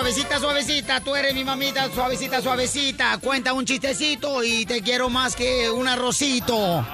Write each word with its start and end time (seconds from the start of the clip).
Suavecita, 0.00 0.38
suavecita. 0.38 1.00
Tú 1.00 1.14
eres 1.14 1.34
mi 1.34 1.44
mamita 1.44 1.90
suavecita, 1.90 2.40
suavecita. 2.40 3.18
Cuenta 3.18 3.52
un 3.52 3.66
chistecito 3.66 4.42
y 4.42 4.64
te 4.64 4.80
quiero 4.82 5.10
más 5.10 5.36
que 5.36 5.68
un 5.68 5.86
arrocito. 5.86 6.86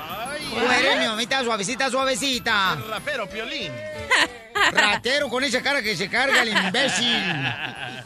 Tú 0.51 0.73
eres 0.73 0.99
mi 0.99 1.07
mamita 1.07 1.45
suavecita, 1.45 1.89
suavecita. 1.89 2.77
El 2.77 2.91
rapero 2.91 3.29
Piolín. 3.29 3.73
Ratero 4.73 5.29
con 5.29 5.45
esa 5.45 5.63
cara 5.63 5.83
que 5.83 5.97
se 5.97 6.09
carga 6.09 6.43
el 6.43 6.49
imbécil. 6.49 7.23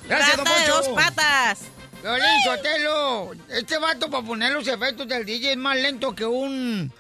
Gracias, 0.07 0.37
don 0.37 0.45
Rata 0.45 0.61
de 0.61 0.71
Poncho. 0.71 0.77
dos 0.77 0.89
patas. 0.89 1.61
Violín 2.03 2.43
Sotelo, 2.45 3.33
este 3.49 3.79
vato 3.79 4.11
para 4.11 4.27
poner 4.27 4.53
los 4.53 4.69
efectos 4.69 5.09
del 5.09 5.25
DJ 5.25 5.53
es 5.53 5.57
más 5.57 5.77
lento 5.77 6.15
que 6.15 6.27
un... 6.27 6.93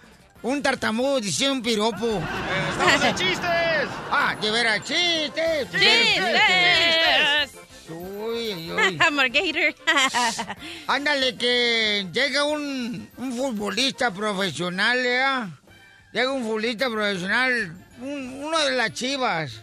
Un 0.43 0.63
tartamudo 0.63 1.21
diciendo 1.21 1.57
un 1.57 1.63
piropo. 1.63 2.23
¡Estamos 2.71 3.05
en 3.05 3.15
chistes! 3.15 3.89
Ah, 4.11 4.35
de 4.41 4.51
veras, 4.51 4.79
chistes. 4.85 5.71
¡Chistes! 5.71 7.51
Uy, 7.55 7.70
uy, 7.97 8.71
uy. 8.73 8.99
Margator. 9.13 9.75
Ándale, 10.87 11.37
que 11.37 12.07
llega 12.13 12.45
un, 12.45 13.09
un 13.17 13.37
futbolista 13.37 14.11
profesional, 14.13 14.99
¿eh? 15.05 15.25
Llega 16.13 16.33
un 16.33 16.43
futbolista 16.43 16.89
profesional, 16.91 17.73
un- 18.01 18.43
uno 18.45 18.59
de 18.59 18.73
las 18.73 18.93
chivas. 18.93 19.61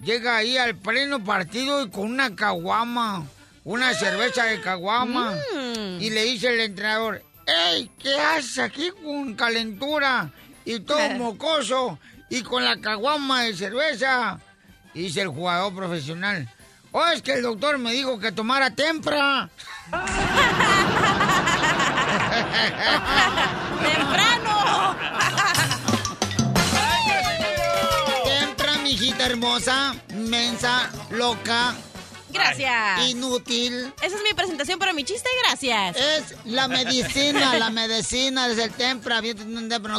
Llega 0.00 0.36
ahí 0.36 0.58
al 0.58 0.76
pleno 0.76 1.24
partido 1.24 1.82
y 1.82 1.90
con 1.90 2.04
una 2.10 2.34
caguama, 2.36 3.24
una 3.64 3.94
cerveza 3.94 4.44
de 4.44 4.60
caguama. 4.60 5.32
Mm. 5.54 6.00
Y 6.02 6.10
le 6.10 6.24
dice 6.24 6.48
el 6.52 6.60
entrenador, 6.60 7.22
¡Ey, 7.46 7.90
qué 7.98 8.14
haces 8.18 8.58
aquí 8.58 8.90
con 9.02 9.34
calentura? 9.34 10.30
Y 10.64 10.80
todo 10.80 10.98
mocoso 11.18 11.98
y 12.28 12.42
con 12.42 12.64
la 12.64 12.78
caguama 12.78 13.44
de 13.44 13.54
cerveza. 13.54 14.38
Y 14.92 15.02
dice 15.04 15.22
el 15.22 15.28
jugador 15.28 15.74
profesional, 15.74 16.48
Oh, 16.98 17.06
es 17.08 17.20
que 17.20 17.34
el 17.34 17.42
doctor 17.42 17.76
me 17.76 17.92
dijo 17.92 18.18
que 18.18 18.32
tomara 18.32 18.70
tempra. 18.70 19.50
¡Temprano! 23.82 24.96
Tempra, 28.24 28.78
mijita 28.82 29.26
hermosa, 29.26 29.94
mensa, 30.14 30.88
loca, 31.10 31.74
Gracias. 32.36 33.08
inútil. 33.08 33.92
Esa 34.02 34.16
es 34.16 34.22
mi 34.22 34.32
presentación 34.34 34.78
para 34.78 34.92
mi 34.92 35.04
chiste, 35.04 35.28
gracias. 35.42 35.96
Es 35.96 36.34
la 36.44 36.68
medicina, 36.68 37.58
la 37.58 37.70
medicina 37.70 38.48
es 38.48 38.58
el 38.58 38.70
tempra. 38.72 39.20
Bien, 39.20 39.36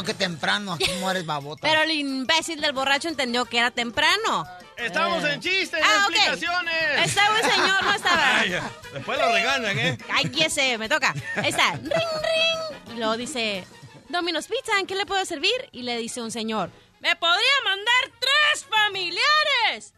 que 0.04 0.14
temprano, 0.14 0.76
tú 0.78 0.90
mueres 1.00 1.24
babota. 1.26 1.60
Pero 1.62 1.82
el 1.82 1.90
imbécil 1.90 2.60
del 2.60 2.72
borracho 2.72 3.08
entendió 3.08 3.44
que 3.44 3.58
era 3.58 3.70
temprano. 3.70 4.46
¡Estamos 4.76 5.24
en 5.24 5.40
chistes, 5.40 5.80
Ah, 5.82 6.06
ok. 6.06 6.14
explicaciones! 6.14 7.06
Estaba 7.06 7.38
el 7.40 7.50
señor, 7.50 7.82
no 7.84 7.94
estaba. 7.94 8.36
Ay. 8.40 8.54
Después 8.92 9.18
lo 9.18 9.32
regañan, 9.32 9.78
¿eh? 9.78 9.98
Ay, 10.10 10.30
ese, 10.40 10.78
me 10.78 10.88
toca. 10.88 11.14
Ahí 11.36 11.48
está. 11.50 11.72
Ring, 11.82 11.90
ring. 11.90 12.94
Y 12.94 12.98
luego 12.98 13.16
dice, 13.16 13.64
Domino's 14.08 14.46
Pizza, 14.46 14.78
¿en 14.78 14.86
qué 14.86 14.94
le 14.94 15.04
puedo 15.04 15.24
servir? 15.24 15.52
Y 15.72 15.82
le 15.82 15.98
dice 15.98 16.22
un 16.22 16.30
señor, 16.30 16.70
¿me 17.00 17.16
podría 17.16 17.48
mandar 17.64 18.12
tres 18.20 18.64
familiares? 18.70 19.94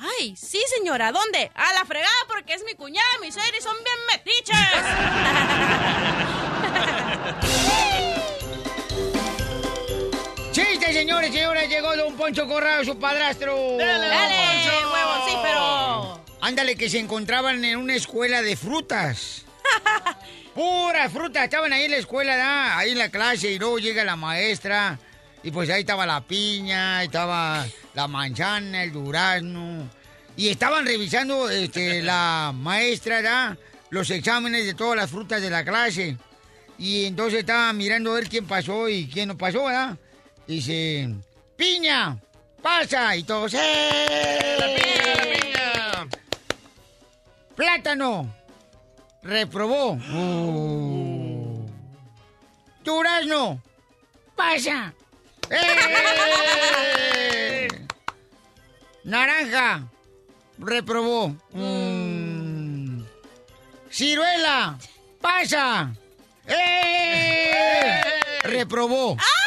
Ay, 0.00 0.36
sí, 0.36 0.60
señora, 0.76 1.10
¿dónde? 1.10 1.50
A 1.54 1.72
la 1.72 1.84
fregada 1.84 2.14
porque 2.28 2.54
es 2.54 2.62
mi 2.64 2.74
cuñada, 2.74 3.08
mis 3.20 3.36
aires 3.36 3.64
son 3.64 3.74
bien 3.82 3.96
metiches. 4.12 4.56
¡Chiste, 10.52 10.92
señores, 10.92 11.32
señores! 11.32 11.68
Llegó 11.68 11.96
Don 11.96 12.16
Poncho 12.16 12.46
Corrado, 12.46 12.84
su 12.84 12.96
padrastro. 12.98 13.54
Dele, 13.76 14.08
Dale, 14.08 14.36
Poncho. 14.36 14.92
huevoncífero. 14.92 16.24
Ándale, 16.40 16.76
que 16.76 16.88
se 16.88 16.98
encontraban 17.00 17.64
en 17.64 17.76
una 17.78 17.94
escuela 17.94 18.40
de 18.42 18.56
frutas. 18.56 19.44
Pura 20.54 21.08
fruta, 21.10 21.44
estaban 21.44 21.72
ahí 21.72 21.84
en 21.84 21.90
la 21.92 21.96
escuela, 21.98 22.76
ahí 22.78 22.90
en 22.92 22.98
la 22.98 23.10
clase, 23.10 23.50
y 23.50 23.58
luego 23.58 23.78
llega 23.78 24.02
la 24.04 24.16
maestra, 24.16 24.98
y 25.42 25.50
pues 25.50 25.68
ahí 25.70 25.80
estaba 25.80 26.06
la 26.06 26.20
piña, 26.22 27.02
estaba 27.04 27.64
la 27.94 28.08
manzana, 28.08 28.82
el 28.82 28.92
durazno, 28.92 29.88
y 30.38 30.48
estaban 30.48 30.86
revisando 30.86 31.50
este, 31.50 32.00
la 32.10 32.52
maestra, 32.54 33.20
¿da? 33.20 33.58
los 33.90 34.08
exámenes 34.10 34.64
de 34.64 34.72
todas 34.74 34.96
las 34.96 35.10
frutas 35.10 35.42
de 35.42 35.50
la 35.50 35.64
clase. 35.64 36.16
Y 36.78 37.06
entonces 37.06 37.40
estaba 37.40 37.72
mirando 37.72 38.12
a 38.12 38.14
ver 38.14 38.28
quién 38.28 38.46
pasó 38.46 38.88
y 38.88 39.08
quién 39.08 39.26
no 39.28 39.36
pasó, 39.36 39.64
¿verdad? 39.64 39.98
Dice, 40.46 41.12
piña, 41.56 42.16
pasa, 42.62 43.16
y 43.16 43.24
todos, 43.24 43.52
¡eh! 43.54 44.56
¡La 44.60 44.66
piña, 44.66 45.14
la 45.16 45.24
piña! 45.24 46.06
Plátano. 47.56 48.32
Reprobó. 49.24 49.94
Uh. 49.94 51.66
Durazno. 52.84 53.60
Pasa. 54.36 54.94
¡Eh! 55.50 57.66
Naranja. 59.02 59.88
Reprobó. 60.58 61.34
Mm. 61.52 63.02
Ciruela. 63.90 64.78
Pasa. 65.20 65.92
¡Eh! 66.46 68.02
Reprobó. 68.44 69.16
¡Chiste, 69.16 69.37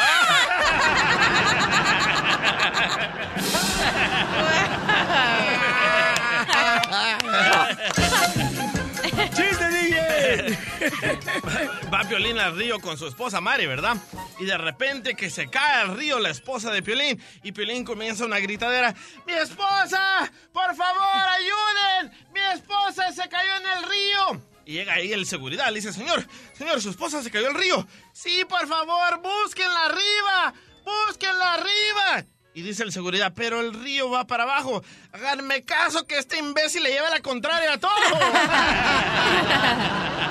Va 11.94 12.04
Piolín 12.08 12.40
al 12.40 12.56
río 12.56 12.80
con 12.80 12.98
su 12.98 13.08
esposa 13.08 13.42
Mari, 13.42 13.68
¿verdad? 13.68 13.98
Y 14.40 14.46
de 14.46 14.58
repente 14.58 15.16
que 15.16 15.30
se 15.30 15.50
cae 15.50 15.82
al 15.82 15.98
río 15.98 16.20
la 16.20 16.30
esposa 16.30 16.72
de 16.72 16.82
Piolín 16.82 17.22
y 17.44 17.52
Piolín 17.52 17.84
comienza 17.84 18.26
una 18.26 18.40
gritadera. 18.40 18.96
¡Mi 19.26 19.34
esposa! 19.34 20.32
¡Por 20.52 20.76
favor, 20.76 21.04
ayuden! 21.04 22.12
¡Mi 22.34 22.40
esposa 22.54 23.12
se 23.12 23.28
cayó 23.30 23.52
en 23.58 23.78
el 23.78 23.84
río! 23.90 24.42
Y 24.66 24.74
llega 24.74 24.94
ahí 24.94 25.12
el 25.12 25.26
seguridad, 25.26 25.68
le 25.70 25.76
dice, 25.76 25.92
señor, 25.92 26.26
señor, 26.54 26.80
su 26.82 26.92
esposa 26.92 27.24
se 27.24 27.32
cayó 27.32 27.48
al 27.48 27.56
río. 27.56 27.88
Sí, 28.14 28.46
por 28.48 28.68
favor, 28.68 29.20
búsquenla 29.22 29.86
arriba, 29.86 30.54
búsquenla 30.86 31.54
arriba. 31.56 32.26
Y 32.54 32.62
dice 32.64 32.84
el 32.84 32.92
seguridad, 32.92 33.32
pero 33.36 33.62
el 33.62 33.74
río 33.74 34.10
va 34.10 34.28
para 34.28 34.44
abajo. 34.44 34.84
Háganme 35.14 35.64
caso 35.64 36.06
que 36.06 36.18
este 36.18 36.38
imbécil 36.38 36.84
le 36.84 36.92
lleva 36.92 37.10
la 37.10 37.22
contraria 37.22 37.74
a 37.74 37.80
todo. 37.80 37.92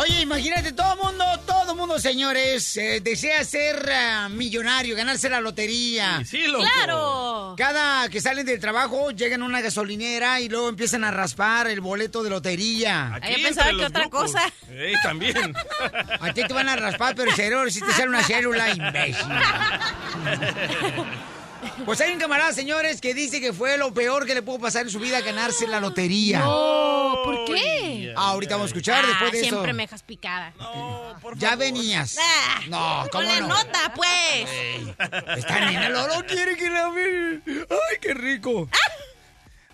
Oye, 0.00 0.22
imagínate, 0.22 0.72
todo 0.72 0.96
mundo, 0.96 1.24
todo 1.44 1.74
mundo, 1.74 1.98
señores, 1.98 2.74
eh, 2.78 3.00
desea 3.02 3.44
ser 3.44 3.86
ah, 3.92 4.30
millonario, 4.30 4.96
ganarse 4.96 5.28
la 5.28 5.42
lotería. 5.42 6.20
Y 6.22 6.24
sí, 6.24 6.46
loco. 6.46 6.64
¡Claro! 6.64 7.54
Cada 7.58 8.08
que 8.08 8.22
salen 8.22 8.46
del 8.46 8.58
trabajo, 8.60 9.10
llegan 9.10 9.42
a 9.42 9.44
una 9.44 9.60
gasolinera 9.60 10.40
y 10.40 10.48
luego 10.48 10.70
empiezan 10.70 11.04
a 11.04 11.10
raspar 11.10 11.66
el 11.66 11.82
boleto 11.82 12.22
de 12.22 12.30
lotería. 12.30 13.16
Aquí 13.16 13.34
Yo 13.36 13.42
pensaba 13.42 13.70
que 13.72 13.84
otra 13.84 14.08
cosa. 14.08 14.40
Ey, 14.70 14.94
también. 15.02 15.54
A 16.20 16.32
ti 16.32 16.44
te 16.46 16.54
van 16.54 16.70
a 16.70 16.76
raspar, 16.76 17.14
pero 17.14 17.28
el 17.28 17.36
cerebro 17.36 17.68
si 17.68 17.80
te 17.80 17.92
sale 17.92 18.08
una 18.08 18.22
célula, 18.22 18.70
imbécil. 18.70 19.26
Pues 21.84 22.00
hay 22.00 22.12
un 22.12 22.18
camarada, 22.18 22.52
señores, 22.52 23.00
que 23.00 23.14
dice 23.14 23.40
que 23.40 23.52
fue 23.52 23.76
lo 23.78 23.92
peor 23.92 24.26
que 24.26 24.34
le 24.34 24.42
pudo 24.42 24.58
pasar 24.60 24.82
en 24.82 24.90
su 24.90 24.98
vida 24.98 25.20
ganarse 25.20 25.66
la 25.66 25.80
lotería. 25.80 26.38
No, 26.40 27.20
¿por 27.24 27.44
qué? 27.46 28.12
Ah, 28.16 28.28
ahorita 28.30 28.54
vamos 28.56 28.66
a 28.66 28.70
escuchar 28.70 29.06
después 29.06 29.28
Ah, 29.30 29.32
de 29.32 29.40
eso. 29.40 29.48
siempre 29.48 29.72
me 29.72 29.82
dejas 29.84 30.02
picada. 30.02 30.52
No, 30.58 31.16
por 31.20 31.36
Ya 31.38 31.50
favor. 31.50 31.64
venías. 31.64 32.16
Ah, 32.20 32.60
No, 32.68 32.78
¿cómo 33.10 33.24
ponle 33.24 33.40
no? 33.40 33.48
nota, 33.48 33.92
pues. 33.94 34.48
Esta 35.38 35.60
nena 35.60 35.88
lo, 35.90 36.06
lo 36.08 36.26
quiere 36.26 36.56
que 36.56 36.68
la 36.70 36.88
vean. 36.90 37.42
¡Ay, 37.46 37.96
qué 38.00 38.14
rico! 38.14 38.68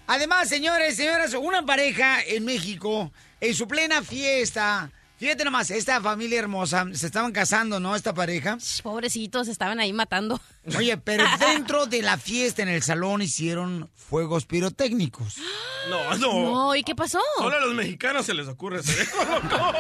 Además, 0.09 0.49
señores, 0.49 0.97
señoras, 0.97 1.35
una 1.35 1.65
pareja 1.67 2.23
en 2.23 2.45
México, 2.45 3.11
en 3.41 3.55
su 3.55 3.67
plena 3.67 4.03
fiesta, 4.03 4.91
Fíjate 5.19 5.45
nomás, 5.45 5.71
esta 5.71 5.99
familia 6.01 6.39
hermosa, 6.39 6.85
se 6.93 7.07
estaban 7.07 7.33
casando, 7.33 7.81
¿no? 7.81 7.97
Esta 7.97 8.13
pareja. 8.13 8.59
Pobrecitos, 8.83 9.49
estaban 9.49 9.81
ahí 9.81 9.93
matando. 9.95 10.39
Oye, 10.77 10.99
pero 10.99 11.25
dentro 11.41 11.87
de 11.87 12.03
la 12.03 12.19
fiesta 12.19 12.63
en 12.63 12.69
el 12.69 12.83
salón 12.83 13.23
hicieron 13.23 13.91
fuegos 13.95 14.47
pirotécnicos. 14.47 15.37
No, 15.87 16.19
no. 16.19 16.33
No, 16.51 16.75
¿y 16.75 16.83
qué 16.83 16.97
pasó? 16.97 17.21
Solo 17.37 17.57
a 17.57 17.61
los 17.61 17.73
mexicanos 17.73 18.27
se 18.27 18.35
les 18.35 18.49
ocurre 18.49 18.81
hacer 18.81 18.99
eso, 19.03 19.25
loco. 19.25 19.57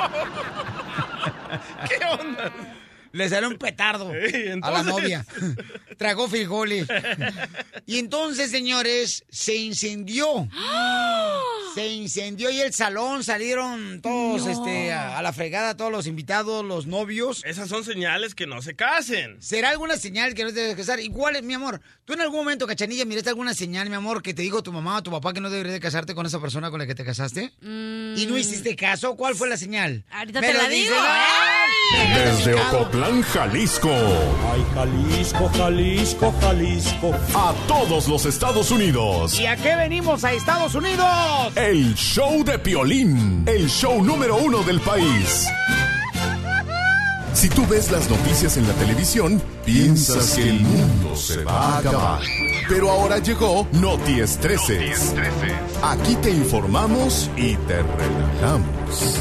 ¿Qué 1.88 2.04
onda? 2.06 2.52
Le 3.16 3.28
salió 3.30 3.48
un 3.48 3.56
petardo 3.56 4.12
a 4.62 4.70
la 4.70 4.82
novia. 4.82 5.24
Tragó 5.96 6.28
frijoles. 6.28 6.86
Y 7.88 8.00
entonces, 8.00 8.50
señores, 8.50 9.24
se 9.30 9.54
incendió. 9.54 10.48
Se 11.76 11.86
incendió 11.88 12.48
y 12.50 12.58
el 12.58 12.72
salón 12.72 13.22
salieron 13.22 14.00
todos 14.00 14.46
No. 14.46 14.50
este, 14.50 14.92
a, 14.94 15.18
a 15.18 15.22
la 15.22 15.34
fregada, 15.34 15.76
todos 15.76 15.92
los 15.92 16.06
invitados, 16.06 16.64
los 16.64 16.86
novios. 16.86 17.42
Esas 17.44 17.68
son 17.68 17.84
señales 17.84 18.34
que 18.34 18.46
no 18.46 18.62
se 18.62 18.74
casen. 18.74 19.36
¿Será 19.42 19.68
alguna 19.70 19.98
señal 19.98 20.32
que 20.32 20.44
no 20.44 20.48
te 20.54 20.60
debes 20.60 20.76
casar? 20.76 21.00
Igual, 21.00 21.42
mi 21.42 21.52
amor, 21.52 21.82
tú 22.06 22.14
en 22.14 22.22
algún 22.22 22.38
momento, 22.38 22.66
cachanilla, 22.66 23.04
miraste 23.04 23.28
alguna 23.28 23.52
señal, 23.52 23.90
mi 23.90 23.94
amor, 23.96 24.22
que 24.22 24.32
te 24.32 24.40
dijo 24.40 24.62
tu 24.62 24.72
mamá 24.72 24.96
o 24.96 25.02
tu 25.02 25.10
papá 25.10 25.34
que 25.34 25.40
no 25.42 25.50
deberías 25.50 25.74
de 25.74 25.80
casarte 25.80 26.14
con 26.14 26.24
esa 26.24 26.40
persona 26.40 26.70
con 26.70 26.78
la 26.80 26.86
que 26.86 26.94
te 26.94 27.04
casaste? 27.04 27.52
¿Y 27.60 28.24
no 28.26 28.38
hiciste 28.38 28.74
caso? 28.74 29.14
¿Cuál 29.14 29.34
fue 29.34 29.46
la 29.46 29.58
señal? 29.58 30.02
Mm. 30.08 30.14
Ahorita 30.14 30.40
Me 30.40 30.46
te 30.46 30.52
lo 30.54 30.62
la 30.62 30.68
digo. 30.70 30.94
¡Ay! 30.98 31.55
Desde 32.14 32.54
Ocotlán, 32.54 33.22
Jalisco. 33.22 33.90
Ay, 33.90 34.64
Jalisco, 34.74 35.50
Jalisco, 35.56 36.34
Jalisco. 36.40 37.14
A 37.34 37.54
todos 37.66 38.08
los 38.08 38.26
Estados 38.26 38.70
Unidos. 38.70 39.38
¿Y 39.38 39.46
a 39.46 39.56
qué 39.56 39.76
venimos 39.76 40.24
a 40.24 40.32
Estados 40.32 40.74
Unidos? 40.74 41.06
El 41.56 41.94
show 41.94 42.44
de 42.44 42.58
Piolín. 42.58 43.44
El 43.46 43.68
show 43.68 44.02
número 44.02 44.36
uno 44.36 44.62
del 44.62 44.80
país. 44.80 45.46
Si 47.36 47.50
tú 47.50 47.66
ves 47.66 47.90
las 47.90 48.08
noticias 48.08 48.56
en 48.56 48.66
la 48.66 48.72
televisión, 48.74 49.42
piensas 49.64 50.32
que 50.36 50.48
el 50.48 50.60
mundo 50.60 51.14
se 51.14 51.44
va 51.44 51.52
a 51.52 51.78
acabar. 51.78 52.22
Pero 52.66 52.90
ahora 52.90 53.18
llegó 53.18 53.68
Noti 53.72 54.20
Estreses. 54.20 55.14
Aquí 55.82 56.16
te 56.16 56.30
informamos 56.30 57.30
y 57.36 57.54
te 57.56 57.82
relajamos. 57.82 59.14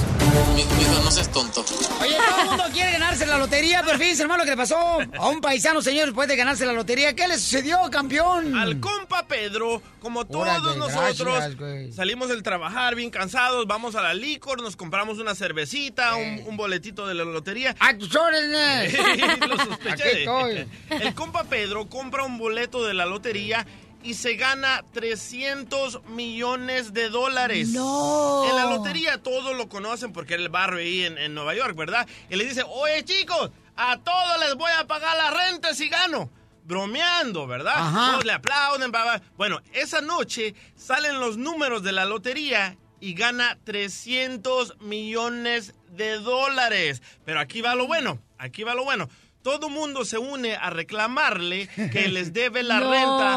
Mijo, 0.55 1.03
no 1.03 1.11
seas 1.11 1.29
tonto. 1.29 1.63
Oye, 2.01 2.15
todo 2.15 2.41
el 2.41 2.47
mundo 2.47 2.63
quiere 2.73 2.91
ganarse 2.93 3.25
la 3.25 3.37
lotería, 3.37 3.83
pero 3.85 3.99
fíjense, 3.99 4.21
hermano, 4.23 4.39
lo 4.39 4.45
que 4.45 4.51
le 4.51 4.57
pasó 4.57 4.77
a 5.19 5.27
un 5.29 5.41
paisano, 5.41 5.81
señor, 5.81 6.05
después 6.05 6.27
de 6.27 6.35
ganarse 6.37 6.65
la 6.65 6.73
lotería. 6.73 7.13
¿Qué 7.15 7.27
le 7.27 7.37
sucedió, 7.37 7.77
campeón? 7.91 8.55
Al 8.55 8.79
compa 8.79 9.27
Pedro, 9.27 9.81
como 10.01 10.25
todos 10.25 10.43
Órale, 10.47 10.77
nosotros, 10.77 11.55
gracias, 11.57 11.95
salimos 11.95 12.29
del 12.29 12.43
trabajar 12.43 12.95
bien 12.95 13.09
cansados, 13.11 13.67
vamos 13.67 13.95
a 13.95 14.01
la 14.01 14.13
licor, 14.13 14.61
nos 14.61 14.75
compramos 14.75 15.19
una 15.19 15.35
cervecita, 15.35 16.19
Eh. 16.19 16.41
un, 16.45 16.49
un 16.51 16.57
boletito 16.57 17.05
de 17.07 17.13
la 17.13 17.23
lotería. 17.25 17.75
¡A 17.79 17.93
tus 18.07 18.15
órdenes! 18.15 18.93
Lo 19.47 19.57
sospeché. 19.57 19.91
Aquí 19.91 20.19
estoy. 20.19 20.67
El 20.89 21.13
compa 21.13 21.43
Pedro 21.45 21.87
compra 21.87 22.23
un 22.23 22.37
boleto 22.37 22.85
de 22.85 22.93
la 22.93 23.05
lotería 23.05 23.65
y 24.03 24.13
se 24.13 24.35
gana 24.35 24.83
300 24.93 26.03
millones 26.09 26.93
de 26.93 27.09
dólares. 27.09 27.69
No. 27.69 28.45
En 28.47 28.55
la 28.55 28.65
lotería 28.65 29.21
todos 29.21 29.55
lo 29.57 29.67
conocen 29.67 30.13
porque 30.13 30.35
era 30.35 30.43
el 30.43 30.49
barrio 30.49 30.79
ahí 30.79 31.05
en, 31.05 31.17
en 31.17 31.33
Nueva 31.33 31.55
York, 31.55 31.75
¿verdad? 31.75 32.07
Y 32.29 32.35
le 32.35 32.45
dice, 32.45 32.63
oye 32.67 33.03
chicos, 33.03 33.49
a 33.75 33.97
todos 33.97 34.39
les 34.41 34.55
voy 34.55 34.71
a 34.77 34.85
pagar 34.85 35.17
la 35.17 35.31
renta 35.31 35.73
si 35.73 35.89
gano. 35.89 36.29
Bromeando, 36.63 37.45
¿verdad? 37.45 37.75
Ajá. 37.75 38.11
Todos 38.11 38.25
le 38.25 38.31
aplauden. 38.33 38.91
bla, 38.91 39.03
bla. 39.03 39.21
Bueno, 39.37 39.61
esa 39.73 40.01
noche 40.01 40.55
salen 40.75 41.19
los 41.19 41.37
números 41.37 41.83
de 41.83 41.91
la 41.91 42.05
lotería 42.05 42.77
y 43.05 43.13
gana 43.13 43.57
300 43.65 44.79
millones 44.81 45.75
de 45.89 46.17
dólares. 46.17 47.01
Pero 47.23 47.39
aquí 47.39 47.61
va 47.61 47.75
lo 47.75 47.85
bueno, 47.87 48.19
aquí 48.37 48.63
va 48.63 48.73
lo 48.73 48.83
bueno. 48.83 49.07
Todo 49.43 49.69
mundo 49.69 50.05
se 50.05 50.17
une 50.17 50.55
a 50.55 50.71
reclamarle 50.71 51.67
que 51.91 52.07
les 52.07 52.33
debe 52.33 52.63
la 52.63 52.79
No. 52.79 52.89
renta 52.91 53.35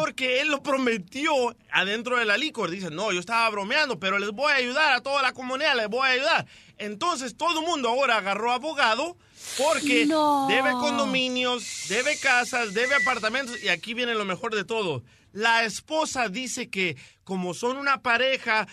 porque 0.00 0.40
él 0.40 0.48
lo 0.48 0.64
prometió 0.64 1.32
adentro 1.70 2.18
de 2.18 2.24
la 2.24 2.36
licor. 2.36 2.70
Dice, 2.70 2.90
no, 2.90 3.12
yo 3.12 3.20
estaba 3.20 3.48
bromeando, 3.50 4.00
pero 4.00 4.18
les 4.18 4.32
voy 4.32 4.50
a 4.52 4.56
ayudar 4.56 4.92
a 4.92 5.00
toda 5.00 5.22
la 5.22 5.32
comunidad, 5.32 5.76
les 5.76 5.88
voy 5.88 6.08
a 6.08 6.12
ayudar. 6.12 6.46
Entonces 6.78 7.36
todo 7.36 7.60
el 7.60 7.66
mundo 7.66 7.88
ahora 7.90 8.16
agarró 8.16 8.50
abogado 8.50 9.16
porque 9.56 10.06
No. 10.06 10.46
debe 10.48 10.72
condominios, 10.72 11.62
debe 11.88 12.18
casas, 12.18 12.74
debe 12.74 12.96
apartamentos 12.96 13.62
y 13.62 13.68
aquí 13.68 13.94
viene 13.94 14.14
lo 14.14 14.24
mejor 14.24 14.56
de 14.56 14.64
todo. 14.64 15.04
La 15.32 15.64
esposa 15.64 16.28
dice 16.28 16.68
que 16.70 16.96
como 17.24 17.54
son 17.54 17.76
una 17.76 18.00
pareja, 18.02 18.66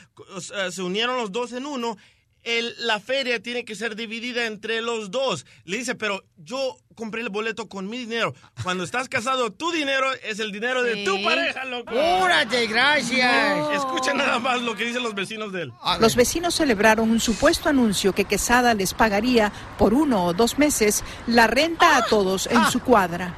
se 0.72 0.82
unieron 0.82 1.18
los 1.18 1.32
dos 1.32 1.52
en 1.54 1.66
uno, 1.66 1.98
el- 2.44 2.74
la 2.80 3.00
feria 3.00 3.40
tiene 3.42 3.66
que 3.66 3.76
ser 3.76 3.96
dividida 3.96 4.46
entre 4.48 4.82
los 4.82 5.12
dos. 5.12 5.46
Le 5.64 5.78
dice, 5.78 5.94
pero 5.94 6.24
yo 6.38 6.76
compré 6.96 7.22
el 7.22 7.30
boleto 7.30 7.70
con 7.70 7.88
mi 7.88 8.00
dinero. 8.00 8.34
Cuando 8.64 8.84
estás 8.84 9.08
casado, 9.10 9.52
tu 9.52 9.72
dinero 9.72 10.08
es 10.24 10.40
el 10.40 10.52
dinero 10.52 10.82
de 10.82 11.06
tu 11.06 11.24
pareja, 11.24 11.66
loco. 11.66 11.92
¡Cúrate, 11.94 12.66
gracias! 12.66 13.76
Escucha 13.76 14.14
nada 14.16 14.40
más 14.40 14.60
lo 14.62 14.76
que 14.76 14.86
dicen 14.86 15.04
los 15.04 15.14
vecinos 15.14 15.52
de 15.54 15.64
él. 15.64 15.74
Los 16.00 16.16
vecinos 16.16 16.56
celebraron 16.56 17.12
un 17.12 17.20
supuesto 17.20 17.70
anuncio 17.70 18.14
que 18.14 18.26
Quesada 18.26 18.74
les 18.74 18.94
pagaría 18.96 19.52
por 19.78 19.94
uno 19.94 20.26
o 20.26 20.34
dos 20.34 20.58
meses 20.58 21.04
la 21.28 21.46
renta 21.48 21.96
a 21.98 22.06
todos 22.06 22.48
en 22.48 22.66
su 22.72 22.80
cuadra. 22.82 23.36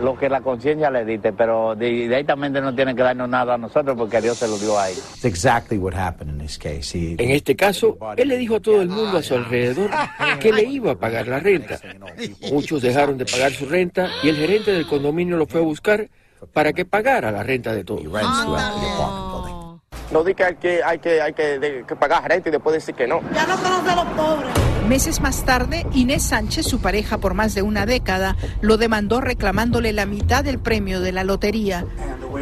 Lo 0.00 0.16
que 0.18 0.28
la 0.28 0.40
conciencia 0.40 0.90
le 0.90 1.04
diste, 1.04 1.32
pero 1.32 1.74
de- 1.76 1.88
directamente 1.90 2.60
no 2.60 2.74
tiene 2.74 2.94
que 2.94 3.02
darnos 3.02 3.28
nada 3.28 3.54
a 3.54 3.58
nosotros 3.58 3.96
porque 3.96 4.20
Dios 4.20 4.36
se 4.38 4.48
lo 4.48 4.58
dio 4.58 4.78
a 4.78 4.88
ellos. 4.88 5.04
It's 5.14 5.24
exactly 5.24 5.78
what 5.78 5.94
happened 5.94 6.30
in 6.32 6.38
this 6.38 6.58
case. 6.58 6.96
He- 6.98 7.16
En 7.18 7.30
este 7.30 7.54
caso, 7.54 7.96
él 8.16 8.28
le 8.28 8.36
dijo 8.36 8.56
a 8.56 8.60
todo 8.60 8.82
el 8.82 8.88
mundo 8.88 9.18
a 9.18 9.22
su 9.22 9.34
alrededor 9.34 9.90
que 10.40 10.52
le 10.52 10.64
iba 10.64 10.92
a 10.92 10.94
pagar 10.96 11.28
la 11.28 11.38
renta. 11.40 11.78
Muchos 12.50 12.82
dejaron 12.82 13.18
de 13.18 13.24
pagar 13.26 13.52
su 13.52 13.66
renta 13.66 14.08
y 14.22 14.28
el 14.28 14.36
gerente 14.36 14.72
del 14.72 14.86
condominio 14.86 15.36
lo 15.36 15.46
fue 15.46 15.60
a 15.60 15.64
buscar 15.64 16.08
para 16.52 16.72
que 16.72 16.84
pagara 16.84 17.30
la 17.30 17.42
renta 17.44 17.72
de 17.72 17.84
todos. 17.84 18.02
No. 20.10 20.18
No 20.18 20.24
di 20.24 20.34
que 20.34 20.44
hay 20.44 20.56
que, 20.56 20.82
hay 20.84 20.98
que, 20.98 21.22
hay 21.22 21.32
que, 21.32 21.58
de- 21.58 21.84
que 21.86 21.96
pagar 21.96 22.28
renta 22.28 22.48
y 22.48 22.52
después 22.52 22.74
decir 22.74 22.94
que 22.94 23.06
no. 23.06 23.20
Meses 24.88 25.20
más 25.20 25.44
tarde, 25.44 25.86
Inés 25.92 26.22
Sánchez, 26.24 26.66
su 26.66 26.80
pareja 26.80 27.18
por 27.18 27.32
más 27.34 27.54
de 27.54 27.62
una 27.62 27.86
década, 27.86 28.36
lo 28.60 28.76
demandó 28.76 29.20
reclamándole 29.20 29.92
la 29.92 30.04
mitad 30.06 30.44
del 30.44 30.58
premio 30.58 31.00
de 31.00 31.12
la 31.12 31.24
lotería. 31.24 31.86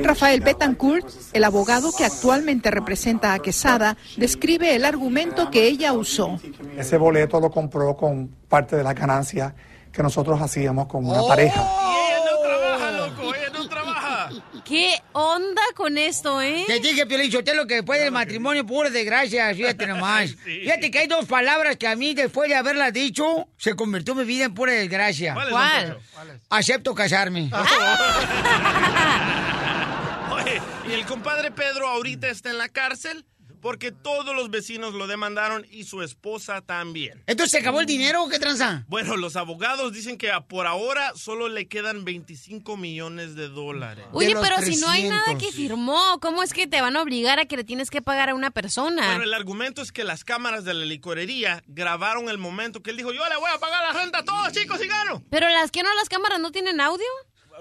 Rafael 0.02 0.40
Betancourt, 0.40 1.06
el 1.32 1.44
abogado 1.44 1.90
que 1.96 2.04
actualmente 2.04 2.70
representa 2.70 3.34
a 3.34 3.38
Quesada, 3.38 3.96
describe 4.16 4.74
el 4.74 4.84
argumento 4.84 5.50
que 5.50 5.66
ella 5.68 5.92
usó. 5.92 6.40
Ese 6.76 6.96
boleto 6.96 7.38
lo 7.40 7.50
compró 7.50 7.96
con 7.96 8.28
parte 8.48 8.74
de 8.76 8.82
la 8.82 8.94
ganancia 8.94 9.54
que 9.92 10.02
nosotros 10.02 10.40
hacíamos 10.40 10.86
con 10.86 11.04
Oh. 11.04 11.10
una 11.12 11.22
pareja. 11.28 11.60
Y 11.60 12.12
ella 12.12 12.20
no 12.24 12.40
trabaja, 12.48 12.90
loco, 12.92 13.34
ella 13.34 13.50
no 13.52 13.68
trabaja. 13.68 14.28
¿Qué 14.70 15.02
onda 15.14 15.62
con 15.74 15.98
esto, 15.98 16.40
eh? 16.40 16.62
Te 16.68 16.78
dije, 16.78 17.04
Piolín, 17.04 17.32
lo 17.56 17.66
que 17.66 17.74
después 17.74 17.98
del 17.98 18.12
matrimonio, 18.12 18.64
pura 18.64 18.88
desgracia, 18.88 19.52
fíjate 19.52 19.84
nomás. 19.88 20.30
Sí. 20.30 20.60
Fíjate 20.60 20.92
que 20.92 21.00
hay 21.00 21.08
dos 21.08 21.24
palabras 21.24 21.76
que 21.76 21.88
a 21.88 21.96
mí, 21.96 22.14
después 22.14 22.48
de 22.48 22.54
haberlas 22.54 22.92
dicho, 22.92 23.48
se 23.56 23.74
convirtió 23.74 24.14
mi 24.14 24.22
vida 24.22 24.44
en 24.44 24.54
pura 24.54 24.72
desgracia. 24.72 25.34
¿Cuál 25.34 25.50
¿Cuál? 25.50 25.98
Poncho? 26.14 26.40
Acepto 26.50 26.94
casarme. 26.94 27.50
Oye, 30.30 30.62
y 30.88 30.92
el 30.92 31.04
compadre 31.04 31.50
Pedro 31.50 31.88
ahorita 31.88 32.28
está 32.28 32.50
en 32.50 32.58
la 32.58 32.68
cárcel 32.68 33.24
porque 33.60 33.92
todos 33.92 34.34
los 34.34 34.50
vecinos 34.50 34.94
lo 34.94 35.06
demandaron 35.06 35.66
y 35.70 35.84
su 35.84 36.02
esposa 36.02 36.60
también. 36.62 37.22
Entonces, 37.26 37.52
¿se 37.52 37.58
acabó 37.58 37.80
el 37.80 37.86
dinero 37.86 38.22
o 38.24 38.28
qué 38.28 38.38
tranza? 38.38 38.84
Bueno, 38.88 39.16
los 39.16 39.36
abogados 39.36 39.92
dicen 39.92 40.18
que 40.18 40.30
a- 40.30 40.40
por 40.40 40.66
ahora 40.66 41.12
solo 41.14 41.48
le 41.48 41.68
quedan 41.68 42.04
25 42.04 42.76
millones 42.76 43.34
de 43.34 43.48
dólares. 43.48 44.04
Oye, 44.12 44.34
pero 44.40 44.60
si 44.62 44.76
no 44.76 44.88
hay 44.88 45.08
nada 45.08 45.24
300. 45.24 45.46
que 45.48 45.52
firmó, 45.56 46.18
¿cómo 46.20 46.42
es 46.42 46.52
que 46.52 46.66
te 46.66 46.80
van 46.80 46.96
a 46.96 47.02
obligar 47.02 47.38
a 47.38 47.46
que 47.46 47.56
le 47.56 47.64
tienes 47.64 47.90
que 47.90 48.02
pagar 48.02 48.30
a 48.30 48.34
una 48.34 48.50
persona? 48.50 49.06
Bueno, 49.06 49.24
el 49.24 49.34
argumento 49.34 49.82
es 49.82 49.92
que 49.92 50.04
las 50.04 50.24
cámaras 50.24 50.64
de 50.64 50.74
la 50.74 50.84
licorería 50.84 51.62
grabaron 51.66 52.28
el 52.28 52.38
momento 52.38 52.82
que 52.82 52.90
él 52.90 52.96
dijo, 52.96 53.12
yo 53.12 53.26
le 53.28 53.36
voy 53.36 53.50
a 53.54 53.58
pagar 53.58 53.82
la 53.92 54.00
renta 54.00 54.18
a 54.20 54.24
todos, 54.24 54.52
chicos, 54.52 54.80
y 54.82 54.86
gano. 54.88 55.22
Pero 55.30 55.48
las 55.48 55.70
que 55.70 55.82
no, 55.82 55.94
las 55.94 56.08
cámaras 56.08 56.40
no 56.40 56.50
tienen 56.50 56.80
audio. 56.80 57.04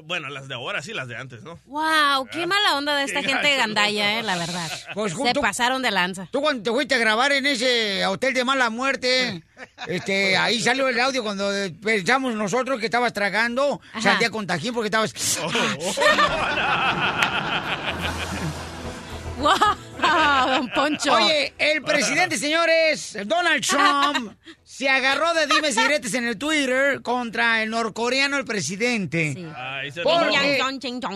Bueno, 0.03 0.29
las 0.29 0.48
de 0.48 0.56
ahora 0.56 0.82
sí, 0.82 0.94
las 0.94 1.08
de 1.08 1.15
antes, 1.15 1.44
¿no? 1.44 1.60
Wow, 1.65 2.27
qué 2.32 2.46
mala 2.48 2.77
onda 2.77 2.96
de 2.96 3.03
esta 3.03 3.22
gente 3.22 3.48
de 3.48 3.58
loco. 3.68 3.79
eh, 4.20 4.22
la 4.24 4.38
verdad. 4.38 4.72
Pues, 4.94 5.12
Se 5.12 5.18
junto- 5.18 5.41
pasaron 5.41 5.82
de 5.82 5.91
lanza. 5.91 6.27
Tú 6.32 6.41
cuando 6.41 6.63
te 6.63 6.72
fuiste 6.72 6.96
a 6.96 6.98
grabar 6.98 7.32
en 7.32 7.46
ese 7.46 8.06
hotel 8.06 8.34
de 8.34 8.44
mala 8.44 8.70
muerte, 8.70 9.44
este, 9.88 10.38
ahí 10.38 10.60
salió 10.62 10.88
el 10.88 11.00
audio 11.00 11.24
cuando 11.24 11.56
eh, 11.56 11.72
pensamos 11.72 12.34
nosotros 12.36 12.79
que 12.79 12.86
estabas 12.86 13.13
tragando, 13.13 13.82
Ajá. 13.94 14.01
salía 14.13 14.29
con 14.29 14.48
tajín 14.48 14.74
porque 14.74 14.88
estabas... 14.88 15.13
Wow, 19.39 19.53
don 20.00 20.70
Poncho. 20.70 21.13
Oye, 21.13 21.53
el 21.58 21.82
presidente, 21.82 22.38
señores, 22.38 23.18
Donald 23.25 23.65
Trump, 23.65 24.34
Se 24.79 24.88
agarró 24.88 25.34
de 25.34 25.46
dimes 25.46 25.75
y 25.75 25.82
diretes 25.82 26.13
en 26.13 26.25
el 26.25 26.38
Twitter 26.38 27.01
contra 27.01 27.62
el 27.63 27.70
norcoreano, 27.70 28.38
el 28.38 28.46
presidente. 28.46 29.36
Ay, 29.53 29.91
se 29.91 30.03
Porque 30.03 30.62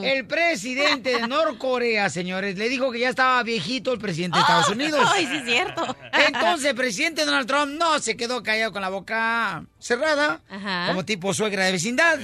el 0.04 0.26
presidente 0.26 1.12
de 1.22 1.28
Norcorea, 1.30 2.10
señores, 2.10 2.58
le 2.58 2.68
dijo 2.68 2.92
que 2.92 3.00
ya 3.00 3.08
estaba 3.08 3.42
viejito 3.42 3.94
el 3.94 4.00
presidente 4.00 4.38
de 4.38 4.42
Estados 4.42 4.68
Unidos. 4.68 5.08
Ay, 5.10 5.28
sí 5.28 5.36
es 5.38 5.46
cierto. 5.46 5.96
Entonces, 6.12 6.72
el 6.72 6.76
presidente 6.76 7.24
Donald 7.24 7.48
Trump 7.48 7.80
no 7.80 8.00
se 8.00 8.18
quedó 8.18 8.44
callado 8.44 8.74
con 8.74 8.82
la 8.82 8.90
boca 8.90 9.64
cerrada, 9.80 10.42
Ajá. 10.50 10.88
como 10.88 11.06
tipo 11.06 11.34
suegra 11.34 11.64
de 11.64 11.72
vecindad. 11.72 12.20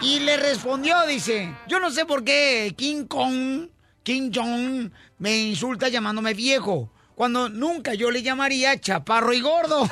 Y 0.00 0.18
le 0.18 0.38
respondió, 0.38 1.06
dice, 1.06 1.54
yo 1.68 1.78
no 1.78 1.92
sé 1.92 2.04
por 2.04 2.24
qué 2.24 2.74
King 2.76 3.04
Kong, 3.04 3.68
King 4.08 4.30
Jong, 4.34 4.90
me 5.18 5.36
insulta 5.36 5.90
llamándome 5.90 6.32
viejo, 6.32 6.90
cuando 7.14 7.50
nunca 7.50 7.92
yo 7.92 8.10
le 8.10 8.22
llamaría 8.22 8.80
chaparro 8.80 9.34
y 9.34 9.42
gordo. 9.42 9.82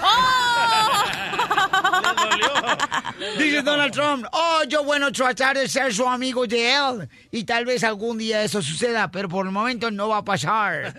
Dice 3.38 3.60
Donald 3.60 3.92
Trump, 3.92 4.24
oh, 4.32 4.62
yo 4.66 4.84
bueno 4.84 5.12
tratar 5.12 5.58
de 5.58 5.68
ser 5.68 5.92
su 5.92 6.08
amigo 6.08 6.46
de 6.46 6.72
él. 6.72 7.06
Y 7.30 7.44
tal 7.44 7.66
vez 7.66 7.84
algún 7.84 8.16
día 8.16 8.42
eso 8.42 8.62
suceda, 8.62 9.10
pero 9.10 9.28
por 9.28 9.44
el 9.44 9.52
momento 9.52 9.90
no 9.90 10.08
va 10.08 10.16
a 10.16 10.24
pasar. 10.24 10.94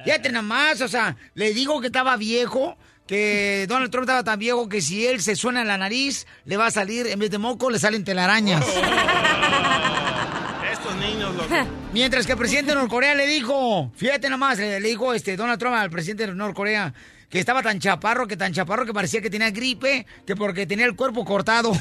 Fíjate 0.04 0.32
nomás, 0.32 0.80
o 0.80 0.88
sea, 0.88 1.16
le 1.34 1.54
digo 1.54 1.80
que 1.80 1.86
estaba 1.86 2.16
viejo, 2.16 2.76
que 3.06 3.66
Donald 3.68 3.92
Trump 3.92 4.02
estaba 4.02 4.24
tan 4.24 4.40
viejo 4.40 4.68
que 4.68 4.80
si 4.80 5.06
él 5.06 5.22
se 5.22 5.36
suena 5.36 5.60
en 5.60 5.68
la 5.68 5.78
nariz, 5.78 6.26
le 6.44 6.56
va 6.56 6.66
a 6.66 6.72
salir, 6.72 7.06
en 7.06 7.20
vez 7.20 7.30
de 7.30 7.38
moco, 7.38 7.70
le 7.70 7.78
salen 7.78 8.02
telarañas. 8.02 8.66
Mientras 11.92 12.26
que 12.26 12.32
el 12.32 12.38
presidente 12.38 12.72
de 12.72 12.76
Norcorea 12.76 13.14
le 13.14 13.26
dijo, 13.26 13.90
fíjate 13.96 14.28
nomás, 14.28 14.58
le, 14.58 14.80
le 14.80 14.88
dijo 14.88 15.14
este 15.14 15.36
Donald 15.36 15.58
Trump 15.58 15.74
al 15.74 15.90
presidente 15.90 16.26
de 16.26 16.34
Norcorea 16.34 16.92
que 17.28 17.38
estaba 17.38 17.62
tan 17.62 17.78
chaparro, 17.78 18.26
que 18.26 18.36
tan 18.36 18.52
chaparro 18.52 18.84
que 18.86 18.92
parecía 18.94 19.20
que 19.20 19.30
tenía 19.30 19.50
gripe, 19.50 20.06
que 20.26 20.34
porque 20.34 20.66
tenía 20.66 20.86
el 20.86 20.96
cuerpo 20.96 21.24
cortado. 21.24 21.72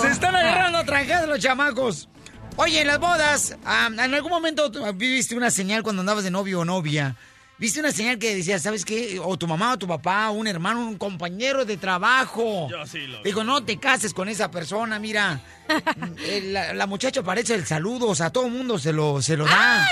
Se 0.00 0.08
están 0.08 0.34
agarrando 0.34 0.78
a 0.78 1.26
los 1.26 1.38
chamacos. 1.38 2.08
Oye, 2.56 2.80
en 2.80 2.88
las 2.88 2.98
bodas, 2.98 3.56
ah, 3.64 3.88
¿en 3.90 4.14
algún 4.14 4.30
momento 4.30 4.70
tú 4.70 4.82
viste 4.94 5.36
una 5.36 5.50
señal 5.50 5.82
cuando 5.82 6.00
andabas 6.00 6.24
de 6.24 6.30
novio 6.30 6.60
o 6.60 6.64
novia? 6.64 7.14
¿Viste 7.58 7.80
una 7.80 7.90
señal 7.90 8.20
que 8.20 8.36
decía, 8.36 8.60
¿sabes 8.60 8.84
qué? 8.84 9.20
O 9.20 9.36
tu 9.36 9.48
mamá 9.48 9.72
o 9.72 9.78
tu 9.78 9.88
papá, 9.88 10.30
un 10.30 10.46
hermano, 10.46 10.78
un 10.86 10.96
compañero 10.96 11.64
de 11.64 11.76
trabajo. 11.76 12.68
Yo 12.70 12.86
sí 12.86 13.06
lo 13.08 13.20
Digo, 13.24 13.42
no 13.42 13.64
te 13.64 13.78
cases 13.78 14.14
con 14.14 14.28
esa 14.28 14.50
persona, 14.50 14.98
mira. 14.98 15.40
Eh, 16.20 16.40
la, 16.50 16.72
la 16.72 16.86
muchacha 16.86 17.22
parece 17.22 17.54
el 17.54 17.66
saludo, 17.66 18.08
o 18.08 18.14
sea, 18.14 18.30
todo 18.30 18.46
el 18.46 18.52
mundo 18.52 18.78
se 18.78 18.92
lo, 18.92 19.20
se 19.20 19.36
lo 19.36 19.44
da. 19.44 19.86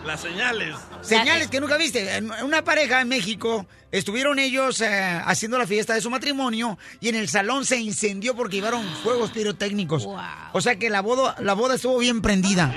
Las 0.04 0.20
señales. 0.20 0.74
Señales 1.00 1.48
que 1.48 1.60
nunca 1.60 1.76
viste. 1.76 2.20
Una 2.42 2.64
pareja 2.64 3.00
en 3.00 3.08
México, 3.08 3.66
estuvieron 3.92 4.40
ellos 4.40 4.80
eh, 4.80 5.22
haciendo 5.24 5.58
la 5.58 5.66
fiesta 5.66 5.94
de 5.94 6.00
su 6.00 6.10
matrimonio 6.10 6.76
y 7.00 7.08
en 7.08 7.14
el 7.14 7.28
salón 7.28 7.64
se 7.64 7.78
incendió 7.78 8.34
porque 8.34 8.56
llevaron 8.56 8.84
fuegos 9.04 9.30
pirotécnicos. 9.30 10.06
O 10.52 10.60
sea 10.60 10.76
que 10.76 10.90
la 10.90 11.02
boda, 11.02 11.36
la 11.38 11.54
boda 11.54 11.76
estuvo 11.76 11.98
bien 11.98 12.20
prendida. 12.20 12.74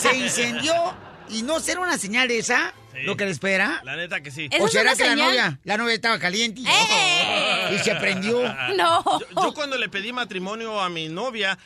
Se 0.00 0.16
incendió 0.16 0.72
y 1.28 1.42
no 1.42 1.60
será 1.60 1.80
una 1.80 1.98
señal 1.98 2.30
esa, 2.30 2.74
lo 3.04 3.16
que 3.16 3.24
le 3.24 3.30
espera. 3.30 3.80
La 3.84 3.96
neta 3.96 4.20
que 4.20 4.30
sí. 4.30 4.48
¿O 4.60 4.68
será 4.68 4.94
que 4.94 5.04
la 5.04 5.16
novia, 5.16 5.58
la 5.64 5.76
novia 5.76 5.94
estaba 5.94 6.18
caliente 6.18 6.60
y, 6.60 6.64
y 7.74 7.78
se 7.78 7.94
prendió? 7.96 8.42
No. 8.76 9.02
Yo, 9.04 9.26
yo 9.42 9.54
cuando 9.54 9.76
le 9.76 9.88
pedí 9.88 10.12
matrimonio 10.12 10.80
a 10.80 10.88
mi 10.88 11.08
novia, 11.08 11.58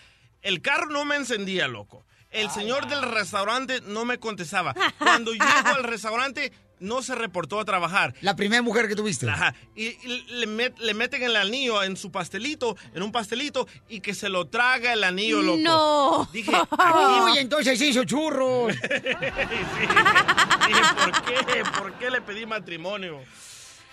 el 0.43 0.61
carro 0.63 0.87
no 0.91 1.05
me 1.05 1.17
encendía, 1.17 1.69
loco. 1.69 2.05
El 2.31 2.51
señor 2.51 2.89
del 2.89 3.03
restaurante 3.03 3.81
no 3.83 4.05
me 4.05 4.19
contestaba. 4.19 4.75
Cuando 4.99 5.33
llego 5.33 5.75
al 5.75 5.85
restaurante, 5.85 6.53
no 6.81 7.03
se 7.03 7.15
reportó 7.15 7.61
a 7.61 7.65
trabajar. 7.65 8.15
La 8.21 8.37
primera 8.37 8.63
mujer 8.63 8.89
que 8.89 8.95
tuviste. 8.97 9.29
Ajá. 9.29 9.55
Y, 9.75 9.87
y 9.87 10.25
le, 10.31 10.47
met- 10.47 10.77
le 10.79 10.95
meten 10.95 11.23
el 11.23 11.37
anillo 11.37 11.83
en 11.83 11.97
su 11.97 12.11
pastelito, 12.11 12.77
en 12.95 13.03
un 13.03 13.13
pastelito, 13.13 13.67
y 13.89 14.01
que 14.01 14.15
se 14.15 14.29
lo 14.29 14.47
traga 14.47 14.93
el 14.93 15.05
anillo, 15.05 15.43
loco. 15.43 15.59
No. 15.61 16.29
Dije, 16.33 16.51
Uy, 17.33 17.39
entonces 17.39 17.79
se 17.79 17.87
hizo 17.87 18.05
churros. 18.05 18.73
Dije, 20.69 20.83
¿por 20.97 21.23
qué? 21.23 21.63
¿Por 21.79 21.93
qué 21.99 22.11
le 22.11 22.21
pedí 22.21 22.47
matrimonio? 22.47 23.21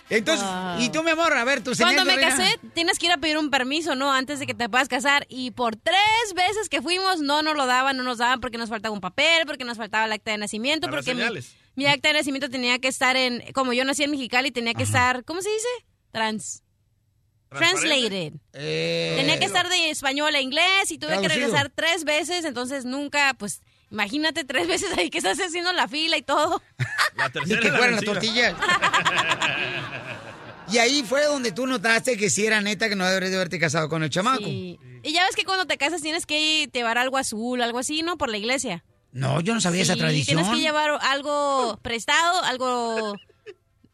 Entonces, 0.07 0.45
y 0.79 0.89
tú, 0.89 1.01
mi 1.01 1.09
amor, 1.11 1.33
a 1.33 1.43
ver, 1.45 1.63
tu 1.63 1.73
señal 1.73 1.95
Cuando 1.95 2.11
me 2.11 2.15
reina. 2.17 2.29
casé, 2.37 2.59
tienes 2.75 2.99
que 2.99 3.07
ir 3.07 3.11
a 3.11 3.17
pedir 3.17 3.39
un 3.39 3.49
permiso, 3.49 3.95
¿no? 3.95 4.11
Antes 4.13 4.37
de 4.39 4.45
que 4.45 4.53
te 4.53 4.69
puedas 4.69 4.87
casar. 4.87 5.25
Y 5.29 5.49
por 5.49 5.75
tres 5.75 5.97
veces 6.35 6.69
que 6.69 6.83
fuimos, 6.83 7.21
no 7.21 7.41
nos 7.41 7.55
lo 7.55 7.65
daban, 7.65 7.97
no 7.97 8.03
nos 8.03 8.19
daban 8.19 8.39
porque 8.39 8.59
nos 8.59 8.69
faltaba 8.69 8.93
un 8.93 9.01
papel, 9.01 9.47
porque 9.47 9.63
nos 9.63 9.77
faltaba 9.77 10.05
el 10.05 10.11
acta 10.11 10.29
de 10.29 10.37
nacimiento, 10.37 10.85
Para 10.87 10.97
porque 10.97 11.15
mi, 11.15 11.21
señales. 11.21 11.55
mi 11.55 11.64
acta 11.83 12.07
de 12.09 12.13
nacimiento 12.13 12.49
tenía 12.49 12.79
que 12.79 12.87
estar 12.87 13.17
en... 13.17 13.43
Como 13.53 13.73
yo 13.73 13.83
nací 13.83 14.03
en 14.03 14.11
Mexicali, 14.11 14.51
tenía 14.51 14.73
que 14.73 14.83
estar... 14.83 15.25
¿Cómo 15.25 15.41
se 15.41 15.49
dice? 15.49 15.67
Trans... 16.11 16.61
Translated. 17.49 18.33
Eh, 18.53 19.13
Tenía 19.17 19.39
que 19.39 19.45
estar 19.45 19.69
de 19.69 19.89
español 19.89 20.33
a 20.35 20.41
inglés 20.41 20.91
y 20.91 20.97
tuve 20.97 21.19
que 21.21 21.27
regresar 21.27 21.71
tres 21.73 22.03
veces, 22.03 22.43
entonces 22.43 22.83
nunca, 22.83 23.33
pues, 23.37 23.61
imagínate 23.89 24.43
tres 24.43 24.67
veces 24.67 24.89
ahí 24.97 25.09
que 25.09 25.19
estás 25.19 25.39
haciendo 25.39 25.71
la 25.71 25.87
fila 25.87 26.17
y 26.17 26.21
todo. 26.21 26.61
La 27.15 27.29
tercera 27.29 27.61
que 27.61 27.71
la 27.71 27.77
fueran 27.77 27.95
las 27.95 28.03
tortillas. 28.03 28.55
Y 30.71 30.79
ahí 30.79 31.03
fue 31.03 31.23
donde 31.25 31.51
tú 31.51 31.67
notaste 31.67 32.17
que 32.17 32.29
si 32.29 32.45
era 32.45 32.59
neta 32.59 32.89
que 32.89 32.95
no 32.95 33.05
deberías 33.05 33.29
de 33.31 33.37
haberte 33.37 33.59
casado 33.59 33.87
con 33.87 34.01
el 34.03 34.09
chamaco. 34.09 34.43
Sí. 34.45 34.79
Y 35.03 35.13
ya 35.13 35.23
ves 35.23 35.35
que 35.35 35.43
cuando 35.45 35.65
te 35.65 35.77
casas 35.77 36.01
tienes 36.01 36.25
que 36.25 36.67
llevar 36.73 36.97
algo 36.97 37.17
azul, 37.17 37.61
algo 37.61 37.77
así, 37.77 38.01
¿no? 38.01 38.17
Por 38.17 38.29
la 38.29 38.37
iglesia. 38.37 38.83
No, 39.15 39.39
yo 39.39 39.53
no 39.53 39.61
sabía 39.61 39.81
esa 39.81 39.95
tradición. 39.95 40.37
Tienes 40.41 40.53
que 40.55 40.61
llevar 40.61 40.91
algo 41.01 41.79
prestado, 41.81 42.43
algo 42.43 43.15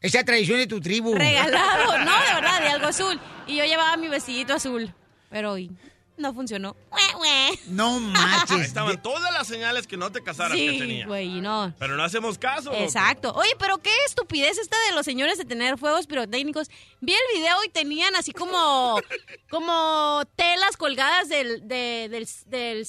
Esa 0.00 0.24
tradición 0.24 0.58
de 0.58 0.66
tu 0.66 0.80
tribu. 0.80 1.14
regalado, 1.14 1.96
no, 2.04 2.12
de 2.20 2.34
verdad, 2.34 2.60
de 2.60 2.68
algo 2.68 2.86
azul. 2.88 3.20
Y 3.46 3.56
yo 3.56 3.64
llevaba 3.64 3.96
mi 3.96 4.08
vestidito 4.08 4.52
azul, 4.52 4.92
pero 5.30 5.52
hoy 5.52 5.70
no 6.16 6.34
funcionó. 6.34 6.74
No 7.68 7.94
Ahí 7.96 8.00
marches. 8.00 8.60
estaban 8.66 9.00
todas 9.00 9.32
las 9.32 9.46
señales 9.46 9.86
que 9.86 9.96
no 9.96 10.10
te 10.10 10.22
casaras 10.24 10.56
que 10.56 10.70
Sí, 10.72 10.78
tenía. 10.78 11.06
güey, 11.06 11.40
no. 11.40 11.72
Pero 11.78 11.96
no 11.96 12.02
hacemos 12.02 12.36
caso. 12.36 12.70
loco. 12.72 12.82
Exacto. 12.82 13.32
Oye, 13.32 13.50
pero 13.58 13.78
qué 13.78 13.90
estupidez 14.06 14.58
esta 14.58 14.76
de 14.88 14.94
los 14.96 15.04
señores 15.04 15.38
de 15.38 15.44
tener 15.44 15.78
fuegos 15.78 16.06
pirotécnicos. 16.08 16.68
Vi 17.00 17.12
el 17.12 17.38
video 17.40 17.56
y 17.64 17.68
tenían 17.70 18.14
así 18.16 18.32
como, 18.32 19.00
como 19.50 20.22
telas 20.36 20.76
colgadas 20.76 21.28
del, 21.28 21.66
de- 21.68 22.08
del, 22.10 22.28
del, 22.46 22.86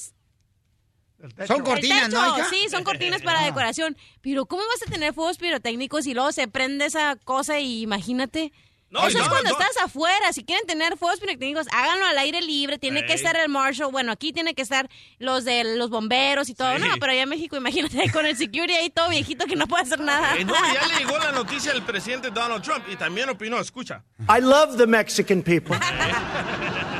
Son 1.46 1.62
cortinas. 1.62 2.10
¿no, 2.10 2.38
hija? 2.38 2.48
Sí, 2.50 2.66
son 2.70 2.84
cortinas 2.84 3.22
para 3.22 3.42
decoración. 3.42 3.96
Pero 4.20 4.46
¿cómo 4.46 4.62
vas 4.62 4.88
a 4.88 4.90
tener 4.90 5.14
fuegos 5.14 5.38
pirotécnicos 5.38 6.06
y 6.06 6.14
luego 6.14 6.32
se 6.32 6.48
prende 6.48 6.86
esa 6.86 7.16
cosa 7.16 7.60
y 7.60 7.82
imagínate? 7.82 8.52
No, 8.90 9.08
Eso 9.08 9.18
no, 9.18 9.24
es 9.24 9.28
cuando 9.30 9.50
no. 9.50 9.58
estás 9.58 9.76
afuera. 9.82 10.32
Si 10.32 10.44
quieren 10.44 10.64
tener 10.68 10.96
fuegos 10.96 11.18
pirotécnicos, 11.18 11.66
háganlo 11.72 12.06
al 12.06 12.16
aire 12.18 12.40
libre. 12.40 12.78
Tiene 12.78 13.04
que 13.04 13.14
Ey. 13.14 13.16
estar 13.16 13.36
el 13.36 13.48
marshal. 13.48 13.90
Bueno, 13.90 14.12
aquí 14.12 14.32
tiene 14.32 14.54
que 14.54 14.62
estar 14.62 14.88
los 15.18 15.44
de 15.44 15.64
los 15.76 15.90
bomberos 15.90 16.48
y 16.48 16.54
todo. 16.54 16.72
Sí. 16.76 16.80
No, 16.80 16.94
pero 17.00 17.10
allá 17.10 17.22
en 17.22 17.28
México, 17.28 17.56
imagínate, 17.56 18.08
con 18.12 18.24
el 18.24 18.36
security 18.36 18.72
ahí 18.74 18.90
todo 18.90 19.08
viejito 19.08 19.46
que 19.46 19.56
no 19.56 19.66
puede 19.66 19.82
hacer 19.82 19.98
nada. 19.98 20.36
Eh, 20.36 20.44
no, 20.44 20.54
ya 20.54 20.86
le 20.86 20.94
llegó 20.98 21.18
la 21.18 21.32
noticia 21.32 21.72
al 21.72 21.84
presidente 21.84 22.30
Donald 22.30 22.62
Trump 22.62 22.84
y 22.88 22.94
también 22.94 23.28
opinó, 23.30 23.58
escucha. 23.58 24.04
I 24.28 24.40
love 24.40 24.76
the 24.76 24.86
Mexican 24.86 25.42
people. 25.42 25.76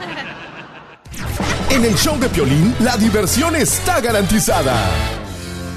En 1.71 1.85
el 1.85 1.95
show 1.97 2.19
de 2.19 2.29
Piolín, 2.29 2.75
la 2.81 2.97
diversión 2.97 3.57
está 3.57 4.01
garantizada. 4.01 4.75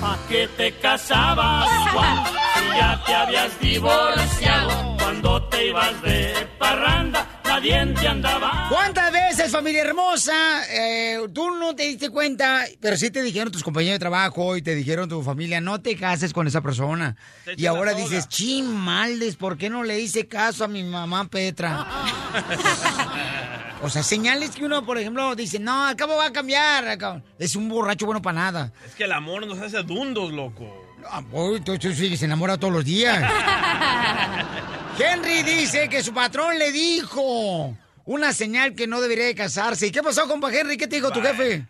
¿A 0.04 0.18
qué 0.30 0.48
te 0.56 0.72
casabas, 0.74 1.68
Juan? 1.92 2.24
Si 2.26 2.78
ya 2.78 3.04
te 3.06 3.14
habías 3.14 3.60
divorciado. 3.60 4.96
Cuando 4.98 5.44
te 5.50 5.68
ibas 5.68 6.02
de 6.04 6.48
parranda, 6.60 7.26
nadie 7.44 7.86
te 8.00 8.08
andaba. 8.08 8.68
¿Cuántas 8.70 9.12
veces, 9.12 9.52
familia 9.52 9.82
hermosa, 9.82 10.64
eh, 10.70 11.18
tú 11.34 11.50
no 11.52 11.76
te 11.76 11.84
diste 11.84 12.10
cuenta, 12.10 12.66
pero 12.80 12.98
sí 12.98 13.10
te 13.10 13.22
dijeron 13.22 13.52
tus 13.52 13.64
compañeros 13.64 13.96
de 13.96 14.00
trabajo 14.00 14.56
y 14.58 14.62
te 14.62 14.76
dijeron 14.76 15.10
tu 15.10 15.24
familia, 15.24 15.62
no 15.62 15.82
te 15.82 15.96
cases 15.96 16.34
con 16.34 16.46
esa 16.46 16.62
persona? 16.62 17.16
Y 17.56 17.66
ahora 17.66 17.94
dices, 17.94 18.28
chimaldes, 18.28 19.36
¿por 19.36 19.58
qué 19.58 19.70
no 19.70 19.84
le 19.84 20.00
hice 20.00 20.28
caso 20.28 20.64
a 20.64 20.68
mi 20.68 20.84
mamá 20.84 21.28
Petra? 21.30 21.88
o 23.82 23.90
sea, 23.90 24.04
señales 24.04 24.52
que 24.56 24.66
uno, 24.66 24.86
por 24.86 24.98
ejemplo, 24.98 25.36
dice, 25.36 25.60
no, 25.60 25.86
al 25.86 25.96
cabo 25.96 26.18
va 26.18 26.28
a 26.28 26.32
cambiar. 26.32 26.98
Es 27.38 27.56
un 27.56 27.70
borracho 27.70 28.06
bueno 28.06 28.22
para 28.22 28.40
nada. 28.40 28.74
Es 28.86 28.96
que 28.96 29.04
el 29.04 29.12
amor 29.12 29.46
nos 29.46 29.60
hace 29.60 29.82
dundos, 29.84 30.32
loco. 30.32 30.66
Ah, 31.10 31.24
uy, 31.32 31.62
tú, 31.62 31.78
tú 31.78 31.92
sigues 31.94 32.22
enamorado 32.24 32.60
todos 32.60 32.74
los 32.74 32.86
días. 32.86 33.18
Henry 35.00 35.44
dice 35.44 35.88
que 35.90 36.04
su 36.04 36.14
patrón 36.14 36.58
le 36.58 36.72
dijo 36.72 37.76
una 38.06 38.34
señal 38.34 38.74
que 38.74 38.88
no 38.88 39.00
debería 39.00 39.26
de 39.26 39.36
casarse. 39.36 39.88
¿Y 39.88 39.92
qué 39.92 40.02
pasó, 40.02 40.28
compa 40.28 40.52
Henry? 40.52 40.78
¿Qué 40.78 40.88
te 40.88 40.96
dijo 40.96 41.12
tu 41.12 41.22
jefe? 41.22 41.66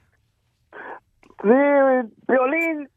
Sí, 1.42 2.10
Violín, 2.28 2.90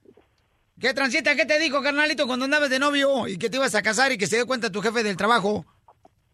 ¿Qué 0.81 0.95
transita? 0.95 1.37
¿Qué 1.37 1.45
te 1.45 1.59
dijo, 1.59 1.83
carnalito, 1.83 2.27
cuando 2.27 2.47
andabas 2.47 2.71
de 2.71 2.79
novio 2.79 3.29
y 3.29 3.37
que 3.37 3.51
te 3.51 3.59
ibas 3.59 3.75
a 3.75 3.83
casar 3.83 4.13
y 4.13 4.19
que 4.19 4.27
se 4.27 4.37
dio 4.37 4.47
cuenta 4.47 4.73
tu 4.73 4.81
jefe 4.81 5.03
del 5.03 5.15
trabajo? 5.15 5.67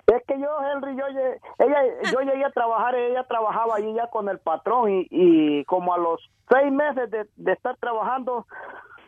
Es 0.07 0.23
que 0.27 0.39
yo, 0.41 0.49
Henry, 0.73 0.97
yo, 0.97 1.07
lle- 1.09 1.41
ella, 1.59 1.83
yo 2.13 2.21
llegué 2.21 2.45
a 2.45 2.51
trabajar, 2.51 2.95
ella 2.95 3.25
trabajaba 3.25 3.77
allí 3.77 3.93
ya 3.95 4.09
con 4.09 4.29
el 4.29 4.39
patrón 4.39 4.91
y, 4.91 5.07
y 5.11 5.65
como 5.65 5.95
a 5.95 5.99
los 5.99 6.21
seis 6.49 6.71
meses 6.73 7.11
de, 7.11 7.27
de 7.37 7.53
estar 7.53 7.77
trabajando, 7.79 8.47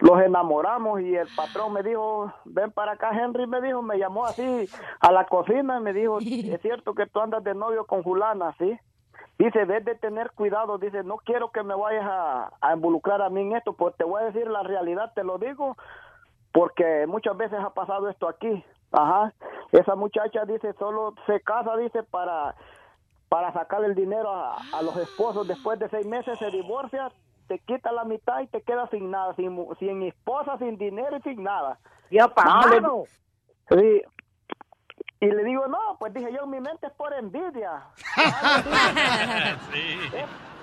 los 0.01 0.21
enamoramos 0.23 1.01
y 1.01 1.15
el 1.17 1.29
patrón 1.29 1.73
me 1.73 1.83
dijo, 1.83 2.33
ven 2.45 2.71
para 2.73 2.93
acá 2.93 3.11
Henry, 3.13 3.47
me 3.47 3.61
dijo, 3.61 3.83
me 3.83 3.99
llamó 3.99 4.27
así 4.27 4.69
a 5.01 5.13
la 5.13 5.25
cocina 5.27 5.79
y 5.79 5.83
me 5.83 5.93
dijo, 5.93 6.19
es 6.21 6.61
cierto 6.63 6.95
que 6.95 7.07
tú 7.07 7.21
andas 7.21 7.43
de 7.45 7.55
novio 7.55 7.85
con 7.87 8.03
fulana, 8.03 8.55
¿sí? 8.59 8.79
Dice, 9.39 9.61
debes 9.67 9.85
de 9.85 9.95
tener 9.95 10.33
cuidado, 10.33 10.79
dice, 10.79 11.05
no 11.05 11.17
quiero 11.19 11.51
que 11.53 11.63
me 11.63 11.75
vayas 11.77 12.05
a, 12.05 12.51
a 12.61 12.75
involucrar 12.75 13.23
a 13.23 13.31
mí 13.31 13.43
en 13.43 13.55
esto, 13.57 13.73
pues 13.73 13.95
te 13.97 14.03
voy 14.03 14.21
a 14.21 14.27
decir 14.27 14.49
la 14.49 14.65
realidad, 14.65 15.13
te 15.15 15.23
lo 15.23 15.39
digo, 15.39 15.77
porque 16.53 17.07
muchas 17.07 17.37
veces 17.37 17.59
ha 17.61 17.71
pasado 17.71 18.09
esto 18.09 18.29
aquí. 18.29 18.65
Ajá. 18.93 19.33
Esa 19.73 19.95
muchacha 19.95 20.45
dice, 20.45 20.73
solo 20.79 21.15
se 21.27 21.41
casa, 21.41 21.77
dice, 21.77 22.03
para, 22.03 22.55
para 23.29 23.53
sacar 23.53 23.85
el 23.85 23.95
dinero 23.95 24.31
a, 24.31 24.57
a 24.73 24.83
los 24.83 24.97
esposos. 24.97 25.47
Después 25.47 25.79
de 25.79 25.89
seis 25.89 26.07
meses 26.07 26.39
se 26.39 26.51
divorcia, 26.51 27.11
te 27.49 27.59
quita 27.61 27.93
la 27.93 28.05
mitad 28.05 28.41
y 28.41 28.47
te 28.47 28.63
quedas 28.63 28.91
sin 28.91 29.11
nada, 29.11 29.35
sin, 29.35 29.57
sin 29.79 30.03
esposa, 30.03 30.59
sin 30.59 30.79
dinero 30.79 31.17
y 31.17 31.23
sin 31.23 31.43
nada. 31.43 31.79
Ya 32.11 32.29
pagaron. 32.29 33.05
Sí. 33.71 34.03
Y 35.21 35.27
le 35.27 35.45
digo, 35.45 35.67
no, 35.67 35.97
pues 35.99 36.15
dije 36.15 36.33
yo, 36.33 36.47
mi 36.47 36.61
mente 36.61 36.87
es 36.87 36.93
por 36.93 37.13
envidia. 37.13 37.83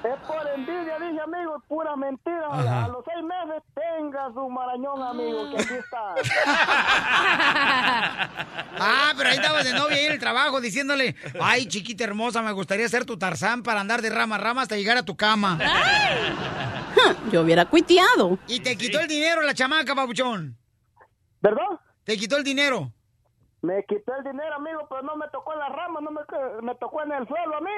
Es, 0.05 0.11
es 0.11 0.19
por 0.27 0.47
envidia, 0.55 0.99
dije 0.99 1.19
amigo, 1.21 1.57
es 1.57 1.63
pura 1.67 1.95
mentira. 1.95 2.47
Ajá. 2.51 2.85
A 2.85 2.87
los 2.89 3.03
seis 3.05 3.23
meses 3.23 3.63
tenga 3.73 4.31
su 4.33 4.49
marañón, 4.49 5.01
amigo, 5.01 5.49
que 5.49 5.61
aquí 5.61 5.73
está. 5.73 6.15
Ah, 8.77 9.13
pero 9.17 9.29
ahí 9.29 9.37
estabas 9.37 9.63
de 9.63 9.71
novia 9.73 9.95
ahí 9.95 10.05
en 10.05 10.11
el 10.11 10.19
trabajo 10.19 10.59
diciéndole, 10.59 11.15
ay, 11.41 11.65
chiquita 11.65 12.03
hermosa, 12.03 12.41
me 12.41 12.51
gustaría 12.51 12.87
ser 12.89 13.05
tu 13.05 13.17
tarzán 13.17 13.63
para 13.63 13.79
andar 13.79 14.01
de 14.01 14.09
rama 14.09 14.35
a 14.35 14.39
rama 14.39 14.63
hasta 14.63 14.75
llegar 14.75 14.97
a 14.97 15.03
tu 15.03 15.15
cama. 15.15 15.57
Yo 17.31 17.41
hubiera 17.41 17.65
cuiteado. 17.65 18.37
Y 18.47 18.59
te 18.59 18.77
quitó 18.77 18.99
el 18.99 19.07
dinero 19.07 19.41
la 19.41 19.53
chamaca, 19.53 19.95
papuchón. 19.95 20.57
¿Verdad? 21.41 21.79
Te 22.03 22.17
quitó 22.17 22.37
el 22.37 22.43
dinero. 22.43 22.91
Me 23.65 23.83
quité 23.83 24.11
el 24.19 24.23
dinero, 24.23 24.55
amigo, 24.57 24.85
pero 24.87 25.01
no 25.01 25.15
me 25.15 25.27
tocó 25.29 25.53
en 25.53 25.59
la 25.59 25.69
rama, 25.69 25.99
no 25.99 26.11
me, 26.11 26.21
me 26.61 26.75
tocó 26.75 27.01
en 27.01 27.11
el 27.13 27.27
suelo 27.27 27.57
a 27.57 27.61
mí. 27.61 27.71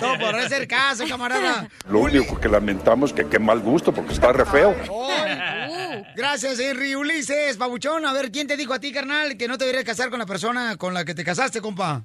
No, 0.00 0.16
por 0.20 0.32
no 0.32 0.38
hacer 0.38 0.68
caso, 0.68 1.04
camarada. 1.08 1.68
Lo 1.88 1.98
único 1.98 2.38
que 2.38 2.48
lamentamos 2.48 3.12
que 3.12 3.28
qué 3.28 3.40
mal 3.40 3.58
gusto 3.58 3.92
porque 3.92 4.12
está 4.12 4.32
re 4.32 4.44
feo. 4.44 4.76
Ay, 5.10 6.04
Gracias, 6.14 6.60
Henry 6.60 6.94
Ulises, 6.94 7.56
papuchón. 7.56 8.06
A 8.06 8.12
ver, 8.12 8.30
¿quién 8.30 8.46
te 8.46 8.56
dijo 8.56 8.74
a 8.74 8.78
ti, 8.78 8.92
carnal, 8.92 9.36
que 9.36 9.48
no 9.48 9.58
te 9.58 9.64
deberías 9.64 9.84
casar 9.84 10.08
con 10.08 10.20
la 10.20 10.26
persona 10.26 10.76
con 10.76 10.94
la 10.94 11.04
que 11.04 11.16
te 11.16 11.24
casaste, 11.24 11.60
compa? 11.60 12.02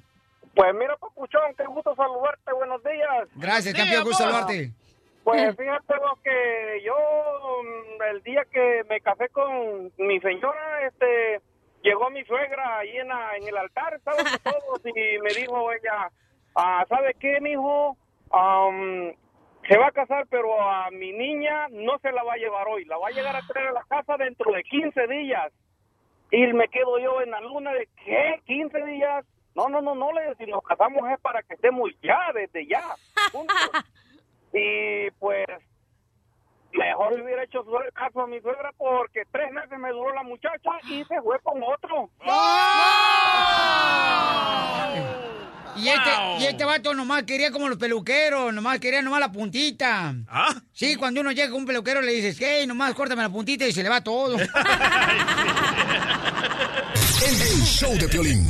Pues 0.56 0.74
mira, 0.74 0.96
papuchón, 0.96 1.54
qué 1.56 1.64
gusto 1.66 1.94
saludarte, 1.94 2.52
buenos 2.52 2.82
días. 2.82 3.28
Gracias, 3.36 3.72
campeón, 3.74 4.02
gusto 4.02 4.24
saludarte. 4.24 4.72
Pues 5.24 5.56
fíjate 5.58 5.94
vos 5.98 6.20
que 6.22 6.82
yo 6.84 6.94
mm, 7.62 8.02
el 8.10 8.22
día 8.22 8.44
que 8.52 8.84
me 8.88 9.00
casé 9.00 9.28
con 9.30 9.90
mi 9.98 10.20
señora, 10.20 10.86
este, 10.86 11.40
llegó 11.82 12.10
mi 12.10 12.24
suegra 12.24 12.78
ahí 12.78 12.96
en, 12.98 13.08
la- 13.08 13.36
en 13.36 13.48
el 13.48 13.56
altar, 13.56 13.98
todos 14.04 14.80
y 14.84 15.18
me 15.20 15.32
dijo 15.34 15.72
ella, 15.72 16.10
ah, 16.54 16.84
¿sabe 16.88 17.14
qué, 17.18 17.40
mijo? 17.40 17.96
Am, 18.30 19.12
se 19.68 19.78
va 19.78 19.86
a 19.86 19.92
casar, 19.92 20.26
pero 20.28 20.60
a 20.60 20.90
mi 20.90 21.12
niña 21.12 21.68
no 21.70 21.98
se 22.00 22.12
la 22.12 22.22
va 22.22 22.34
a 22.34 22.36
llevar 22.36 22.66
hoy, 22.68 22.84
la 22.84 22.98
va 22.98 23.08
a 23.08 23.12
llegar 23.12 23.34
a 23.34 23.40
traer 23.46 23.68
a 23.68 23.72
la 23.72 23.84
casa 23.88 24.16
dentro 24.18 24.52
de 24.52 24.62
15 24.62 25.06
días. 25.06 25.52
Y 26.30 26.46
me 26.52 26.68
quedo 26.68 26.98
yo 26.98 27.20
en 27.22 27.30
la 27.30 27.40
luna 27.40 27.72
de, 27.72 27.88
¿qué? 28.04 28.40
¿15 28.46 28.84
días? 28.86 29.24
No, 29.54 29.68
no, 29.68 29.80
no, 29.80 29.94
no, 29.94 30.10
le 30.12 30.34
si 30.34 30.46
nos 30.46 30.62
casamos 30.64 31.08
es 31.10 31.20
para 31.20 31.42
que 31.44 31.54
estemos 31.54 31.88
ya, 32.02 32.30
desde 32.34 32.66
ya. 32.66 32.82
juntos. 33.32 33.70
Y 34.54 35.10
pues, 35.18 35.44
mejor 36.72 37.16
le 37.16 37.24
hubiera 37.24 37.44
hecho 37.44 37.64
caso 37.92 38.20
a 38.20 38.26
mi 38.26 38.40
suegra 38.40 38.70
porque 38.76 39.24
tres 39.32 39.52
meses 39.52 39.78
me 39.78 39.90
duró 39.90 40.14
la 40.14 40.22
muchacha 40.22 40.70
y 40.88 41.04
se 41.04 41.20
fue 41.22 41.38
con 41.40 41.62
otro. 41.62 42.08
Y 45.76 45.88
este, 45.88 46.10
y 46.38 46.46
este 46.46 46.64
vato 46.64 46.94
nomás 46.94 47.24
quería 47.24 47.50
como 47.50 47.68
los 47.68 47.78
peluqueros, 47.78 48.54
nomás 48.54 48.78
quería 48.78 49.02
nomás 49.02 49.18
la 49.20 49.32
puntita. 49.32 50.14
¿Ah? 50.28 50.54
Sí, 50.72 50.94
cuando 50.94 51.20
uno 51.20 51.32
llega 51.32 51.50
con 51.50 51.60
un 51.60 51.66
peluquero 51.66 52.00
le 52.00 52.12
dices, 52.12 52.36
hey, 52.38 52.64
nomás 52.66 52.94
córtame 52.94 53.22
la 53.22 53.28
puntita 53.28 53.66
y 53.66 53.72
se 53.72 53.82
le 53.82 53.88
va 53.88 54.00
todo. 54.02 54.36
El 57.24 57.62
show 57.64 57.96
de 57.98 58.06
Piolín. 58.08 58.46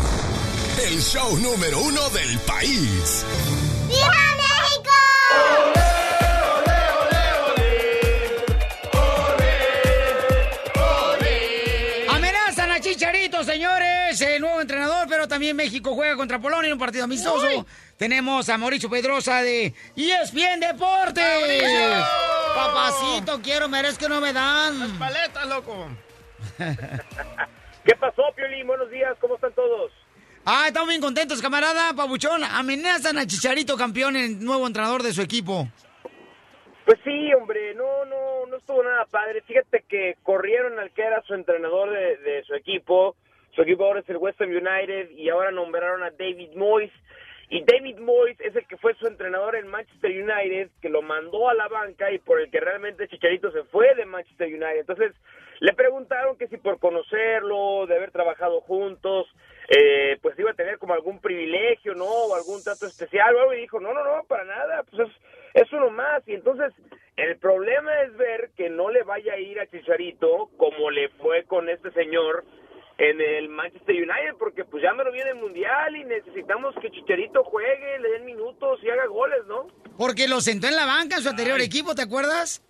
El 0.84 1.00
show 1.00 1.38
número 1.38 1.80
uno 1.80 2.10
del 2.10 2.38
país. 2.40 3.24
¡Viva 3.88 4.08
México! 4.36 5.93
Chicharito, 12.94 13.42
señores, 13.42 14.20
el 14.20 14.40
nuevo 14.40 14.60
entrenador, 14.60 15.08
pero 15.08 15.26
también 15.26 15.56
México 15.56 15.96
juega 15.96 16.14
contra 16.14 16.38
Polonia 16.38 16.68
en 16.68 16.74
un 16.74 16.78
partido 16.78 17.02
amistoso. 17.02 17.66
Tenemos 17.96 18.48
a 18.48 18.56
Mauricio 18.56 18.88
Pedrosa 18.88 19.42
de 19.42 19.74
ESPN 19.96 20.60
Deportes. 20.60 22.04
Papacito, 22.54 23.42
quiero, 23.42 23.68
merezco, 23.68 24.08
no 24.08 24.20
me 24.20 24.32
dan. 24.32 24.96
Paletas, 24.96 25.44
loco. 25.48 25.88
¿Qué 26.58 27.96
pasó, 27.98 28.22
Piolín? 28.36 28.64
Buenos 28.68 28.88
días, 28.92 29.16
¿cómo 29.20 29.34
están 29.34 29.52
todos? 29.54 29.90
Ah, 30.44 30.66
estamos 30.68 30.90
bien 30.90 31.00
contentos, 31.00 31.42
camarada. 31.42 31.94
Pabuchón, 31.94 32.44
amenazan 32.44 33.18
a 33.18 33.26
Chicharito, 33.26 33.76
campeón, 33.76 34.14
el 34.14 34.44
nuevo 34.44 34.68
entrenador 34.68 35.02
de 35.02 35.12
su 35.12 35.20
equipo. 35.20 35.66
Pues 36.84 37.00
sí, 37.02 37.34
hombre, 37.34 37.74
no, 37.74 38.04
no, 38.04 38.33
no 38.54 38.58
estuvo 38.58 38.84
nada 38.84 39.04
padre. 39.06 39.42
Fíjate 39.42 39.82
que 39.88 40.16
corrieron 40.22 40.78
al 40.78 40.92
que 40.92 41.02
era 41.02 41.20
su 41.22 41.34
entrenador 41.34 41.90
de, 41.90 42.42
su 42.46 42.54
equipo. 42.54 43.16
Su 43.50 43.62
equipo 43.62 43.84
ahora 43.84 44.00
es 44.00 44.08
el 44.08 44.16
West 44.16 44.40
Ham 44.40 44.50
United 44.50 45.10
y 45.10 45.28
ahora 45.28 45.50
nombraron 45.50 46.04
a 46.04 46.10
David 46.10 46.52
Moyes. 46.54 46.92
Y 47.50 47.64
David 47.64 47.98
Moyes 47.98 48.40
es 48.40 48.54
el 48.54 48.66
que 48.66 48.76
fue 48.76 48.94
su 48.94 49.06
entrenador 49.06 49.56
en 49.56 49.66
Manchester 49.66 50.10
United, 50.10 50.70
que 50.80 50.88
lo 50.88 51.02
mandó 51.02 51.48
a 51.48 51.54
la 51.54 51.68
banca 51.68 52.12
y 52.12 52.18
por 52.18 52.40
el 52.40 52.50
que 52.50 52.60
realmente 52.60 53.08
Chicharito 53.08 53.50
se 53.50 53.64
fue 53.64 53.92
de 53.96 54.06
Manchester 54.06 54.46
United. 54.46 54.80
Entonces, 54.80 55.12
le 55.60 55.72
preguntaron 55.72 56.36
que 56.36 56.46
si 56.46 56.56
por 56.56 56.78
conocerlo, 56.78 57.86
de 57.86 57.96
haber 57.96 58.12
trabajado 58.12 58.60
juntos, 58.60 59.26
eh, 59.68 60.16
pues 60.22 60.38
iba 60.38 60.52
a 60.52 60.54
tener 60.54 60.78
como 60.78 60.94
algún 60.94 61.20
privilegio, 61.20 61.94
¿no? 61.94 62.06
O 62.06 62.34
algún 62.34 62.62
trato 62.62 62.86
especial 62.86 63.34
o 63.34 63.40
algo. 63.40 63.54
Y 63.54 63.62
dijo, 63.62 63.80
no, 63.80 63.92
no, 63.92 64.04
no, 64.04 64.24
para 64.24 64.44
nada, 64.44 64.84
pues 64.84 65.08
es, 65.08 65.14
es 65.54 65.72
uno 65.72 65.90
más. 65.90 66.22
Y 66.26 66.34
entonces, 66.34 66.72
el 67.16 67.38
problema 67.38 68.02
es 68.02 68.16
ver 68.16 68.50
que 68.56 68.68
no 68.68 68.90
le 68.90 69.02
vaya 69.04 69.34
a 69.34 69.38
ir 69.38 69.58
a 69.60 69.66
Chicharito 69.66 70.50
como 70.58 70.90
le 70.90 71.08
fue 71.20 71.44
con 71.44 71.68
este 71.68 71.90
señor 71.92 72.44
en 72.98 73.20
el 73.20 73.48
Manchester 73.48 73.94
United, 73.96 74.36
porque 74.38 74.64
pues 74.64 74.82
ya 74.82 74.92
me 74.92 75.02
lo 75.02 75.10
viene 75.10 75.30
el 75.30 75.36
Mundial 75.36 75.96
y 75.96 76.04
necesitamos 76.04 76.74
que 76.80 76.90
Chicharito 76.90 77.42
juegue, 77.42 77.98
le 77.98 78.10
den 78.10 78.24
minutos 78.24 78.78
y 78.82 78.90
haga 78.90 79.06
goles, 79.06 79.44
¿no? 79.46 79.66
Porque 79.96 80.28
lo 80.28 80.40
sentó 80.40 80.68
en 80.68 80.76
la 80.76 80.86
banca 80.86 81.16
en 81.16 81.22
su 81.22 81.28
anterior 81.28 81.60
equipo, 81.60 81.94
¿te 81.94 82.02
acuerdas? 82.02 82.62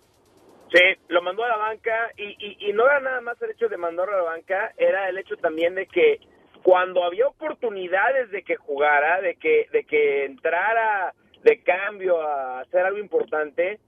Sí, 0.73 0.81
lo 1.09 1.21
mandó 1.21 1.43
a 1.43 1.49
la 1.49 1.57
banca 1.57 2.11
y, 2.17 2.35
y, 2.39 2.69
y 2.69 2.73
no 2.73 2.85
era 2.85 2.99
nada 2.99 3.21
más 3.21 3.39
el 3.41 3.51
hecho 3.51 3.69
de 3.69 3.77
mandarlo 3.77 4.15
a 4.15 4.17
la 4.17 4.23
banca, 4.23 4.73
era 4.77 5.09
el 5.09 5.17
hecho 5.19 5.37
también 5.37 5.75
de 5.75 5.85
que 5.85 6.19
cuando 6.63 7.03
había 7.03 7.27
oportunidades 7.27 8.31
de 8.31 8.41
que 8.43 8.55
jugara, 8.55 9.21
de 9.21 9.35
que, 9.35 9.67
de 9.71 9.83
que 9.83 10.25
entrara 10.25 11.13
de 11.45 11.61
cambio 11.61 12.19
a 12.19 12.61
hacer 12.61 12.83
algo 12.83 12.97
importante, 12.97 13.79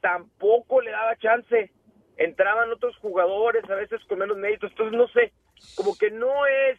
tampoco 0.00 0.80
le 0.80 0.90
daba 0.90 1.16
chance. 1.16 1.70
Entraban 2.16 2.72
otros 2.72 2.96
jugadores, 2.96 3.62
a 3.70 3.76
veces 3.76 4.04
con 4.08 4.18
menos 4.18 4.36
méritos, 4.36 4.72
entonces 4.72 4.98
no 4.98 5.06
sé, 5.08 5.32
como 5.76 5.96
que 5.96 6.10
no 6.10 6.46
es 6.46 6.78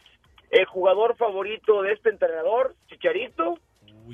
el 0.51 0.65
jugador 0.65 1.15
favorito 1.15 1.81
de 1.81 1.93
este 1.93 2.09
entrenador, 2.09 2.75
Chicharito, 2.87 3.59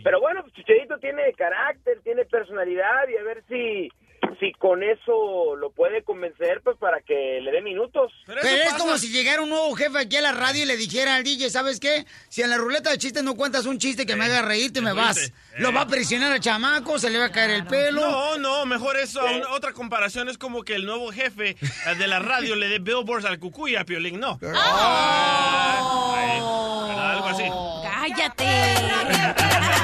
pero 0.04 0.22
bueno, 0.22 0.44
pues 0.44 0.54
Chicharito 0.54 1.00
tiene 1.00 1.34
carácter, 1.34 2.02
tiene 2.02 2.24
personalidad 2.26 3.08
y 3.10 3.18
a 3.18 3.24
ver 3.24 3.44
si 3.48 3.90
si 4.40 4.52
con 4.54 4.84
eso 4.84 5.56
lo 5.56 5.72
puede 5.72 6.04
convencer 6.04 6.62
pues 6.64 6.78
para 6.78 7.02
que 7.02 7.40
le 7.42 7.52
dé 7.52 7.62
minutos. 7.62 8.12
Pero, 8.26 8.42
es 8.42 8.74
como 8.74 8.98
si 8.98 9.10
llegara 9.10 9.42
un 9.42 9.50
nuevo 9.50 9.74
jefe 9.76 9.98
aquí 10.00 10.18
a 10.18 10.22
la 10.22 10.32
radio 10.32 10.64
y 10.64 10.66
le 10.66 10.78
dijera 10.78 11.16
al 11.16 11.24
DJ, 11.24 11.50
¿sabes 11.50 11.80
qué? 11.80 12.06
Si 12.30 12.42
en 12.42 12.50
la 12.50 12.58
ruleta 12.58 12.90
de 12.92 12.98
chistes 12.98 13.24
no 13.24 13.36
cuentas 13.36 13.66
un 13.66 13.78
chiste 13.78 14.06
que 14.06 14.16
me 14.16 14.26
haga 14.26 14.42
reír, 14.42 14.72
te 14.74 14.82
me 14.82 14.94
vas. 14.94 15.32
Lo 15.58 15.74
va 15.74 15.82
a 15.82 15.88
presionar 15.88 16.32
al 16.32 16.40
chamaco, 16.40 16.98
se 17.00 17.10
le 17.10 17.20
va 17.20 17.26
a 17.26 17.32
caer 17.32 17.52
el 17.52 17.66
pelo. 17.66 18.02
No, 18.10 18.38
no, 18.38 18.66
mejor 18.66 18.98
eso. 18.98 19.24
Una- 19.24 19.50
otra 19.52 19.74
comparación 19.74 20.30
es 20.30 20.38
como 20.38 20.64
que 20.64 20.76
el 20.76 20.86
nuevo 20.86 21.12
jefe 21.12 21.50
eh, 21.62 21.96
de 21.98 22.08
la 22.08 22.20
radio 22.20 22.56
le 22.56 22.68
dé 22.70 22.80
billboards 22.80 23.26
al 23.26 23.40
cucuy 23.40 23.76
a 23.76 23.84
Piolín, 23.86 24.20
no. 24.20 24.40
Ay, 24.42 26.40
¿verdad? 26.90 27.12
Algo 27.12 27.28
así. 27.28 27.44
¡Cállate! 27.84 29.81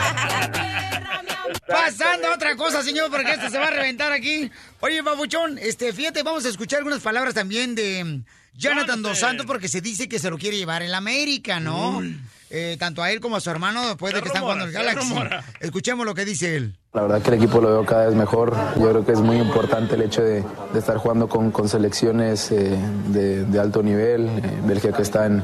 Pasando 1.68 2.28
a 2.28 2.36
otra 2.36 2.56
cosa, 2.56 2.82
señor, 2.82 3.12
porque 3.12 3.32
esto 3.32 3.50
se 3.50 3.58
va 3.58 3.68
a 3.68 3.72
reventar 3.72 4.12
aquí. 4.12 4.50
Oye, 4.80 5.02
babuchón, 5.02 5.58
este, 5.58 5.92
fíjate, 5.94 6.24
vamos 6.24 6.46
a 6.46 6.50
escuchar 6.50 6.80
algunas 6.80 7.02
palabras 7.02 7.34
también 7.34 7.76
de 7.76 8.22
Jonathan 8.54 9.02
Dos 9.02 9.20
Santos, 9.20 9.46
porque 9.46 9.68
se 9.68 9.82
dice 9.82 10.08
que 10.08 10.20
se 10.20 10.30
lo 10.30 10.38
quiere 10.38 10.58
llevar 10.58 10.82
en 10.82 10.92
la 10.92 10.98
América, 10.98 11.60
¿no? 11.60 12.02
Eh, 12.50 12.76
tanto 12.80 13.02
a 13.04 13.12
él 13.12 13.20
como 13.20 13.36
a 13.36 13.40
su 13.42 13.50
hermano 13.50 13.88
después 13.88 14.14
de 14.14 14.22
que 14.22 14.28
están 14.28 14.42
jugando 14.44 14.66
el 14.66 14.72
Galaxy. 14.72 15.14
Escuchemos 15.60 16.06
lo 16.06 16.14
que 16.16 16.26
dice 16.26 16.56
él. 16.56 16.76
La 16.94 17.02
verdad 17.04 17.22
que 17.22 17.30
el 17.30 17.36
equipo 17.36 17.62
lo 17.62 17.68
veo 17.70 17.86
cada 17.86 18.08
vez 18.08 18.16
mejor. 18.16 18.56
Yo 18.80 18.90
creo 18.90 19.06
que 19.06 19.12
es 19.12 19.20
muy 19.22 19.38
importante 19.38 19.96
el 19.96 20.02
hecho 20.02 20.22
de, 20.24 20.44
de 20.74 20.80
estar 20.80 20.98
jugando 20.98 21.28
con, 21.30 21.52
con 21.52 21.70
selecciones 21.70 22.52
eh, 22.52 22.76
de, 23.10 23.44
de 23.46 23.60
alto 23.60 23.84
nivel. 23.84 24.28
Eh, 24.28 24.42
Bélgica 24.66 24.96
que 24.96 25.04
está 25.04 25.26
en, 25.28 25.44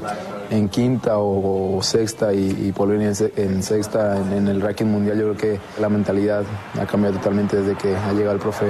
en 0.49 0.69
quinta 0.69 1.17
o, 1.17 1.77
o 1.77 1.83
sexta 1.83 2.33
y, 2.33 2.67
y 2.67 2.71
Polonia 2.71 3.09
en, 3.09 3.15
se- 3.15 3.33
en 3.35 3.61
sexta 3.61 4.17
en, 4.17 4.33
en 4.33 4.47
el 4.47 4.61
ranking 4.61 4.85
mundial. 4.85 5.17
Yo 5.19 5.33
creo 5.33 5.37
que 5.37 5.81
la 5.81 5.89
mentalidad 5.89 6.43
ha 6.81 6.85
cambiado 6.87 7.17
totalmente 7.17 7.57
desde 7.61 7.75
que 7.77 7.95
ha 7.95 8.13
llegado 8.13 8.33
el 8.35 8.41
profe 8.41 8.65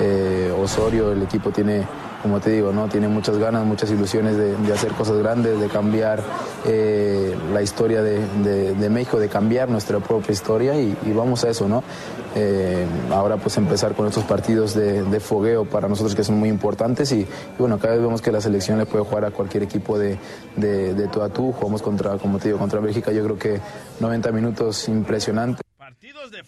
eh, 0.00 0.52
Osorio. 0.58 1.12
El 1.12 1.22
equipo 1.22 1.50
tiene, 1.50 1.86
como 2.22 2.40
te 2.40 2.50
digo, 2.50 2.72
¿no? 2.72 2.88
tiene 2.88 3.08
muchas 3.08 3.38
ganas, 3.38 3.64
muchas 3.64 3.90
ilusiones 3.90 4.36
de, 4.36 4.56
de 4.56 4.72
hacer 4.72 4.92
cosas 4.92 5.16
grandes, 5.18 5.60
de 5.60 5.68
cambiar 5.68 6.22
eh, 6.64 7.36
la 7.52 7.62
historia 7.62 8.02
de, 8.02 8.18
de- 8.42 8.74
de 8.74 8.90
México, 8.90 9.18
de 9.18 9.28
cambiar 9.28 9.68
nuestra 9.68 9.98
propia 10.00 10.32
historia 10.32 10.74
y, 10.80 10.96
y 11.04 11.12
vamos 11.12 11.44
a 11.44 11.50
eso, 11.50 11.68
¿no? 11.68 11.82
Eh, 12.34 12.84
ahora 13.12 13.36
pues 13.38 13.56
empezar 13.56 13.94
con 13.94 14.06
estos 14.06 14.24
partidos 14.24 14.74
de, 14.74 15.02
de 15.04 15.20
fogueo 15.20 15.64
para 15.64 15.88
nosotros 15.88 16.14
que 16.14 16.22
son 16.24 16.36
muy 16.38 16.48
importantes 16.50 17.10
y, 17.12 17.20
y 17.20 17.26
bueno, 17.58 17.78
cada 17.78 17.94
vez 17.94 18.02
vemos 18.02 18.20
que 18.20 18.30
la 18.30 18.40
selección 18.40 18.76
le 18.78 18.84
puede 18.86 19.04
jugar 19.04 19.24
a 19.24 19.30
cualquier 19.30 19.62
equipo 19.62 19.98
de, 19.98 20.18
de, 20.56 20.92
de 20.94 21.08
tú 21.08 21.22
a 21.22 21.28
tú, 21.30 21.52
jugamos 21.52 21.80
contra, 21.82 22.18
como 22.18 22.38
te 22.38 22.48
digo, 22.48 22.58
contra 22.58 22.80
Bélgica, 22.80 23.10
yo 23.12 23.24
creo 23.24 23.38
que 23.38 23.60
90 24.00 24.32
minutos 24.32 24.88
impresionantes. 24.88 25.62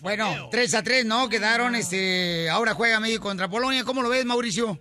Bueno, 0.03 0.27
3 0.51 0.75
a 0.75 0.83
3, 0.83 1.07
¿no? 1.07 1.29
Quedaron, 1.29 1.75
este, 1.75 2.51
ahora 2.51 2.75
juega 2.75 3.01
México 3.01 3.23
contra 3.25 3.49
Polonia. 3.49 3.85
¿Cómo 3.85 4.03
lo 4.03 4.09
ves, 4.11 4.25
Mauricio? 4.27 4.79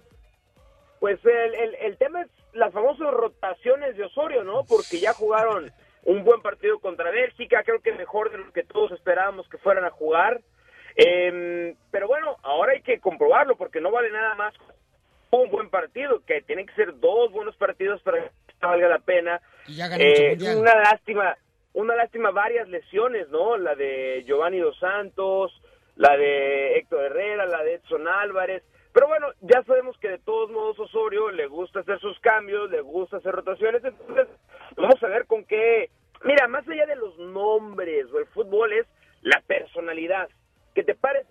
Pues 0.99 1.19
el, 1.25 1.53
el, 1.55 1.75
el 1.75 1.97
tema 1.97 2.21
es 2.21 2.27
las 2.53 2.73
famosas 2.73 3.11
rotaciones 3.11 3.95
de 3.97 4.05
Osorio, 4.05 4.43
¿no? 4.43 4.63
Porque 4.65 4.99
ya 4.99 5.13
jugaron 5.13 5.71
un 6.03 6.23
buen 6.23 6.41
partido 6.41 6.79
contra 6.79 7.11
Bélgica, 7.11 7.63
creo 7.63 7.81
que 7.81 7.91
mejor 7.93 8.31
de 8.31 8.37
lo 8.39 8.51
que 8.51 8.63
todos 8.63 8.91
esperábamos 8.93 9.47
que 9.49 9.57
fueran 9.57 9.85
a 9.85 9.91
jugar. 9.91 10.41
Eh, 10.95 11.75
pero 11.91 12.07
bueno, 12.07 12.37
ahora 12.41 12.73
hay 12.73 12.81
que 12.81 12.99
comprobarlo 12.99 13.55
porque 13.55 13.81
no 13.81 13.91
vale 13.91 14.09
nada 14.09 14.33
más 14.35 14.53
un 15.29 15.51
buen 15.51 15.69
partido, 15.69 16.23
que 16.25 16.41
tienen 16.41 16.65
que 16.65 16.73
ser 16.73 16.97
dos 16.99 17.31
buenos 17.31 17.55
partidos 17.57 18.01
para 18.01 18.23
que 18.23 18.31
valga 18.61 18.87
la 18.87 18.99
pena. 18.99 19.41
Y 19.67 19.75
ya 19.75 19.89
Eh, 19.97 20.37
una 20.55 20.75
lástima, 20.75 21.37
una 21.73 21.95
lástima 21.95 22.31
varias 22.31 22.67
lesiones, 22.69 23.29
¿no? 23.29 23.57
La 23.57 23.75
de 23.75 24.23
Giovanni 24.25 24.59
Dos 24.59 24.79
Santos, 24.79 25.51
la 25.95 26.15
de 26.15 26.77
Héctor 26.77 27.03
Herrera, 27.03 27.45
la 27.45 27.63
de 27.63 27.75
Edson 27.75 28.07
Álvarez. 28.07 28.63
Pero 28.97 29.09
bueno, 29.09 29.27
ya 29.41 29.61
sabemos 29.61 29.95
que 29.99 30.09
de 30.09 30.17
todos 30.17 30.49
modos 30.49 30.79
Osorio 30.79 31.29
le 31.29 31.45
gusta 31.45 31.81
hacer 31.81 31.99
sus 31.99 32.19
cambios, 32.19 32.71
le 32.71 32.81
gusta 32.81 33.17
hacer 33.17 33.31
rotaciones, 33.31 33.83
entonces 33.83 34.27
vamos 34.75 35.03
a 35.03 35.07
ver 35.07 35.27
con 35.27 35.45
qué... 35.45 35.91
Mira, 36.23 36.47
más 36.47 36.67
allá 36.67 36.87
de 36.87 36.95
los 36.95 37.15
nombres 37.19 38.11
o 38.11 38.17
el 38.17 38.25
fútbol 38.25 38.73
es 38.73 38.87
la 39.21 39.39
personalidad. 39.45 40.29
Que 40.73 40.83
te 40.83 40.95
parece 40.95 41.29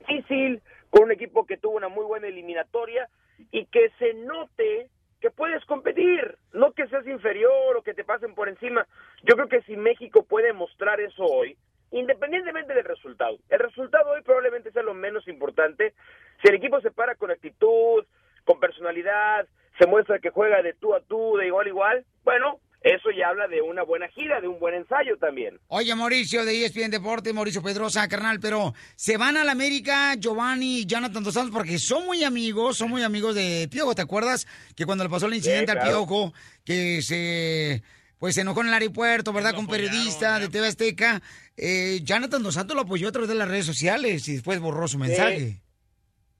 difícil 0.00 0.60
con 0.90 1.04
un 1.04 1.12
equipo 1.12 1.46
que 1.46 1.56
tuvo 1.56 1.78
una 1.78 1.88
muy 1.88 2.04
buena 2.04 2.26
eliminatoria 2.26 3.08
y 3.50 3.64
que 3.64 3.88
se 3.98 4.12
note 4.12 4.90
que 5.22 5.30
puedes 5.30 5.64
competir, 5.64 6.36
no 6.52 6.72
que 6.72 6.88
seas 6.88 7.06
inferior 7.06 7.74
o 7.74 7.82
que 7.82 7.94
te 7.94 8.04
pasen 8.04 8.34
por 8.34 8.50
encima. 8.50 8.86
Yo 9.22 9.34
creo 9.36 9.48
que 9.48 9.62
si 9.62 9.78
México 9.78 10.24
puede 10.24 10.52
mostrar 10.52 11.00
eso 11.00 11.24
hoy, 11.24 11.56
independientemente 11.92 12.74
del 12.74 12.84
resultado, 12.84 13.38
el 13.48 13.58
resultado 13.58 14.10
hoy 14.10 14.22
probablemente 14.22 14.72
sea 14.72 14.82
lo 14.82 14.94
menos 14.94 15.26
importante. 15.28 15.94
Si 16.42 16.48
el 16.48 16.56
equipo 16.56 16.80
se 16.80 16.90
para 16.90 17.14
con 17.14 17.30
actitud, 17.30 18.04
con 18.44 18.58
personalidad, 18.58 19.46
se 19.78 19.86
muestra 19.86 20.18
que 20.18 20.30
juega 20.30 20.62
de 20.62 20.74
tú 20.74 20.94
a 20.94 21.00
tú, 21.00 21.36
de 21.36 21.46
igual 21.46 21.66
a 21.66 21.68
igual, 21.68 22.04
bueno, 22.24 22.60
eso 22.82 23.10
ya 23.16 23.28
habla 23.28 23.46
de 23.46 23.62
una 23.62 23.84
buena 23.84 24.08
gira, 24.08 24.40
de 24.40 24.48
un 24.48 24.58
buen 24.58 24.74
ensayo 24.74 25.16
también. 25.16 25.58
Oye, 25.68 25.94
Mauricio 25.94 26.44
de 26.44 26.64
ESPN 26.64 26.90
Deporte, 26.90 27.32
Mauricio 27.32 27.62
Pedrosa, 27.62 28.08
carnal, 28.08 28.40
pero 28.40 28.74
se 28.96 29.16
van 29.16 29.36
a 29.36 29.44
la 29.44 29.52
América 29.52 30.14
Giovanni 30.16 30.80
y 30.80 30.86
Jonathan 30.86 31.22
Dos 31.22 31.34
Santos 31.34 31.54
porque 31.54 31.78
son 31.78 32.06
muy 32.06 32.24
amigos, 32.24 32.76
son 32.76 32.90
muy 32.90 33.02
amigos 33.04 33.36
de 33.36 33.68
Piojo. 33.70 33.94
¿Te 33.94 34.02
acuerdas 34.02 34.48
que 34.74 34.84
cuando 34.84 35.04
le 35.04 35.10
pasó 35.10 35.26
el 35.26 35.34
incidente 35.34 35.70
al 35.70 35.78
claro. 35.78 35.90
Piojo, 35.90 36.32
que 36.64 37.02
se 37.02 37.82
pues 38.22 38.36
se 38.36 38.42
enojó 38.42 38.60
en 38.60 38.68
el 38.68 38.74
aeropuerto, 38.74 39.32
¿verdad? 39.32 39.52
Con 39.52 39.66
periodista 39.66 40.38
de 40.38 40.48
TV 40.48 40.68
Azteca, 40.68 41.20
eh, 41.56 41.98
Jonathan 42.04 42.40
Dos 42.40 42.54
Santos 42.54 42.76
lo 42.76 42.82
apoyó 42.82 43.08
a 43.08 43.10
través 43.10 43.28
de 43.28 43.34
las 43.34 43.48
redes 43.48 43.66
sociales 43.66 44.28
y 44.28 44.34
después 44.34 44.60
borró 44.60 44.86
su 44.86 44.96
mensaje. 44.96 45.60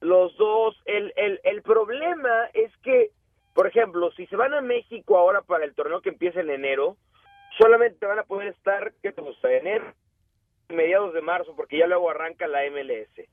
los 0.00 0.36
dos. 0.36 0.76
El, 0.84 1.12
el, 1.16 1.40
el 1.42 1.60
problema 1.62 2.46
es 2.54 2.70
que, 2.84 3.10
por 3.52 3.66
ejemplo, 3.66 4.12
si 4.12 4.28
se 4.28 4.36
van 4.36 4.54
a 4.54 4.60
México 4.60 5.18
ahora 5.18 5.42
para 5.42 5.64
el 5.64 5.74
torneo 5.74 6.00
que 6.02 6.10
empieza 6.10 6.38
en 6.38 6.50
enero, 6.50 6.98
solamente 7.58 8.06
van 8.06 8.20
a 8.20 8.26
poder 8.26 8.54
estar, 8.54 8.92
¿qué 9.02 9.10
te 9.10 9.20
gusta? 9.20 9.50
Enero, 9.52 9.92
mediados 10.68 11.12
de 11.14 11.20
marzo, 11.20 11.56
porque 11.56 11.78
ya 11.78 11.88
luego 11.88 12.10
arranca 12.10 12.46
la 12.46 12.60
MLS. 12.70 13.28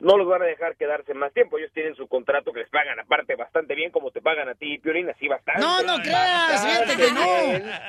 No 0.00 0.16
los 0.16 0.26
van 0.26 0.42
a 0.42 0.46
dejar 0.46 0.76
quedarse 0.76 1.14
más 1.14 1.32
tiempo. 1.32 1.56
Ellos 1.56 1.70
tienen 1.72 1.94
su 1.94 2.08
contrato 2.08 2.52
que 2.52 2.60
les 2.60 2.68
pagan 2.68 2.98
aparte 2.98 3.36
bastante 3.36 3.74
bien, 3.74 3.90
como 3.90 4.10
te 4.10 4.20
pagan 4.20 4.48
a 4.48 4.54
ti, 4.54 4.78
Piolín, 4.78 5.08
así 5.08 5.28
bastante. 5.28 5.60
No, 5.60 5.82
no 5.82 6.02
creas, 6.02 6.64
fíjate 6.64 6.96
que 6.96 7.12
no. 7.12 7.24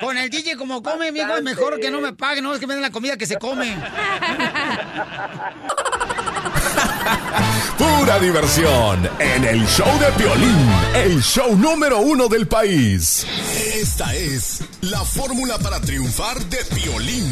Con 0.00 0.16
el 0.16 0.30
DJ 0.30 0.56
como 0.56 0.82
come, 0.82 1.08
amigo, 1.08 1.36
es 1.36 1.42
mejor 1.42 1.80
que 1.80 1.90
no 1.90 2.00
me 2.00 2.12
pague, 2.12 2.40
no 2.40 2.54
es 2.54 2.60
que 2.60 2.66
me 2.66 2.74
den 2.74 2.82
la 2.82 2.90
comida 2.90 3.16
que 3.16 3.26
se 3.26 3.38
come. 3.38 3.76
Pura 7.78 8.18
diversión 8.18 9.08
en 9.18 9.44
el 9.44 9.66
show 9.66 9.86
de 9.98 10.06
Piolín, 10.12 10.68
el 10.94 11.20
show 11.22 11.56
número 11.56 11.98
uno 12.00 12.28
del 12.28 12.46
país. 12.46 13.26
Esta 13.74 14.14
es 14.14 14.64
la 14.80 15.00
fórmula 15.04 15.58
para 15.58 15.80
triunfar 15.80 16.38
de 16.38 16.58
Piolín. 16.74 17.30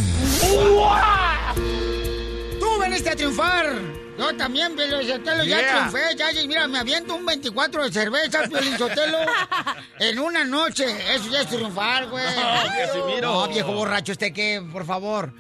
Tú 2.61 2.79
veniste 2.79 3.11
a 3.11 3.17
triunfar. 3.17 4.04
Yo 4.19 4.37
también, 4.37 4.77
Piolín 4.77 5.09
Sotelo, 5.09 5.45
ya 5.45 5.59
Yeah. 5.59 5.89
triunfé. 5.91 6.17
Ya, 6.17 6.47
mira, 6.47 6.69
me 6.69 6.79
aviento 6.79 7.15
un 7.17 7.27
24 7.27 7.85
de 7.85 7.93
cerveza, 7.93 8.45
Piolín 8.49 8.79
Sotelo, 8.79 9.19
en 9.99 10.19
una 10.21 10.45
noche. 10.45 10.85
Eso 11.15 11.31
ya 11.31 11.41
es 11.41 11.49
triunfar, 11.49 12.09
güey. 12.09 12.25
Casimiro. 12.79 13.21
No, 13.33 13.49
viejo 13.49 13.73
borracho, 13.73 14.13
este 14.13 14.33
que, 14.33 14.63
por 14.73 14.85
favor. 14.87 15.33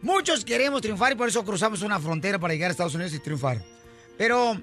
Muchos 0.00 0.44
queremos 0.44 0.80
triunfar 0.80 1.12
y 1.12 1.14
por 1.14 1.28
eso 1.28 1.44
cruzamos 1.44 1.82
una 1.82 2.00
frontera 2.00 2.38
para 2.38 2.54
llegar 2.54 2.70
a 2.70 2.72
Estados 2.72 2.94
Unidos 2.94 3.12
y 3.12 3.18
triunfar. 3.20 3.62
Pero 4.16 4.60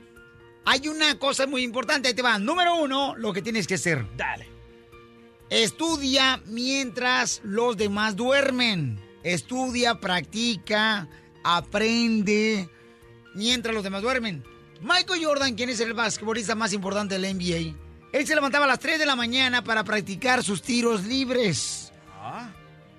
hay 0.65 0.87
una 0.87 1.17
cosa 1.19 1.45
muy 1.47 1.63
importante, 1.63 2.07
ahí 2.09 2.13
te 2.13 2.21
va. 2.21 2.39
Número 2.39 2.75
uno, 2.75 3.15
lo 3.15 3.31
que 3.33 3.41
tienes 3.41 3.67
que 3.67 3.75
hacer. 3.75 4.05
Dale. 4.17 4.47
Estudia 5.49 6.41
mientras 6.47 7.41
los 7.43 7.77
demás 7.77 8.15
duermen. 8.15 8.99
Estudia, 9.23 9.99
practica, 9.99 11.07
aprende 11.43 12.69
mientras 13.33 13.73
los 13.73 13.83
demás 13.83 14.01
duermen. 14.01 14.43
Michael 14.81 15.23
Jordan, 15.25 15.55
quien 15.55 15.69
es 15.69 15.79
el 15.81 15.93
basquetbolista 15.93 16.55
más 16.55 16.71
importante 16.73 17.17
del 17.19 17.35
NBA, 17.35 17.75
él 18.13 18.25
se 18.27 18.33
levantaba 18.35 18.65
a 18.65 18.67
las 18.69 18.79
3 18.79 18.97
de 18.99 19.05
la 19.05 19.15
mañana 19.15 19.63
para 19.63 19.83
practicar 19.83 20.43
sus 20.43 20.61
tiros 20.61 21.03
libres. 21.03 21.91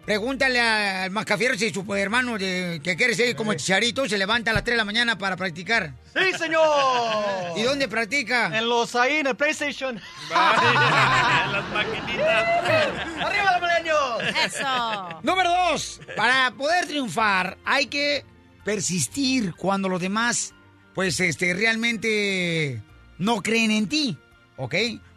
Pregúntale 0.04 0.58
al 0.60 1.10
Mascafiero 1.10 1.56
si 1.56 1.70
su 1.70 1.84
hermano 1.94 2.36
de- 2.38 2.80
que 2.82 2.96
quiere 2.96 3.14
ser 3.14 3.36
como 3.36 3.54
Chicharito 3.54 4.08
se 4.08 4.18
levanta 4.18 4.50
a 4.50 4.54
las 4.54 4.64
3 4.64 4.72
de 4.74 4.76
la 4.78 4.84
mañana 4.84 5.16
para 5.18 5.36
practicar. 5.36 5.92
Sí, 6.14 6.36
señor. 6.38 7.56
¿Y 7.56 7.62
dónde 7.62 7.86
practica? 7.86 8.46
En 8.58 8.68
los 8.68 8.94
ahí, 8.96 9.18
en 9.18 9.26
el 9.28 9.36
PlayStation. 9.36 10.00
Las 10.30 11.68
maquinitas. 11.70 13.24
¡Arriba 13.24 13.52
los 13.52 13.62
milenios! 13.62 14.44
Eso. 14.44 15.20
Número 15.22 15.50
dos, 15.50 16.00
para 16.16 16.50
poder 16.52 16.86
triunfar 16.86 17.58
hay 17.64 17.86
que 17.86 18.24
persistir 18.64 19.54
cuando 19.54 19.88
los 19.88 20.00
demás, 20.00 20.54
pues, 20.94 21.20
este, 21.20 21.54
realmente 21.54 22.82
no 23.18 23.42
creen 23.42 23.70
en 23.70 23.88
ti, 23.88 24.16
¿ok? 24.56 24.74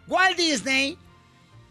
Walt 0.07 0.37
Disney 0.37 0.97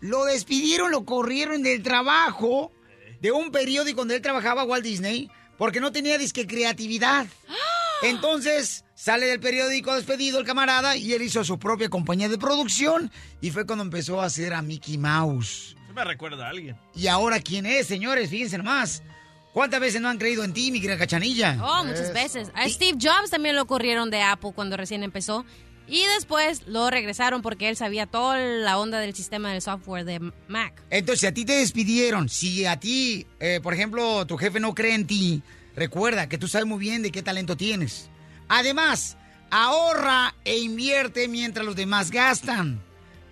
lo 0.00 0.24
despidieron, 0.24 0.90
lo 0.90 1.04
corrieron 1.04 1.62
del 1.62 1.82
trabajo 1.82 2.72
de 3.20 3.30
un 3.30 3.50
periódico 3.52 4.00
donde 4.00 4.16
él 4.16 4.22
trabajaba, 4.22 4.64
Walt 4.64 4.84
Disney, 4.84 5.30
porque 5.56 5.80
no 5.80 5.92
tenía 5.92 6.18
disque 6.18 6.46
creatividad. 6.46 7.26
Entonces 8.02 8.84
sale 8.94 9.26
del 9.26 9.38
periódico 9.38 9.94
despedido 9.94 10.40
el 10.40 10.44
camarada 10.44 10.96
y 10.96 11.12
él 11.12 11.22
hizo 11.22 11.44
su 11.44 11.58
propia 11.58 11.88
compañía 11.88 12.28
de 12.28 12.36
producción 12.36 13.12
y 13.40 13.52
fue 13.52 13.64
cuando 13.64 13.84
empezó 13.84 14.20
a 14.20 14.26
hacer 14.26 14.54
a 14.54 14.62
Mickey 14.62 14.98
Mouse. 14.98 15.76
Se 15.86 15.92
me 15.92 16.04
recuerda 16.04 16.46
a 16.46 16.50
alguien. 16.50 16.76
¿Y 16.96 17.06
ahora 17.06 17.40
quién 17.40 17.64
es, 17.64 17.86
señores? 17.86 18.28
Fíjense 18.28 18.58
nomás. 18.58 19.04
¿Cuántas 19.52 19.80
veces 19.80 20.00
no 20.00 20.08
han 20.08 20.18
creído 20.18 20.44
en 20.44 20.54
ti, 20.54 20.72
mi 20.72 20.80
querida 20.80 20.98
cachanilla? 20.98 21.58
Oh, 21.62 21.84
muchas 21.84 22.12
veces. 22.14 22.50
A 22.54 22.68
Steve 22.68 22.98
Jobs 23.00 23.30
también 23.30 23.54
lo 23.54 23.66
corrieron 23.66 24.10
de 24.10 24.22
Apple 24.22 24.52
cuando 24.54 24.76
recién 24.76 25.02
empezó. 25.02 25.44
Y 25.86 26.04
después 26.14 26.62
lo 26.66 26.88
regresaron 26.88 27.42
porque 27.42 27.68
él 27.68 27.76
sabía 27.76 28.06
toda 28.06 28.38
la 28.38 28.78
onda 28.78 28.98
del 28.98 29.14
sistema 29.14 29.52
del 29.52 29.60
software 29.60 30.06
de 30.06 30.32
Mac. 30.48 30.82
Entonces, 30.88 31.20
si 31.20 31.26
a 31.26 31.34
ti 31.34 31.44
te 31.44 31.54
despidieron, 31.54 32.30
si 32.30 32.64
a 32.64 32.80
ti, 32.80 33.26
eh, 33.40 33.60
por 33.62 33.74
ejemplo, 33.74 34.26
tu 34.26 34.38
jefe 34.38 34.58
no 34.58 34.74
cree 34.74 34.94
en 34.94 35.06
ti, 35.06 35.42
recuerda 35.76 36.28
que 36.28 36.38
tú 36.38 36.48
sabes 36.48 36.66
muy 36.66 36.78
bien 36.78 37.02
de 37.02 37.10
qué 37.10 37.20
talento 37.20 37.56
tienes. 37.56 38.08
Además, 38.48 39.18
ahorra 39.50 40.34
e 40.44 40.58
invierte 40.58 41.28
mientras 41.28 41.66
los 41.66 41.76
demás 41.76 42.10
gastan. 42.10 42.80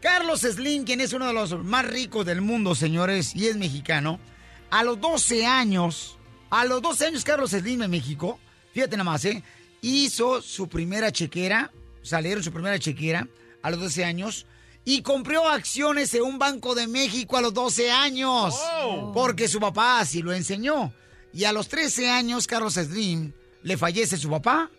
Carlos 0.02 0.40
Slim, 0.40 0.85
quien 0.85 1.00
es 1.00 1.14
uno 1.14 1.28
de 1.28 1.33
los 1.33 1.64
más 1.64 1.87
ricos 1.87 2.26
del 2.26 2.42
mundo, 2.42 2.74
señores, 2.74 3.35
y 3.37 3.46
es 3.46 3.56
mexicano, 3.56 4.18
a 4.70 4.83
los 4.85 5.00
12 5.00 5.46
años, 5.46 6.16
a 6.50 6.64
los 6.64 6.83
12 6.83 7.06
años 7.06 7.24
Carlos 7.24 7.50
Slim 7.50 7.83
en 7.83 7.90
México, 7.90 8.38
fíjate 8.72 8.96
nada 8.96 9.11
más, 9.11 9.24
¿eh? 9.24 9.42
Hizo 9.83 10.42
su 10.42 10.68
primera 10.68 11.11
chequera, 11.11 11.72
salieron 12.02 12.42
su 12.42 12.52
primera 12.52 12.78
chequera 12.78 13.26
a 13.62 13.70
los 13.70 13.80
12 13.80 14.04
años 14.04 14.46
y 14.85 15.02
compró 15.02 15.48
acciones 15.48 16.12
en 16.14 16.22
un 16.22 16.38
Banco 16.38 16.74
de 16.74 16.87
México 16.87 17.37
a 17.37 17.40
los 17.40 17.54
12 17.54 17.90
años. 17.90 18.54
Porque 19.14 19.48
su 19.48 19.61
papá 19.61 20.00
así 20.00 20.22
lo 20.22 20.33
enseñó. 20.33 20.92
Y 21.33 21.44
a 21.44 21.52
los 21.52 21.68
13 21.68 22.11
años, 22.11 22.46
Carlos 22.46 22.74
Slim 22.74 23.33
le 23.62 23.76
fallece 23.76 24.16
su 24.16 24.30
papá. 24.30 24.70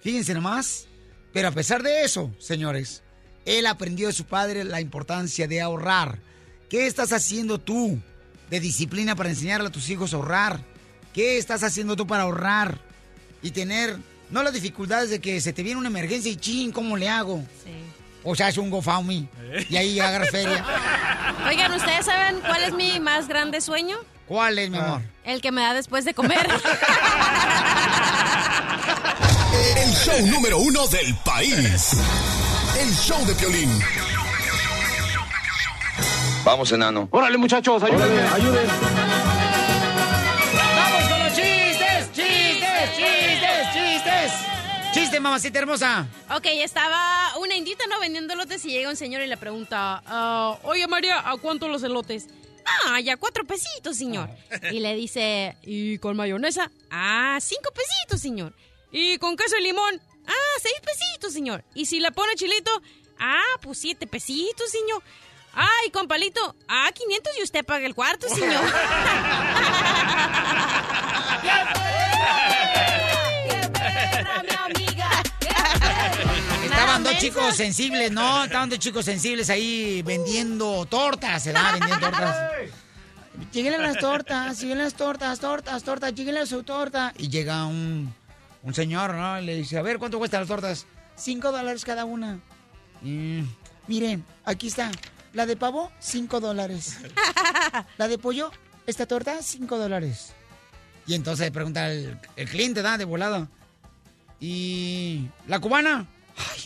Fíjense 0.00 0.34
nomás. 0.34 0.86
Pero 1.32 1.48
a 1.48 1.52
pesar 1.52 1.82
de 1.82 2.04
eso, 2.04 2.32
señores, 2.38 3.02
él 3.44 3.66
aprendió 3.66 4.06
de 4.06 4.12
su 4.12 4.24
padre 4.24 4.64
la 4.64 4.80
importancia 4.80 5.46
de 5.46 5.60
ahorrar. 5.60 6.20
¿Qué 6.68 6.86
estás 6.86 7.12
haciendo 7.12 7.58
tú 7.58 8.00
de 8.50 8.60
disciplina 8.60 9.14
para 9.16 9.30
enseñarle 9.30 9.68
a 9.68 9.72
tus 9.72 9.88
hijos 9.90 10.12
a 10.12 10.16
ahorrar? 10.16 10.60
¿Qué 11.12 11.38
estás 11.38 11.62
haciendo 11.62 11.96
tú 11.96 12.06
para 12.06 12.24
ahorrar? 12.24 12.78
Y 13.42 13.50
tener, 13.50 13.96
no 14.30 14.42
las 14.42 14.52
dificultades 14.52 15.10
de 15.10 15.20
que 15.20 15.40
se 15.40 15.52
te 15.52 15.62
viene 15.62 15.78
una 15.78 15.88
emergencia 15.88 16.30
y 16.30 16.36
chin, 16.36 16.72
¿cómo 16.72 16.96
le 16.96 17.08
hago? 17.08 17.44
O 18.24 18.34
sea, 18.34 18.48
es 18.48 18.56
un 18.56 18.70
GoFundMe 18.70 19.28
y 19.68 19.76
ahí 19.76 20.00
agarras 20.00 20.30
feria. 20.30 20.64
Oigan, 21.46 21.72
¿ustedes 21.72 22.06
saben 22.06 22.40
cuál 22.40 22.62
es 22.62 22.72
mi 22.72 22.98
más 23.00 23.28
grande 23.28 23.60
sueño? 23.60 23.98
¿Cuál 24.26 24.58
es, 24.58 24.70
mi 24.70 24.78
amor? 24.78 25.02
El 25.24 25.42
que 25.42 25.52
me 25.52 25.60
da 25.60 25.74
después 25.74 26.04
de 26.06 26.14
comer. 26.14 26.48
El 29.76 29.90
show 29.92 30.26
número 30.26 30.58
uno 30.58 30.86
del 30.88 31.14
país. 31.24 31.92
El 32.78 32.92
show 32.94 33.24
de 33.24 33.34
Piolín. 33.34 33.70
Vamos, 36.44 36.70
enano. 36.72 37.08
Órale, 37.10 37.38
muchachos, 37.38 37.82
ayúdenme, 37.82 38.20
ayuden. 38.20 38.66
¡Vamos 40.76 41.08
con 41.08 41.18
los 41.24 41.32
chistes! 41.34 42.12
¡Chistes! 42.12 42.96
¡Chistes! 42.96 43.72
¡Chistes! 43.72 44.32
¡Chiste, 44.92 45.20
mamacita 45.20 45.58
hermosa! 45.60 46.06
Ok, 46.36 46.44
estaba 46.46 47.38
una 47.38 47.56
indita 47.56 47.86
no 47.86 47.98
vendiendo 47.98 48.34
elotes 48.34 48.62
y 48.66 48.72
llega 48.72 48.90
un 48.90 48.96
señor 48.96 49.22
y 49.22 49.26
le 49.26 49.38
pregunta, 49.38 50.02
ah, 50.06 50.58
oye 50.64 50.86
María, 50.86 51.18
¿a 51.28 51.36
cuánto 51.38 51.66
los 51.68 51.82
elotes? 51.82 52.28
Ah, 52.66 53.00
ya 53.00 53.16
cuatro 53.16 53.44
pesitos, 53.44 53.96
señor. 53.96 54.28
Y 54.70 54.80
le 54.80 54.94
dice, 54.94 55.56
¿y 55.62 55.96
con 55.98 56.16
mayonesa? 56.16 56.70
Ah, 56.90 57.38
cinco 57.40 57.70
pesitos, 57.74 58.20
señor. 58.20 58.54
¿Y 58.92 59.16
con 59.18 59.36
queso 59.36 59.56
y 59.58 59.62
limón? 59.62 60.00
Ah, 60.26 60.58
seis 60.62 60.74
pesitos, 60.84 61.32
señor. 61.32 61.64
¿Y 61.74 61.86
si 61.86 62.00
le 62.00 62.12
pone 62.12 62.34
chilito? 62.36 62.70
Ah, 63.18 63.58
pues 63.62 63.78
siete 63.78 64.06
pesitos, 64.06 64.70
señor. 64.70 65.02
Ah, 65.56 65.68
¿y 65.86 65.90
con 65.90 66.08
palito? 66.08 66.56
Ah, 66.68 66.90
500 66.92 67.32
y 67.38 67.42
usted 67.42 67.64
paga 67.64 67.86
el 67.86 67.94
cuarto, 67.94 68.28
señor. 68.28 68.64
Estaban 76.64 77.04
dos 77.04 77.18
chicos 77.18 77.56
sensibles, 77.56 78.10
¿no? 78.10 78.44
Estaban 78.44 78.68
dos 78.68 78.78
chicos 78.78 79.04
sensibles 79.04 79.50
ahí 79.50 80.02
vendiendo 80.02 80.84
tortas, 80.86 81.42
se 81.42 81.52
da 81.52 81.72
vendiendo 81.72 81.98
tortas. 81.98 82.36
Lleguen 83.52 83.82
las 83.82 83.98
tortas, 83.98 84.60
lleguen 84.60 84.78
las 84.78 84.94
tortas, 84.94 85.40
tortas, 85.40 85.82
tortas, 85.82 86.14
lleguen 86.14 86.36
a 86.38 86.46
su 86.46 86.62
torta. 86.62 87.12
Y 87.18 87.28
llega 87.28 87.64
un, 87.66 88.12
un 88.62 88.74
señor, 88.74 89.14
¿no? 89.14 89.40
Y 89.40 89.44
le 89.44 89.56
dice, 89.56 89.78
a 89.78 89.82
ver, 89.82 89.98
¿cuánto 89.98 90.18
cuestan 90.18 90.40
las 90.40 90.48
tortas? 90.48 90.86
Cinco 91.16 91.52
dólares 91.52 91.84
cada 91.84 92.04
una. 92.04 92.40
Mm, 93.02 93.42
miren, 93.86 94.24
aquí 94.44 94.68
está. 94.68 94.90
La 95.34 95.46
de 95.46 95.56
pavo, 95.56 95.90
cinco 95.98 96.40
dólares. 96.40 96.98
La 97.98 98.08
de 98.08 98.18
pollo, 98.18 98.50
esta 98.86 99.06
torta, 99.06 99.42
cinco 99.42 99.78
dólares. 99.78 100.32
Y 101.06 101.14
entonces 101.14 101.50
pregunta 101.50 101.90
el, 101.90 102.18
el 102.36 102.48
cliente, 102.48 102.82
¿da? 102.82 102.96
De 102.96 103.04
volada. 103.04 103.48
¿Y 104.40 105.28
la 105.46 105.58
cubana? 105.58 106.06
Ay, 106.36 106.60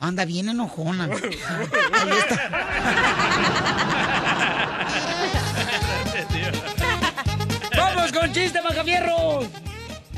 anda 0.00 0.24
bien 0.24 0.48
enojona. 0.48 1.04
Ahí 1.12 1.12
¡Vamos 7.76 8.12
con 8.12 8.32
chiste, 8.32 8.60
Macafierros! 8.62 9.46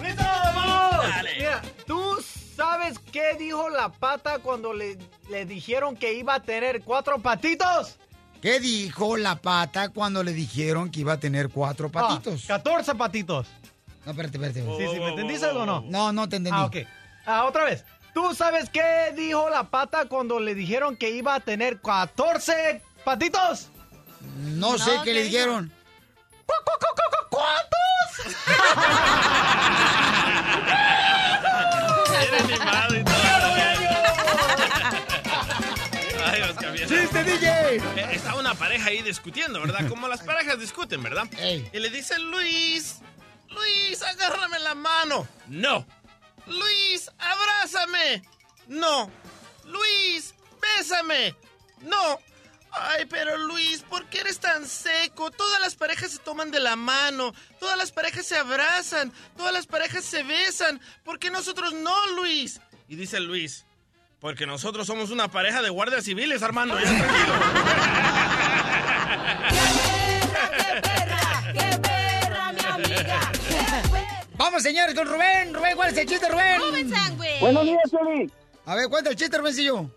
¡Listo, 0.02 0.22
vamos! 0.22 1.06
Mira, 1.36 1.62
¿tú 1.86 2.05
sabes 2.56 2.98
qué 3.12 3.36
dijo 3.38 3.68
la 3.68 3.90
pata 3.90 4.38
cuando 4.38 4.72
le, 4.72 4.98
le 5.28 5.44
dijeron 5.44 5.96
que 5.96 6.14
iba 6.14 6.34
a 6.34 6.42
tener 6.42 6.82
cuatro 6.82 7.18
patitos? 7.18 7.96
¿Qué 8.40 8.60
dijo 8.60 9.16
la 9.16 9.36
pata 9.36 9.90
cuando 9.90 10.22
le 10.22 10.32
dijeron 10.32 10.90
que 10.90 11.00
iba 11.00 11.14
a 11.14 11.20
tener 11.20 11.50
cuatro 11.50 11.90
patitos? 11.90 12.44
Ah, 12.44 12.58
14 12.58 12.94
patitos. 12.94 13.46
No, 14.04 14.12
espérate, 14.12 14.36
espérate. 14.36 14.60
Sí, 14.60 14.94
sí, 14.94 15.00
¿me 15.00 15.08
entendiste 15.08 15.46
o 15.46 15.66
no? 15.66 15.82
No, 15.82 16.12
no 16.12 16.28
te 16.28 16.36
entendí. 16.36 16.58
Ah, 16.58 16.66
ok. 16.66 16.76
Ah, 17.26 17.44
otra 17.44 17.64
vez. 17.64 17.84
¿Tú 18.14 18.34
sabes 18.34 18.70
qué 18.70 19.12
dijo 19.14 19.50
la 19.50 19.64
pata 19.64 20.06
cuando 20.06 20.40
le 20.40 20.54
dijeron 20.54 20.96
que 20.96 21.10
iba 21.10 21.34
a 21.34 21.40
tener 21.40 21.80
14 21.80 22.80
patitos? 23.04 23.68
No, 24.44 24.78
sé 24.78 24.92
qué 25.04 25.12
le 25.12 25.24
dijeron. 25.24 25.72
¿Cuántos? 27.30 28.36
Eres 32.22 32.42
animado 32.42 32.96
y 32.96 33.04
todo. 33.04 33.14
Ay, 36.24 36.42
Oscar, 36.42 36.72
bien. 36.72 36.88
¡Chiste, 36.88 37.24
DJ! 37.24 37.76
Eh, 37.76 38.08
Está 38.12 38.34
una 38.34 38.54
pareja 38.54 38.88
ahí 38.88 39.02
discutiendo, 39.02 39.60
¿verdad? 39.60 39.88
Como 39.88 40.08
las 40.08 40.22
parejas 40.22 40.58
discuten, 40.58 41.02
¿verdad? 41.02 41.26
Y 41.72 41.78
le 41.78 41.90
dice 41.90 42.18
Luis, 42.18 42.96
Luis, 43.48 44.02
agárrame 44.02 44.58
la 44.60 44.74
mano. 44.74 45.26
No. 45.48 45.86
Luis, 46.46 47.10
abrázame. 47.18 48.22
No. 48.68 49.10
Luis, 49.64 50.34
bésame. 50.60 51.34
No. 51.82 52.18
Ay, 52.78 53.06
pero 53.06 53.38
Luis, 53.38 53.82
¿por 53.82 54.06
qué 54.06 54.20
eres 54.20 54.38
tan 54.38 54.66
seco? 54.66 55.30
Todas 55.30 55.60
las 55.60 55.74
parejas 55.74 56.10
se 56.12 56.18
toman 56.18 56.50
de 56.50 56.60
la 56.60 56.76
mano, 56.76 57.32
todas 57.58 57.76
las 57.78 57.90
parejas 57.90 58.26
se 58.26 58.36
abrazan, 58.36 59.12
todas 59.36 59.52
las 59.52 59.66
parejas 59.66 60.04
se 60.04 60.22
besan. 60.22 60.80
¿Por 61.04 61.18
qué 61.18 61.30
nosotros 61.30 61.72
no, 61.72 61.94
Luis? 62.16 62.60
Y 62.88 62.96
dice 62.96 63.18
Luis, 63.20 63.64
porque 64.20 64.46
nosotros 64.46 64.86
somos 64.86 65.10
una 65.10 65.28
pareja 65.28 65.62
de 65.62 65.70
guardias 65.70 66.04
civiles, 66.04 66.42
Armando. 66.42 66.78
Ya 66.78 66.84
tranquilo. 66.86 67.34
Vamos, 74.36 74.62
señores, 74.62 74.94
con 74.94 75.06
Rubén. 75.08 75.54
Rubén, 75.54 75.76
¿cuál 75.76 75.90
es 75.90 75.96
el 75.96 76.06
chiste, 76.06 76.28
Rubén? 76.28 76.60
Rubén 76.60 76.90
Sangüe. 76.90 77.38
Buenos 77.40 77.64
días, 77.64 77.90
Piolín. 77.90 78.32
A 78.66 78.74
ver, 78.74 78.88
cuenta 78.88 79.10
el 79.10 79.16
chiste, 79.16 79.38
Rubéncillo. 79.38 79.90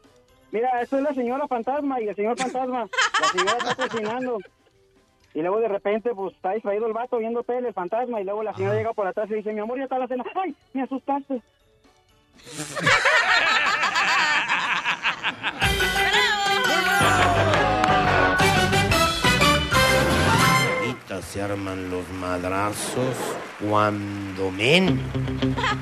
Mira, 0.52 0.82
esto 0.82 0.98
es 0.98 1.04
la 1.04 1.14
señora 1.14 1.48
fantasma 1.48 2.02
y 2.02 2.08
el 2.08 2.16
señor 2.16 2.38
fantasma. 2.38 2.88
La 3.22 3.28
señora 3.28 3.58
está 3.58 3.76
cocinando. 3.88 4.40
Y 5.34 5.42
luego 5.42 5.60
de 5.60 5.68
repente, 5.68 6.14
pues 6.16 6.36
está 6.36 6.54
distraído 6.54 6.88
el 6.88 6.94
vato 6.94 7.18
viendo 7.18 7.44
tele, 7.44 7.68
el 7.68 7.74
fantasma. 7.74 8.20
Y 8.20 8.24
luego 8.24 8.44
la 8.44 8.56
señora 8.56 8.76
llega 8.76 8.94
por 8.94 9.08
atrás 9.08 9.30
y 9.30 9.36
dice: 9.36 9.54
Mi 9.54 9.60
amor, 9.60 9.78
ya 9.78 9.84
está 9.84 10.00
la 10.00 10.08
cena. 10.08 10.24
¡Ay! 10.36 10.56
Me 10.74 10.82
asustaste. 10.84 11.42
Se 21.32 21.42
arman 21.44 21.92
los 21.92 22.10
madrazos 22.14 23.16
cuando 23.60 24.50
men. 24.50 25.00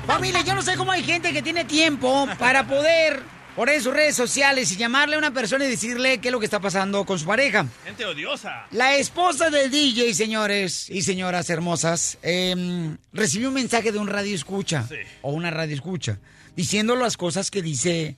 Familia, 0.04 0.42
yo 0.42 0.54
no 0.54 0.60
sé 0.60 0.76
cómo 0.76 0.92
hay 0.92 1.02
gente 1.02 1.32
que 1.32 1.40
tiene 1.40 1.64
tiempo 1.64 2.26
para 2.38 2.64
poder 2.64 3.22
poner 3.56 3.76
en 3.76 3.82
sus 3.82 3.92
redes 3.92 4.16
sociales 4.16 4.70
y 4.72 4.76
llamarle 4.76 5.16
a 5.16 5.18
una 5.18 5.32
persona 5.32 5.64
y 5.64 5.68
decirle 5.68 6.18
qué 6.18 6.28
es 6.28 6.32
lo 6.32 6.38
que 6.38 6.46
está 6.46 6.60
pasando 6.60 7.04
con 7.04 7.18
su 7.18 7.26
pareja. 7.26 7.66
Gente 7.84 8.04
odiosa. 8.04 8.66
La 8.70 8.96
esposa 8.96 9.50
del 9.50 9.70
DJ, 9.70 10.14
señores 10.14 10.88
y 10.90 11.02
señoras 11.02 11.50
hermosas, 11.50 12.18
em, 12.22 12.96
recibió 13.12 13.48
un 13.48 13.54
mensaje 13.54 13.92
de 13.92 13.98
un 13.98 14.08
radio 14.08 14.34
escucha 14.34 14.86
o 15.22 15.32
una 15.32 15.50
radio 15.50 15.74
escucha 15.74 16.18
diciendo 16.58 16.96
las 16.96 17.16
cosas 17.16 17.50
que 17.52 17.62
dice 17.62 18.16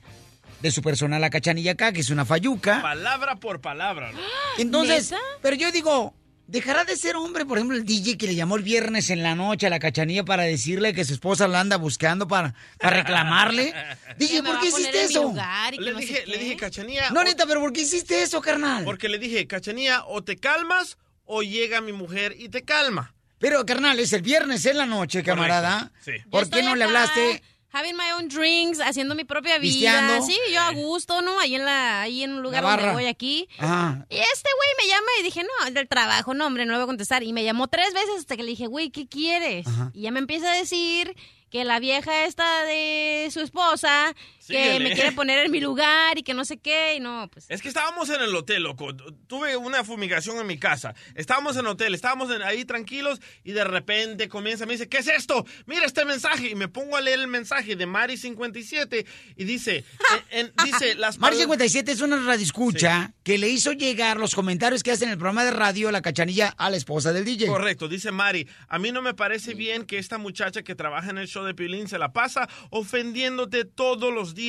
de 0.61 0.71
su 0.71 0.81
persona 0.81 1.19
la 1.19 1.29
cachanilla 1.29 1.73
acá, 1.73 1.91
que 1.91 2.01
es 2.01 2.09
una 2.09 2.25
fayuca. 2.25 2.81
Palabra 2.81 3.35
por 3.35 3.61
palabra. 3.61 4.11
¿no? 4.11 4.19
Entonces, 4.57 5.13
pero 5.41 5.55
yo 5.55 5.71
digo, 5.71 6.13
¿dejará 6.51 6.83
de 6.83 6.95
ser 6.97 7.15
hombre, 7.15 7.45
por 7.45 7.57
ejemplo, 7.57 7.77
el 7.77 7.85
DJ 7.85 8.17
que 8.17 8.27
le 8.27 8.35
llamó 8.35 8.57
el 8.57 8.63
viernes 8.63 9.09
en 9.09 9.23
la 9.23 9.35
noche 9.35 9.67
a 9.67 9.69
la 9.69 9.79
cachanilla 9.79 10.23
para 10.25 10.43
decirle 10.43 10.93
que 10.93 11.05
su 11.05 11.13
esposa 11.13 11.47
la 11.47 11.61
anda 11.61 11.77
buscando 11.77 12.27
para, 12.27 12.53
para 12.77 12.97
reclamarle? 12.97 13.73
DJ, 14.17 14.43
¿por 14.43 14.59
qué 14.59 14.67
hiciste 14.67 15.03
eso? 15.03 15.33
Le 15.79 15.91
no 15.93 15.99
dije, 15.99 16.23
qué. 16.25 16.27
le 16.31 16.37
dije, 16.37 16.57
Cachanía. 16.57 17.09
No, 17.11 17.21
o- 17.21 17.23
neta, 17.23 17.45
pero 17.47 17.61
¿por 17.61 17.71
qué 17.71 17.81
hiciste 17.81 18.21
eso, 18.21 18.41
carnal? 18.41 18.83
Porque 18.83 19.07
le 19.09 19.17
dije, 19.17 19.47
Cachanía, 19.47 20.03
o 20.05 20.23
te 20.23 20.35
calmas 20.37 20.97
o 21.25 21.41
llega 21.41 21.79
mi 21.81 21.93
mujer 21.93 22.35
y 22.37 22.49
te 22.49 22.63
calma. 22.63 23.13
Pero, 23.39 23.65
carnal, 23.65 23.97
es 23.99 24.13
el 24.13 24.21
viernes 24.21 24.65
en 24.65 24.77
la 24.77 24.85
noche, 24.85 25.23
camarada. 25.23 25.91
Sí. 26.05 26.11
¿Por 26.29 26.43
Yo 26.45 26.51
qué 26.51 26.63
no 26.63 26.75
le 26.75 26.83
hablaste 26.83 27.41
having 27.71 27.95
my 27.95 28.11
own 28.17 28.27
drinks, 28.27 28.79
haciendo 28.79 29.15
mi 29.15 29.23
propia 29.23 29.57
vida. 29.57 30.21
Sí, 30.21 30.37
yo 30.51 30.61
a 30.61 30.71
gusto, 30.71 31.21
¿no? 31.21 31.39
Ahí 31.39 31.55
en 31.55 31.65
la, 31.65 32.01
ahí 32.01 32.23
en 32.23 32.33
un 32.33 32.41
lugar 32.41 32.63
donde 32.63 32.91
voy 32.91 33.05
aquí. 33.05 33.47
Ajá. 33.57 34.05
Y 34.09 34.15
este 34.17 34.49
güey 34.57 34.69
me 34.81 34.87
llama 34.87 35.07
y 35.19 35.23
dije, 35.23 35.43
no, 35.43 35.71
del 35.71 35.87
trabajo, 35.87 36.33
no, 36.33 36.47
hombre, 36.47 36.65
no 36.65 36.73
le 36.73 36.79
voy 36.79 36.83
a 36.83 36.87
contestar. 36.87 37.23
Y 37.23 37.33
me 37.33 37.43
llamó 37.43 37.67
tres 37.67 37.93
veces 37.93 38.19
hasta 38.19 38.35
que 38.35 38.43
le 38.43 38.49
dije, 38.49 38.67
güey, 38.67 38.89
¿qué 38.89 39.07
quieres? 39.07 39.65
Y 39.93 40.01
ya 40.01 40.11
me 40.11 40.19
empieza 40.19 40.51
a 40.51 40.55
decir 40.55 41.15
que 41.49 41.65
la 41.65 41.79
vieja 41.79 42.25
esta 42.25 42.63
de 42.63 43.29
su 43.31 43.41
esposa, 43.41 44.15
que 44.51 44.79
me 44.79 44.93
quiere 44.93 45.11
poner 45.13 45.45
en 45.45 45.51
mi 45.51 45.59
lugar 45.61 46.17
y 46.17 46.23
que 46.23 46.33
no 46.33 46.45
sé 46.45 46.57
qué, 46.57 46.95
y 46.95 46.99
no, 46.99 47.29
pues... 47.31 47.45
Es 47.49 47.61
que 47.61 47.67
estábamos 47.67 48.09
en 48.09 48.21
el 48.21 48.35
hotel, 48.35 48.63
loco. 48.63 48.93
Tuve 49.27 49.57
una 49.57 49.83
fumigación 49.83 50.37
en 50.37 50.47
mi 50.47 50.57
casa. 50.57 50.93
Estábamos 51.15 51.55
en 51.55 51.61
el 51.61 51.67
hotel, 51.67 51.93
estábamos 51.93 52.31
en- 52.31 52.41
ahí 52.41 52.65
tranquilos 52.65 53.19
y 53.43 53.51
de 53.53 53.63
repente 53.63 54.29
comienza, 54.29 54.65
me 54.65 54.73
dice, 54.73 54.89
¿qué 54.89 54.97
es 54.99 55.07
esto? 55.07 55.45
Mira 55.65 55.85
este 55.85 56.05
mensaje. 56.05 56.49
Y 56.49 56.55
me 56.55 56.67
pongo 56.67 56.97
a 56.97 57.01
leer 57.01 57.19
el 57.19 57.27
mensaje 57.27 57.75
de 57.75 57.87
Mari57 57.87 59.05
y 59.37 59.43
dice, 59.43 59.83
en- 60.31 60.45
en- 60.47 60.53
dice, 60.65 60.95
las 60.95 61.17
Mar 61.19 61.33
pal- 61.33 61.37
57 61.39 61.91
es 61.91 62.01
una 62.01 62.17
radioescucha 62.17 63.13
que 63.23 63.37
le 63.37 63.49
hizo 63.49 63.71
llegar 63.73 64.17
los 64.17 64.35
comentarios 64.35 64.83
que 64.83 64.91
hace 64.91 65.05
en 65.05 65.11
el 65.11 65.17
programa 65.17 65.43
de 65.43 65.51
radio 65.51 65.91
La 65.91 66.01
Cachanilla 66.01 66.49
a 66.57 66.69
la 66.69 66.77
esposa 66.77 67.13
del 67.13 67.25
DJ. 67.25 67.47
Correcto, 67.47 67.87
dice 67.87 68.11
Mari. 68.11 68.47
A 68.67 68.79
mí 68.79 68.91
no 68.91 69.01
me 69.01 69.13
parece 69.13 69.53
bien 69.53 69.85
que 69.85 69.97
esta 69.97 70.17
muchacha 70.17 70.63
que 70.63 70.75
trabaja 70.75 71.09
en 71.09 71.17
el 71.17 71.27
show 71.27 71.43
de 71.45 71.53
Piolín 71.53 71.87
se 71.87 71.97
la 71.97 72.13
pasa 72.13 72.47
ofendiéndote 72.69 73.65
todos 73.65 74.13
los 74.13 74.35
días. 74.35 74.40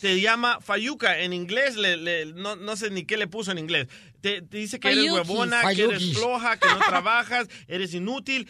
Te 0.00 0.20
llama 0.20 0.60
Fayuca 0.60 1.20
en 1.20 1.32
inglés, 1.32 1.76
le- 1.76 1.96
le- 1.96 2.26
no, 2.26 2.56
no 2.56 2.76
sé 2.76 2.90
ni 2.90 3.04
qué 3.04 3.16
le 3.16 3.26
puso 3.26 3.52
en 3.52 3.58
inglés. 3.58 3.86
Te, 4.20 4.42
te 4.42 4.56
dice 4.58 4.80
que 4.80 4.88
eres 4.90 5.12
huevona, 5.12 5.62
que 5.74 5.82
eres 5.84 6.14
floja, 6.14 6.56
que 6.58 6.68
no 6.68 6.78
trabajas, 6.88 7.48
eres 7.68 7.94
inútil. 7.94 8.48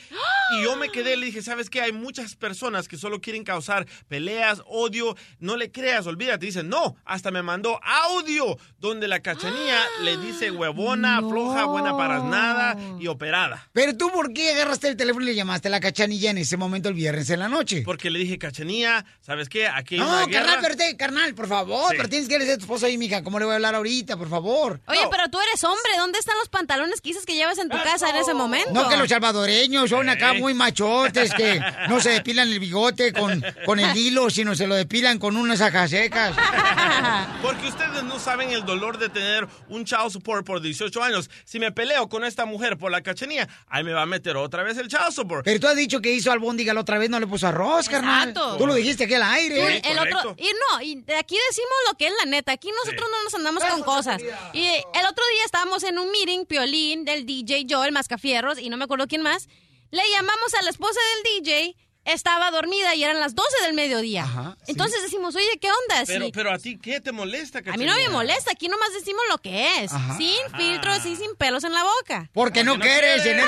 Y 0.59 0.63
yo 0.63 0.77
me 0.77 0.89
quedé, 0.91 1.17
le 1.17 1.27
dije, 1.27 1.43
¿sabes 1.43 1.69
qué? 1.71 1.81
Hay 1.83 1.93
muchas 1.93 2.37
personas 2.37 2.89
que 2.89 2.97
solo 2.97 3.21
quieren 3.21 3.45
causar 3.45 3.87
peleas, 4.09 4.63
odio. 4.67 5.17
No 5.39 5.57
le 5.57 5.71
creas, 5.73 6.07
olvídate. 6.07 6.47
Dice, 6.47 6.63
no, 6.63 6.97
hasta 7.05 7.31
me 7.31 7.43
mandó 7.43 7.81
audio 7.83 8.57
donde 8.79 9.09
la 9.09 9.21
cachanía 9.21 9.79
le 10.03 10.17
dice 10.19 10.51
huevona, 10.51 11.19
floja, 11.29 11.65
buena 11.65 11.97
para 11.97 12.21
nada 12.21 12.77
y 13.01 13.07
operada. 13.09 13.69
Pero 13.73 13.97
tú, 13.97 14.11
¿por 14.13 14.33
qué 14.33 14.53
agarraste 14.53 14.89
el 14.89 14.97
teléfono 14.97 15.25
y 15.25 15.29
le 15.29 15.35
llamaste 15.35 15.69
a 15.69 15.71
la 15.71 15.81
Cachanilla 15.81 16.31
en 16.31 16.39
ese 16.39 16.57
momento 16.57 16.89
el 16.89 16.95
viernes 16.95 17.29
en 17.31 17.41
la 17.41 17.49
noche? 17.49 17.83
Porque 17.85 18.11
le 18.11 18.19
dije, 18.19 18.39
cachanía, 18.39 19.05
¿sabes 19.21 19.49
qué? 19.49 19.67
Aquí 19.67 19.97
hay 19.97 20.01
No, 20.01 20.07
una 20.09 20.21
carnal, 20.31 20.31
guerra. 20.31 20.59
pero 20.63 20.77
te- 20.77 20.97
carnal, 20.97 21.35
por 21.35 21.49
favor, 21.49 21.91
Sí. 21.91 21.97
pero 21.97 22.09
tienes 22.09 22.29
que 22.29 22.39
decir 22.39 22.55
a 22.55 22.57
tu 22.57 22.63
esposa 22.65 22.87
ahí, 22.87 22.97
mija, 22.99 23.23
¿cómo 23.23 23.39
le 23.39 23.45
voy 23.45 23.53
a 23.53 23.57
hablar 23.57 23.75
ahorita, 23.75 24.17
por 24.17 24.29
favor? 24.29 24.81
Oye, 24.87 25.01
pero 25.11 25.29
tú 25.31 25.39
eres 25.41 25.56
hombre, 25.65 25.93
¿dónde 25.97 26.19
están 26.19 26.37
los 26.39 26.49
pantalones 26.49 27.01
que 27.01 27.11
dices 27.11 27.27
que 27.27 27.35
llevas 27.35 27.59
en 27.59 27.69
tu 27.69 27.77
casa 27.83 28.11
en 28.11 28.17
ese 28.17 28.35
momento? 28.35 28.71
No 28.73 28.89
que 28.89 28.97
los 28.97 29.09
salvadoreños 29.09 29.91
son 29.91 30.09
acá 30.09 30.33
muy 30.35 30.55
machotes, 30.55 31.33
que 31.35 31.61
no 31.89 32.01
se 32.01 32.11
depilan 32.11 32.49
el 32.49 32.59
bigote 32.59 33.13
con, 33.13 33.45
con 33.65 33.79
el 33.79 33.97
hilo, 33.97 34.31
sino 34.31 34.55
se 34.55 34.67
lo 34.67 34.75
depilan 34.75 35.19
con 35.19 35.37
unas 35.37 35.61
ajas 35.61 35.91
secas. 35.91 36.35
Porque 37.43 37.69
ustedes 37.69 38.03
no 38.05 38.19
saben 38.19 38.51
el 38.51 38.65
dolor 38.65 38.99
de 38.99 39.09
tener 39.09 39.47
un 39.69 39.85
child 39.85 40.11
support 40.11 40.45
por 40.47 40.61
18 40.61 41.03
años. 41.03 41.31
Si 41.45 41.59
me 41.59 41.73
peleo 41.73 42.09
con 42.09 42.25
esta 42.25 42.45
mujer 42.45 42.77
por 42.79 42.91
la 42.91 43.03
cachanía, 43.03 43.49
ahí 43.69 43.85
me 43.85 43.93
va 43.93 44.03
a 44.03 44.07
meter 44.07 44.37
otra 44.37 44.63
vez 44.63 44.77
el 44.79 44.89
child 44.89 45.13
support. 45.13 45.45
Pero 45.45 45.61
tú 45.61 45.67
has 45.69 45.77
dicho 45.77 46.01
que 46.01 46.13
hizo 46.13 46.33
albóndiga 46.33 46.75
la 46.75 46.81
otra 46.81 46.99
vez, 46.99 47.11
no 47.11 47.21
le 47.21 47.27
puso 47.27 47.47
arroz, 47.47 47.89
carnal. 47.89 48.31
Exacto. 48.31 48.57
Tú 48.57 48.67
lo 48.67 48.75
dijiste 48.75 49.05
aquí 49.05 49.15
al 49.15 49.23
aire. 49.23 49.83
el 49.85 49.99
otro, 49.99 50.35
y 50.39 50.49
no, 50.49 50.83
y 50.83 50.93
aquí 51.19 51.37
decimos 51.49 51.75
lo 51.91 51.97
que 51.97 52.07
es 52.09 52.13
la 52.25 52.31
neta. 52.31 52.53
Aquí 52.53 52.71
nosotros 52.71 53.09
no 53.11 53.25
nos 53.25 53.35
andamos 53.35 53.65
con 53.65 53.83
cosas. 53.83 54.21
Y 54.53 54.67
el 54.67 55.07
otro 55.09 55.25
día 55.35 55.45
estábamos 55.47 55.85
en 55.85 55.99
un 55.99 56.11
meeting, 56.11 56.45
Piolín, 56.45 57.05
del 57.05 57.25
DJ 57.25 57.67
Joel 57.71 57.93
Mascafierros, 57.93 58.59
y 58.59 58.69
no 58.69 58.77
me 58.77 58.85
acuerdo 58.85 59.07
quién 59.07 59.23
más. 59.23 59.49
Le 59.91 60.03
llamamos 60.11 60.55
a 60.55 60.63
la 60.63 60.71
esposa 60.71 60.99
del 61.15 61.45
DJ, 61.45 61.77
estaba 62.07 62.51
dormida 62.51 62.95
y 62.95 63.05
eran 63.05 63.21
las 63.21 63.35
12 63.35 63.49
del 63.65 63.75
mediodía. 63.75 64.57
Entonces 64.67 65.03
decimos, 65.03 65.35
oye, 65.37 65.59
¿qué 65.61 65.69
onda? 65.69 66.05
Pero, 66.07 66.25
Sí. 66.27 66.33
pero 66.35 66.53
a 66.53 66.59
ti, 66.59 66.79
¿qué 66.79 67.01
te 67.01 67.13
molesta, 67.13 67.59
a 67.59 67.63
cachanía? 67.63 67.87
mí 67.87 67.93
no 67.93 67.97
me 67.97 68.09
molesta, 68.11 68.53
aquí 68.53 68.69
nomás 68.69 68.93
decimos 68.95 69.23
lo 69.29 69.39
que 69.39 69.83
es. 69.85 69.93
Ajá. 69.93 70.17
Sin 70.17 70.37
filtros 70.57 71.05
y 71.07 71.17
sin 71.17 71.35
pelos 71.37 71.65
en 71.65 71.73
la 71.73 71.85
boca. 71.85 72.31
Porque 72.33 72.65
no 72.65 72.79
quieres 72.79 73.23
tener... 73.23 73.45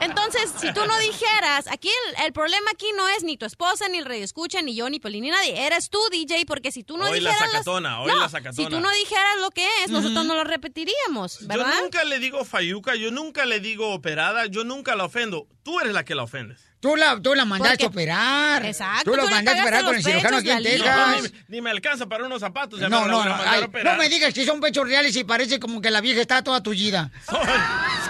Entonces, 0.00 0.52
si 0.60 0.72
tú 0.74 0.80
no 0.86 0.98
dijeras, 0.98 1.66
aquí 1.68 1.88
el, 1.88 2.24
el 2.26 2.32
problema 2.32 2.70
aquí 2.72 2.86
no 2.96 3.08
es 3.08 3.22
ni 3.22 3.36
tu 3.38 3.46
esposa, 3.46 3.88
ni 3.88 3.98
el 3.98 4.04
radio 4.04 4.22
escucha, 4.24 4.60
ni 4.60 4.74
yo, 4.74 4.90
ni 4.90 5.00
Pelín, 5.00 5.22
ni 5.22 5.30
nadie. 5.30 5.66
Eres 5.66 5.88
tú, 5.88 5.98
DJ, 6.10 6.44
porque 6.46 6.72
si 6.72 6.82
tú 6.84 6.98
no 6.98 7.04
Hoy 7.08 7.20
la 7.20 7.30
dijeras... 7.30 7.40
las- 7.40 7.50
sacatona, 7.64 8.00
hoy 8.00 8.08
No, 8.12 8.20
la 8.20 8.28
sacatona. 8.28 8.52
Si 8.52 8.66
tú 8.66 8.80
no 8.80 8.90
dijeras 8.92 9.38
lo 9.40 9.50
que 9.50 9.66
es, 9.84 9.90
nosotros 9.90 10.26
no 10.26 10.34
lo 10.34 10.44
repetiríamos, 10.44 11.46
¿verdad? 11.46 11.72
Yo 11.76 11.82
nunca 11.84 12.04
le 12.04 12.18
digo 12.18 12.44
fayuca, 12.44 12.94
yo 12.96 13.10
nunca 13.12 13.46
le 13.46 13.60
digo 13.60 13.92
operada, 13.94 14.46
yo 14.46 14.64
nunca 14.64 14.94
la 14.94 15.04
ofendo. 15.04 15.46
Tú 15.64 15.80
eres 15.80 15.92
la 15.92 16.04
que 16.04 16.14
la 16.14 16.22
ofendes. 16.22 16.60
Tú 16.78 16.94
la, 16.94 17.18
tú 17.20 17.34
la 17.34 17.44
mandaste 17.46 17.84
Porque- 17.84 17.86
a 17.86 17.88
operar. 17.88 18.64
Exacto, 18.66 19.10
Tú 19.10 19.16
le 19.16 19.28
mandaste 19.30 19.60
a 19.60 19.62
operar 19.64 19.80
con 19.84 19.94
el 19.96 20.02
los 20.02 20.04
cirujano 20.04 20.36
aquí 20.36 20.50
en 20.50 20.62
la 20.62 20.68
Texas. 20.70 20.96
No, 20.96 21.22
ni, 21.22 21.28
ni 21.48 21.60
me 21.62 21.70
alcanza 21.70 22.06
para 22.06 22.24
unos 22.26 22.40
zapatos. 22.40 22.78
ya 22.78 22.88
No, 22.90 23.00
me 23.00 23.06
la 23.08 23.12
no, 23.12 23.24
no. 23.24 23.34
ay, 23.46 23.66
no 23.82 23.96
me 23.96 24.08
digas 24.10 24.34
que 24.34 24.44
son 24.44 24.60
pechos 24.60 24.86
reales 24.86 25.16
y 25.16 25.24
parece 25.24 25.58
como 25.58 25.80
que 25.80 25.90
la 25.90 26.02
vieja 26.02 26.20
está 26.20 26.44
toda 26.44 26.62
tullida. 26.62 27.10
Son, 27.26 27.40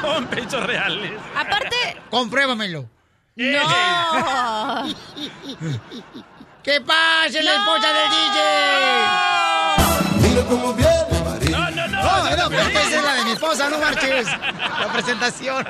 son 0.00 0.26
pechos 0.26 0.66
reales. 0.66 1.12
Aparte... 1.36 1.76
Compruébamelo. 2.10 2.90
¡No! 3.36 4.84
¡Que 6.62 6.80
pase 6.80 7.42
la 7.42 7.54
esposa 7.54 7.92
del 7.92 8.10
DJ! 8.10 8.38
Mira 10.28 10.42
cómo 10.48 10.72
viene 10.74 11.20
María. 11.24 11.58
No, 11.58 11.70
no, 11.70 11.88
no. 11.88 12.02
No, 12.02 12.30
no, 12.30 12.36
la 12.36 12.48
mi 12.48 12.56
esposa, 13.34 13.68
no 13.70 13.78
marches. 13.78 14.26
La 14.26 14.90
presentación. 14.92 15.64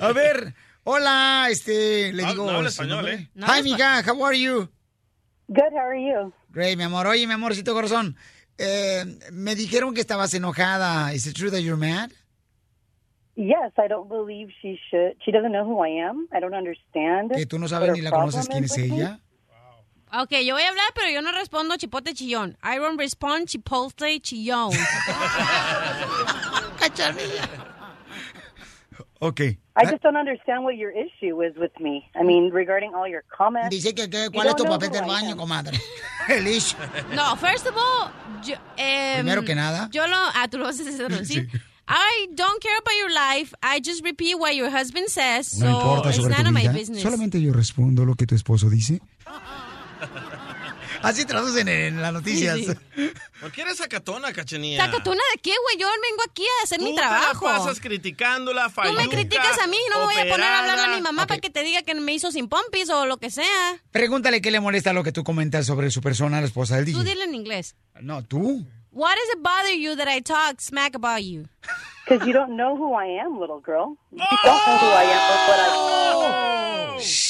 A 0.00 0.12
ver, 0.12 0.54
hola, 0.84 1.48
este, 1.50 2.12
le 2.12 2.22
No, 2.22 2.30
digo. 2.30 2.44
no 2.46 2.56
habla 2.58 2.70
su 2.70 2.82
español, 2.82 2.96
nombre. 2.96 3.14
¿eh? 3.14 3.30
No 3.34 3.46
Hi, 3.46 3.50
habla 3.58 3.62
mija, 3.62 4.02
how 4.12 4.24
are 4.24 4.38
you? 4.38 4.68
Good, 5.48 5.72
how 5.72 5.88
are 5.90 6.00
you? 6.00 6.32
Great, 6.50 6.76
mi 6.76 6.84
amor. 6.84 7.06
Oye, 7.06 7.26
mi 7.26 7.32
amorcito 7.34 7.72
corazón, 7.74 8.16
eh, 8.58 9.04
me 9.32 9.54
dijeron 9.54 9.94
que 9.94 10.00
estabas 10.00 10.32
enojada. 10.34 11.12
Is 11.14 11.26
it 11.26 11.36
true 11.36 11.50
that 11.50 11.60
you're 11.60 11.76
mad? 11.76 12.10
Yes, 13.36 13.72
I 13.76 13.86
don't 13.86 14.08
believe 14.08 14.48
she 14.62 14.78
should. 14.90 15.14
She 15.22 15.30
doesn't 15.30 15.52
know 15.52 15.64
who 15.66 15.84
I 15.84 15.90
am. 16.08 16.26
I 16.32 16.40
don't 16.40 16.54
understand. 16.54 17.32
Que 17.36 17.44
tú 17.46 17.58
no 17.58 17.68
sabes 17.68 17.92
ni 17.92 18.00
la 18.00 18.10
conoces 18.10 18.48
quién 18.48 18.64
es 18.64 18.76
ella. 18.78 19.20
Ok, 20.12 20.30
yo 20.44 20.54
voy 20.54 20.62
a 20.62 20.68
hablar, 20.68 20.86
pero 20.94 21.10
yo 21.10 21.20
no 21.20 21.32
respondo 21.32 21.76
chipote 21.76 22.14
chillón. 22.14 22.56
I 22.62 22.76
don't 22.78 22.98
respond 22.98 23.48
chipotle 23.48 24.20
chillón. 24.20 24.72
Ok. 29.18 29.40
I 29.40 29.84
just 29.90 30.02
don't 30.02 30.16
understand 30.16 30.62
what 30.64 30.76
your 30.76 30.90
issue 30.90 31.42
is 31.42 31.56
with 31.56 31.72
me. 31.80 32.08
I 32.14 32.22
mean, 32.22 32.50
regarding 32.52 32.94
all 32.94 33.08
your 33.08 33.24
comments. 33.36 33.70
Dice 33.70 33.94
que, 33.94 34.08
¿cuál 34.32 34.48
es 34.48 34.56
tu 34.56 34.64
papel 34.64 34.90
del 34.90 35.04
baño, 35.06 35.36
comadre? 35.36 35.78
El 36.28 36.46
issue. 36.46 36.76
No, 37.14 37.34
first 37.36 37.66
of 37.66 37.74
all, 37.76 38.10
yo, 38.44 38.56
em, 38.76 39.24
Primero 39.24 39.42
que 39.44 39.54
nada. 39.54 39.88
Yo 39.90 40.06
lo, 40.06 40.16
ah, 40.16 40.48
tú 40.50 40.58
lo 40.58 40.64
vas 40.64 40.78
a 40.80 40.84
decir, 40.84 41.26
¿sí? 41.26 41.46
I 41.88 42.28
don't 42.34 42.60
care 42.60 42.76
about 42.78 42.94
your 42.98 43.10
life. 43.10 43.54
I 43.62 43.80
just 43.80 44.04
repeat 44.04 44.38
what 44.38 44.54
your 44.54 44.70
husband 44.70 45.08
says. 45.08 45.46
So 45.48 45.64
No 45.64 45.78
importa 45.80 46.08
it's 46.08 46.16
sobre 46.18 46.34
none 46.34 46.42
tu 46.44 46.48
of 46.48 46.54
my 46.54 46.62
vida. 46.62 46.72
business. 46.72 47.02
Solamente 47.02 47.40
yo 47.40 47.52
respondo 47.52 48.04
lo 48.04 48.14
que 48.16 48.26
tu 48.26 48.34
esposo 48.34 48.68
dice. 48.68 49.00
Así 51.02 51.24
traducen 51.24 51.68
en 51.68 52.00
las 52.00 52.12
noticias. 52.12 52.56
Sí, 52.56 52.66
¿Por 53.40 53.52
qué 53.52 53.62
eres 53.62 53.76
sacatona, 53.76 54.32
cachanía? 54.32 54.82
¿Sacatona 54.84 55.20
de 55.34 55.40
qué, 55.40 55.50
güey? 55.62 55.76
Yo 55.78 55.86
vengo 55.88 56.22
aquí 56.28 56.42
a 56.44 56.64
hacer 56.64 56.80
mi 56.80 56.90
Tú 56.90 56.96
trabajo. 56.96 57.46
te 57.46 57.52
la 57.52 57.58
pasas 57.58 57.80
criticándola, 57.80 58.64
Tú 58.66 58.70
fayuca, 58.70 59.02
me 59.02 59.08
criticas 59.08 59.58
a 59.58 59.66
mí, 59.66 59.76
no 59.92 59.98
me 60.00 60.04
voy 60.06 60.14
a 60.14 60.30
poner 60.32 60.46
a 60.46 60.58
hablarle 60.60 60.82
a 60.84 60.86
mi 60.88 60.92
operada. 60.94 61.00
mamá 61.12 61.26
para 61.26 61.40
que 61.40 61.50
te 61.50 61.62
diga 61.62 61.82
que 61.82 61.94
me 61.94 62.12
hizo 62.14 62.32
sin 62.32 62.48
pompis 62.48 62.88
o 62.90 63.04
lo 63.06 63.18
que 63.18 63.30
sea. 63.30 63.78
Pregúntale 63.90 64.40
qué 64.40 64.50
le 64.50 64.60
molesta 64.60 64.92
lo 64.92 65.04
que 65.04 65.12
tú 65.12 65.22
comentas 65.22 65.66
sobre 65.66 65.90
su 65.90 66.00
persona, 66.00 66.40
la 66.40 66.46
esposa 66.46 66.76
del 66.76 66.86
Tú 66.86 66.98
DJ. 67.00 67.04
dile 67.10 67.24
en 67.24 67.34
inglés. 67.34 67.76
No, 68.00 68.24
tú. 68.24 68.66
What 68.90 69.14
does 69.14 69.36
it 69.36 69.42
bother 69.42 69.74
you 69.78 69.94
that 69.96 70.08
I 70.08 70.22
talk 70.22 70.60
smack 70.60 70.94
about 70.94 71.20
you? 71.22 71.46
Because 72.08 72.26
you 72.26 72.32
don't 72.32 72.56
know 72.56 72.74
who 72.76 72.94
I 72.98 73.20
am, 73.20 73.38
little 73.38 73.60
girl. 73.60 73.98
You 74.12 74.24
don't 74.44 74.66
know 74.66 74.78
who 74.78 74.86
I 74.86 75.04
am 75.04 75.30
or 75.30 75.48
what 75.48 75.60
I 75.60 77.02
Shh, 77.02 77.25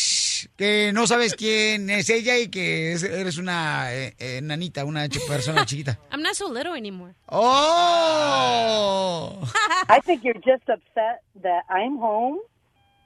que 0.57 0.91
no 0.95 1.07
sabes 1.07 1.35
quién 1.35 1.91
es 1.91 2.09
ella 2.11 2.39
y 2.39 2.49
que 2.49 2.93
es- 2.93 3.03
eres 3.03 3.39
una 3.39 3.93
eh, 3.95 4.15
eh, 4.19 4.41
nanita, 4.43 4.85
una 4.85 5.07
ch- 5.07 5.27
persona 5.29 5.65
chiquita. 5.67 5.99
I'm 6.11 6.23
not 6.23 6.35
so 6.35 6.49
little 6.49 6.75
anymore. 6.75 7.15
¡Oh! 7.29 9.41
I 9.89 10.01
think 10.01 10.25
you're 10.25 10.35
just 10.35 10.69
upset 10.69 11.21
that 11.43 11.65
I'm 11.69 11.99
home 11.99 12.39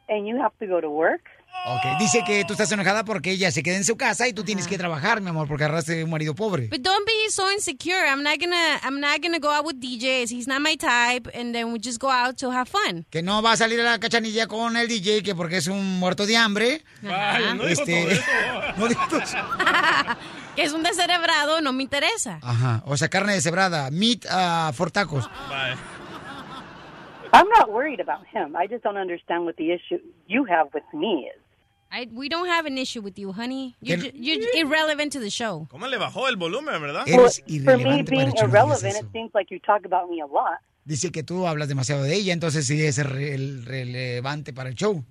and 0.08 0.26
you 0.26 0.36
have 0.40 0.52
to 0.60 0.66
go 0.66 0.80
to 0.80 0.88
work. 0.90 1.22
Ok, 1.66 1.98
dice 1.98 2.22
que 2.26 2.44
tú 2.46 2.54
estás 2.54 2.72
enojada 2.72 3.04
porque 3.04 3.32
ella 3.32 3.50
se 3.50 3.62
queda 3.62 3.76
en 3.76 3.84
su 3.84 3.96
casa 3.96 4.26
y 4.26 4.32
tú 4.32 4.44
tienes 4.44 4.66
que 4.66 4.78
trabajar, 4.78 5.20
mi 5.20 5.28
amor, 5.28 5.46
porque 5.46 5.64
agarraste 5.64 6.02
un 6.04 6.10
marido 6.10 6.34
pobre. 6.34 6.68
But 6.68 6.80
don't 6.80 7.06
be 7.06 7.30
so 7.30 7.52
insecure. 7.52 8.06
I'm 8.08 8.22
not 8.22 8.38
gonna 8.40 8.80
I'm 8.82 8.98
not 8.98 9.20
gonna 9.22 9.38
go 9.38 9.50
out 9.50 9.66
with 9.66 9.76
DJs. 9.76 10.30
He's 10.30 10.48
not 10.48 10.60
my 10.60 10.76
type 10.76 11.30
and 11.34 11.52
then 11.54 11.72
we 11.72 11.78
just 11.78 12.00
go 12.00 12.10
out 12.10 12.36
to 12.38 12.50
have 12.50 12.66
fun. 12.68 13.04
Que 13.10 13.22
no 13.22 13.42
va 13.42 13.52
a 13.52 13.56
salir 13.58 13.78
a 13.80 13.84
la 13.84 13.98
cachanilla 14.00 14.46
con 14.46 14.76
el 14.76 14.88
DJ, 14.88 15.22
que 15.22 15.34
porque 15.34 15.58
es 15.58 15.66
un 15.66 15.98
muerto 15.98 16.24
de 16.24 16.36
hambre. 16.36 16.82
Vaya, 17.02 17.54
no 17.54 17.66
dijo 17.66 17.82
Este, 17.82 18.02
todo 18.02 18.10
eso. 18.10 18.24
no 18.78 18.86
eso. 18.86 19.36
que 20.56 20.62
es 20.62 20.72
un 20.72 20.82
descerebrado, 20.82 21.60
no 21.60 21.72
me 21.72 21.82
interesa. 21.82 22.38
Ajá, 22.42 22.82
o 22.86 22.96
sea, 22.96 23.08
carne 23.08 23.34
deshebrada, 23.34 23.90
meat 23.90 24.24
uh, 24.24 24.72
for 24.72 24.90
tacos. 24.90 25.28
Bye. 25.48 25.99
I'm 27.32 27.48
not 27.48 27.70
worried 27.70 28.00
about 28.00 28.26
him. 28.26 28.56
I 28.56 28.66
just 28.66 28.82
don't 28.82 28.96
understand 28.96 29.44
what 29.44 29.56
the 29.56 29.70
issue 29.72 29.98
you 30.26 30.44
have 30.44 30.68
with 30.74 30.84
me 30.92 31.30
is. 31.34 31.40
I, 31.92 32.06
we 32.12 32.28
don't 32.28 32.46
have 32.48 32.66
an 32.66 32.78
issue 32.78 33.00
with 33.00 33.18
you, 33.18 33.32
honey. 33.32 33.74
You're, 33.80 33.96
ju- 33.98 34.12
you're 34.14 34.38
irrelevant 34.56 35.12
to 35.12 35.18
the 35.20 35.30
show. 35.30 35.66
¿Cómo 35.72 35.88
le 35.88 35.98
bajó 35.98 36.28
el 36.28 36.36
volumen, 36.36 36.80
verdad? 36.80 37.04
Well, 37.08 37.28
for 37.64 37.76
me 37.78 38.02
being 38.02 38.32
irrelevant, 38.36 38.96
it 38.96 39.06
seems 39.12 39.30
like 39.34 39.50
you 39.50 39.58
talk 39.58 39.84
about 39.84 40.08
me 40.08 40.20
a 40.20 40.26
lot. 40.26 40.58
Dice 40.86 41.10
que 41.12 41.22
tú 41.24 41.46
hablas 41.46 41.68
demasiado 41.68 42.02
de 42.04 42.14
ella, 42.14 42.32
entonces 42.32 42.66
sí 42.66 42.80
es 42.84 42.98
re- 43.04 43.36
relevante 43.64 44.52
para 44.52 44.68
el 44.68 44.76
show. 44.76 45.02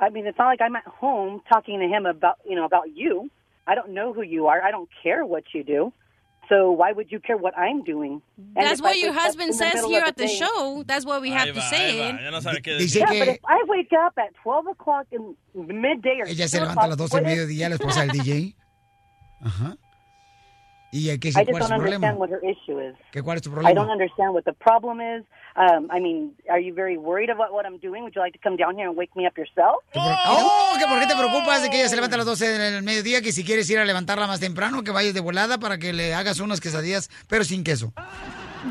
I 0.00 0.10
mean, 0.10 0.26
it's 0.26 0.38
not 0.38 0.46
like 0.48 0.60
I'm 0.60 0.74
at 0.76 0.84
home 0.86 1.42
talking 1.48 1.78
to 1.78 1.86
him 1.86 2.06
about, 2.06 2.36
you 2.44 2.56
know, 2.56 2.64
about 2.64 2.86
you. 2.94 3.30
I 3.68 3.74
don't 3.76 3.90
know 3.90 4.12
who 4.12 4.22
you 4.22 4.46
are. 4.48 4.60
I 4.62 4.70
don't 4.72 4.88
care 5.02 5.24
what 5.24 5.44
you 5.54 5.62
do. 5.62 5.92
So 6.50 6.72
why 6.72 6.90
would 6.92 7.10
you 7.12 7.20
care 7.20 7.36
what 7.38 7.56
I'm 7.56 7.82
doing? 7.84 8.20
And 8.56 8.66
That's 8.66 8.82
what 8.82 8.96
I 8.96 8.98
your 8.98 9.12
husband 9.14 9.50
in 9.52 9.56
the 9.56 9.70
says 9.70 9.84
here 9.86 10.02
at 10.04 10.16
the 10.16 10.26
day- 10.26 10.34
show. 10.36 10.82
That's 10.84 11.06
what 11.06 11.22
we 11.22 11.30
have 11.30 11.48
Ahí 11.48 11.54
to 11.54 11.60
say. 11.62 12.00
ahí 12.12 12.30
no 12.30 12.40
sabe 12.40 12.60
qué 12.60 12.76
Dice 12.76 12.98
decir. 12.98 13.06
Yeah, 13.08 13.24
but 13.24 13.28
if 13.36 13.40
I 13.46 13.58
wake 13.68 13.92
up 13.92 14.14
at 14.18 14.34
12 14.42 14.66
o'clock 14.66 15.06
in 15.12 15.36
midday 15.54 16.18
or 16.20 16.26
ella 16.26 16.48
se 16.48 16.58
levanta 16.60 16.84
a 16.84 16.88
las 16.88 16.94
o'clock, 16.94 17.10
12 17.10 17.10
del 17.14 17.22
what 17.24 17.32
is- 17.32 17.38
mediodía, 17.38 17.68
la 17.70 17.76
esposa 17.76 18.00
del 18.04 18.10
DJ. 18.18 18.56
Ajá. 19.42 19.76
¿Y 20.92 21.16
qué 21.18 21.28
I 21.28 21.32
just 21.32 21.46
don't 21.46 21.68
problema? 21.68 22.08
understand 22.08 22.18
what 22.18 22.30
her 22.30 22.40
issue 22.44 22.80
is. 22.80 22.96
¿Qué, 23.12 23.22
¿Cuál 23.22 23.36
es 23.36 23.42
tu 23.42 23.50
I 23.50 23.52
don't 23.52 23.64
problema? 23.64 23.92
understand 23.92 24.34
what 24.34 24.42
the 24.44 24.52
problem 24.52 25.00
is. 25.00 25.24
Um, 25.56 25.88
I 25.92 26.00
mean, 26.00 26.32
are 26.48 26.60
you 26.60 26.74
very 26.74 26.96
worried 26.96 27.30
about 27.30 27.52
what 27.52 27.64
I'm 27.64 27.78
doing? 27.78 28.02
Would 28.02 28.14
you 28.14 28.20
like 28.20 28.32
to 28.32 28.40
come 28.42 28.56
down 28.56 28.76
here 28.76 28.88
and 28.88 28.96
wake 28.96 29.14
me 29.14 29.26
up 29.26 29.36
yourself? 29.36 29.82
Oh, 29.94 30.76
que 30.78 30.86
por 30.86 30.98
qué 31.00 31.06
te 31.06 31.14
preocupas 31.14 31.62
de 31.62 31.70
que 31.70 31.78
ella 31.80 31.88
se 31.88 31.96
levanta 31.96 32.16
a 32.16 32.18
las 32.18 32.26
12 32.26 32.46
del 32.58 32.82
mediodía, 32.82 33.20
que 33.22 33.32
si 33.32 33.44
quieres 33.44 33.68
ir 33.70 33.78
a 33.78 33.84
levantarla 33.84 34.26
más 34.26 34.40
temprano, 34.40 34.82
que 34.82 34.90
vayas 34.90 35.14
de 35.14 35.20
volada 35.20 35.58
para 35.58 35.78
que 35.78 35.92
le 35.92 36.14
hagas 36.14 36.40
unas 36.40 36.60
quesadillas, 36.60 37.08
pero 37.28 37.44
sin 37.44 37.62
queso. 37.64 37.92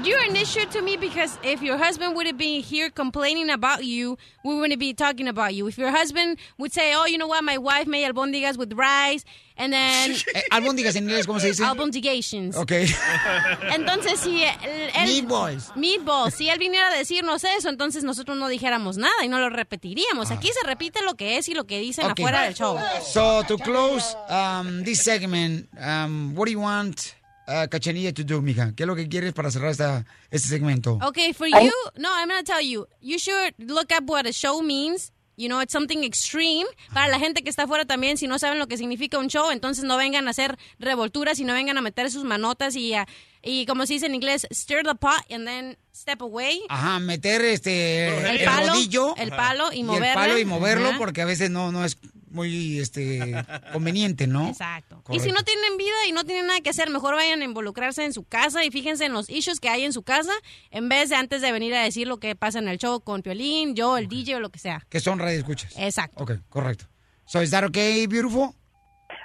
You're 0.04 0.20
an 0.22 0.36
issue 0.36 0.66
to 0.68 0.82
me 0.84 0.98
because 0.98 1.38
if 1.44 1.62
your 1.64 1.76
husband 1.78 2.16
would 2.16 2.28
have 2.28 2.38
been 2.38 2.62
here 2.62 2.90
complaining 2.92 3.50
about 3.50 3.84
you, 3.84 4.18
we 4.46 4.56
wouldn't 4.56 4.80
be 4.80 4.94
talking 4.94 5.28
about 5.28 5.56
you. 5.56 5.68
If 5.68 5.78
your 5.80 5.90
husband 5.90 6.38
would 6.60 6.72
say, 6.72 6.94
"Oh, 6.96 7.06
you 7.06 7.18
know 7.18 7.28
what? 7.28 7.44
My 7.44 7.58
wife 7.58 7.88
made 7.88 8.06
albondigas 8.06 8.56
with 8.56 8.72
rice," 8.74 9.26
and 9.58 9.74
then 9.74 10.12
Eh, 10.36 10.44
albóndigas 10.52 10.96
en 10.96 11.06
inglés, 11.10 11.26
¿cómo 11.26 11.40
se 11.40 11.48
dice? 11.48 11.64
albondigations. 11.66 12.56
Ok. 12.56 12.72
Entonces, 13.74 14.20
si 14.20 14.44
él, 14.44 14.92
Meatballs. 15.06 15.72
Meatballs. 15.76 16.36
Si 16.36 16.50
él 16.50 16.60
viniera 16.60 16.88
a 16.90 16.98
decirnos 16.98 17.44
eso, 17.44 17.70
entonces 17.70 18.04
nosotros 18.04 18.38
no 18.38 18.48
dijéramos 18.48 18.98
nada 18.98 19.24
y 19.24 19.28
no 19.28 19.40
lo 19.40 19.50
repetiríamos. 19.50 20.30
Aquí 20.32 20.50
se 20.50 20.66
repite 20.68 21.02
lo 21.04 21.16
que 21.16 21.38
es 21.38 21.50
y 21.50 21.54
lo 21.56 21.66
que 21.66 21.80
dicen 21.80 22.06
Ok. 22.06 22.20
afuera 22.20 22.44
del 22.44 22.54
show. 22.54 22.78
So, 23.04 23.44
to 23.48 23.58
close 23.58 24.16
um, 24.30 24.84
this 24.84 25.02
segment, 25.02 25.68
um, 25.80 26.34
what 26.36 26.46
do 26.46 26.52
you 26.52 26.62
want 26.62 27.16
uh, 27.50 27.68
Cachanilla 27.68 28.14
to 28.14 28.24
do, 28.24 28.42
mija? 28.42 28.74
¿Qué 28.76 28.84
es 28.84 28.88
lo 28.88 28.96
que 28.96 29.10
quieres 29.10 29.34
para 29.34 29.50
cerrar 29.52 29.72
esta, 29.72 30.06
este 30.32 30.48
segmento? 30.48 30.98
Okay, 31.02 31.34
for 31.34 31.48
you, 31.48 31.72
no, 31.98 32.10
I'm 32.16 32.30
gonna 32.30 32.44
tell 32.44 32.62
you. 32.62 32.88
You 33.02 33.18
should 33.18 33.54
look 33.58 33.92
up 33.92 34.08
what 34.10 34.26
a 34.28 34.32
show 34.32 34.62
means. 34.62 35.12
You 35.36 35.48
know, 35.48 35.62
it's 35.62 35.72
something 35.72 36.04
extreme. 36.04 36.66
Para 36.94 37.08
la 37.08 37.18
gente 37.18 37.42
que 37.44 37.50
está 37.50 37.64
afuera 37.64 37.86
también, 37.86 38.18
si 38.18 38.28
no 38.28 38.38
saben 38.40 38.60
lo 38.60 38.68
que 38.68 38.76
significa 38.76 39.18
un 39.18 39.30
show, 39.30 39.52
entonces 39.52 39.86
no 39.86 39.96
vengan 39.96 40.28
a 40.28 40.32
hacer 40.32 40.58
revolturas 40.80 41.40
y 41.40 41.46
no 41.46 41.54
vengan 41.54 41.78
a 41.78 41.82
meter 41.82 42.12
sus 42.12 42.26
manotas 42.26 42.76
y, 42.76 42.94
a- 42.94 43.08
y 43.42 43.66
como 43.66 43.86
se 43.86 43.94
dice 43.94 44.08
en 44.08 44.16
inglés, 44.16 44.46
stir 44.54 44.84
the 44.84 44.96
pot 44.96 45.22
and 45.32 45.48
then 45.48 45.78
step 45.96 46.22
away. 46.22 46.62
Ajá, 46.68 47.00
meter 47.00 47.42
este 47.46 48.08
El 48.32 48.44
palo, 48.44 48.68
rodillo 48.74 49.16
el 49.16 49.30
palo 49.30 49.72
y 49.72 49.80
el 49.80 49.86
moverla. 49.86 50.14
palo 50.14 50.38
y 50.40 50.44
moverlo 50.44 50.90
Ajá. 50.90 50.98
porque 50.98 51.22
a 51.22 51.26
veces 51.26 51.50
no 51.50 51.72
no 51.72 51.86
es 51.86 51.98
muy 52.32 52.80
este 52.80 53.46
conveniente, 53.74 54.28
¿no? 54.28 54.48
Exacto. 54.48 55.04
Y 55.10 55.20
si 55.20 55.32
no 55.32 55.44
tienen 55.44 55.78
vida 55.78 56.08
y 56.08 56.12
no 56.12 56.24
tienen 56.24 56.48
nada 56.48 56.62
que 56.62 56.70
hacer, 56.70 56.90
mejor 56.90 57.16
vayan 57.16 57.42
a 57.42 57.46
involucrarse 57.46 58.06
en 58.06 58.14
su 58.14 58.24
casa 58.24 58.64
y 58.64 58.72
fíjense 58.72 59.06
en 59.06 59.14
los 59.14 59.30
issues 59.30 59.60
que 59.60 59.70
hay 59.70 59.84
en 59.84 59.94
su 59.94 60.04
casa 60.04 60.32
en 60.72 60.90
vez 60.90 61.10
de 61.10 61.16
antes 61.16 61.42
de 61.42 61.52
venir 61.52 61.74
a 61.76 61.84
decir 61.84 62.08
lo 62.08 62.18
que 62.18 62.36
pasa 62.36 62.60
en 62.60 62.68
el 62.68 62.78
show 62.78 63.02
con 63.02 63.22
Piolín, 63.22 63.76
yo, 63.76 63.98
el 63.98 64.08
DJ 64.08 64.36
o 64.36 64.40
lo 64.40 64.50
que 64.50 64.60
sea. 64.60 64.86
Que 64.90 65.00
son 65.00 65.20
radioescuchas. 65.20 65.74
Exacto. 65.78 66.24
Ok, 66.24 66.32
correcto. 66.50 66.86
So, 67.26 67.42
is 67.42 67.52
that 67.52 67.64
okay, 67.64 68.08
beautiful? 68.08 68.56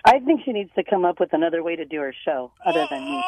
I 0.06 0.20
think 0.24 0.42
she 0.44 0.52
needs 0.52 0.70
to 0.74 0.82
come 0.84 1.08
up 1.08 1.18
with 1.18 1.32
another 1.32 1.62
way 1.62 1.76
to 1.76 1.84
do 1.86 2.00
her 2.02 2.12
show 2.24 2.52
other 2.64 2.86
than 2.90 3.04
me. 3.04 3.20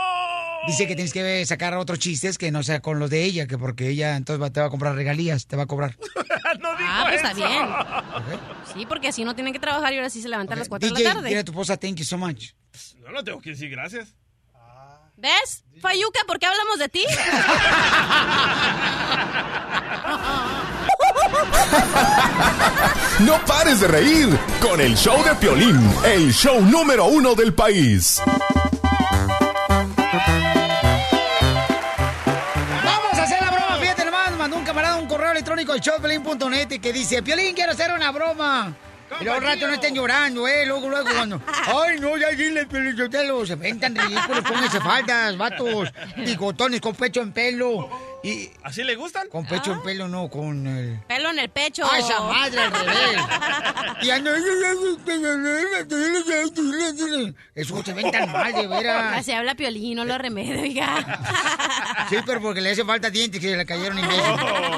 Dice 0.66 0.86
que 0.86 0.94
tienes 0.94 1.12
que 1.12 1.44
sacar 1.46 1.74
otros 1.74 1.98
chistes 1.98 2.36
que 2.38 2.50
no 2.50 2.62
sea 2.62 2.80
con 2.80 2.98
los 2.98 3.08
de 3.08 3.22
ella, 3.24 3.46
que 3.46 3.56
porque 3.56 3.88
ella 3.88 4.16
entonces 4.16 4.42
va- 4.42 4.50
te 4.52 4.60
va 4.60 4.66
a 4.66 4.70
comprar 4.70 4.94
regalías, 4.94 5.46
te 5.46 5.56
va 5.56 5.62
a 5.62 5.66
cobrar. 5.66 5.96
ah, 6.80 7.04
pues 7.04 7.16
está 7.22 7.32
bien. 7.34 7.66
Sí, 8.74 8.84
porque 8.86 9.08
así 9.08 9.24
no 9.24 9.34
tienen 9.34 9.52
que 9.52 9.58
trabajar 9.60 9.92
y 9.92 9.96
ahora 9.96 10.10
sí 10.10 10.20
se 10.20 10.28
levantan 10.28 10.58
a 10.58 10.60
las 10.60 10.68
4 10.68 10.88
de 10.90 11.02
la 11.02 11.12
tarde. 11.14 11.28
dile 11.28 11.40
a 11.40 11.44
tu 11.44 11.52
esposa, 11.52 11.76
thank 11.76 11.96
you 11.96 12.04
so 12.04 12.18
much. 12.18 12.50
No, 13.00 13.10
no 13.12 13.24
tengo 13.24 13.40
que 13.40 13.50
decir 13.50 13.70
gracias. 13.70 14.14
¿Ves? 15.16 15.64
Fayuca, 15.80 16.20
¿por 16.26 16.38
qué 16.38 16.44
hablamos 16.46 16.78
de 16.78 16.88
ti? 16.90 17.04
No 23.20 23.38
pares 23.46 23.80
de 23.80 23.88
reír 23.88 24.28
con 24.60 24.80
el 24.80 24.94
show 24.96 25.22
de 25.24 25.34
Piolín, 25.36 25.90
el 26.04 26.32
show 26.32 26.60
número 26.60 27.06
uno 27.06 27.34
del 27.34 27.54
país. 27.54 28.20
Vamos 32.84 33.14
a 33.14 33.22
hacer 33.22 33.40
la 33.40 33.50
broma, 33.50 33.78
fíjate 33.80 34.04
nos 34.04 34.38
mandó 34.38 34.56
un 34.56 34.64
camarada 34.64 34.96
un 34.96 35.06
correo 35.06 35.30
electrónico 35.30 35.72
al 35.72 35.80
showpelín.net 35.80 36.80
que 36.80 36.92
dice, 36.92 37.22
Piolín, 37.22 37.54
quiero 37.54 37.72
hacer 37.72 37.90
una 37.92 38.10
broma. 38.12 38.74
Y 39.20 39.24
luego 39.24 39.38
al 39.38 39.42
rato 39.42 39.66
no 39.66 39.74
estén 39.74 39.94
llorando, 39.94 40.46
eh, 40.48 40.66
luego, 40.66 40.88
luego 40.88 41.08
cuando, 41.10 41.40
ay, 41.66 41.98
no, 42.00 42.16
ya 42.16 42.30
dile, 42.30 42.66
Piolín, 42.66 42.96
Sotelo, 42.96 43.46
se 43.46 43.54
ven 43.54 43.78
tan 43.80 43.94
ridículos, 43.94 44.42
pónganse 44.42 44.80
faldas, 44.80 45.36
vatos, 45.36 45.92
bigotones 46.16 46.80
con 46.80 46.94
pecho 46.94 47.22
en 47.22 47.32
pelo. 47.32 47.88
Y, 48.22 48.50
¿Así 48.64 48.82
le 48.82 48.96
gustan? 48.96 49.28
Con 49.28 49.46
pecho 49.46 49.72
en 49.72 49.82
pelo, 49.82 50.08
no, 50.08 50.28
con 50.28 50.66
el... 50.66 50.98
Pelo 51.06 51.30
en 51.30 51.38
el 51.38 51.48
pecho. 51.48 51.88
¡Ay, 51.88 52.02
esa 52.02 52.20
madre 52.20 52.60
al 52.60 52.72
revés! 52.72 53.22
Y 54.02 54.10
ando... 54.10 54.30
Eso 57.54 57.82
se 57.84 57.92
ven 57.92 58.10
tan 58.10 58.32
mal, 58.32 58.52
de 58.52 58.66
veras. 58.66 59.24
Se 59.24 59.34
habla 59.34 59.54
Piolín, 59.54 59.96
no 59.96 60.04
lo 60.04 60.18
remedio, 60.18 60.60
oiga. 60.60 61.18
Sí, 62.10 62.16
pero 62.26 62.40
porque 62.40 62.60
le 62.60 62.70
hace 62.70 62.84
falta 62.84 63.10
dientes 63.10 63.40
que 63.40 63.48
se 63.50 63.56
le 63.56 63.64
cayeron 63.64 63.98
imbécil. 63.98 64.22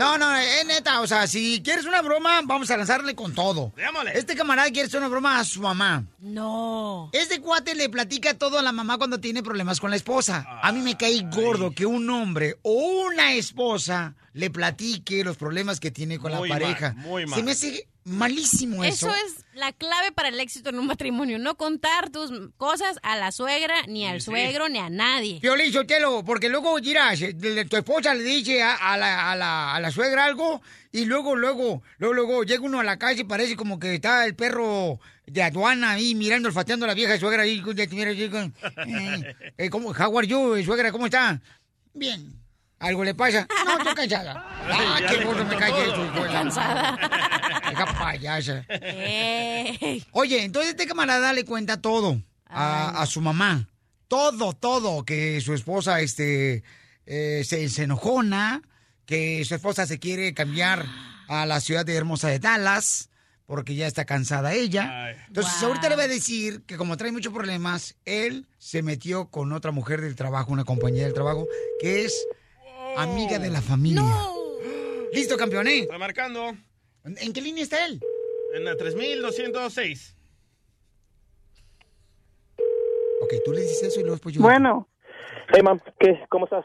No, 0.00 0.16
no, 0.18 0.34
es 0.34 0.66
neta, 0.66 1.02
o 1.02 1.06
sea, 1.06 1.26
si 1.26 1.60
quieres 1.62 1.84
una 1.84 2.00
broma, 2.00 2.40
vamos 2.44 2.70
a 2.70 2.76
lanzarle 2.78 3.14
con 3.14 3.34
todo. 3.34 3.72
Démosle. 3.76 4.18
Este 4.18 4.34
camarada 4.34 4.70
quiere 4.70 4.88
hacer 4.88 4.98
una 4.98 5.08
broma 5.08 5.38
a 5.38 5.44
su 5.44 5.60
mamá. 5.60 6.04
No. 6.20 7.10
Este 7.12 7.40
cuate 7.40 7.74
le 7.74 7.88
platica 7.90 8.32
todo 8.32 8.58
a 8.58 8.62
la 8.62 8.72
mamá 8.72 8.96
cuando 8.96 9.20
tiene 9.20 9.42
problemas 9.42 9.78
con 9.78 9.90
la 9.90 9.96
esposa. 9.96 10.46
A 10.62 10.72
mí 10.72 10.80
me 10.80 10.96
cae 10.96 11.20
gordo 11.30 11.72
que 11.72 11.84
un 11.84 12.08
hombre 12.08 12.56
o 12.62 12.72
una 12.72 13.34
esposa 13.34 14.14
le 14.32 14.48
platique 14.48 15.22
los 15.22 15.36
problemas 15.36 15.80
que 15.80 15.90
tiene 15.90 16.18
con 16.18 16.32
Muy 16.32 16.48
la 16.48 16.54
mal, 16.54 16.62
pareja. 16.62 16.92
muy 16.96 17.26
mal. 17.26 17.38
Se 17.38 17.44
me 17.44 17.52
hace 17.52 17.86
malísimo 18.10 18.84
eso. 18.84 19.08
Eso 19.08 19.16
es 19.26 19.44
la 19.54 19.72
clave 19.72 20.12
para 20.12 20.28
el 20.28 20.38
éxito 20.40 20.70
en 20.70 20.78
un 20.78 20.86
matrimonio. 20.86 21.38
No 21.38 21.56
contar 21.56 22.10
tus 22.10 22.30
cosas 22.56 22.98
a 23.02 23.16
la 23.16 23.32
suegra, 23.32 23.74
ni 23.86 24.06
al 24.06 24.20
suegro, 24.20 24.68
ni 24.68 24.78
a 24.78 24.90
nadie. 24.90 25.40
Piolín 25.40 25.72
Sotelo, 25.72 26.24
porque 26.24 26.48
luego, 26.48 26.76
mira, 26.78 27.12
tu 27.68 27.76
esposa 27.76 28.14
le 28.14 28.22
dice 28.22 28.62
a, 28.62 28.74
a 28.74 28.96
la, 28.96 29.30
a, 29.32 29.36
la, 29.36 29.74
a 29.74 29.80
la 29.80 29.90
suegra 29.90 30.24
algo 30.24 30.60
y 30.92 31.04
luego, 31.04 31.36
luego, 31.36 31.82
luego, 31.98 32.14
luego 32.14 32.44
llega 32.44 32.62
uno 32.62 32.80
a 32.80 32.84
la 32.84 32.98
calle 32.98 33.22
y 33.22 33.24
parece 33.24 33.56
como 33.56 33.78
que 33.78 33.94
está 33.94 34.24
el 34.24 34.34
perro 34.34 34.98
de 35.26 35.42
aduana 35.42 35.92
ahí 35.92 36.14
mirando, 36.14 36.48
olfateando 36.48 36.84
a 36.84 36.88
la 36.88 36.94
vieja 36.94 37.18
suegra 37.18 37.42
ahí. 37.42 37.62
Eh, 37.66 39.36
eh, 39.56 39.70
¿cómo, 39.70 39.90
how 39.90 40.18
are 40.18 40.26
you, 40.26 40.62
suegra? 40.64 40.90
¿Cómo 40.90 41.06
está? 41.06 41.40
Bien. 41.94 42.39
¿Algo 42.80 43.04
le 43.04 43.14
pasa? 43.14 43.46
No, 43.64 43.78
estoy 43.78 43.94
cansada. 43.94 44.46
Ah, 44.72 44.98
Ya 45.00 45.08
qué 45.08 45.24
gordo 45.24 45.44
me 45.44 45.54
hijo 45.56 45.64
de 46.14 46.20
la- 46.26 46.32
Cansada. 46.32 46.98
Deja 47.70 47.86
payasa. 47.98 48.64
Ey. 48.68 50.04
Oye, 50.12 50.44
entonces 50.44 50.70
este 50.72 50.86
camarada 50.86 51.32
le 51.32 51.44
cuenta 51.44 51.80
todo 51.80 52.20
a, 52.46 53.00
a 53.02 53.06
su 53.06 53.20
mamá. 53.20 53.68
Todo, 54.08 54.52
todo. 54.52 55.04
Que 55.04 55.40
su 55.40 55.54
esposa 55.54 56.00
este, 56.00 56.62
eh, 57.06 57.42
se, 57.44 57.68
se 57.68 57.82
enojona, 57.84 58.62
que 59.06 59.44
su 59.44 59.54
esposa 59.54 59.86
se 59.86 59.98
quiere 59.98 60.34
cambiar 60.34 60.84
a 61.28 61.46
la 61.46 61.60
ciudad 61.60 61.84
de 61.84 61.96
hermosa 61.96 62.28
de 62.28 62.38
Dallas 62.38 63.08
porque 63.46 63.74
ya 63.74 63.88
está 63.88 64.04
cansada 64.04 64.52
ella. 64.54 65.10
Entonces 65.26 65.60
ahorita 65.62 65.88
le 65.88 65.96
voy 65.96 66.04
a 66.04 66.08
decir 66.08 66.62
que 66.66 66.76
como 66.76 66.96
trae 66.96 67.10
muchos 67.10 67.32
problemas, 67.32 67.96
él 68.04 68.46
se 68.58 68.82
metió 68.82 69.28
con 69.28 69.52
otra 69.52 69.72
mujer 69.72 70.00
del 70.00 70.14
trabajo, 70.14 70.52
una 70.52 70.64
compañera 70.64 71.06
del 71.06 71.14
trabajo, 71.14 71.48
que 71.80 72.04
es 72.04 72.14
amiga 72.96 73.38
de 73.38 73.50
la 73.50 73.60
familia. 73.60 74.02
Listo, 75.12 75.36
campeón, 75.36 75.66
¿eh? 75.68 75.80
Está 75.80 75.98
marcando. 75.98 76.54
¿En 77.04 77.32
qué 77.32 77.40
línea 77.40 77.62
está 77.62 77.84
él? 77.86 78.00
En 78.54 78.64
la 78.64 78.76
3206. 78.76 80.16
Ok, 83.22 83.34
tú 83.44 83.52
le 83.52 83.60
dices 83.62 83.82
eso 83.82 84.00
y 84.00 84.02
luego 84.02 84.16
después 84.16 84.34
yo... 84.34 84.40
Bueno, 84.42 84.88
Hey, 85.52 85.62
mam, 85.62 85.80
¿qué? 85.98 86.20
¿Cómo 86.28 86.44
estás? 86.44 86.64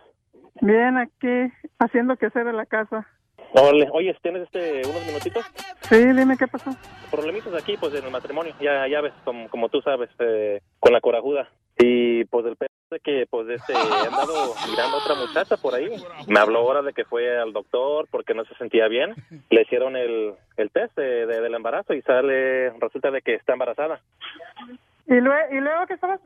bien 0.62 0.98
aquí 0.98 1.52
haciendo 1.80 2.16
que 2.18 2.28
hacer 2.28 2.48
en 2.48 2.56
la 2.56 2.66
casa. 2.66 3.08
Oye, 3.92 4.16
¿tienes 4.22 4.44
este, 4.44 4.82
unos 4.88 5.06
minutitos? 5.06 5.46
Sí, 5.82 5.96
dime 5.98 6.36
qué 6.38 6.48
pasó. 6.48 6.72
Problemitas 7.10 7.54
aquí, 7.54 7.78
pues, 7.78 7.94
en 7.94 8.04
el 8.06 8.12
matrimonio. 8.12 8.54
Ya, 8.60 8.88
ya 8.88 9.02
ves, 9.02 9.14
como, 9.24 9.50
como 9.50 9.70
tú 9.70 9.82
sabes, 9.82 10.10
eh, 10.20 10.60
con 10.80 10.92
la 10.94 11.00
corajuda. 11.02 11.48
Y, 11.78 12.26
pues, 12.26 12.46
el 12.46 12.56
pedo 12.58 12.70
de 12.92 13.00
que, 13.00 13.26
pues, 13.30 13.48
este, 13.50 13.74
he 13.74 13.78
andado 13.78 14.54
mirando 14.70 14.98
a 14.98 15.00
otra 15.00 15.16
muchacha 15.16 15.58
por 15.58 15.74
ahí. 15.74 15.90
Me 16.28 16.40
habló 16.40 16.60
ahora 16.60 16.82
de 16.82 16.94
que 16.94 17.06
fue 17.06 17.38
al 17.40 17.54
doctor 17.54 18.08
porque 18.12 18.34
no 18.34 18.44
se 18.46 18.56
sentía 18.56 18.88
bien. 18.88 19.14
Le 19.50 19.62
hicieron 19.62 19.96
el, 19.96 20.34
el 20.58 20.72
test 20.72 20.96
de- 20.98 21.26
de- 21.26 21.42
del 21.42 21.54
embarazo 21.56 21.94
y 21.94 22.02
sale, 22.02 22.72
resulta 22.80 23.12
de 23.12 23.22
que 23.22 23.36
está 23.36 23.54
embarazada. 23.54 24.02
¿Y, 25.08 25.14
lue- 25.14 25.48
y 25.52 25.60
luego 25.62 25.86
qué 25.88 25.94
estabas? 25.94 26.20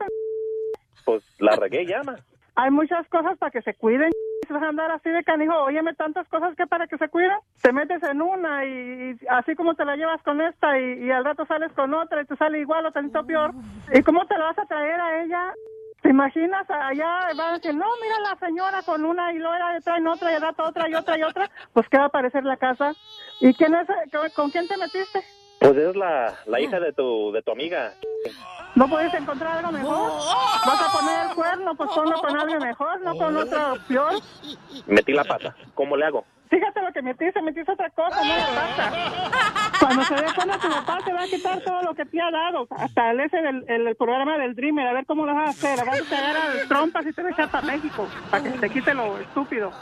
Pues, 1.04 1.22
la 1.38 1.54
regué 1.56 1.86
ya, 1.86 2.02
ma. 2.02 2.16
Hay 2.56 2.70
muchas 2.70 3.06
cosas 3.08 3.38
para 3.38 3.50
que 3.52 3.62
se 3.62 3.74
cuiden. 3.74 4.10
Vas 4.50 4.62
a 4.64 4.68
andar 4.68 4.90
así 4.90 5.08
de 5.10 5.22
canijo, 5.22 5.54
óyeme 5.62 5.94
tantas 5.94 6.26
cosas 6.28 6.56
que 6.56 6.66
para 6.66 6.88
que 6.88 6.98
se 6.98 7.08
cuiden. 7.08 7.38
Te 7.62 7.72
metes 7.72 8.02
en 8.02 8.20
una 8.20 8.64
y, 8.64 9.12
y 9.12 9.26
así 9.28 9.54
como 9.54 9.74
te 9.74 9.84
la 9.84 9.94
llevas 9.94 10.20
con 10.22 10.40
esta 10.40 10.76
y, 10.78 11.04
y 11.04 11.10
al 11.10 11.24
rato 11.24 11.46
sales 11.46 11.72
con 11.72 11.94
otra 11.94 12.22
y 12.22 12.26
te 12.26 12.36
sale 12.36 12.58
igual 12.58 12.84
o 12.86 12.92
tantito 12.92 13.24
peor. 13.24 13.52
¿Y 13.92 14.02
cómo 14.02 14.26
te 14.26 14.36
la 14.36 14.46
vas 14.46 14.58
a 14.58 14.66
traer 14.66 15.00
a 15.00 15.22
ella? 15.22 15.52
¿Te 16.02 16.08
imaginas? 16.08 16.68
Allá 16.68 17.28
van 17.36 17.40
a 17.40 17.52
decir, 17.52 17.74
no, 17.74 17.86
mira 18.02 18.30
la 18.30 18.38
señora 18.44 18.82
con 18.82 19.04
una 19.04 19.32
y 19.32 19.38
luego 19.38 19.54
era 19.54 19.80
traen 19.80 20.08
otra 20.08 20.32
y 20.32 20.34
al 20.34 20.42
rato 20.42 20.64
otra 20.64 20.88
y 20.88 20.94
otra 20.94 21.18
y 21.18 21.22
otra. 21.22 21.48
Pues 21.72 21.88
¿qué 21.88 21.98
va 21.98 22.06
a 22.06 22.10
parecer 22.10 22.44
la 22.44 22.56
casa? 22.56 22.92
¿Y 23.40 23.54
quién 23.54 23.74
es? 23.74 23.86
¿Con, 24.10 24.30
con 24.34 24.50
quién 24.50 24.66
te 24.66 24.76
metiste? 24.78 25.22
Pues 25.60 25.76
es 25.76 25.94
la, 25.94 26.34
la 26.46 26.58
hija 26.60 26.80
de 26.80 26.92
tu, 26.92 27.30
de 27.32 27.42
tu 27.42 27.52
amiga. 27.52 27.92
¿No 28.74 28.88
puedes 28.88 29.12
encontrar 29.12 29.58
algo 29.58 29.72
mejor? 29.72 30.10
¿Vas 30.66 30.82
a 30.82 30.98
poner 30.98 31.28
el 31.28 31.34
cuerno? 31.34 31.74
Pues 31.74 31.90
ponlo 31.94 32.18
con 32.18 32.36
alguien 32.36 32.58
mejor, 32.60 33.00
no 33.02 33.14
con 33.14 33.36
otra 33.36 33.74
opción. 33.74 34.14
Metí 34.86 35.12
la 35.12 35.24
pata. 35.24 35.54
¿Cómo 35.74 35.96
le 35.96 36.06
hago? 36.06 36.24
Fíjate 36.50 36.82
lo 36.82 36.92
que 36.92 37.00
metiste, 37.00 37.40
metiste 37.42 37.72
otra 37.72 37.88
cosa, 37.90 38.20
no 38.24 38.36
la 38.36 38.46
pasa. 38.46 38.92
Cuando 39.78 40.02
se 40.02 40.14
dé 40.14 40.26
cuenta 40.34 40.58
tu 40.58 40.68
papá 40.68 40.98
te 41.04 41.12
va 41.12 41.22
a 41.22 41.26
quitar 41.26 41.60
todo 41.60 41.82
lo 41.82 41.94
que 41.94 42.04
te 42.04 42.20
ha 42.20 42.30
dado, 42.30 42.66
hasta 42.70 43.12
el 43.12 43.20
ese 43.20 43.38
el, 43.38 43.86
el 43.86 43.96
programa 43.96 44.36
del 44.36 44.54
Dreamer, 44.54 44.86
a 44.88 44.92
ver 44.92 45.06
cómo 45.06 45.26
lo 45.26 45.34
vas 45.34 45.46
a 45.46 45.50
hacer. 45.50 45.86
Vas 45.86 46.00
a 46.00 46.04
pegar 46.04 46.36
al 46.36 46.68
trompas 46.68 47.06
y 47.06 47.12
te 47.12 47.22
echar 47.30 47.50
para 47.50 47.66
México, 47.66 48.08
para 48.30 48.42
que 48.42 48.50
te 48.50 48.68
quite 48.68 48.94
lo 48.94 49.18
estúpido. 49.18 49.72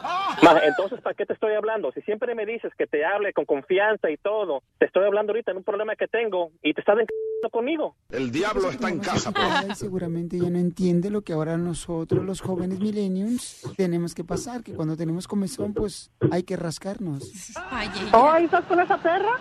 Entonces, 0.62 1.00
¿para 1.00 1.14
qué 1.14 1.26
te 1.26 1.32
estoy 1.32 1.54
hablando? 1.54 1.90
Si 1.92 2.02
siempre 2.02 2.34
me 2.34 2.44
dices 2.44 2.72
que 2.76 2.86
te 2.86 3.04
hable 3.04 3.32
con 3.32 3.46
confianza 3.46 4.10
y 4.10 4.18
todo, 4.18 4.62
te 4.78 4.86
estoy 4.86 5.06
hablando 5.06 5.32
ahorita 5.32 5.52
en 5.52 5.58
un 5.58 5.64
problema 5.64 5.96
que 5.96 6.06
tengo 6.06 6.50
y 6.62 6.74
te 6.74 6.80
estás 6.80 6.98
encantando 6.98 7.37
conmigo. 7.50 7.96
El 8.10 8.30
diablo 8.30 8.70
está 8.70 8.88
en 8.88 8.98
casa, 8.98 9.30
pues. 9.32 9.46
Ay, 9.48 9.74
seguramente 9.74 10.38
ya 10.38 10.50
no 10.50 10.58
entiende 10.58 11.10
lo 11.10 11.22
que 11.22 11.32
ahora 11.32 11.56
nosotros, 11.56 12.24
los 12.24 12.40
jóvenes 12.40 12.80
millennials, 12.80 13.62
tenemos 13.76 14.14
que 14.14 14.24
pasar, 14.24 14.62
que 14.62 14.74
cuando 14.74 14.96
tenemos 14.96 15.28
comezón, 15.28 15.72
pues 15.72 16.10
hay 16.30 16.42
que 16.42 16.56
rascarnos. 16.56 17.54
¿Oh, 18.12 18.38
¿y 18.38 18.44
estás 18.44 18.64
con 18.64 18.80
esa 18.80 18.96
perra? 18.98 19.38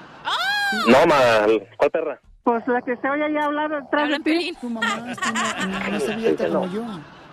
No, 0.88 1.06
ma, 1.08 1.46
¿cuál 1.78 1.92
perra? 1.92 2.22
Pues 2.44 2.66
la 2.68 2.82
que 2.82 2.96
se 2.98 3.10
oye 3.10 3.24
ahí 3.26 3.38
hablar 3.38 3.70
detrás 3.70 4.10
de 4.10 4.20
ti. 4.20 4.54
Tu 4.62 4.70
mamá 4.70 5.12
está 5.12 5.32
no, 5.66 5.92
no 5.92 6.00
sabía 6.00 6.36
tan 6.36 6.54
como 6.54 6.72
yo. 6.72 6.84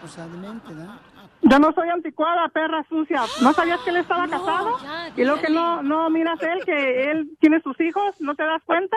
O 0.05 0.09
sea, 0.09 0.27
demente, 0.27 0.75
¿verdad? 0.75 0.99
Yo 1.45 1.59
no 1.59 1.73
soy 1.73 1.89
anticuada, 1.91 2.49
perra 2.49 2.85
sucia. 2.89 3.23
¿No 3.43 3.53
sabías 3.53 3.81
que 3.81 3.91
él 3.91 3.97
estaba 3.97 4.27
casado? 4.29 4.79
y 5.17 5.25
lo 5.25 5.41
que 5.41 5.51
no, 5.51 5.83
no 5.83 6.09
miras 6.11 6.41
él, 6.43 6.65
que 6.65 7.11
él 7.11 7.37
tiene 7.39 7.61
sus 7.61 7.79
hijos, 7.81 8.15
¿no 8.19 8.35
te 8.35 8.43
das 8.45 8.63
cuenta? 8.65 8.97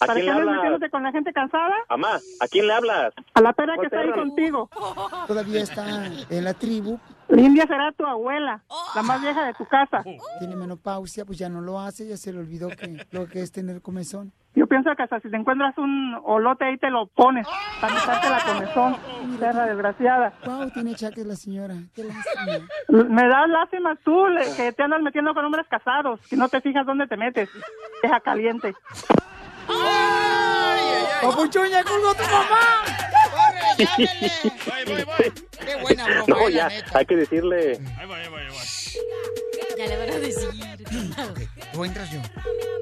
¿A 0.00 0.06
¿Para 0.06 0.14
quién 0.14 0.26
qué 0.26 0.26
le 0.26 0.30
andas 0.30 0.40
hablas? 0.40 0.56
metiéndote 0.56 0.90
con 0.90 1.02
la 1.02 1.12
gente 1.12 1.32
cansada? 1.32 1.74
Amá, 1.88 2.18
¿a 2.40 2.48
quién 2.48 2.66
le 2.66 2.72
hablas? 2.74 3.12
A 3.34 3.40
la 3.40 3.52
perra 3.52 3.74
que 3.74 3.76
¿Cuál 3.76 3.86
está 3.86 4.00
ahí 4.00 4.10
contigo. 4.12 4.70
Todavía 5.26 5.62
está 5.62 6.06
en 6.06 6.44
la 6.44 6.54
tribu. 6.54 6.98
Lindia 7.28 7.66
será 7.66 7.92
tu 7.92 8.04
abuela, 8.06 8.62
la 8.94 9.02
más 9.02 9.20
vieja 9.20 9.44
de 9.44 9.54
tu 9.54 9.64
casa. 9.66 10.02
Tiene 10.38 10.56
menopausia, 10.56 11.24
pues 11.24 11.38
ya 11.38 11.48
no 11.48 11.60
lo 11.60 11.78
hace, 11.80 12.06
ya 12.08 12.16
se 12.16 12.32
le 12.32 12.38
olvidó 12.40 12.68
que 12.68 13.06
lo 13.10 13.28
que 13.28 13.42
es 13.42 13.52
tener 13.52 13.82
comezón. 13.82 14.32
Yo 14.54 14.66
pienso 14.66 14.90
que 14.96 15.02
hasta 15.04 15.20
si 15.20 15.30
te 15.30 15.36
encuentras 15.36 15.78
un 15.78 16.18
olote 16.24 16.64
ahí 16.64 16.76
te 16.76 16.90
lo 16.90 17.06
pones 17.06 17.46
para 17.80 17.94
quitarte 17.94 18.28
la 18.30 18.40
comezón, 18.44 18.96
perra 19.38 19.66
desgraciada. 19.66 20.32
Wow, 20.44 20.70
tiene 20.70 20.94
chaques 20.96 21.24
la 21.24 21.36
señora. 21.36 21.74
Qué 21.94 22.02
lástima. 22.04 22.66
Me 23.08 23.28
das 23.28 23.48
lástima 23.48 23.96
tú 24.04 24.26
le- 24.26 24.52
que 24.56 24.72
te 24.72 24.82
andas 24.82 25.00
metiendo 25.02 25.32
con 25.34 25.44
hombres 25.44 25.66
casados, 25.68 26.20
que 26.28 26.36
no 26.36 26.48
te 26.48 26.60
fijas 26.60 26.84
dónde 26.84 27.06
te 27.06 27.16
metes. 27.16 27.48
Deja 28.02 28.20
caliente. 28.20 28.74
¡Papuchuña, 31.22 31.84
colgó 31.84 32.14
tu 32.14 32.22
mamá! 32.24 32.82
¡Qué 35.64 35.76
buena 35.82 36.04
broma, 36.06 36.24
No, 36.26 36.48
la 36.48 36.50
ya, 36.50 36.68
neta! 36.68 36.98
hay 36.98 37.06
que 37.06 37.16
decirle. 37.16 37.78
Ya 39.80 39.86
le 39.86 39.96
van 39.96 40.10
a 40.10 40.18
decir. 40.18 40.50
¿Tú 41.72 41.84
entras 41.86 42.10
yo? 42.10 42.20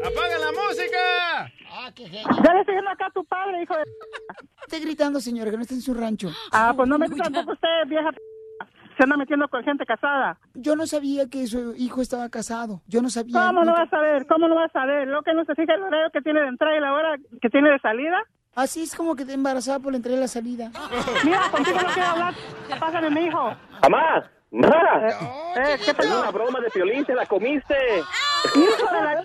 ¡Apaga 0.04 0.36
la 0.36 0.50
música! 0.50 1.52
Ah, 1.70 1.92
qué 1.94 2.08
Ya 2.08 2.22
le 2.54 2.60
estoy 2.60 2.74
diciendo 2.74 2.90
acá 2.90 3.06
a 3.06 3.10
tu 3.10 3.24
padre, 3.24 3.62
hijo 3.62 3.74
de... 3.76 3.84
Está 4.66 4.80
gritando, 4.80 5.20
señora, 5.20 5.48
que 5.52 5.56
no 5.58 5.62
está 5.62 5.74
en 5.74 5.80
su 5.80 5.94
rancho. 5.94 6.28
Ah, 6.50 6.72
pues 6.74 6.88
no 6.88 6.98
me 6.98 7.08
tampoco 7.08 7.52
usted, 7.52 7.68
vieja... 7.86 8.10
Se 8.96 9.04
anda 9.04 9.16
metiendo 9.16 9.46
con 9.46 9.62
gente 9.62 9.86
casada. 9.86 10.40
Yo 10.54 10.74
no 10.74 10.88
sabía 10.88 11.28
que 11.28 11.46
su 11.46 11.72
hijo 11.76 12.02
estaba 12.02 12.28
casado. 12.30 12.82
Yo 12.88 13.00
no 13.00 13.10
sabía. 13.10 13.46
¿Cómo 13.46 13.62
no 13.62 13.72
vas 13.74 13.92
a 13.92 14.00
ver? 14.00 14.26
¿Cómo 14.26 14.48
no 14.48 14.56
vas 14.56 14.74
a 14.74 14.84
ver? 14.84 15.06
¿Lo 15.06 15.22
que 15.22 15.34
no 15.34 15.44
se 15.44 15.54
fija 15.54 15.74
el 15.74 15.82
horario 15.84 16.10
que 16.12 16.20
tiene 16.20 16.40
de 16.40 16.48
entrada 16.48 16.76
y 16.76 16.80
la 16.80 16.92
hora 16.92 17.16
que 17.40 17.48
tiene 17.48 17.70
de 17.70 17.78
salida? 17.78 18.24
Así 18.56 18.82
es 18.82 18.96
como 18.96 19.14
que 19.14 19.24
te 19.24 19.34
embarazada 19.34 19.78
por 19.78 19.92
la 19.92 19.98
entrada 19.98 20.18
y 20.18 20.20
la 20.20 20.26
salida. 20.26 20.72
Mira, 21.24 21.42
contigo 21.52 21.78
no 21.80 21.94
quiero 21.94 22.08
hablar. 22.08 22.34
Pásame 22.80 23.10
mi 23.10 23.26
hijo. 23.26 23.52
¡Amá! 24.52 24.68
¡Ma! 24.70 25.08
Eh, 25.56 25.78
¿qué 25.84 25.90
Es 25.90 25.94
pasó? 25.96 26.20
una 26.20 26.30
broma 26.30 26.60
de 26.60 26.68
violín, 26.74 27.04
te 27.04 27.14
la 27.14 27.26
comiste. 27.26 27.74
La... 28.92 29.22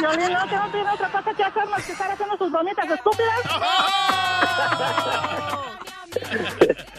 Violín, 0.00 0.32
no, 0.32 0.48
que 0.48 0.56
no 0.56 0.70
tiene 0.70 0.90
otra 0.90 1.08
cosa 1.10 1.32
que 1.34 1.44
hacer 1.44 1.66
más 1.68 1.84
que 1.86 1.92
estar 1.92 2.10
haciendo 2.10 2.36
sus 2.36 2.50
bromitas 2.50 2.90
estúpidas. 2.90 3.40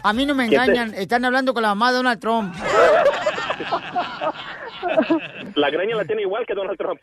A 0.03 0.13
mí 0.13 0.25
no 0.25 0.33
me 0.33 0.47
¿Quién 0.47 0.61
te- 0.61 0.65
engañan, 0.71 0.93
están 0.95 1.25
hablando 1.25 1.53
con 1.53 1.61
la 1.63 1.69
mamá 1.69 1.91
de 1.91 1.97
Donald 1.97 2.19
Trump. 2.21 2.55
La 5.55 5.69
greña 5.69 5.95
la 5.95 6.05
tiene 6.05 6.21
igual 6.23 6.45
que 6.45 6.53
Donald 6.53 6.77
Trump. 6.77 6.99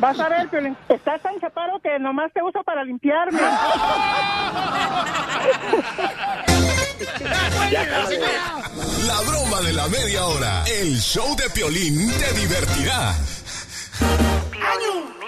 Vas 0.00 0.20
a 0.20 0.28
ver, 0.28 0.48
Piolín, 0.48 0.76
estás 0.88 1.20
tan 1.22 1.38
chaparro 1.40 1.80
que 1.80 1.98
nomás 1.98 2.32
te 2.32 2.42
uso 2.42 2.62
para 2.62 2.84
limpiarme. 2.84 3.40
La 9.06 9.20
broma 9.26 9.60
de 9.62 9.72
la 9.72 9.88
media 9.88 10.26
hora. 10.26 10.64
El 10.66 10.96
show 10.98 11.34
de 11.36 11.50
Piolín 11.50 12.10
te 12.18 12.32
divertirá. 12.40 13.14
¡Sale, 13.98 15.21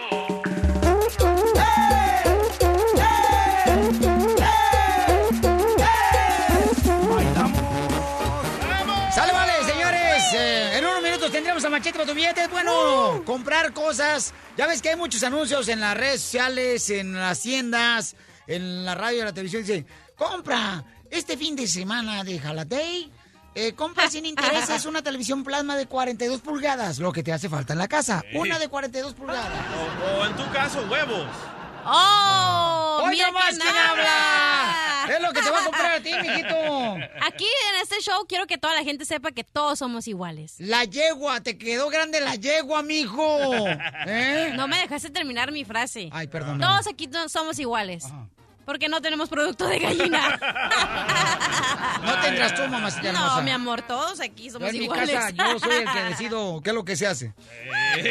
tendremos 11.55 11.64
a 11.64 11.70
Machete 11.70 11.98
para 11.98 12.11
tu 12.11 12.14
billete. 12.14 12.48
Bueno, 12.48 13.22
comprar 13.24 13.72
cosas. 13.72 14.34
Ya 14.57 14.66
ves 14.66 14.82
que 14.82 14.90
hay 14.90 14.96
muchos 14.96 15.22
anuncios 15.22 15.68
en 15.68 15.80
las 15.80 15.96
redes 15.96 16.20
sociales, 16.20 16.90
en 16.90 17.14
las 17.14 17.40
tiendas, 17.40 18.16
en 18.46 18.84
la 18.84 18.94
radio 18.96 19.18
y 19.20 19.24
la 19.24 19.32
televisión. 19.32 19.62
Dice, 19.62 19.86
compra 20.16 20.84
este 21.11 21.36
fin 21.36 21.55
de 21.55 21.68
semana 21.68 22.24
de 22.24 22.38
Jalatei. 22.40 23.11
eh, 23.55 23.72
compra 23.74 24.11
sin 24.11 24.26
intereses 24.32 24.84
una 24.84 25.02
televisión 25.02 25.44
plasma 25.44 25.76
de 25.76 25.86
42 25.86 26.40
pulgadas, 26.40 26.98
lo 26.98 27.12
que 27.12 27.22
te 27.22 27.32
hace 27.32 27.48
falta 27.48 27.72
en 27.72 27.78
la 27.78 27.86
casa. 27.86 28.22
Sí. 28.28 28.36
Una 28.36 28.59
de 28.59 28.68
42 28.68 29.14
pulgadas. 29.14 29.46
O, 29.46 30.20
o 30.22 30.26
en 30.26 30.34
tu 30.36 30.50
caso, 30.52 30.84
huevos. 30.90 31.28
¡Oh! 31.87 33.03
¡Hoy 33.05 33.11
mira 33.11 33.28
qué 33.28 33.57
quién 33.59 33.76
habla! 33.76 35.07
Es 35.09 35.20
lo 35.20 35.32
que 35.32 35.43
te 35.43 35.51
va 35.51 35.61
a 35.61 35.64
comprar 35.64 35.93
a 35.97 36.01
ti, 36.01 36.12
mijito. 36.22 36.97
Aquí 37.22 37.45
en 37.45 37.82
este 37.82 38.01
show 38.01 38.24
quiero 38.26 38.47
que 38.47 38.57
toda 38.59 38.74
la 38.74 38.82
gente 38.82 39.05
sepa 39.05 39.32
que 39.32 39.45
todos 39.45 39.78
somos 39.78 40.09
iguales. 40.09 40.55
La 40.59 40.85
yegua, 40.85 41.43
te 41.43 41.59
quedó 41.59 41.91
grande 41.91 42.20
la 42.20 42.37
yegua, 42.37 42.82
mijo. 42.82 43.39
¿Eh? 44.07 44.53
No 44.57 44.66
me 44.66 44.78
dejaste 44.78 45.11
terminar 45.11 45.53
mi 45.53 45.64
frase. 45.64 46.09
Ay, 46.12 46.26
perdón. 46.28 46.59
Todos 46.61 46.87
aquí 46.87 47.09
somos 47.28 47.59
iguales. 47.59 48.07
Porque 48.64 48.88
no 48.88 49.02
tenemos 49.02 49.28
producto 49.28 49.66
de 49.66 49.78
gallina. 49.78 50.38
No 52.04 52.20
tendrás 52.20 52.54
tú, 52.54 52.62
mamacita 52.68 53.08
hermosa. 53.08 53.36
No, 53.36 53.42
mi 53.42 53.50
amor, 53.50 53.80
todos 53.82 54.20
aquí 54.20 54.46
Yo 54.46 54.52
somos 54.52 54.68
en 54.68 54.78
mi 54.78 54.84
iguales. 54.84 55.14
casa, 55.14 55.30
yo 55.30 55.58
soy 55.58 55.76
el 55.76 55.90
que 55.90 56.02
decido 56.02 56.60
qué 56.62 56.70
es 56.70 56.74
lo 56.74 56.84
que 56.84 56.96
se 56.96 57.06
hace. 57.06 57.32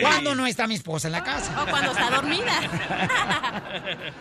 Cuando 0.02 0.34
no 0.34 0.48
está 0.48 0.66
mi 0.66 0.74
esposa 0.76 1.10
en 1.10 1.12
la 1.12 1.24
casa. 1.24 1.62
O 1.62 1.70
cuando 1.70 1.92
está 1.92 2.10
dormida. 2.10 2.54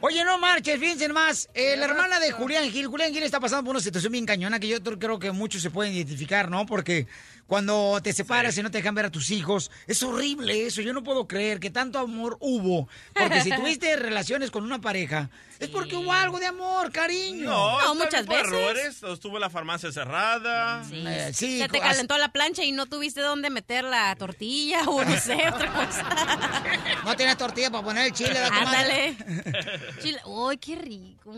Oye, 0.00 0.24
no 0.24 0.38
marches, 0.38 0.78
fíjense 0.78 1.08
más. 1.08 1.48
Eh, 1.54 1.76
la 1.76 1.86
hermana 1.86 2.20
de 2.20 2.30
Julián 2.30 2.70
Gil, 2.70 2.86
Julián 2.86 3.12
Gil 3.12 3.24
está 3.24 3.40
pasando 3.40 3.64
por 3.64 3.70
una 3.74 3.82
situación 3.82 4.12
bien 4.12 4.26
cañona 4.26 4.60
que 4.60 4.68
yo 4.68 4.80
creo 4.80 5.18
que 5.18 5.32
muchos 5.32 5.60
se 5.60 5.70
pueden 5.70 5.92
identificar, 5.92 6.48
¿no? 6.48 6.66
Porque 6.66 7.08
cuando 7.48 7.98
te 8.02 8.12
separas 8.12 8.56
y 8.58 8.62
no 8.62 8.70
te 8.70 8.78
dejan 8.78 8.94
ver 8.94 9.06
a 9.06 9.10
tus 9.10 9.30
hijos, 9.30 9.70
es 9.86 10.02
horrible 10.02 10.66
eso. 10.66 10.82
Yo 10.82 10.92
no 10.92 11.02
puedo 11.02 11.26
creer 11.26 11.58
que 11.58 11.70
tanto 11.70 11.98
amor 11.98 12.36
hubo. 12.40 12.88
Porque 13.14 13.40
si 13.40 13.50
tuviste 13.56 13.96
relaciones 13.96 14.50
con 14.52 14.64
una 14.64 14.80
pareja, 14.80 15.30
es 15.58 15.68
porque 15.68 15.96
hubo 15.96 16.12
algo 16.12 16.38
de 16.38 16.46
amor, 16.46 16.92
cariño. 16.92 17.48
No, 17.48 17.94
muchas 17.94 18.26
veces. 18.26 18.46
errores. 18.46 19.02
Estuvo 19.02 19.38
la 19.38 19.50
farmacia 19.50 19.90
cerrada. 19.90 20.84
Eh, 20.92 21.32
sí, 21.34 21.58
Se 21.58 21.68
te 21.68 21.80
calentó 21.80 22.16
la 22.18 22.30
plancha 22.30 22.62
y 22.62 22.70
no 22.70 22.86
tuviste 22.86 23.20
dónde 23.22 23.50
meter 23.50 23.82
la 23.82 24.14
tortilla 24.14 24.82
o 24.86 25.02
no 25.04 25.18
sé, 25.18 25.48
otra 25.52 25.72
cosa. 25.72 26.06
No 27.04 27.16
tienes 27.16 27.38
tortilla 27.38 27.70
para 27.70 27.82
poner 27.82 28.06
el 28.06 28.12
chile, 28.12 28.38
¿da, 28.38 28.48
comadre? 28.50 29.16
Ándale. 29.26 29.78
Chile. 30.02 30.18
¡Ay, 30.48 30.58
qué 30.58 30.76
rico! 30.76 31.32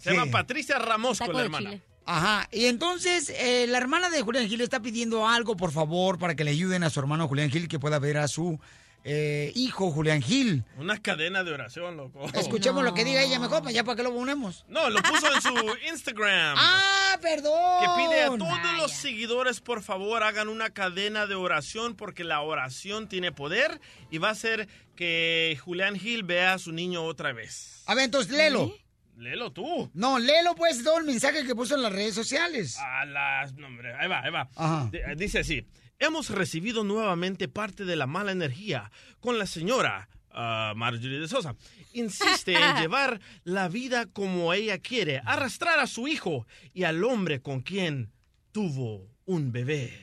Se 0.00 0.12
llama 0.12 0.30
Patricia 0.30 0.78
Ramos 0.78 1.18
Taco 1.18 1.32
con 1.32 1.40
la 1.40 1.44
hermana. 1.44 1.70
chile. 1.70 1.82
Ajá, 2.08 2.48
y 2.52 2.66
entonces 2.66 3.30
eh, 3.30 3.66
la 3.68 3.78
hermana 3.78 4.10
de 4.10 4.22
Julián 4.22 4.46
Gil 4.48 4.60
está 4.60 4.80
pidiendo 4.80 5.26
algo, 5.26 5.56
por 5.56 5.72
favor, 5.72 6.18
para 6.18 6.36
que 6.36 6.44
le 6.44 6.52
ayuden 6.52 6.84
a 6.84 6.90
su 6.90 7.00
hermano 7.00 7.26
Julián 7.26 7.50
Gil 7.50 7.66
que 7.66 7.80
pueda 7.80 7.98
ver 7.98 8.18
a 8.18 8.28
su 8.28 8.60
eh, 9.08 9.52
hijo 9.54 9.92
Julián 9.92 10.20
Gil. 10.20 10.64
Una 10.78 11.00
cadena 11.00 11.44
de 11.44 11.52
oración, 11.52 11.96
loco. 11.96 12.26
Escuchemos 12.34 12.82
lo 12.82 12.92
que 12.92 13.04
diga 13.04 13.22
ella 13.22 13.38
mejor, 13.38 13.62
pues 13.62 13.72
ya 13.72 13.84
para 13.84 13.94
que 13.94 14.02
lo 14.02 14.12
ponemos. 14.12 14.64
No, 14.68 14.90
lo 14.90 15.00
puso 15.00 15.32
en 15.32 15.40
su 15.40 15.76
Instagram. 15.88 16.56
¡Ah, 16.58 17.16
perdón! 17.22 17.80
Que 17.82 18.02
pide 18.02 18.22
a 18.22 18.26
todos 18.26 18.76
los 18.78 18.90
seguidores, 18.90 19.60
por 19.60 19.84
favor, 19.84 20.24
hagan 20.24 20.48
una 20.48 20.70
cadena 20.70 21.28
de 21.28 21.36
oración 21.36 21.94
porque 21.94 22.24
la 22.24 22.40
oración 22.40 23.08
tiene 23.08 23.30
poder 23.30 23.80
y 24.10 24.18
va 24.18 24.30
a 24.30 24.32
hacer 24.32 24.68
que 24.96 25.56
Julián 25.64 25.96
Gil 25.96 26.24
vea 26.24 26.54
a 26.54 26.58
su 26.58 26.72
niño 26.72 27.04
otra 27.04 27.32
vez. 27.32 27.84
A 27.86 27.94
ver, 27.94 28.06
entonces 28.06 28.32
léelo. 28.32 28.74
Léelo 29.16 29.52
tú. 29.52 29.88
No, 29.94 30.18
léelo 30.18 30.56
pues 30.56 30.82
todo 30.82 30.98
el 30.98 31.04
mensaje 31.04 31.46
que 31.46 31.54
puso 31.54 31.76
en 31.76 31.82
las 31.82 31.92
redes 31.92 32.14
sociales. 32.14 32.76
A 32.78 33.04
las... 33.04 33.54
No, 33.54 33.68
hombre, 33.68 33.94
ahí 33.94 34.08
va, 34.08 34.20
ahí 34.20 34.30
va. 34.32 34.48
Ajá. 34.56 34.90
Dice 35.16 35.38
así. 35.38 35.64
Hemos 35.98 36.30
recibido 36.30 36.84
nuevamente 36.84 37.48
parte 37.48 37.84
de 37.84 37.96
la 37.96 38.06
mala 38.06 38.32
energía 38.32 38.90
con 39.20 39.38
la 39.38 39.46
señora 39.46 40.08
ah, 40.30 40.74
Marjorie 40.76 41.18
de 41.18 41.28
Sosa. 41.28 41.56
Insiste 41.94 42.52
en 42.54 42.76
llevar 42.80 43.20
la 43.44 43.68
vida 43.68 44.06
como 44.06 44.52
ella 44.52 44.78
quiere, 44.78 45.22
arrastrar 45.24 45.78
a 45.80 45.86
su 45.86 46.06
hijo 46.06 46.46
y 46.74 46.84
al 46.84 47.02
hombre 47.04 47.40
con 47.40 47.62
quien 47.62 48.12
tuvo 48.52 49.08
un 49.24 49.52
bebé. 49.52 50.02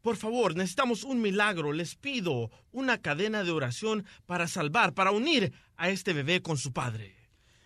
Por 0.00 0.16
favor, 0.16 0.54
necesitamos 0.54 1.02
un 1.02 1.20
milagro. 1.20 1.72
Les 1.72 1.96
pido 1.96 2.50
una 2.70 2.98
cadena 3.02 3.42
de 3.42 3.50
oración 3.50 4.06
para 4.26 4.46
salvar, 4.46 4.94
para 4.94 5.10
unir 5.10 5.52
a 5.76 5.88
este 5.88 6.12
bebé 6.12 6.42
con 6.42 6.56
su 6.56 6.72
padre. 6.72 7.16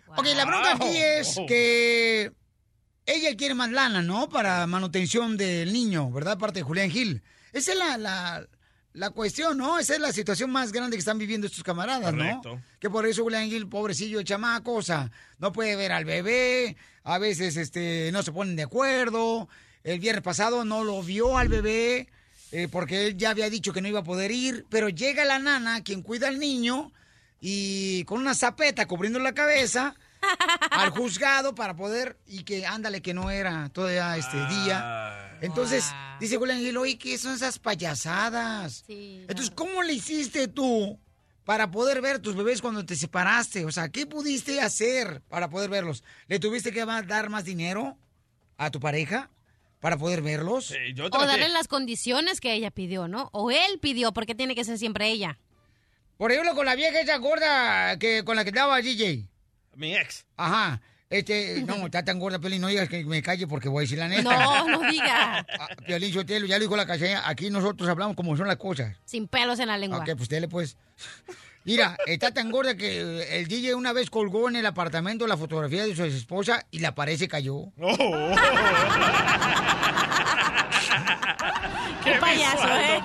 Ok, 0.07 0.25
la 0.35 0.47
bronca 0.47 0.73
aquí 0.73 0.97
es 0.97 1.37
Wow. 1.37 1.47
que 1.47 2.33
ella 3.05 3.37
quiere 3.37 3.55
más 3.55 3.71
lana, 3.71 4.01
¿no? 4.01 4.31
Para 4.31 4.67
manutención 4.67 5.37
del 5.37 5.71
niño, 5.75 6.11
¿verdad? 6.11 6.39
Parte 6.39 6.61
de 6.61 6.65
Julián 6.65 6.91
Gil. 6.91 7.23
Esa 7.53 7.73
es 7.73 7.79
la, 7.79 7.97
la, 7.97 8.47
la 8.93 9.11
cuestión, 9.11 9.59
¿no? 9.59 9.79
Esa 9.79 9.95
es 9.95 10.01
la 10.01 10.13
situación 10.13 10.51
más 10.51 10.73
grande 10.73 10.97
que 10.97 11.01
están 11.01 11.19
viviendo 11.19 11.47
estos 11.47 11.63
camaradas, 11.63 12.13
Correcto. 12.13 12.57
¿no? 12.57 12.63
Que 12.79 12.91
por 12.91 13.07
eso 13.07 13.23
Julián 13.23 13.49
Gil, 13.49 13.69
pobrecillo, 13.69 14.23
chamaco, 14.23 14.75
o 14.75 14.83
sea, 14.83 15.11
no 15.39 15.53
puede 15.53 15.77
ver 15.77 15.93
al 15.93 16.05
bebé, 16.05 16.77
a 17.05 17.19
veces 17.19 17.57
este, 17.57 18.11
no 18.13 18.23
se 18.23 18.33
ponen 18.33 18.57
de 18.57 18.65
acuerdo. 18.65 19.49
El 19.85 19.99
viernes 19.99 20.23
pasado 20.23 20.65
no 20.65 20.85
lo 20.85 21.03
vio 21.03 21.39
al 21.39 21.49
bebé 21.49 22.09
eh, 22.53 22.69
porque 22.71 23.07
él 23.07 23.17
ya 23.17 23.31
había 23.31 23.49
dicho 23.49 23.73
que 23.73 23.81
no 23.81 23.89
iba 23.89 24.01
a 24.01 24.05
poder 24.05 24.31
ir, 24.33 24.67
pero 24.69 24.89
llega 24.89 25.25
la 25.25 25.39
nana, 25.39 25.83
quien 25.83 26.03
cuida 26.03 26.29
al 26.29 26.39
niño, 26.39 26.93
y 27.41 28.05
con 28.05 28.21
una 28.21 28.35
zapeta 28.35 28.87
cubriendo 28.87 29.19
la 29.19 29.33
cabeza 29.33 29.95
al 30.71 30.91
juzgado 30.91 31.55
para 31.55 31.75
poder 31.75 32.19
y 32.27 32.45
que 32.45 32.67
ándale 32.67 33.03
que 33.03 33.15
no 33.15 33.31
era 33.31 33.69
todavía 33.71 34.17
este 34.17 34.37
día. 34.47 35.39
Entonces 35.41 35.85
dice 36.19 36.37
Julián 36.37 36.59
Gil, 36.59 36.77
oye, 36.77 36.99
¿qué 36.99 37.19
son 37.19 37.35
esas 37.35 37.59
payasadas? 37.59 38.85
Entonces, 38.89 39.51
¿cómo 39.55 39.83
le 39.83 39.95
hiciste 39.95 40.49
tú 40.49 40.99
para 41.45 41.71
poder 41.71 42.01
ver 42.01 42.19
tus 42.19 42.37
bebés 42.37 42.61
cuando 42.61 42.85
te 42.85 42.97
separaste? 42.97 43.65
O 43.65 43.73
sea, 43.73 43.89
¿qué 43.89 44.07
pudiste 44.07 44.61
hacer 44.61 45.23
para 45.29 45.49
poder 45.49 45.71
verlos? 45.71 46.05
¿Le 46.27 46.39
tuviste 46.39 46.73
que 46.73 46.85
dar 46.85 47.31
más 47.31 47.45
dinero 47.45 47.97
a 48.57 48.71
tu 48.71 48.81
pareja 48.81 49.31
para 49.81 49.97
poder 49.97 50.21
verlos? 50.21 50.75
O 51.13 51.27
darle 51.27 51.49
las 51.49 51.69
condiciones 51.69 52.41
que 52.41 52.53
ella 52.53 52.71
pidió, 52.71 53.09
¿no? 53.09 53.31
O 53.33 53.51
él 53.51 53.79
pidió, 53.81 54.13
porque 54.13 54.35
tiene 54.35 54.55
que 54.55 54.65
ser 54.65 54.79
siempre 54.79 55.09
ella. 55.09 55.39
Por 56.19 56.31
ejemplo, 56.31 56.55
con 56.55 56.67
la 56.67 56.75
vieja 56.75 57.01
esa 57.01 57.17
gorda 57.17 57.99
que 57.99 58.25
con 58.25 58.37
la 58.37 58.45
que 58.45 58.51
estaba 58.51 58.83
DJ. 58.83 59.30
Mi 59.75 59.97
ex. 59.97 60.25
Ajá. 60.37 60.81
Este, 61.09 61.63
no, 61.67 61.75
está 61.87 62.05
tan 62.05 62.19
gorda, 62.19 62.39
Piolín, 62.39 62.61
no 62.61 62.69
digas 62.69 62.89
que 62.89 63.05
me 63.05 63.21
calle 63.23 63.47
porque 63.47 63.69
voy 63.69 63.81
a 63.81 63.83
decir 63.83 63.99
la 63.99 64.09
neta. 64.09 64.23
No, 64.23 64.69
no 64.69 64.91
diga. 64.91 65.45
Ah, 65.59 65.69
Piolín 65.87 66.13
Sotelo, 66.13 66.47
ya 66.47 66.57
lo 66.57 66.63
dijo 66.63 66.77
la 66.77 66.87
calle, 66.87 67.17
aquí 67.17 67.51
nosotros 67.51 67.89
hablamos 67.89 68.17
como 68.17 68.37
son 68.37 68.47
las 68.47 68.57
cosas. 68.57 68.97
Sin 69.05 69.27
pelos 69.27 69.59
en 69.59 69.69
la 69.69 69.77
lengua. 69.77 69.99
Ok, 69.99 70.11
pues 70.17 70.29
dele 70.29 70.49
pues. 70.49 70.77
Mira, 71.65 71.97
está 72.07 72.33
tan 72.33 72.51
gorda 72.51 72.75
que 72.75 73.39
el 73.39 73.47
DJ 73.47 73.75
una 73.75 73.93
vez 73.93 74.09
colgó 74.09 74.49
en 74.49 74.57
el 74.57 74.65
apartamento 74.65 75.27
la 75.27 75.37
fotografía 75.37 75.85
de 75.85 75.95
su 75.95 76.05
esposa 76.05 76.65
y 76.71 76.79
la 76.79 76.95
pared 76.95 77.19
se 77.19 77.29
cayó. 77.29 77.65
Qué 82.03 82.13
payaso, 82.19 82.67
¿eh? 82.67 83.03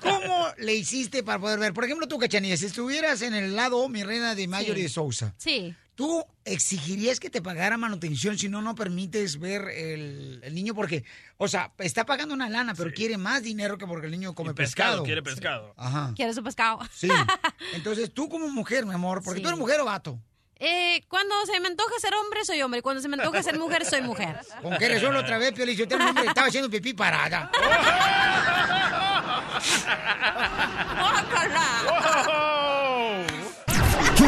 ¿Cómo 0.00 0.48
le 0.58 0.74
hiciste 0.74 1.22
para 1.22 1.38
poder 1.38 1.58
ver? 1.58 1.72
Por 1.72 1.84
ejemplo, 1.84 2.06
tú, 2.08 2.18
Cachanilla, 2.18 2.56
si 2.56 2.66
estuvieras 2.66 3.22
en 3.22 3.34
el 3.34 3.54
lado, 3.56 3.88
mi 3.88 4.02
reina 4.02 4.34
de 4.34 4.46
Mayor 4.48 4.78
y 4.78 4.82
de 4.82 4.88
Sousa, 4.88 5.34
Sí. 5.38 5.74
¿tú 5.94 6.24
exigirías 6.44 7.20
que 7.20 7.28
te 7.30 7.42
pagara 7.42 7.76
manutención 7.76 8.38
si 8.38 8.48
no, 8.48 8.62
no 8.62 8.74
permites 8.74 9.38
ver 9.38 9.68
el, 9.68 10.40
el 10.42 10.54
niño? 10.54 10.74
Porque, 10.74 11.04
o 11.36 11.46
sea, 11.48 11.72
está 11.78 12.06
pagando 12.06 12.34
una 12.34 12.48
lana, 12.48 12.74
pero 12.74 12.90
quiere 12.92 13.16
más 13.18 13.42
dinero 13.42 13.76
que 13.78 13.86
porque 13.86 14.06
el 14.06 14.12
niño 14.12 14.34
come 14.34 14.54
Pescado, 14.54 14.90
pescado. 14.90 15.04
quiere 15.04 15.22
pescado. 15.22 15.74
Ajá. 15.76 16.12
Quiere 16.16 16.32
su 16.34 16.42
pescado. 16.42 16.78
Sí. 16.92 17.08
Entonces, 17.74 18.12
tú 18.12 18.28
como 18.28 18.48
mujer, 18.48 18.86
mi 18.86 18.94
amor, 18.94 19.22
porque 19.22 19.38
Sí. 19.38 19.42
tú 19.42 19.48
eres 19.48 19.58
mujer 19.60 19.80
o 19.80 19.84
vato. 19.84 20.18
Eh, 20.62 21.02
cuando 21.08 21.34
se 21.46 21.58
me 21.58 21.68
antoja 21.68 21.94
ser 21.98 22.12
hombre, 22.14 22.44
soy 22.44 22.60
hombre. 22.60 22.82
Cuando 22.82 23.00
se 23.00 23.08
me 23.08 23.16
antoja 23.16 23.42
ser 23.42 23.58
mujer, 23.58 23.82
soy 23.86 24.02
mujer. 24.02 24.36
¿Con 24.60 24.76
qué 24.76 24.90
razón 24.90 25.14
la 25.14 25.20
otra 25.20 25.38
vez, 25.38 25.52
Piolín? 25.52 25.74
Yo 25.74 25.88
tengo 25.88 26.02
un 26.02 26.08
hombre 26.10 26.24
que 26.24 26.28
estaba 26.28 26.48
haciendo 26.48 26.68
pipí 26.68 26.92
parada. 26.92 27.50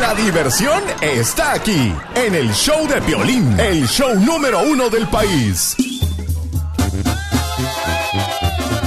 La 0.00 0.14
diversión 0.14 0.82
está 1.00 1.52
aquí, 1.52 1.94
en 2.14 2.34
el 2.34 2.52
show 2.52 2.88
de 2.88 3.00
Piolín, 3.02 3.58
el 3.60 3.86
show 3.86 4.14
número 4.18 4.60
uno 4.62 4.90
del 4.90 5.06
país. 5.06 5.76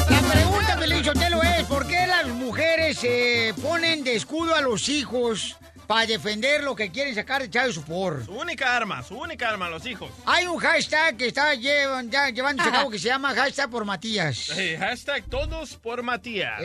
La 0.10 0.22
pregunta, 0.22 0.76
Piolín 0.78 1.04
Sotelo, 1.04 1.42
es 1.42 1.64
¿por 1.68 1.88
qué 1.88 2.06
las 2.06 2.28
mujeres 2.28 2.98
se 2.98 3.54
ponen 3.62 4.04
de 4.04 4.16
escudo 4.16 4.56
a 4.56 4.62
los 4.62 4.90
hijos 4.90 5.58
para 5.88 6.06
defender 6.06 6.64
lo 6.64 6.76
que 6.76 6.92
quieren 6.92 7.16
sacar 7.16 7.42
de 7.42 7.50
Chávez 7.50 7.80
por? 7.80 8.26
Su 8.26 8.34
única 8.34 8.76
arma, 8.76 9.04
su 9.04 9.18
única 9.18 9.50
arma, 9.50 9.70
los 9.70 9.86
hijos. 9.86 10.12
Hay 10.26 10.46
un 10.46 10.58
hashtag 10.58 11.18
que 11.18 11.28
está 11.28 11.54
llevan, 11.56 12.10
ya, 12.10 12.30
llevándose 12.30 12.70
a 12.70 12.72
cabo 12.72 12.90
que 12.90 13.00
se 13.00 13.08
llama 13.08 13.34
hashtag 13.34 13.70
por 13.70 13.86
Matías. 13.86 14.50
Eh, 14.58 14.78
hashtag 14.78 15.24
todos 15.26 15.76
por 15.76 16.04
Matías. 16.04 16.62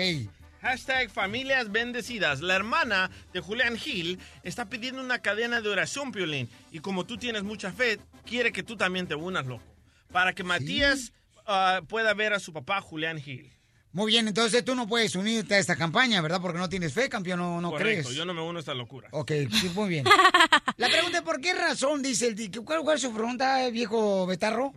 Hashtag 0.62 1.10
familias 1.10 1.72
bendecidas. 1.72 2.40
La 2.40 2.54
hermana 2.54 3.10
de 3.32 3.40
Julián 3.40 3.78
Gil 3.78 4.18
está 4.42 4.66
pidiendo 4.68 5.00
una 5.02 5.20
cadena 5.20 5.62
de 5.62 5.68
oración, 5.70 6.12
Piolín. 6.12 6.50
Y 6.70 6.80
como 6.80 7.06
tú 7.06 7.16
tienes 7.16 7.42
mucha 7.42 7.72
fe, 7.72 7.98
quiere 8.26 8.52
que 8.52 8.62
tú 8.62 8.76
también 8.76 9.06
te 9.06 9.14
unas, 9.14 9.46
loco. 9.46 9.64
Para 10.12 10.34
que 10.34 10.44
Matías 10.44 11.12
ah, 11.46 11.80
pueda 11.88 12.12
ver 12.12 12.34
a 12.34 12.40
su 12.40 12.52
papá, 12.52 12.80
Julián 12.82 13.18
Gil. 13.18 13.50
Muy 13.93 14.12
bien, 14.12 14.28
entonces 14.28 14.64
tú 14.64 14.76
no 14.76 14.86
puedes 14.86 15.16
unirte 15.16 15.57
a 15.57 15.59
esta 15.59 15.74
campaña, 15.74 16.20
¿verdad? 16.20 16.41
Porque 16.41 16.59
no 16.59 16.68
tienes 16.68 16.93
fe, 16.93 17.09
campeón, 17.09 17.41
no, 17.41 17.61
no 17.61 17.70
Correcto, 17.70 18.05
crees. 18.05 18.16
yo 18.16 18.24
no 18.24 18.32
me 18.32 18.41
uno 18.41 18.59
a 18.59 18.61
esta 18.61 18.72
locura. 18.72 19.09
Ok, 19.11 19.32
sí, 19.51 19.70
muy 19.74 19.88
bien. 19.88 20.05
La 20.76 20.88
pregunta 20.88 21.18
es, 21.18 21.24
¿por 21.24 21.41
qué 21.41 21.55
razón, 21.55 22.01
dice 22.01 22.28
el 22.28 22.36
Dick? 22.36 22.62
¿Cuál, 22.64 22.82
cuál 22.82 22.97
es 22.97 23.03
su 23.03 23.12
pregunta, 23.12 23.68
viejo 23.70 24.26
betarro? 24.26 24.72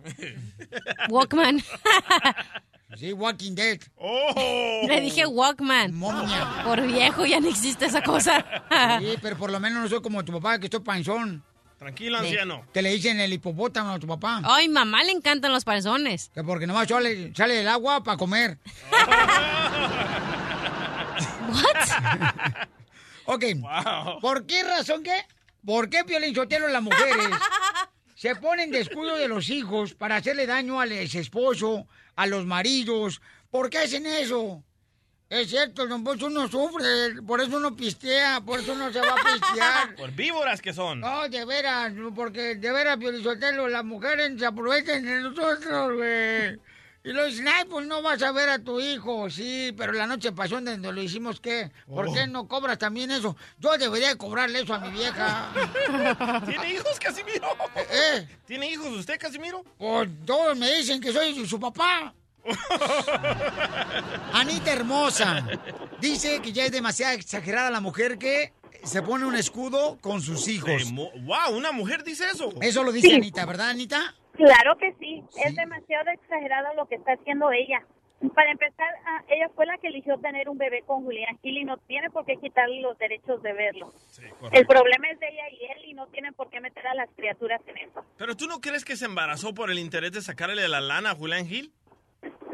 Walkman. 1.08 1.62
Sí, 2.96 3.12
Walking 3.12 3.56
Dead. 3.56 3.80
Oh. 3.96 4.82
Le 4.86 5.00
dije 5.00 5.26
Walkman. 5.26 5.92
Momia. 5.92 6.62
Por 6.64 6.80
viejo 6.86 7.26
ya 7.26 7.40
no 7.40 7.48
existe 7.48 7.86
esa 7.86 8.00
cosa. 8.02 8.44
Sí, 9.00 9.16
pero 9.20 9.36
por 9.36 9.50
lo 9.50 9.58
menos 9.58 9.82
no 9.82 9.88
soy 9.88 10.00
como 10.00 10.24
tu 10.24 10.30
papá, 10.34 10.60
que 10.60 10.66
estoy 10.66 10.78
panzón. 10.78 11.42
Tranquilo, 11.78 12.18
anciano. 12.18 12.66
Que 12.72 12.82
le 12.82 12.90
dicen 12.90 13.20
el 13.20 13.32
hipopótamo 13.32 13.92
a 13.92 13.98
tu 13.98 14.06
papá. 14.06 14.40
Ay, 14.44 14.68
mamá 14.68 15.02
le 15.04 15.12
encantan 15.12 15.52
los 15.52 15.64
panzones. 15.64 16.30
Que 16.34 16.42
porque 16.42 16.66
nomás 16.66 16.88
sale, 16.88 17.32
sale 17.34 17.54
del 17.54 17.68
agua 17.68 18.02
para 18.02 18.16
comer. 18.16 18.58
ok. 23.26 23.44
¿Por 24.20 24.46
qué 24.46 24.62
razón 24.62 25.02
qué? 25.02 25.24
¿Por 25.64 25.88
qué 25.88 26.04
Piolín 26.04 26.34
Sotelo 26.34 26.68
las 26.68 26.82
mujeres 26.82 27.28
se 28.14 28.36
ponen 28.36 28.70
de 28.70 28.80
escudo 28.80 29.16
de 29.16 29.28
los 29.28 29.48
hijos 29.50 29.94
para 29.94 30.16
hacerle 30.16 30.46
daño 30.46 30.80
al 30.80 30.92
ex 30.92 31.14
esposo, 31.14 31.86
a 32.16 32.26
los 32.26 32.44
maridos? 32.44 33.22
¿Por 33.50 33.70
qué 33.70 33.78
hacen 33.78 34.06
eso? 34.06 34.62
Es 35.30 35.48
cierto, 35.50 35.86
don 35.86 36.04
Poncho, 36.04 36.26
uno 36.26 36.46
sufre, 36.48 37.20
por 37.26 37.40
eso 37.40 37.56
uno 37.56 37.74
pistea, 37.74 38.40
por 38.44 38.60
eso 38.60 38.72
uno 38.72 38.92
se 38.92 39.00
va 39.00 39.12
a 39.14 39.16
pistear. 39.16 39.94
Por 39.96 40.12
víboras 40.12 40.60
que 40.60 40.72
son. 40.72 41.00
No, 41.00 41.28
de 41.28 41.44
veras, 41.44 41.92
porque 42.14 42.54
de 42.56 42.70
veras, 42.72 42.98
Piolizotelo, 42.98 43.68
las 43.68 43.84
mujeres 43.84 44.38
se 44.38 44.46
aprovechan 44.46 45.02
de 45.02 45.20
nosotros, 45.22 45.94
güey. 45.96 46.60
Y 47.06 47.12
lo 47.12 47.26
dicen, 47.26 47.48
ay, 47.48 47.64
pues 47.68 47.86
no 47.86 48.00
vas 48.00 48.22
a 48.22 48.32
ver 48.32 48.48
a 48.48 48.58
tu 48.58 48.80
hijo. 48.80 49.28
Sí, 49.28 49.74
pero 49.76 49.92
la 49.92 50.06
noche 50.06 50.30
pasó 50.32 50.60
donde 50.60 50.78
lo 50.92 51.02
hicimos, 51.02 51.40
¿qué? 51.40 51.70
¿Por 51.86 52.08
Oh. 52.08 52.14
qué 52.14 52.26
no 52.26 52.46
cobras 52.46 52.78
también 52.78 53.10
eso? 53.10 53.36
Yo 53.58 53.76
debería 53.76 54.08
de 54.08 54.16
cobrarle 54.16 54.60
eso 54.60 54.72
a 54.74 54.78
mi 54.78 54.90
vieja. 54.90 55.52
¿Tiene 56.46 56.74
hijos, 56.74 56.98
Casimiro? 57.00 57.48
¿Eh? 57.90 58.26
¿Tiene 58.46 58.70
hijos 58.70 58.86
usted, 58.88 59.18
Casimiro? 59.18 59.64
Pues 59.78 60.08
todos 60.24 60.56
me 60.56 60.70
dicen 60.76 61.00
que 61.00 61.12
soy 61.12 61.46
su 61.46 61.58
papá. 61.60 62.14
Anita 64.32 64.72
hermosa. 64.72 65.46
Dice 66.00 66.40
que 66.42 66.52
ya 66.52 66.64
es 66.64 66.72
demasiado 66.72 67.14
exagerada 67.14 67.70
la 67.70 67.80
mujer 67.80 68.18
que 68.18 68.52
se 68.82 69.02
pone 69.02 69.24
un 69.24 69.34
escudo 69.34 69.98
con 70.00 70.20
sus 70.20 70.48
hijos. 70.48 70.92
¡Wow! 70.92 71.56
¿Una 71.56 71.72
mujer 71.72 72.04
dice 72.04 72.24
eso? 72.32 72.52
Eso 72.60 72.84
lo 72.84 72.92
dice 72.92 73.08
Sí. 73.08 73.14
Anita, 73.14 73.46
¿verdad, 73.46 73.70
Anita? 73.70 74.14
Claro 74.34 74.76
que 74.78 74.94
sí. 74.98 75.22
es 75.44 75.54
demasiado 75.54 76.10
exagerado 76.10 76.74
lo 76.74 76.86
que 76.86 76.96
está 76.96 77.12
haciendo 77.12 77.50
ella. 77.52 77.84
Para 78.34 78.50
empezar, 78.50 78.88
ah, 79.06 79.22
ella 79.28 79.50
fue 79.54 79.66
la 79.66 79.76
que 79.78 79.88
eligió 79.88 80.16
tener 80.18 80.48
un 80.48 80.56
bebé 80.56 80.82
con 80.86 81.04
Julián 81.04 81.38
Gil 81.42 81.58
y 81.58 81.64
no 81.64 81.76
tiene 81.76 82.10
por 82.10 82.24
qué 82.24 82.36
quitarle 82.36 82.80
los 82.80 82.96
derechos 82.96 83.42
de 83.42 83.52
verlo. 83.52 83.92
El 84.52 84.66
problema 84.66 85.10
es 85.10 85.20
de 85.20 85.26
ella 85.28 85.42
y 85.50 85.64
él 85.66 85.90
y 85.90 85.94
no 85.94 86.06
tienen 86.06 86.32
por 86.32 86.48
qué 86.48 86.60
meter 86.60 86.86
a 86.86 86.94
las 86.94 87.10
criaturas 87.16 87.60
en 87.66 87.78
eso. 87.78 88.04
¿Pero 88.16 88.34
tú 88.34 88.46
no 88.46 88.60
crees 88.60 88.84
que 88.84 88.96
se 88.96 89.04
embarazó 89.04 89.52
por 89.52 89.70
el 89.70 89.78
interés 89.78 90.12
de 90.12 90.22
sacarle 90.22 90.66
la 90.68 90.80
lana 90.80 91.10
a 91.10 91.14
Julián 91.14 91.46
Gil? 91.46 91.72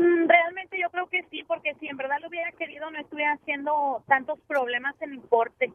Mm, 0.00 0.28
Realmente 0.28 0.78
yo 0.80 0.88
creo 0.90 1.08
que 1.08 1.24
sí, 1.30 1.42
porque 1.46 1.74
si 1.78 1.86
en 1.88 1.96
verdad 1.96 2.16
lo 2.22 2.28
hubiera 2.28 2.50
querido 2.52 2.90
no 2.90 2.98
estuviera 2.98 3.32
haciendo 3.34 4.02
tantos 4.08 4.38
problemas 4.48 4.94
en 5.02 5.12
el 5.12 5.20
corte. 5.28 5.72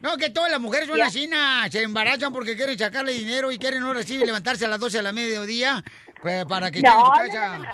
No, 0.00 0.16
que 0.16 0.30
todas 0.30 0.50
las 0.50 0.60
mujeres 0.60 0.86
son 0.86 0.96
Ya. 0.98 1.06
así, 1.06 1.28
se 1.70 1.82
embarazan 1.82 2.32
porque 2.32 2.56
quieren 2.56 2.78
sacarle 2.78 3.12
dinero 3.12 3.50
y 3.50 3.58
quieren 3.58 3.82
ahora 3.82 4.02
sí 4.02 4.18
levantarse 4.18 4.64
a 4.64 4.68
las 4.68 4.78
12 4.78 4.98
de 4.98 5.02
la 5.02 5.12
mediodía 5.12 5.82
pues, 6.22 6.44
para 6.46 6.70
que 6.70 6.80
No, 6.80 6.90
a 6.90 6.94
no, 6.94 7.04
su 7.06 7.10
casa. 7.10 7.58
no, 7.58 7.64
no. 7.64 7.70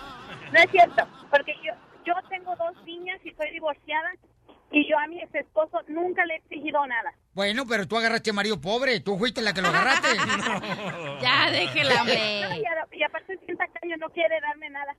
No 0.53 0.59
es 0.61 0.71
cierto, 0.71 1.07
porque 1.31 1.53
yo, 1.65 1.73
yo 2.07 2.15
tengo 2.31 2.55
dos 2.57 2.83
niñas 2.85 3.21
y 3.25 3.33
soy 3.35 3.51
divorciada 3.51 4.13
y 4.73 4.89
yo 4.89 4.99
a 4.99 5.07
mi 5.07 5.21
ex 5.21 5.33
esposo 5.35 5.79
nunca 5.89 6.25
le 6.25 6.35
he 6.35 6.37
exigido 6.39 6.85
nada. 6.87 7.13
Bueno, 7.35 7.65
pero 7.69 7.87
tú 7.87 7.97
agarraste 7.99 8.31
a 8.31 8.33
marido 8.33 8.61
pobre, 8.61 9.01
tú 9.01 9.19
fuiste 9.19 9.43
la 9.43 9.53
que 9.53 9.61
lo 9.63 9.69
agarraste. 9.69 10.09
Ya, 11.21 11.51
déjela. 11.51 12.05
No, 12.05 12.13
y, 12.13 12.65
a- 12.65 12.87
y 12.93 13.03
aparte 13.03 13.35
es 13.35 13.41
bien 13.47 13.57
tacaño, 13.59 13.97
no 13.99 14.09
quiere 14.11 14.41
darme 14.41 14.69
nada. 14.71 14.95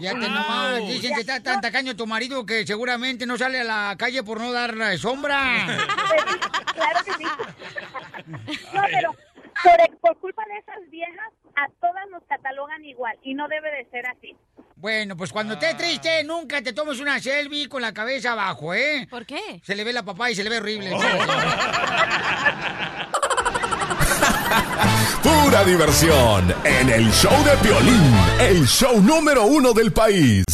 Ya 0.00 0.12
te 0.12 0.28
nomás, 0.28 0.78
dicen 0.86 1.14
que 1.14 1.20
está 1.20 1.42
tan 1.42 1.60
tacaño 1.60 1.94
tu 1.94 2.06
marido 2.06 2.46
que 2.46 2.66
seguramente 2.66 3.26
no 3.26 3.36
sale 3.36 3.60
a 3.60 3.64
la 3.64 3.94
calle 3.98 4.22
por 4.22 4.40
no 4.40 4.50
dar 4.52 4.74
eh, 4.74 4.98
sombra. 4.98 5.78
Claro 6.74 7.04
que 7.04 7.12
sí. 7.12 7.24
No, 8.72 8.82
pero 8.90 9.14
por, 9.62 9.98
por 10.00 10.18
culpa 10.18 10.42
de 10.46 10.58
esas 10.58 10.90
viejas, 10.90 11.30
a 11.54 11.68
todas 11.80 12.08
nos 12.10 12.22
catalogan 12.24 12.84
igual 12.84 13.16
y 13.22 13.34
no 13.34 13.46
debe 13.48 13.70
de 13.70 13.84
ser 13.90 14.06
así. 14.06 14.34
Bueno, 14.76 15.16
pues 15.16 15.32
cuando 15.32 15.54
estés 15.54 15.76
triste, 15.76 16.24
nunca 16.24 16.62
te 16.62 16.72
tomes 16.72 16.98
una 16.98 17.20
selfie 17.20 17.68
con 17.68 17.82
la 17.82 17.92
cabeza 17.92 18.32
abajo, 18.32 18.74
¿eh? 18.74 19.06
¿Por 19.08 19.26
qué? 19.26 19.60
Se 19.62 19.76
le 19.76 19.84
ve 19.84 19.92
la 19.92 20.02
papá 20.02 20.30
y 20.30 20.34
se 20.34 20.42
le 20.42 20.50
ve 20.50 20.58
horrible. 20.58 20.90
Pura 25.22 25.64
diversión 25.64 26.52
en 26.64 26.90
el 26.90 27.10
show 27.12 27.32
de 27.44 27.56
Piolín, 27.62 28.14
el 28.40 28.66
show 28.66 29.00
número 29.00 29.44
uno 29.44 29.72
del 29.72 29.92
país. 29.92 30.44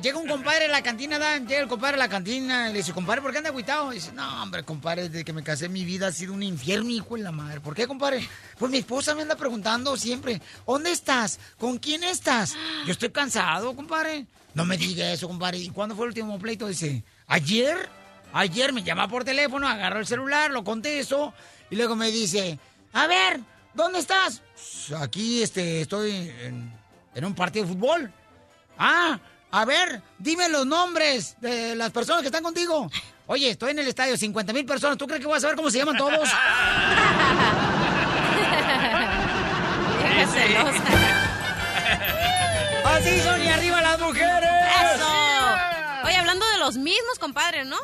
Llega 0.00 0.18
un 0.18 0.28
compadre 0.28 0.66
a 0.66 0.68
la 0.68 0.82
cantina, 0.82 1.18
Dan, 1.18 1.46
llega 1.46 1.60
el 1.62 1.68
compadre 1.68 1.94
a 1.96 1.98
la 1.98 2.08
cantina 2.08 2.68
y 2.68 2.72
le 2.72 2.78
dice, 2.78 2.92
compadre, 2.92 3.22
¿por 3.22 3.32
qué 3.32 3.38
anda 3.38 3.50
agüitado? 3.50 3.90
Dice, 3.90 4.12
no, 4.12 4.42
hombre, 4.42 4.62
compadre, 4.64 5.08
desde 5.08 5.24
que 5.24 5.32
me 5.32 5.42
casé 5.42 5.68
mi 5.68 5.84
vida 5.84 6.08
ha 6.08 6.12
sido 6.12 6.32
un 6.32 6.42
infierno, 6.42 6.90
hijo 6.90 7.16
de 7.16 7.22
la 7.22 7.32
madre. 7.32 7.60
¿Por 7.60 7.74
qué, 7.74 7.86
compadre? 7.86 8.28
Pues 8.58 8.70
mi 8.70 8.78
esposa 8.78 9.14
me 9.14 9.22
anda 9.22 9.36
preguntando 9.36 9.96
siempre, 9.96 10.40
¿dónde 10.66 10.92
estás? 10.92 11.38
¿Con 11.58 11.78
quién 11.78 12.04
estás? 12.04 12.54
Yo 12.86 12.92
estoy 12.92 13.10
cansado, 13.10 13.74
compadre. 13.74 14.26
No 14.54 14.64
me 14.64 14.76
diga 14.76 15.10
eso, 15.12 15.26
compadre. 15.28 15.58
¿Y 15.58 15.70
cuándo 15.70 15.96
fue 15.96 16.04
el 16.06 16.10
último 16.10 16.38
pleito? 16.38 16.66
Dice, 16.68 17.02
¿ayer? 17.26 17.88
Ayer 18.32 18.72
me 18.72 18.82
llama 18.82 19.08
por 19.08 19.24
teléfono, 19.24 19.68
agarro 19.68 20.00
el 20.00 20.06
celular, 20.06 20.50
lo 20.50 20.64
contesto 20.64 21.32
y 21.70 21.76
luego 21.76 21.94
me 21.96 22.10
dice, 22.10 22.58
a 22.92 23.06
ver, 23.06 23.40
¿dónde 23.74 24.00
estás? 24.00 24.42
"Pues, 24.54 25.00
Aquí 25.00 25.42
este, 25.42 25.80
estoy 25.82 26.10
en, 26.42 26.72
en 27.14 27.24
un 27.24 27.34
partido 27.34 27.64
de 27.66 27.72
fútbol. 27.72 28.12
Ah, 28.76 29.18
a 29.56 29.64
ver, 29.64 30.02
dime 30.18 30.48
los 30.48 30.66
nombres 30.66 31.36
de 31.40 31.76
las 31.76 31.92
personas 31.92 32.22
que 32.22 32.26
están 32.26 32.42
contigo. 32.42 32.90
Oye, 33.28 33.50
estoy 33.50 33.70
en 33.70 33.78
el 33.78 33.86
estadio, 33.86 34.16
50 34.16 34.52
mil 34.52 34.66
personas. 34.66 34.98
¿Tú 34.98 35.06
crees 35.06 35.20
que 35.20 35.28
voy 35.28 35.36
a 35.36 35.40
saber 35.40 35.54
cómo 35.54 35.70
se 35.70 35.78
llaman 35.78 35.96
todos? 35.96 36.28
Vieja 40.00 40.26
celosa. 40.26 40.82
Así 42.84 43.20
son 43.20 43.44
y 43.44 43.46
arriba 43.46 43.80
las 43.80 44.00
mujeres. 44.00 44.50
¡Eso! 44.92 45.06
Oye, 46.04 46.16
hablando 46.16 46.44
de 46.48 46.58
los 46.58 46.76
mismos 46.76 47.20
compadres, 47.20 47.64
¿no? 47.64 47.78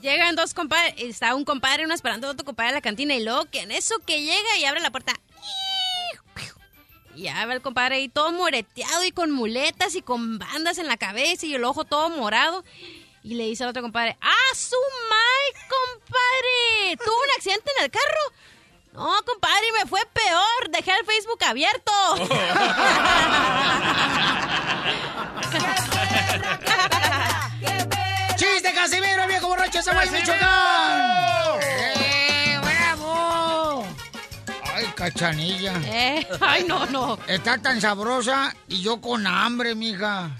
Llegan 0.00 0.34
dos 0.34 0.52
compadres, 0.52 0.94
está 0.98 1.36
un 1.36 1.44
compadre, 1.44 1.84
uno 1.84 1.94
esperando 1.94 2.26
a 2.26 2.32
otro 2.32 2.44
compadre 2.44 2.70
en 2.70 2.74
la 2.74 2.80
cantina 2.80 3.14
y 3.14 3.22
luego 3.22 3.44
que 3.44 3.60
en 3.60 3.70
eso 3.70 3.94
que 4.04 4.20
llega 4.20 4.58
y 4.58 4.64
abre 4.64 4.80
la 4.80 4.90
puerta. 4.90 5.12
Y 7.14 7.22
ya 7.22 7.46
va 7.46 7.54
el 7.54 7.62
compadre 7.62 7.96
ahí 7.96 8.08
todo 8.08 8.32
moreteado 8.32 9.04
y 9.04 9.12
con 9.12 9.30
muletas 9.30 9.94
y 9.94 10.02
con 10.02 10.38
bandas 10.38 10.78
en 10.78 10.86
la 10.86 10.96
cabeza 10.96 11.46
y 11.46 11.54
el 11.54 11.64
ojo 11.64 11.84
todo 11.84 12.08
morado. 12.10 12.64
Y 13.22 13.34
le 13.34 13.44
dice 13.44 13.64
al 13.64 13.70
otro 13.70 13.82
compadre, 13.82 14.16
¡Ah, 14.20 14.54
su 14.54 14.76
mai, 15.08 15.62
compadre! 15.68 16.96
¿Tuvo 17.04 17.14
un 17.14 17.30
accidente 17.36 17.70
en 17.78 17.84
el 17.84 17.90
carro? 17.90 18.32
No, 18.92 19.10
compadre, 19.24 19.66
me 19.80 19.86
fue 19.88 20.00
peor. 20.12 20.70
Dejé 20.70 20.92
el 20.98 21.06
Facebook 21.06 21.42
abierto. 21.44 21.92
¡Chiste, 28.36 28.74
Casimiro, 28.74 29.26
viejo 29.26 29.48
borracho, 29.48 29.78
ese 29.78 29.92
güey, 29.92 30.08
cachanilla! 34.94 35.80
Eh, 35.84 36.26
ay, 36.40 36.64
no, 36.64 36.86
no. 36.86 37.18
Está 37.26 37.58
tan 37.58 37.80
sabrosa 37.80 38.54
y 38.68 38.82
yo 38.82 39.00
con 39.00 39.26
hambre, 39.26 39.74
mija. 39.74 40.30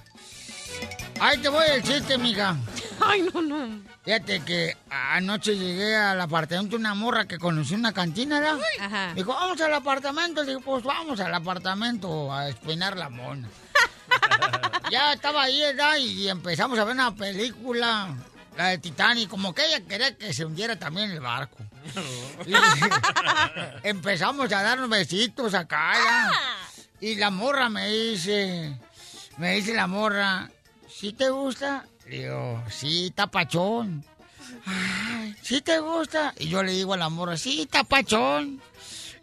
Ahí 1.21 1.39
te 1.39 1.49
voy 1.49 1.65
el 1.71 1.83
chiste, 1.83 2.19
mija. 2.19 2.57
Ay, 3.01 3.29
no, 3.33 3.43
no. 3.43 3.83
Fíjate 4.05 4.41
que 4.41 4.77
anoche 4.91 5.57
llegué 5.57 5.97
al 5.97 6.21
apartamento 6.21 6.77
de 6.77 6.81
una 6.81 6.95
morra 6.95 7.27
que 7.27 7.39
conocí 7.39 7.75
una 7.75 7.93
cantina, 7.93 8.41
¿verdad? 8.41 8.59
Ajá. 8.81 9.15
Dijo, 9.15 9.33
vamos 9.33 9.61
al 9.61 9.73
apartamento. 9.73 10.45
Digo, 10.45 10.61
pues 10.61 10.85
vamos 10.85 11.21
al 11.21 11.35
apartamento 11.35 12.33
a 12.33 12.49
espinar 12.49 12.97
la 12.99 13.09
mona. 13.09 13.49
ya 14.91 15.15
estaba 15.15 15.45
ahí, 15.45 15.59
¿verdad? 15.61 15.97
Y 15.97 16.29
empezamos 16.29 16.79
a 16.79 16.85
ver 16.85 16.95
una 16.95 17.15
película, 17.15 18.15
la 18.57 18.69
de 18.69 18.79
Titanic, 18.79 19.29
como 19.29 19.55
que 19.55 19.67
ella 19.67 19.81
quería 19.81 20.17
que 20.17 20.33
se 20.33 20.45
hundiera 20.45 20.79
también 20.79 21.11
el 21.11 21.21
barco. 21.21 21.57
Y 22.47 22.55
empezamos 23.87 24.51
a 24.53 24.63
darnos 24.63 24.89
besitos 24.89 25.55
acá, 25.55 25.93
¿ya? 25.95 26.31
Y 27.01 27.17
la 27.17 27.31
morra 27.31 27.69
me 27.69 27.89
dice, 27.89 28.79
me 29.37 29.57
dice 29.57 29.75
la 29.75 29.87
morra, 29.87 30.51
¿sí 30.89 31.13
te 31.13 31.29
gusta? 31.31 31.85
Le 32.07 32.21
digo, 32.21 32.63
sí, 32.71 33.13
tapachón. 33.15 34.05
Ay, 34.67 35.35
¿sí 35.43 35.61
te 35.61 35.79
gusta? 35.81 36.33
Y 36.39 36.49
yo 36.49 36.63
le 36.63 36.73
digo 36.73 36.95
a 36.95 36.97
la 36.97 37.09
morra, 37.09 37.37
sí, 37.37 37.67
tapachón. 37.71 38.61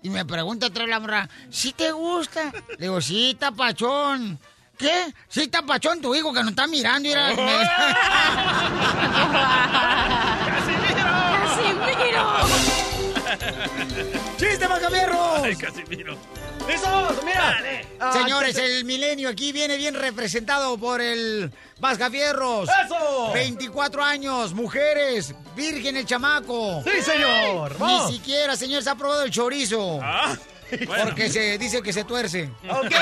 Y 0.04 0.10
me 0.10 0.26
pregunta 0.26 0.68
otra 0.68 0.84
vez 0.84 0.90
la 0.92 1.00
morra, 1.00 1.30
¿sí 1.50 1.74
te 1.74 1.92
gusta? 1.92 2.52
Le 2.78 2.86
digo, 2.86 3.02
sí, 3.02 3.36
tapachón. 3.40 4.40
¿Qué? 4.82 5.14
Sí, 5.30 5.48
tapachón, 5.48 6.02
tu 6.02 6.14
hijo 6.16 6.34
que 6.34 6.40
nos 6.42 6.50
está 6.50 6.66
mirando. 6.68 7.08
Mira, 7.08 7.32
¡Chiste, 14.38 14.68
Macamierros! 14.68 15.42
Ay, 15.44 15.56
Casimiro. 15.56 16.18
¡Listos! 16.68 17.24
¡Mira! 17.24 17.58
Ah, 18.00 18.12
Señores, 18.14 18.58
el 18.58 18.86
milenio 18.86 19.30
aquí 19.30 19.52
viene 19.52 19.78
bien 19.78 19.96
representado 19.96 20.78
por 20.78 21.02
el 21.02 21.52
Vascafierros. 21.80 22.70
¡Eso! 22.86 23.32
24 23.34 24.04
años, 24.04 24.54
mujeres, 24.54 25.34
virgen 25.56 25.98
el 25.98 26.06
chamaco. 26.06 26.84
¡Sí, 26.84 27.02
señor! 27.02 27.72
Ni 27.74 27.78
¡Vamos! 27.80 28.12
siquiera, 28.12 28.56
señor, 28.56 28.84
se 28.84 28.90
ha 28.90 28.96
probado 28.96 29.24
el 29.24 29.32
chorizo. 29.32 30.00
Ah, 30.02 30.36
bueno. 30.88 31.06
Porque 31.06 31.30
se 31.30 31.58
dice 31.58 31.82
que 31.82 31.94
se 31.94 32.04
tuerce. 32.04 32.50
Ok. 32.70 32.94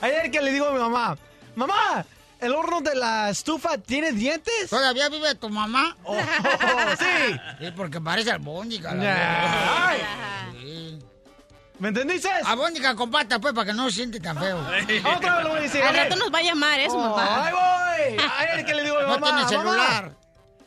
Ayer 0.00 0.30
que 0.30 0.40
le 0.40 0.52
digo 0.52 0.66
a 0.68 0.72
mi 0.72 0.78
mamá, 0.78 1.16
mamá, 1.56 2.04
¿el 2.40 2.52
horno 2.54 2.80
de 2.80 2.94
la 2.94 3.30
estufa 3.30 3.78
tiene 3.78 4.12
dientes? 4.12 4.68
¿Todavía 4.70 5.08
vive 5.08 5.34
tu 5.36 5.48
mamá? 5.48 5.96
Oh, 6.04 6.16
sí. 6.98 7.36
Sí, 7.60 7.70
porque 7.76 8.00
parece 8.00 8.30
albóndiga. 8.32 8.94
la. 8.94 9.88
Ay. 9.88 9.98
Sí. 10.60 10.98
¿Me 11.78 11.88
entendiste? 11.88 12.28
Albóndiga 12.44 12.94
con 12.94 13.10
pata, 13.10 13.38
pues, 13.40 13.52
para 13.52 13.66
que 13.66 13.72
no 13.74 13.90
se 13.90 13.96
siente 13.96 14.20
tan 14.20 14.38
feo. 14.38 14.58
Otra 14.60 15.36
vez 15.36 15.44
lo 15.44 15.48
voy 15.50 15.58
a 15.58 15.62
decir. 15.62 15.82
Al 15.82 15.94
rato 15.94 16.16
nos 16.16 16.32
va 16.32 16.38
a 16.38 16.42
llamar, 16.42 16.80
¿eh, 16.80 16.88
su 16.88 16.96
Oh, 16.96 17.00
mamá. 17.10 17.46
ahí 17.46 17.52
voy. 17.52 18.24
A 18.24 18.54
ver, 18.56 18.64
¿qué 18.64 18.74
le 18.74 18.82
digo 18.84 18.96
a 18.96 19.00
mi 19.00 19.06
No 19.06 19.18
mamá? 19.18 19.26
tiene 19.26 19.42
Mamá. 19.42 19.48
celular. 19.48 20.12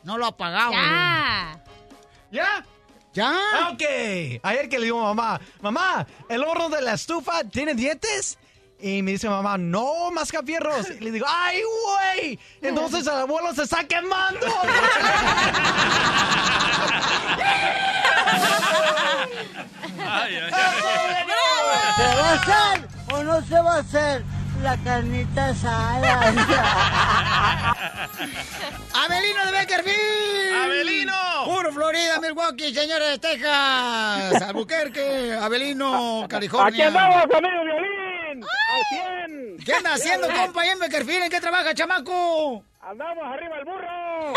No 0.04 0.18
lo 0.18 0.24
ha 0.26 0.28
apagado. 0.28 0.72
Ya. 0.72 1.58
¿Ya? 2.30 2.64
¿Ya? 3.18 3.32
Ah, 3.52 3.70
Ok. 3.72 3.82
Ayer 4.44 4.68
que 4.68 4.78
le 4.78 4.84
digo 4.84 5.00
a 5.00 5.12
mamá, 5.12 5.40
mamá, 5.60 6.06
¿el 6.28 6.44
horno 6.44 6.68
de 6.68 6.80
la 6.82 6.94
estufa 6.94 7.42
tiene 7.42 7.74
dientes? 7.74 8.38
Y 8.80 9.02
me 9.02 9.10
dice 9.10 9.28
mamá, 9.28 9.58
no, 9.58 10.12
mascafierros. 10.12 10.88
Y 10.90 11.00
le 11.00 11.10
digo, 11.10 11.26
¡ay, 11.28 11.60
güey! 11.62 12.38
Entonces 12.62 13.02
el 13.08 13.14
abuelo 13.14 13.52
se 13.54 13.64
está 13.64 13.82
quemando. 13.82 14.46
Ay, 20.10 20.36
ay, 20.36 20.50
¿Se 21.96 22.04
va 22.04 22.30
a 22.30 22.34
hacer 22.34 22.88
o 23.12 23.22
no 23.24 23.42
se 23.46 23.60
va 23.60 23.74
a 23.74 23.78
hacer 23.78 24.24
la 24.62 24.76
carnita 24.78 25.48
asada? 25.48 26.20
¡Abelino 28.94 29.46
de 29.46 29.52
Beckerfield! 29.52 30.64
¡Abelino! 30.64 31.14
Puro 31.44 31.72
Florida, 31.72 32.20
Milwaukee, 32.20 32.74
señores 32.74 33.08
de 33.10 33.18
Texas, 33.18 34.42
Albuquerque, 34.42 35.34
Abelino, 35.40 36.26
California. 36.28 36.88
Aquí 36.88 36.96
andamos, 36.96 37.22
amigo 37.24 37.64
Violín. 37.64 38.44
Al 38.44 38.82
100. 39.26 39.64
¿Qué 39.64 39.74
anda 39.74 39.94
haciendo, 39.94 40.28
compa, 40.28 40.62
ahí 40.62 40.68
en 40.70 40.78
Beckerfield? 40.78 41.24
¿En 41.24 41.30
qué 41.30 41.40
trabaja, 41.40 41.74
chamaco? 41.74 42.64
Andamos 42.80 43.24
arriba 43.24 43.56
el 43.58 43.64
burro. 43.64 44.32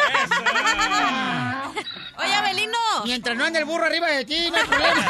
Oye, 2.18 2.34
Abelino. 2.34 2.78
Mientras 3.06 3.38
no 3.38 3.46
ande 3.46 3.60
el 3.60 3.66
burro 3.66 3.86
arriba 3.86 4.08
de 4.08 4.26
ti, 4.26 4.52
no 4.52 4.58
hay 4.58 4.66
problema. 4.66 5.06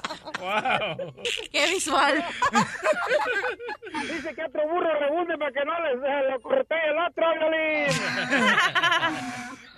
Wow. 0.44 1.14
Qué 1.50 1.66
visual. 1.70 2.24
Dice 4.02 4.34
que 4.34 4.44
otro 4.44 4.68
burro 4.68 4.98
rebunde 4.98 5.38
para 5.38 5.52
que 5.52 5.64
no 5.64 5.80
les 5.80 6.04
eh, 6.04 6.30
lo 6.30 6.40
cortee 6.42 6.90
el 6.90 6.98
otro, 6.98 7.24
Violín. 7.32 7.88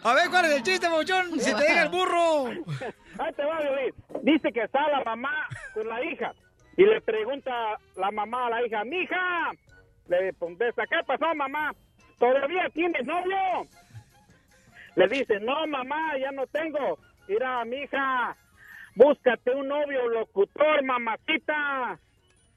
A 0.02 0.14
ver, 0.14 0.28
¿cuál 0.28 0.44
es 0.46 0.56
el 0.56 0.62
chiste, 0.64 0.88
Bouchón? 0.88 1.38
Si 1.38 1.54
te 1.54 1.62
deja 1.62 1.82
el 1.82 1.88
burro. 1.88 2.46
Ahí 2.46 3.32
te 3.36 3.44
va, 3.44 3.60
Violín. 3.60 3.94
Dice 4.22 4.52
que 4.52 4.62
está 4.62 4.88
la 4.88 5.04
mamá 5.04 5.48
con 5.72 5.88
la 5.88 6.02
hija 6.02 6.32
y 6.76 6.84
le 6.84 7.00
pregunta 7.00 7.78
la 7.96 8.10
mamá 8.10 8.46
a 8.46 8.50
la 8.50 8.66
hija, 8.66 8.84
mija, 8.84 9.52
le 10.08 10.32
contesta, 10.34 10.84
¿qué 10.86 10.96
pasó, 11.06 11.34
mamá? 11.34 11.72
¿Todavía 12.18 12.68
tienes 12.72 13.06
novio? 13.06 13.66
Le 14.96 15.08
dice, 15.08 15.40
no, 15.40 15.66
mamá, 15.66 16.16
ya 16.18 16.32
no 16.32 16.46
tengo. 16.48 16.98
Mira, 17.28 17.64
mija, 17.64 18.36
búscate 18.96 19.54
un 19.54 19.68
novio 19.68 20.08
locutor, 20.08 20.82
mamacita. 20.82 22.00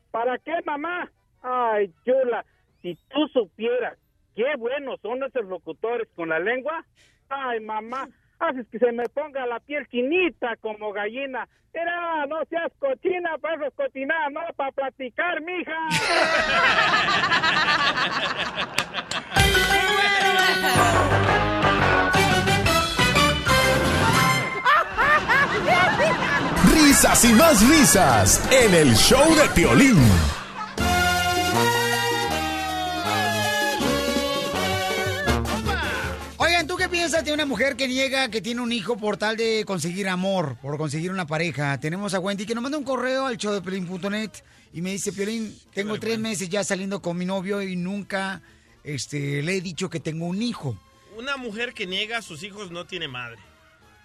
¿Para 0.10 0.40
qué, 0.40 0.54
mamá? 0.66 1.12
Ay, 1.44 1.94
chula, 2.04 2.44
si 2.82 2.96
tú 3.10 3.28
supieras 3.28 3.98
qué 4.36 4.56
buenos 4.58 5.00
son 5.02 5.24
esos 5.24 5.46
locutores 5.46 6.08
con 6.16 6.30
la 6.30 6.40
lengua. 6.40 6.84
Ay, 7.30 7.60
mamá, 7.60 8.08
haces 8.40 8.66
que 8.72 8.80
se 8.80 8.92
me 8.92 9.08
ponga 9.10 9.46
la 9.46 9.60
piel 9.60 9.86
chinita 9.88 10.56
como 10.58 10.92
gallina. 10.92 11.48
Mira, 11.74 12.26
no 12.26 12.44
seas 12.46 12.72
cochina 12.80 13.38
para 13.38 13.56
esas 13.56 13.74
cochinadas, 13.74 14.32
no, 14.32 14.42
para 14.56 14.72
platicar, 14.72 15.40
mija. 15.42 15.78
Risas 26.74 27.26
y 27.26 27.34
más 27.34 27.67
risas 27.67 28.41
en 28.51 28.74
el 28.74 28.95
show 28.95 29.36
de 29.36 29.47
Piolín. 29.49 29.97
Oigan, 36.38 36.67
¿tú 36.67 36.76
qué 36.78 36.89
piensas 36.89 37.24
de 37.24 37.34
una 37.34 37.45
mujer 37.45 37.76
que 37.76 37.88
niega 37.88 38.30
que 38.30 38.41
tiene 38.41 38.61
un 38.61 38.72
hijo 38.72 38.97
por 38.97 39.17
tal 39.17 39.38
de 39.38 39.63
conseguir 39.65 40.07
amor, 40.07 40.57
por 40.61 40.78
conseguir 40.78 41.11
una 41.11 41.28
pareja? 41.28 41.80
Tenemos 41.80 42.13
a 42.13 42.20
Wendy 42.20 42.45
que 42.45 42.55
nos 42.55 42.63
manda 42.63 42.78
un 42.78 42.84
correo 42.84 43.26
al 43.26 43.38
showdepiolín.net 43.38 44.32
y 44.74 44.82
me 44.82 44.91
dice, 44.91 45.11
Piolín, 45.11 45.55
tengo 45.74 45.99
tres 45.99 46.20
meses 46.20 46.49
ya 46.49 46.63
saliendo 46.63 47.01
con 47.01 47.17
mi 47.17 47.26
novio 47.26 47.61
y 47.61 47.76
nunca 47.76 48.41
este, 48.84 49.41
le 49.41 49.57
he 49.57 49.61
dicho 49.61 49.89
que 49.89 49.99
tengo 49.99 50.26
un 50.26 50.41
hijo. 50.41 50.78
Una 51.17 51.38
mujer 51.38 51.74
que 51.74 51.86
niega 51.86 52.17
a 52.17 52.22
sus 52.22 52.43
hijos 52.43 52.72
no 52.72 52.86
tiene 52.86 53.07
madre. 53.07 53.39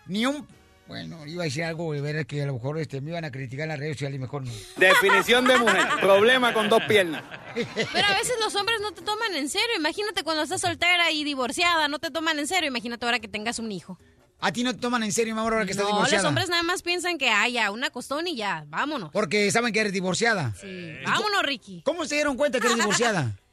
Ni 0.07 0.27
un... 0.27 0.47
Bueno, 0.87 1.27
iba 1.27 1.43
a 1.43 1.45
decir 1.45 1.65
algo 1.65 1.93
de 1.95 2.01
ver 2.01 2.27
que 2.27 2.43
a 2.43 2.47
lo 2.47 2.55
mejor 2.55 2.79
este, 2.79 3.01
me 3.01 3.11
iban 3.11 3.25
a 3.25 3.31
criticar 3.31 3.65
en 3.65 3.69
las 3.71 3.79
redes 3.79 3.97
sociales 3.97 4.17
y 4.17 4.21
mejor 4.21 4.45
no. 4.45 4.53
Definición 4.77 5.47
de 5.47 5.57
mujer. 5.57 5.87
Problema 6.01 6.53
con 6.53 6.69
dos 6.69 6.83
piernas. 6.85 7.23
Pero 7.55 8.07
a 8.07 8.15
veces 8.15 8.35
los 8.39 8.55
hombres 8.55 8.81
no 8.83 8.93
te 8.93 9.01
toman 9.01 9.35
en 9.35 9.49
serio. 9.49 9.77
Imagínate 9.79 10.23
cuando 10.23 10.43
estás 10.43 10.61
soltera 10.61 11.11
y 11.11 11.25
divorciada, 11.25 11.89
no 11.89 11.99
te 11.99 12.11
toman 12.11 12.39
en 12.39 12.47
serio. 12.47 12.69
Imagínate 12.69 13.07
ahora 13.07 13.19
que 13.19 13.29
tengas 13.29 13.59
un 13.59 13.73
hijo. 13.73 13.99
A 14.41 14.53
ti 14.53 14.63
no 14.63 14.75
te 14.75 14.81
toman 14.81 15.03
en 15.03 15.13
serio, 15.13 15.35
mi 15.35 15.41
amor, 15.41 15.55
ahora 15.55 15.65
que 15.65 15.71
estás 15.71 15.87
no, 15.87 15.95
divorciada. 15.95 16.23
los 16.23 16.29
hombres 16.29 16.49
nada 16.51 16.63
más 16.63 16.83
piensan 16.83 17.17
que, 17.17 17.31
ay, 17.31 17.53
ya, 17.53 17.71
una 17.71 17.89
costón 17.89 18.27
y 18.27 18.37
ya, 18.37 18.65
vámonos. 18.69 19.11
Porque 19.11 19.51
saben 19.51 19.73
que 19.73 19.81
eres 19.81 19.93
divorciada. 19.93 20.53
Sí. 20.61 20.93
Vámonos, 21.03 21.43
Ricky. 21.45 21.81
¿Cómo 21.83 22.05
se 22.05 22.17
dieron 22.17 22.37
cuenta 22.37 22.61
que 22.61 22.67
eres 22.67 22.79
divorciada? 22.79 23.39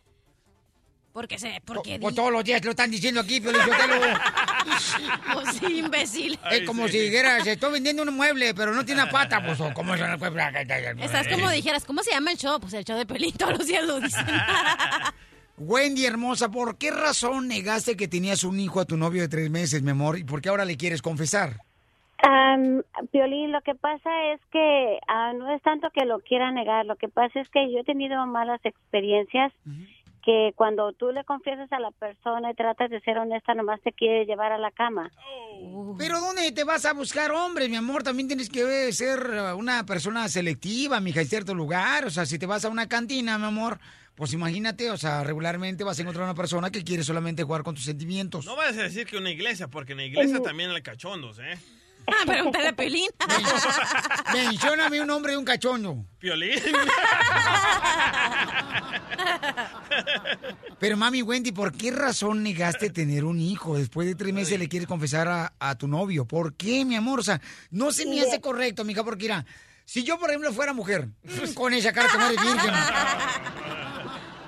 Porque 1.14 1.38
sé, 1.38 1.62
porque... 1.66 2.00
Pues 2.00 2.16
todos 2.16 2.32
los 2.32 2.42
días 2.44 2.64
lo 2.64 2.72
están 2.72 2.90
diciendo 2.90 3.20
aquí, 3.20 3.42
Sotelo. 3.42 3.66
Pues 5.34 5.56
sí, 5.58 5.80
imbécil. 5.80 6.40
Es 6.50 6.62
como 6.62 6.88
si 6.88 7.00
dijeras, 7.00 7.46
estoy 7.46 7.74
vendiendo 7.74 8.04
un 8.04 8.16
mueble, 8.16 8.54
pero 8.54 8.74
no 8.74 8.86
tiene 8.86 9.04
una 9.04 9.12
pata. 9.12 9.44
Pues, 9.44 9.60
¿o 9.62 9.74
¿cómo 9.74 9.96
se 9.96 10.02
llama? 10.02 10.28
Estás 11.00 11.28
como 11.28 11.50
dijeras, 11.50 11.86
¿cómo 11.86 12.04
se 12.04 12.12
llama 12.12 12.32
el 12.32 12.38
show? 12.38 12.60
Pues 12.60 12.74
el 12.74 12.84
show 12.84 12.98
de 12.98 13.06
Pelín, 13.06 13.34
todos 13.34 13.54
los 13.58 13.68
días 13.68 13.86
lo 13.86 14.00
dicen. 14.00 14.26
Wendy, 15.58 16.06
hermosa, 16.06 16.50
¿por 16.50 16.78
qué 16.78 16.92
razón 16.92 17.48
negaste 17.48 17.96
que 17.96 18.08
tenías 18.08 18.44
un 18.44 18.60
hijo 18.60 18.80
a 18.80 18.86
tu 18.86 18.98
novio 18.98 19.22
de 19.22 19.28
tres 19.28 19.50
meses, 19.50 19.84
mi 19.84 19.92
amor? 19.92 20.18
¿Y 20.18 20.24
por 20.24 20.42
qué 20.42 20.50
ahora 20.50 20.66
le 20.66 20.78
quieres 20.78 21.02
confesar? 21.02 21.58
Piolín, 23.12 23.52
lo 23.52 23.62
que 23.62 23.76
pasa 23.76 24.10
es 24.34 24.42
que 24.52 25.00
ah, 25.08 25.34
no 25.34 25.54
es 25.54 25.62
tanto 25.64 25.90
que 25.92 26.06
lo 26.06 26.20
quiera 26.20 26.52
negar, 26.52 26.86
lo 26.86 26.96
que 26.96 27.08
pasa 27.08 27.40
es 27.40 27.50
que 27.50 27.72
yo 27.72 27.80
he 27.80 27.84
tenido 27.84 28.26
malas 28.26 28.64
experiencias 28.64 29.52
que 30.24 30.54
cuando 30.56 30.94
tú 30.94 31.12
le 31.12 31.24
confiesas 31.24 31.72
a 31.72 31.80
la 31.80 31.92
persona 31.92 32.52
y 32.52 32.56
tratas 32.56 32.90
de 32.90 33.02
ser 33.02 33.18
honesta, 33.18 33.54
nomás 33.54 33.82
te 33.82 33.92
quiere 33.92 34.26
llevar 34.26 34.52
a 34.52 34.58
la 34.58 34.72
cama. 34.72 35.12
Pero 35.98 36.20
¿dónde 36.20 36.52
te 36.52 36.64
vas 36.64 36.86
a 36.86 36.94
buscar 36.94 37.32
hombres, 37.32 37.70
mi 37.70 37.76
amor? 37.76 38.04
También 38.04 38.28
tienes 38.28 38.50
que 38.50 38.92
ser 38.94 39.20
uh, 39.20 39.58
una 39.58 39.86
persona 39.86 40.28
selectiva, 40.30 41.00
mija, 41.00 41.22
en 41.22 41.28
cierto 41.28 41.54
lugar. 41.54 42.06
O 42.06 42.10
sea, 42.10 42.26
si 42.26 42.40
te 42.40 42.46
vas 42.46 42.66
a 42.66 42.70
una 42.70 42.88
cantina, 42.88 43.38
mi 43.38 43.46
amor, 43.46 43.80
pues 44.16 44.34
imagínate, 44.34 44.92
o 44.92 44.98
sea, 44.98 45.24
regularmente 45.24 45.84
vas 45.84 45.98
a 46.00 46.02
encontrar 46.02 46.26
una 46.26 46.36
persona 46.36 46.70
que 46.70 46.84
quiere 46.84 47.04
solamente 47.04 47.44
jugar 47.44 47.64
con 47.64 47.76
tus 47.76 47.86
sentimientos. 47.86 48.46
No 48.46 48.56
vayas 48.56 48.78
a 48.78 48.84
decir 48.84 49.06
que 49.08 49.18
una 49.18 49.32
iglesia, 49.32 49.68
porque 49.68 49.94
en 49.94 50.00
la 50.00 50.06
iglesia 50.06 50.42
también 50.42 50.72
hay 50.72 50.82
cachondos, 50.82 51.40
¿eh? 51.40 51.58
Pregúntale 52.26 52.68
a 52.70 52.74
Pelín. 52.74 53.10
Mencióname 54.34 55.02
un 55.02 55.08
nombre 55.08 55.34
de 55.34 55.38
un 55.38 55.46
cachondo. 55.46 56.06
Piolín. 56.20 56.60
Pero 60.80 60.98
mami 60.98 61.22
Wendy, 61.22 61.52
¿por 61.52 61.72
qué 61.72 61.92
razón 61.92 62.42
negaste 62.42 62.90
tener 62.90 63.24
un 63.24 63.40
hijo? 63.40 63.78
Después 63.78 64.08
de 64.08 64.16
tres 64.16 64.34
meses 64.34 64.58
le 64.58 64.68
quieres 64.68 64.88
confesar 64.88 65.28
a, 65.28 65.54
a 65.60 65.76
tu 65.76 65.88
novio. 65.88 66.26
¿Por 66.26 66.56
qué, 66.56 66.84
mi 66.86 66.96
amor? 66.96 67.20
O 67.20 67.24
sea, 67.24 67.40
no 67.70 67.92
se 67.92 68.08
me 68.08 68.20
hace 68.22 68.42
correcto, 68.42 68.84
mija, 68.84 69.04
porque 69.04 69.26
mira, 69.26 69.46
si 69.86 70.04
yo, 70.04 70.18
por 70.18 70.30
ejemplo, 70.30 70.52
fuera 70.54 70.74
mujer, 70.74 71.10
con 71.54 71.74
esa 71.74 71.92
cara 71.92 72.10
que 72.10 72.18
no 72.18 72.26
eres 72.28 72.42
virgen, 72.42 72.72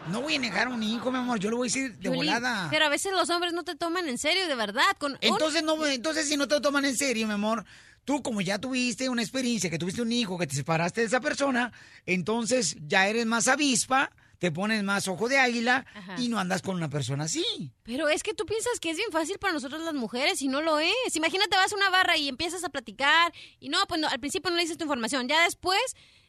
no 0.07 0.21
voy 0.21 0.35
a 0.35 0.39
negar 0.39 0.67
a 0.67 0.69
un 0.69 0.83
hijo, 0.83 1.11
mi 1.11 1.17
amor, 1.17 1.39
yo 1.39 1.49
lo 1.49 1.57
voy 1.57 1.67
a 1.67 1.69
decir 1.69 1.93
de 1.93 1.99
Piolín, 1.99 2.17
volada. 2.17 2.67
Pero 2.69 2.85
a 2.85 2.89
veces 2.89 3.11
los 3.13 3.29
hombres 3.29 3.53
no 3.53 3.63
te 3.63 3.75
toman 3.75 4.07
en 4.07 4.17
serio, 4.17 4.47
de 4.47 4.55
verdad. 4.55 4.83
Con 4.97 5.17
Entonces, 5.21 5.63
no, 5.63 5.85
entonces, 5.85 6.27
si 6.27 6.37
no 6.37 6.47
te 6.47 6.55
lo 6.55 6.61
toman 6.61 6.85
en 6.85 6.97
serio, 6.97 7.27
mi 7.27 7.33
amor, 7.33 7.65
tú 8.05 8.21
como 8.21 8.41
ya 8.41 8.59
tuviste 8.59 9.09
una 9.09 9.21
experiencia, 9.21 9.69
que 9.69 9.79
tuviste 9.79 10.01
un 10.01 10.11
hijo, 10.11 10.37
que 10.37 10.47
te 10.47 10.55
separaste 10.55 11.01
de 11.01 11.07
esa 11.07 11.21
persona, 11.21 11.71
entonces 12.05 12.75
ya 12.81 13.07
eres 13.07 13.25
más 13.25 13.47
avispa, 13.47 14.11
te 14.39 14.51
pones 14.51 14.83
más 14.83 15.07
ojo 15.07 15.29
de 15.29 15.39
águila 15.39 15.85
Ajá. 15.95 16.15
y 16.17 16.27
no 16.27 16.37
andas 16.37 16.61
con 16.61 16.75
una 16.75 16.89
persona 16.89 17.23
así. 17.23 17.71
Pero 17.83 18.09
es 18.09 18.23
que 18.23 18.33
tú 18.33 18.45
piensas 18.45 18.77
que 18.81 18.89
es 18.89 18.97
bien 18.97 19.09
fácil 19.09 19.37
para 19.39 19.53
nosotros 19.53 19.81
las 19.83 19.93
mujeres 19.93 20.41
y 20.41 20.49
no 20.49 20.61
lo 20.61 20.79
es. 20.79 21.15
Imagínate, 21.15 21.55
vas 21.55 21.71
a 21.71 21.75
una 21.77 21.89
barra 21.89 22.17
y 22.17 22.27
empiezas 22.27 22.63
a 22.65 22.69
platicar 22.69 23.31
y 23.61 23.69
no, 23.69 23.77
pues 23.87 24.01
no, 24.01 24.09
al 24.09 24.19
principio 24.19 24.49
no 24.51 24.57
le 24.57 24.63
dices 24.63 24.77
tu 24.77 24.83
información. 24.83 25.29
Ya 25.29 25.41
después 25.45 25.79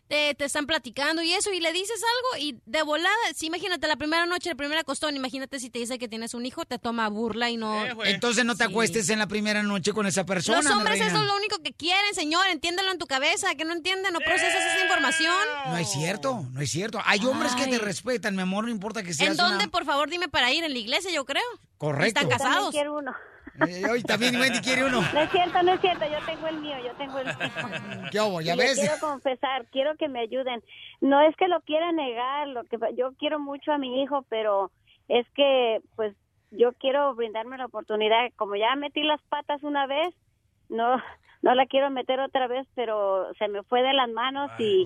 te, 0.08 0.34
te 0.34 0.44
están 0.44 0.66
platicando 0.66 1.22
y 1.22 1.32
eso, 1.32 1.52
y 1.52 1.60
le 1.60 1.72
dices 1.72 2.00
algo 2.02 2.44
y 2.44 2.58
de 2.66 2.82
volada, 2.82 3.14
sí, 3.34 3.46
imagínate 3.46 3.86
la 3.88 3.96
primera 3.96 4.26
noche, 4.26 4.50
el 4.50 4.56
primer 4.56 4.76
acostón, 4.78 5.16
imagínate 5.16 5.58
si 5.60 5.70
te 5.70 5.78
dice 5.78 5.98
que 5.98 6.08
tienes 6.08 6.34
un 6.34 6.44
hijo, 6.46 6.64
te 6.64 6.78
toma 6.78 7.08
burla 7.08 7.48
y 7.50 7.56
no... 7.56 7.84
Entonces 8.04 8.44
no 8.44 8.54
te 8.56 8.64
Sí. 8.64 8.70
acuestes 8.70 9.08
en 9.10 9.18
la 9.18 9.26
primera 9.26 9.62
noche 9.62 9.92
con 9.92 10.06
esa 10.06 10.24
persona. 10.26 10.62
Los 10.62 10.70
hombres 10.72 11.00
eso 11.00 11.06
es 11.16 11.26
lo 11.26 11.36
único 11.36 11.58
que 11.62 11.72
quieren, 11.72 12.14
señor, 12.14 12.46
entiéndelo 12.48 12.92
en 12.92 12.98
tu 12.98 13.06
cabeza, 13.06 13.54
que 13.54 13.64
no 13.64 13.72
entienden, 13.72 14.12
no 14.12 14.20
procesas 14.20 14.62
esa 14.64 14.82
información. 14.84 15.34
No 15.66 15.76
es 15.78 15.90
cierto, 15.90 16.46
no 16.52 16.60
es 16.60 16.70
cierto. 16.70 17.00
Hay 17.04 17.24
hombres 17.24 17.54
que 17.54 17.66
te 17.66 17.78
respetan, 17.78 18.36
mi 18.36 18.42
amor, 18.42 18.64
no 18.64 18.70
importa 18.70 19.02
que 19.02 19.14
seas 19.14 19.30
¿En 19.30 19.36
dónde, 19.36 19.56
una- 19.64 19.68
por 19.70 19.84
favor, 19.84 20.08
dime 20.10 20.28
para 20.28 20.52
ir? 20.52 20.64
En 20.64 20.72
la 20.72 20.78
iglesia, 20.78 21.10
yo 21.10 21.24
creo. 21.24 21.42
Correcto. 21.78 22.20
Están 22.20 22.30
Yo 22.30 22.30
casados. 22.44 22.70
quiero 22.70 22.96
uno. 22.98 23.14
Eh, 23.60 23.84
hoy 23.88 24.02
también 24.02 24.36
Wendy 24.36 24.60
quiere 24.60 24.84
uno. 24.84 25.00
No 25.00 25.20
es 25.20 25.30
cierto, 25.30 25.62
no 25.62 25.72
es 25.72 25.80
cierto, 25.80 26.04
yo 26.06 26.18
tengo 26.26 26.48
el 26.48 26.60
mío, 26.60 26.76
yo 26.84 26.92
tengo 26.96 27.18
el 27.18 27.26
mío. 27.26 27.34
¿Qué 28.10 28.20
hubo? 28.20 28.40
¿Ya 28.40 28.54
Y 28.54 28.58
ves? 28.58 28.78
Quiero 28.78 28.98
confesar, 28.98 29.66
quiero 29.70 29.96
que 29.96 30.08
me 30.08 30.20
ayuden. 30.20 30.62
No 31.00 31.20
es 31.20 31.36
que 31.36 31.46
lo 31.46 31.60
quiera 31.60 31.92
negar, 31.92 32.48
lo 32.48 32.64
que 32.64 32.78
yo 32.96 33.12
quiero 33.18 33.38
mucho 33.38 33.72
a 33.72 33.78
mi 33.78 34.02
hijo, 34.02 34.24
pero 34.28 34.72
es 35.08 35.26
que 35.34 35.80
pues 35.94 36.14
yo 36.50 36.72
quiero 36.74 37.14
brindarme 37.14 37.58
la 37.58 37.66
oportunidad, 37.66 38.30
como 38.36 38.56
ya 38.56 38.74
metí 38.76 39.02
las 39.02 39.22
patas 39.28 39.62
una 39.62 39.86
vez, 39.86 40.14
no 40.68 40.96
no 41.42 41.54
la 41.54 41.66
quiero 41.66 41.90
meter 41.90 42.20
otra 42.20 42.46
vez, 42.48 42.66
pero 42.74 43.32
se 43.38 43.48
me 43.48 43.62
fue 43.64 43.82
de 43.82 43.92
las 43.92 44.08
manos 44.10 44.50
y 44.58 44.84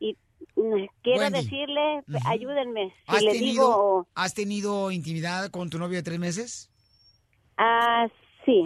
y 0.00 0.16
mm, 0.56 0.86
quiero 1.02 1.20
Wendy. 1.20 1.38
decirle, 1.40 2.02
ayúdenme. 2.26 2.92
Si 3.08 3.16
¿Has 3.16 3.22
le 3.22 3.32
tenido, 3.32 3.52
digo, 3.52 4.08
¿Has 4.14 4.34
tenido 4.34 4.90
intimidad 4.90 5.50
con 5.50 5.70
tu 5.70 5.78
novio 5.78 5.98
de 5.98 6.02
tres 6.02 6.18
meses? 6.18 6.69
Ah, 7.60 8.06
sí. 8.44 8.64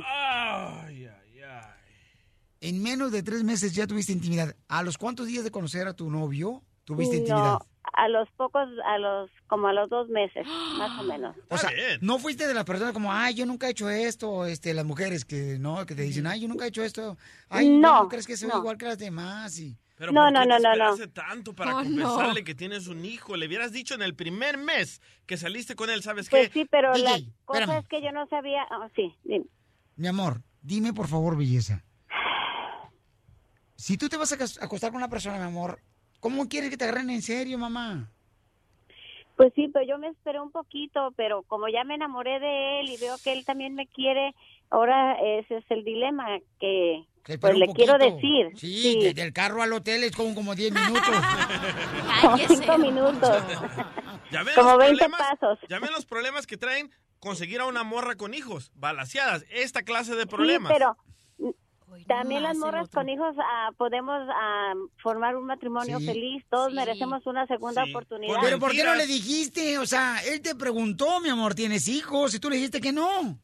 En 2.61 2.83
menos 2.83 3.13
de 3.13 3.23
tres 3.23 3.45
meses 3.45 3.75
ya 3.75 3.87
tuviste 3.87 4.13
intimidad. 4.13 4.57
¿A 4.69 4.83
los 4.83 4.97
cuántos 4.97 5.27
días 5.27 5.45
de 5.45 5.51
conocer 5.51 5.87
a 5.87 5.93
tu 5.95 6.11
novio 6.11 6.63
tuviste 6.85 7.17
No, 7.17 7.21
intimidad? 7.21 7.59
a 7.93 8.09
los 8.09 8.27
pocos, 8.39 8.67
a 8.87 8.99
los, 8.99 9.31
como 9.49 9.67
a 9.69 9.73
los 9.75 9.91
dos 9.91 10.09
meses, 10.09 10.47
más 10.79 10.99
o 10.99 11.03
menos. 11.05 11.37
O 11.51 11.59
sea, 11.59 11.71
no 12.01 12.19
fuiste 12.19 12.47
de 12.47 12.55
las 12.55 12.65
personas 12.65 12.95
como, 12.95 13.13
ay, 13.13 13.35
yo 13.35 13.45
nunca 13.45 13.67
he 13.67 13.71
hecho 13.73 13.91
esto, 13.91 14.47
este, 14.47 14.73
las 14.73 14.87
mujeres 14.87 15.27
que 15.27 15.59
no, 15.61 15.85
que 15.85 15.95
te 15.95 16.03
dicen, 16.03 16.27
ay, 16.27 16.41
yo 16.41 16.49
nunca 16.49 16.65
he 16.65 16.69
hecho 16.69 16.83
esto, 16.83 17.19
ay, 17.51 17.69
No, 17.69 18.05
¿no 18.05 18.09
crees 18.09 18.27
que 18.27 18.37
soy 18.39 18.49
no. 18.49 18.59
igual 18.59 18.79
que 18.79 18.87
las 18.87 18.99
demás? 18.99 19.59
Y... 19.59 19.77
Pero 19.97 20.11
No, 20.13 20.25
¿por 20.25 20.33
no, 20.33 20.41
qué 20.43 20.47
no, 20.49 20.57
te 20.57 20.63
no, 20.63 20.97
no. 20.97 21.09
tanto 21.13 21.55
para 21.55 21.77
Oh, 21.77 21.83
no. 21.85 22.03
confesarle 22.05 22.43
que 22.45 22.55
tienes 22.55 22.89
un 22.89 23.05
hijo? 23.05 23.37
Le 23.37 23.47
hubieras 23.47 23.73
dicho 23.73 23.95
en 23.95 24.03
el 24.03 24.15
primer 24.17 24.59
mes 24.59 25.01
que 25.27 25.37
saliste 25.37 25.77
con 25.77 25.89
él, 25.91 26.03
¿sabes 26.03 26.29
Pues 26.29 26.49
qué? 26.49 26.53
sí, 26.53 26.65
pero 26.69 26.97
la 26.97 27.17
DJ, 27.19 27.33
cosa 27.45 27.61
espérame. 27.61 27.81
es 27.83 27.89
que 27.89 28.03
yo 28.03 28.11
no 28.13 28.27
sabía, 28.27 28.63
ah, 28.71 28.89
sí, 28.97 29.15
dime. 29.23 29.47
Mi 29.97 30.09
amor, 30.09 30.41
dime 30.63 30.93
por 30.93 31.07
favor, 31.07 31.37
belleza. 31.39 31.85
Si 33.77 33.97
tú 33.97 34.09
te 34.09 34.17
vas 34.17 34.33
a 34.33 34.37
acos- 34.37 34.61
acostar 34.63 34.91
con 34.91 34.97
una 34.99 35.09
persona, 35.09 35.37
mi 35.37 35.45
amor, 35.45 35.79
¿cómo 36.21 36.49
quieres 36.49 36.71
que 36.71 36.77
te 36.77 36.85
agarren 36.85 37.11
en 37.11 37.23
serio, 37.23 37.59
mamá? 37.59 38.11
Pues 39.37 39.53
sí, 39.55 39.69
pero 39.73 39.85
yo 39.85 39.99
me 39.99 40.09
esperé 40.09 40.41
un 40.41 40.53
poquito, 40.53 41.13
pero 41.17 41.43
como 41.43 41.69
ya 41.69 41.83
me 41.85 41.95
enamoré 41.97 42.39
de 42.39 42.81
él 42.81 42.89
y 42.91 42.97
veo 42.99 43.17
que 43.23 43.33
él 43.33 43.45
también 43.45 43.75
me 43.75 43.87
quiere, 43.89 44.35
ahora 44.71 45.15
ese 45.21 45.57
es 45.59 45.65
el 45.71 45.85
dilema 45.85 46.39
que 46.61 47.05
Que 47.25 47.39
pues 47.39 47.57
le 47.57 47.67
un 47.69 47.75
quiero 47.75 47.95
poquito. 47.95 48.15
decir. 48.17 48.47
Sí, 48.59 49.01
de- 49.03 49.15
del 49.15 49.33
carro 49.33 49.63
al 49.63 49.73
hotel 49.73 50.05
es 50.05 50.13
como, 50.15 50.35
como 50.35 50.55
10 50.55 50.73
minutos. 50.73 51.03
Como 52.21 52.39
cinco 52.39 52.79
minutos. 52.79 53.43
¿Ya 54.31 54.43
ven 54.43 54.55
Como 54.55 54.71
los 54.71 54.79
20 54.79 54.99
problemas? 55.05 55.21
pasos. 55.31 55.59
¿Ya 55.69 55.79
ven 55.79 55.93
los 55.93 56.07
problemas 56.07 56.47
que 56.47 56.57
traen 56.57 56.91
conseguir 57.21 57.61
a 57.61 57.67
una 57.67 57.83
morra 57.83 58.17
con 58.17 58.35
hijos? 58.35 58.71
Balaseadas, 58.75 59.45
esta 59.51 59.83
clase 59.83 60.15
de 60.15 60.23
Sí, 60.23 60.29
problemas. 60.29 60.73
pero 60.73 60.97
mm, 61.39 61.51
también 62.07 62.43
las 62.43 62.57
morras 62.59 62.89
con 62.91 63.09
hijos 63.09 63.35
ah, 63.39 63.71
podemos 63.79 64.21
ah, 64.31 64.73
formar 65.03 65.37
un 65.37 65.47
matrimonio 65.47 65.99
Sí. 66.01 66.07
feliz. 66.07 66.45
Todos 66.51 66.73
merecemos 66.75 67.27
una 67.27 67.47
segunda 67.47 67.85
oportunidad. 67.85 68.37
Pero 68.43 68.59
¿por 68.59 68.73
qué 68.73 68.85
no 68.85 68.95
le 68.95 69.07
dijiste? 69.07 69.79
O 69.79 69.87
sea, 69.87 70.19
él 70.27 70.41
te 70.43 70.55
preguntó, 70.55 71.21
mi 71.21 71.29
amor, 71.31 71.55
¿tienes 71.55 71.89
hijos? 71.89 72.35
Y 72.35 72.39
tú 72.41 72.51
le 72.51 72.57
dijiste 72.57 72.81
que 72.83 72.93
no. 72.93 73.39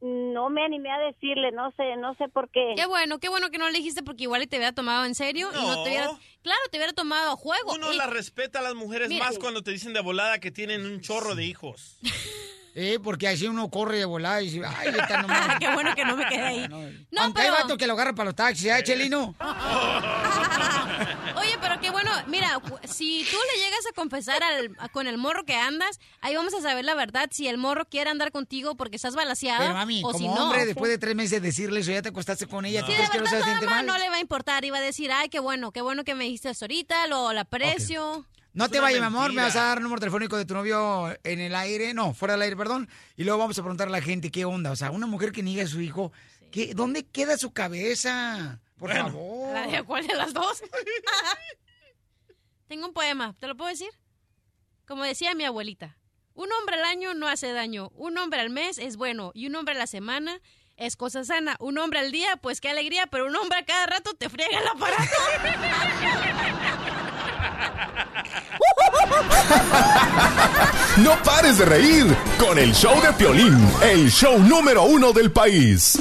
No 0.00 0.48
me 0.48 0.64
animé 0.64 0.90
a 0.90 0.98
decirle, 0.98 1.50
no 1.50 1.72
sé, 1.72 1.96
no 1.96 2.14
sé 2.14 2.28
por 2.28 2.48
qué. 2.50 2.74
Qué 2.76 2.86
bueno, 2.86 3.18
qué 3.18 3.28
bueno 3.28 3.50
que 3.50 3.58
no 3.58 3.68
le 3.68 3.78
dijiste 3.78 4.02
porque 4.02 4.24
igual 4.24 4.46
te 4.48 4.56
hubiera 4.56 4.72
tomado 4.72 5.04
en 5.04 5.14
serio 5.14 5.48
y 5.52 5.66
no 5.66 5.82
te 5.82 5.90
hubiera... 5.90 6.10
No. 6.48 6.54
Claro, 6.54 6.70
te 6.70 6.78
hubiera 6.78 6.92
tomado 6.94 7.32
a 7.32 7.36
juego. 7.36 7.74
Uno 7.74 7.92
Y- 7.92 7.96
la 7.96 8.06
respeta 8.06 8.60
a 8.60 8.62
las 8.62 8.74
mujeres 8.74 9.08
Mira. 9.10 9.26
más 9.26 9.38
cuando 9.38 9.62
te 9.62 9.70
dicen 9.70 9.92
de 9.92 10.00
volada 10.00 10.38
que 10.40 10.50
tienen 10.50 10.86
un 10.86 11.00
chorro 11.02 11.34
de 11.34 11.44
hijos. 11.44 11.96
Eh, 12.80 13.00
porque 13.02 13.26
así 13.26 13.44
uno 13.48 13.70
corre 13.70 13.96
de 13.98 14.04
volar 14.04 14.40
y 14.40 14.50
dice, 14.50 14.62
ay, 14.64 14.90
está 14.96 15.20
nomás. 15.22 15.58
Qué 15.58 15.68
bueno 15.74 15.96
que 15.96 16.04
no 16.04 16.16
me 16.16 16.24
quedé 16.28 16.42
ahí. 16.42 16.68
No, 16.68 16.78
No, 17.10 17.22
Aunque 17.22 17.40
pero- 17.42 17.54
hay 17.56 17.62
vatos 17.62 17.76
que 17.76 17.88
lo 17.88 17.94
agarran 17.94 18.14
para 18.14 18.26
los 18.26 18.36
taxis, 18.36 18.66
¿eh, 18.66 18.80
Chelino? 18.84 19.34
Oye, 21.36 21.56
pero 21.60 21.80
qué 21.80 21.90
bueno, 21.90 22.10
mira, 22.28 22.60
si 22.84 23.24
tú 23.28 23.36
le 23.52 23.60
llegas 23.64 23.84
a 23.90 23.94
confesar 23.94 24.42
al- 24.44 24.76
a- 24.78 24.88
con 24.90 25.08
el 25.08 25.18
morro 25.18 25.44
que 25.44 25.56
andas, 25.56 25.98
ahí 26.20 26.36
vamos 26.36 26.54
a 26.54 26.60
saber 26.60 26.84
la 26.84 26.94
verdad 26.94 27.28
si 27.32 27.48
el 27.48 27.58
morro 27.58 27.84
quiere 27.86 28.10
andar 28.10 28.30
contigo 28.30 28.76
porque 28.76 28.96
estás 28.96 29.14
balaseada 29.16 29.58
Pero 29.60 29.74
mami, 29.74 30.00
o 30.04 30.12
como 30.12 30.18
si 30.18 30.26
no. 30.28 30.34
hombre, 30.44 30.64
después 30.66 30.90
de 30.90 30.98
tres 30.98 31.14
meses 31.16 31.42
decirle 31.42 31.80
eso, 31.80 31.90
ya 31.90 32.02
te 32.02 32.10
acostaste 32.10 32.46
con 32.46 32.64
ella, 32.64 32.80
¿tú 32.84 32.86
Si 32.86 32.92
de 32.92 32.98
crees 32.98 33.10
que 33.10 33.18
no 33.20 33.26
siente 33.26 33.66
mamá 33.66 33.76
mal? 33.78 33.86
no 33.86 33.98
le 33.98 34.08
va 34.08 34.16
a 34.16 34.20
importar, 34.20 34.64
iba 34.64 34.78
a 34.78 34.82
decir, 34.82 35.10
ay, 35.10 35.28
qué 35.30 35.40
bueno, 35.40 35.72
qué 35.72 35.80
bueno 35.80 36.04
que 36.04 36.14
me 36.14 36.26
ahorita, 36.46 37.06
lo, 37.06 37.32
lo 37.32 37.40
aprecio. 37.40 38.26
No 38.52 38.64
Es 38.64 38.70
te 38.70 38.80
vayas, 38.80 39.00
mi 39.00 39.06
amor, 39.06 39.32
me 39.32 39.42
vas 39.42 39.56
a 39.56 39.64
dar 39.64 39.78
el 39.78 39.84
número 39.84 40.00
telefónico 40.00 40.36
de 40.36 40.44
tu 40.44 40.54
novio 40.54 41.16
en 41.22 41.40
el 41.40 41.54
aire, 41.54 41.94
no, 41.94 42.14
fuera 42.14 42.34
del 42.34 42.42
aire, 42.42 42.56
perdón, 42.56 42.88
y 43.16 43.24
luego 43.24 43.38
vamos 43.38 43.58
a 43.58 43.62
preguntar 43.62 43.88
a 43.88 43.90
la 43.90 44.00
gente 44.00 44.30
qué 44.30 44.44
onda, 44.44 44.70
o 44.70 44.76
sea, 44.76 44.90
una 44.90 45.06
mujer 45.06 45.32
que 45.32 45.42
niega 45.42 45.64
a 45.64 45.68
su 45.68 45.80
hijo, 45.80 46.12
¿qué, 46.50 46.74
¿dónde 46.74 47.04
queda 47.04 47.36
su 47.36 47.52
cabeza? 47.52 48.60
Por 48.76 48.92
favor. 48.92 49.54
¿La 49.54 49.66
de 49.66 49.82
cuál 49.82 50.06
de 50.06 50.14
las 50.14 50.32
dos? 50.32 50.62
Tengo 52.68 52.86
un 52.86 52.92
poema, 52.92 53.34
¿te 53.38 53.46
lo 53.46 53.56
puedo 53.56 53.70
decir? 53.70 53.90
Como 54.86 55.04
decía 55.04 55.34
mi 55.34 55.44
abuelita, 55.44 55.96
un 56.34 56.50
hombre 56.52 56.76
al 56.76 56.84
año 56.84 57.14
no 57.14 57.28
hace 57.28 57.52
daño, 57.52 57.90
un 57.94 58.16
hombre 58.18 58.40
al 58.40 58.50
mes 58.50 58.78
es 58.78 58.96
bueno 58.96 59.32
y 59.34 59.46
un 59.46 59.54
hombre 59.56 59.74
a 59.74 59.78
la 59.78 59.86
semana 59.86 60.40
es 60.78 60.96
cosa 60.96 61.24
sana, 61.24 61.56
un 61.60 61.76
hombre 61.78 61.98
al 61.98 62.12
día, 62.12 62.36
pues 62.40 62.60
qué 62.60 62.70
alegría, 62.70 63.06
pero 63.08 63.26
un 63.26 63.36
hombre 63.36 63.58
a 63.58 63.64
cada 63.64 63.86
rato 63.86 64.14
te 64.14 64.28
friega 64.28 64.58
el 64.58 64.68
aparato. 64.68 65.02
No 70.98 71.16
pares 71.22 71.58
de 71.58 71.64
reír 71.64 72.06
con 72.38 72.58
el 72.58 72.74
show 72.74 73.00
de 73.00 73.12
Piolín, 73.12 73.56
el 73.82 74.10
show 74.10 74.38
número 74.38 74.82
uno 74.84 75.12
del 75.12 75.30
país. 75.30 75.98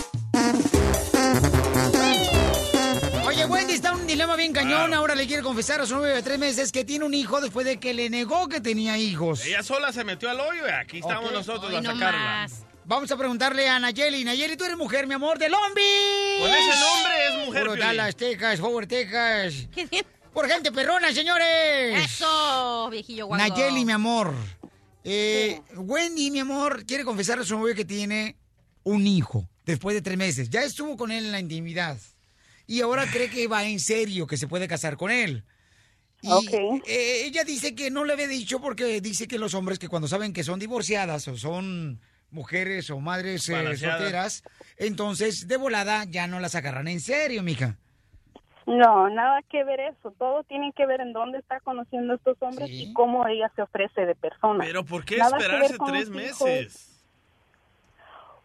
Oye, 3.25 3.45
Wendy 3.45 3.73
está 3.73 3.89
en 3.89 3.95
un 3.95 4.07
dilema 4.07 4.35
bien 4.35 4.53
cañón, 4.53 4.93
ahora 4.93 5.13
le 5.15 5.27
quiere 5.27 5.43
confesar 5.43 5.81
a 5.81 5.85
su 5.85 5.95
novio 5.95 6.15
de 6.15 6.23
tres 6.23 6.39
meses 6.39 6.71
que 6.71 6.83
tiene 6.83 7.05
un 7.05 7.13
hijo 7.13 7.39
después 7.41 7.65
de 7.65 7.79
que 7.79 7.93
le 7.93 8.09
negó 8.09 8.47
que 8.47 8.59
tenía 8.59 8.97
hijos. 8.97 9.45
Ella 9.45 9.61
sola 9.63 9.93
se 9.93 10.03
metió 10.03 10.29
al 10.31 10.39
hoyo 10.39 10.67
y 10.67 10.71
aquí 10.71 10.99
estamos 10.99 11.31
nosotros 11.31 11.69
Hoy 11.71 11.77
a 11.77 11.81
no 11.81 11.93
sacarla. 11.93 12.19
más. 12.19 12.63
Vamos 12.87 13.11
a 13.11 13.17
preguntarle 13.17 13.67
a 13.67 13.81
Nayeli. 13.81 14.23
Nayeli, 14.23 14.55
tú 14.55 14.63
eres 14.63 14.77
mujer, 14.77 15.07
mi 15.07 15.13
amor, 15.13 15.37
de 15.37 15.49
Long 15.49 15.73
Beach. 15.75 16.39
Con 16.39 16.49
ese 16.49 16.79
nombre 16.79 17.27
es 17.27 17.45
mujer, 17.45 17.63
Puro. 17.67 17.75
Dallas, 17.75 18.15
Texas, 18.15 18.61
Howard, 18.61 18.87
Texas. 18.87 19.67
Por 20.33 20.47
gente 20.47 20.71
perrona, 20.71 21.11
señores. 21.11 22.05
Eso, 22.05 22.89
viejillo 22.89 23.27
guango. 23.27 23.45
Nayeli, 23.45 23.83
mi 23.83 23.91
amor. 23.91 24.33
Eh, 25.03 25.59
Wendy, 25.75 26.31
mi 26.31 26.39
amor, 26.39 26.85
quiere 26.85 27.03
confesar 27.03 27.39
a 27.39 27.43
su 27.43 27.57
novio 27.57 27.75
que 27.75 27.83
tiene 27.83 28.37
un 28.83 29.05
hijo 29.05 29.49
después 29.65 29.93
de 29.93 30.01
tres 30.01 30.17
meses. 30.17 30.49
Ya 30.49 30.63
estuvo 30.63 30.95
con 30.95 31.11
él 31.11 31.25
en 31.25 31.31
la 31.33 31.41
intimidad. 31.41 31.97
Y 32.67 32.79
ahora 32.79 33.05
cree 33.11 33.29
que 33.29 33.47
va 33.47 33.65
en 33.65 33.81
serio, 33.81 34.27
que 34.27 34.37
se 34.37 34.47
puede 34.47 34.65
casar 34.65 34.95
con 34.95 35.11
él. 35.11 35.43
Y 36.21 36.29
eh, 36.87 37.25
ella 37.25 37.43
dice 37.43 37.75
que 37.75 37.91
no 37.91 38.05
le 38.05 38.13
había 38.13 38.27
dicho 38.29 38.61
porque 38.61 39.01
dice 39.01 39.27
que 39.27 39.37
los 39.37 39.53
hombres 39.55 39.77
que 39.77 39.89
cuando 39.89 40.07
saben 40.07 40.31
que 40.31 40.45
son 40.45 40.57
divorciadas 40.57 41.27
o 41.27 41.37
son 41.37 41.99
mujeres 42.31 42.89
o 42.89 42.99
madres 42.99 43.47
eh, 43.49 43.77
solteras, 43.77 44.43
entonces 44.77 45.47
de 45.47 45.57
volada 45.57 46.03
ya 46.05 46.27
no 46.27 46.39
las 46.39 46.55
agarran 46.55 46.87
en 46.87 46.99
serio, 46.99 47.43
mija. 47.43 47.77
No, 48.67 49.09
nada 49.09 49.41
que 49.43 49.63
ver 49.63 49.79
eso. 49.79 50.11
Todo 50.19 50.43
tiene 50.43 50.73
que 50.73 50.85
ver 50.85 50.99
en 50.99 51.13
dónde 51.13 51.37
está 51.37 51.61
conociendo 51.61 52.13
a 52.13 52.15
estos 52.17 52.35
hombres 52.41 52.69
y 52.69 52.91
cómo 52.91 53.25
ella 53.25 53.49
se 53.55 53.61
ofrece 53.61 54.05
de 54.05 54.13
persona. 54.13 54.63
Pero 54.65 54.83
¿por 54.83 55.05
qué 55.05 55.17
Nada 55.17 55.37
esperarse 55.37 55.77
tres 55.85 56.09
meses? 56.09 57.01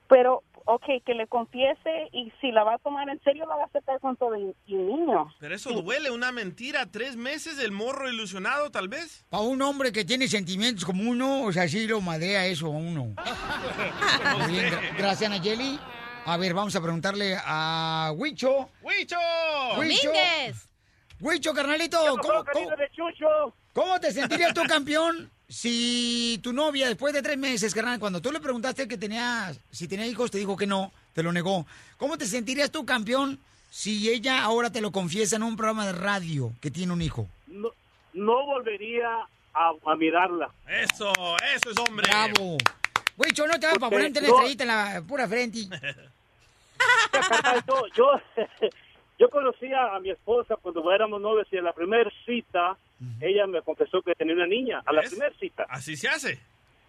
Pero, 0.08 0.44
ok, 0.66 0.84
que 1.04 1.14
le 1.14 1.26
confiese 1.26 2.08
y 2.12 2.32
si 2.40 2.50
la 2.52 2.64
va 2.64 2.74
a 2.74 2.78
tomar 2.78 3.08
en 3.08 3.20
serio, 3.22 3.46
la 3.46 3.56
va 3.56 3.62
a 3.62 3.66
aceptar 3.66 4.00
con 4.00 4.16
todo 4.16 4.36
y, 4.36 4.54
y 4.66 4.74
niño. 4.74 5.32
Pero 5.40 5.54
eso 5.54 5.70
duele, 5.82 6.10
una 6.10 6.32
mentira. 6.32 6.90
¿Tres 6.90 7.16
meses 7.16 7.58
el 7.58 7.72
morro 7.72 8.08
ilusionado, 8.08 8.70
tal 8.70 8.88
vez? 8.88 9.24
Para 9.30 9.42
un 9.42 9.60
hombre 9.62 9.92
que 9.92 10.04
tiene 10.04 10.28
sentimientos 10.28 10.84
como 10.84 11.08
uno, 11.08 11.42
o 11.44 11.52
sea, 11.52 11.68
sí 11.68 11.86
lo 11.86 12.00
madrea 12.00 12.46
eso 12.46 12.66
a 12.66 12.70
uno. 12.70 13.14
Muy 14.38 14.52
bien, 14.52 14.72
gra- 14.72 14.96
gracias, 14.96 15.30
Nayeli. 15.30 15.78
A 16.24 16.36
ver, 16.36 16.54
vamos 16.54 16.74
a 16.76 16.80
preguntarle 16.80 17.36
a 17.44 18.12
Huicho. 18.16 18.68
¡Huicho! 18.82 19.16
Domínguez. 19.74 20.68
Huicho, 21.20 21.52
carnalito, 21.52 21.98
¿cómo, 22.20 22.44
cómo, 22.52 22.70
cómo 23.72 24.00
te 24.00 24.10
sentirías 24.10 24.52
tú, 24.54 24.62
campeón, 24.68 25.30
si 25.52 26.40
tu 26.42 26.52
novia, 26.54 26.88
después 26.88 27.12
de 27.12 27.20
tres 27.22 27.36
meses, 27.36 27.74
carnal, 27.74 28.00
cuando 28.00 28.22
tú 28.22 28.32
le 28.32 28.40
preguntaste 28.40 28.88
que 28.88 28.96
tenía, 28.96 29.52
si 29.70 29.86
tenía 29.86 30.06
hijos, 30.06 30.30
te 30.30 30.38
dijo 30.38 30.56
que 30.56 30.66
no, 30.66 30.90
te 31.12 31.22
lo 31.22 31.30
negó. 31.30 31.66
¿Cómo 31.98 32.16
te 32.16 32.24
sentirías 32.26 32.70
tú, 32.70 32.86
campeón, 32.86 33.38
si 33.70 34.08
ella 34.08 34.42
ahora 34.42 34.70
te 34.70 34.80
lo 34.80 34.92
confiesa 34.92 35.36
en 35.36 35.42
un 35.42 35.56
programa 35.56 35.86
de 35.86 35.92
radio 35.92 36.52
que 36.60 36.70
tiene 36.70 36.92
un 36.92 37.02
hijo? 37.02 37.28
no 38.14 38.44
volvería 38.46 39.08
a, 39.54 39.72
a 39.86 39.94
mirarla. 39.96 40.50
Eso, 40.66 41.12
eso 41.54 41.70
es 41.70 41.78
hombre. 41.78 42.06
Bravo. 42.08 42.56
Huicho, 43.16 43.46
no 43.46 43.58
te 43.60 43.66
vas 43.66 43.78
para 43.78 43.90
ponerte 43.90 44.18
una 44.20 44.28
no- 44.28 44.34
estrellita 44.36 44.64
en 44.64 44.68
la 44.68 45.02
pura 45.06 45.28
frente. 45.28 45.60
yo, 47.68 47.82
yo, 47.94 48.20
yo 49.22 49.30
conocía 49.30 49.94
a 49.94 50.00
mi 50.00 50.10
esposa 50.10 50.56
cuando 50.56 50.90
éramos 50.92 51.20
novios 51.20 51.46
y 51.52 51.56
en 51.56 51.62
la 51.62 51.72
primera 51.72 52.10
cita 52.26 52.76
ella 53.20 53.46
me 53.46 53.62
confesó 53.62 54.02
que 54.02 54.16
tenía 54.16 54.34
una 54.34 54.48
niña. 54.48 54.82
A 54.84 54.92
la 54.92 55.02
primera 55.02 55.32
cita. 55.38 55.64
Así 55.68 55.96
se 55.96 56.08
hace. 56.08 56.40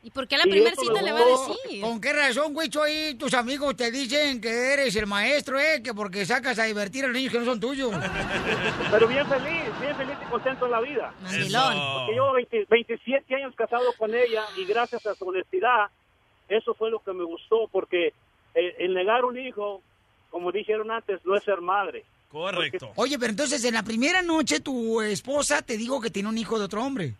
¿Y 0.01 0.09
por 0.09 0.27
qué 0.27 0.33
a 0.33 0.39
la 0.39 0.45
primera 0.45 0.75
cita 0.75 0.99
le 0.99 1.11
va 1.11 1.19
a 1.19 1.25
decir? 1.25 1.81
¿Con 1.81 2.01
qué 2.01 2.11
razón, 2.11 2.55
Huicho, 2.55 2.81
ahí 2.81 3.13
tus 3.19 3.35
amigos 3.35 3.75
te 3.75 3.91
dicen 3.91 4.41
que 4.41 4.73
eres 4.73 4.95
el 4.95 5.05
maestro, 5.05 5.59
eh? 5.59 5.83
Que 5.83 5.93
porque 5.93 6.25
sacas 6.25 6.57
a 6.57 6.63
divertir 6.63 7.03
a 7.03 7.07
los 7.07 7.15
niños 7.15 7.31
que 7.31 7.37
no 7.37 7.45
son 7.45 7.59
tuyos. 7.59 7.91
Pero 8.91 9.07
bien 9.07 9.27
feliz, 9.27 9.79
bien 9.79 9.95
feliz 9.95 10.15
y 10.19 10.31
contento 10.31 10.65
en 10.65 10.71
la 10.71 10.81
vida. 10.81 11.13
Mandilón. 11.21 11.97
Porque 11.97 12.13
llevo 12.13 12.33
20 12.33 12.65
27 12.67 13.35
años 13.35 13.53
casado 13.55 13.93
con 13.95 14.15
ella 14.15 14.43
y 14.57 14.65
gracias 14.65 15.05
a 15.05 15.13
su 15.13 15.27
honestidad, 15.27 15.91
eso 16.49 16.73
fue 16.73 16.89
lo 16.89 16.97
que 16.97 17.13
me 17.13 17.25
gustó, 17.25 17.67
porque 17.71 18.07
eh, 18.55 18.75
el 18.79 18.95
negar 18.95 19.23
un 19.23 19.37
hijo, 19.37 19.83
como 20.31 20.51
dijeron 20.51 20.89
antes, 20.89 21.23
no 21.25 21.35
es 21.35 21.43
ser 21.43 21.61
madre. 21.61 22.03
Correcto. 22.33 22.91
Oye, 22.95 23.19
pero 23.19 23.29
entonces 23.29 23.63
en 23.63 23.75
la 23.75 23.83
primera 23.83 24.23
noche 24.23 24.59
tu 24.59 25.01
esposa 25.01 25.61
te 25.61 25.77
dijo 25.77 26.01
que 26.01 26.09
tiene 26.09 26.29
un 26.29 26.37
hijo 26.39 26.57
de 26.57 26.65
otro 26.65 26.83
hombre. 26.83 27.13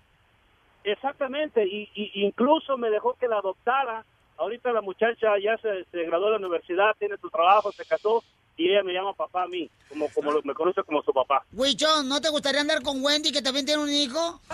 Exactamente, 0.83 1.63
y, 1.65 1.87
y 1.93 2.25
incluso 2.25 2.77
me 2.77 2.89
dejó 2.89 3.13
que 3.13 3.27
la 3.27 3.37
adoptara. 3.37 4.03
Ahorita 4.37 4.73
la 4.73 4.81
muchacha 4.81 5.37
ya 5.37 5.55
se, 5.57 5.85
se 5.91 6.03
graduó 6.05 6.25
de 6.25 6.31
la 6.31 6.37
universidad, 6.47 6.95
tiene 6.97 7.15
su 7.17 7.29
trabajo, 7.29 7.71
se 7.71 7.85
casó 7.85 8.23
y 8.55 8.69
ella 8.69 8.83
me 8.83 8.93
llama 8.93 9.13
papá 9.13 9.43
a 9.43 9.47
mí, 9.47 9.67
como, 9.89 10.07
como 10.09 10.31
lo- 10.31 10.41
me 10.43 10.53
conoce 10.53 10.83
como 10.83 11.01
su 11.01 11.11
papá. 11.11 11.43
Huicho, 11.53 12.03
¿no 12.03 12.21
te 12.21 12.29
gustaría 12.29 12.61
andar 12.61 12.83
con 12.83 13.03
Wendy 13.03 13.31
que 13.31 13.41
también 13.41 13.65
tiene 13.65 13.81
un 13.83 13.91
hijo? 13.91 14.41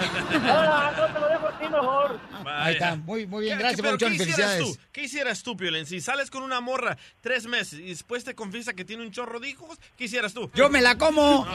Ah, 0.00 0.92
no 0.96 1.06
te 1.12 1.20
lo 1.20 1.28
dejo 1.28 1.48
a 1.48 1.58
ti 1.58 1.68
mejor. 1.68 2.20
Ahí 2.46 2.74
está, 2.74 2.96
muy, 2.96 3.26
muy 3.26 3.44
bien, 3.44 3.56
¿Qué- 3.58 3.62
gracias, 3.64 3.82
Pabuchón, 3.82 4.10
¿qué 4.10 4.14
hicieras 4.16 4.36
felicidades. 4.52 4.76
tú? 4.76 4.82
¿Qué 4.92 5.02
hicieras 5.02 5.42
tú, 5.42 5.56
Piolín? 5.56 5.86
Si 5.86 6.00
sales 6.00 6.30
con 6.30 6.42
una 6.42 6.60
morra 6.60 6.96
tres 7.20 7.46
meses 7.46 7.80
y 7.80 7.88
después 7.88 8.24
te 8.24 8.34
confiesa 8.34 8.74
que 8.74 8.84
tiene 8.84 9.02
un 9.04 9.10
chorro 9.12 9.40
de 9.40 9.48
hijos, 9.48 9.78
¿qué 9.96 10.04
hicieras 10.04 10.34
tú? 10.34 10.50
Yo 10.54 10.68
me 10.70 10.80
la 10.80 10.96
como. 10.98 11.46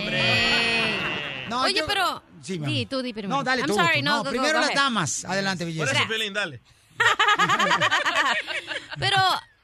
No, 1.49 1.61
Oye, 1.63 1.83
pero... 1.87 2.21
Sí, 2.41 2.55
amor. 2.57 2.69
tú 2.89 3.01
di 3.01 3.13
primero. 3.13 3.35
No, 3.37 3.43
dale 3.43 3.61
I'm 3.61 3.67
tú. 3.67 3.75
sorry, 3.75 3.99
tú. 3.99 4.05
no, 4.05 4.11
No, 4.11 4.17
go, 4.19 4.23
go, 4.25 4.29
primero 4.31 4.53
go 4.53 4.59
las 4.59 4.69
ahead. 4.69 4.77
damas. 4.81 5.25
Adelante, 5.25 5.63
Por 5.65 5.73
belleza. 5.73 5.91
eso, 5.93 6.07
Piolín, 6.07 6.33
dale. 6.33 6.61
Pero, 8.99 9.17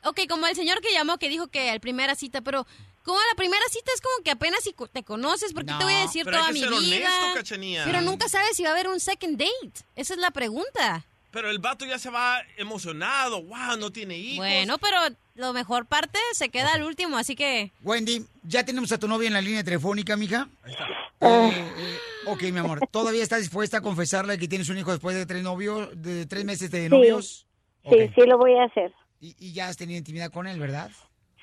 ok, 0.03 0.21
como 0.29 0.47
el 0.47 0.55
señor 0.55 0.81
que 0.81 0.91
llamó 0.93 1.17
que 1.17 1.29
dijo 1.29 1.47
que 1.47 1.71
el 1.71 1.79
primera 1.79 2.15
cita, 2.15 2.41
pero 2.41 2.65
como 3.03 3.17
la 3.19 3.35
primera 3.35 3.63
cita 3.69 3.91
es 3.93 4.01
como 4.01 4.23
que 4.23 4.31
apenas 4.31 4.63
si 4.63 4.73
te 4.91 5.03
conoces, 5.03 5.53
porque 5.53 5.73
te 5.77 5.83
voy 5.83 5.93
a 5.93 6.01
decir 6.01 6.25
pero 6.25 6.37
hay 6.37 6.41
toda 6.43 6.47
que 6.47 6.53
mi 6.53 6.59
ser 6.59 6.69
vida. 6.99 7.09
honesto. 7.33 7.85
Pero 7.85 8.01
nunca 8.01 8.29
sabes 8.29 8.55
si 8.55 8.63
va 8.63 8.69
a 8.69 8.73
haber 8.73 8.87
un 8.87 8.99
second 8.99 9.37
date. 9.37 9.83
Esa 9.95 10.13
es 10.13 10.19
la 10.19 10.31
pregunta. 10.31 11.05
Pero 11.31 11.49
el 11.51 11.59
vato 11.59 11.85
ya 11.85 11.99
se 11.99 12.09
va 12.09 12.41
emocionado. 12.57 13.43
Wow, 13.43 13.77
no 13.79 13.91
tiene 13.91 14.17
hijos. 14.17 14.37
Bueno, 14.37 14.77
pero 14.79 14.97
lo 15.35 15.53
mejor 15.53 15.85
parte 15.85 16.17
se 16.33 16.49
queda 16.49 16.73
al 16.73 16.83
último, 16.83 17.17
así 17.17 17.35
que... 17.35 17.71
Wendy, 17.83 18.25
ya 18.43 18.63
tenemos 18.65 18.91
a 18.91 18.97
tu 18.97 19.07
novia 19.07 19.27
en 19.27 19.33
la 19.33 19.41
línea 19.41 19.63
telefónica, 19.63 20.15
mija. 20.17 20.47
Eh, 20.65 20.73
eh, 21.21 21.97
ok, 22.25 22.41
mi 22.51 22.59
amor, 22.59 22.79
¿todavía 22.91 23.21
estás 23.21 23.41
dispuesta 23.41 23.77
a 23.77 23.81
confesarle 23.81 24.37
que 24.39 24.47
tienes 24.47 24.69
un 24.69 24.77
hijo 24.79 24.91
después 24.91 25.15
de 25.15 25.25
tres 25.27 25.43
novios, 25.43 25.89
de 25.93 26.25
tres 26.25 26.45
meses 26.45 26.71
de 26.71 26.83
Sí. 26.83 26.89
novios? 26.89 27.45
Sí, 27.89 28.09
sí 28.15 28.21
lo 28.25 28.37
voy 28.37 28.55
a 28.57 28.63
hacer. 28.65 28.91
Y, 29.19 29.35
y 29.39 29.53
ya 29.53 29.67
has 29.67 29.77
tenido 29.77 29.97
intimidad 29.97 30.31
con 30.31 30.47
él, 30.47 30.59
¿verdad? 30.59 30.91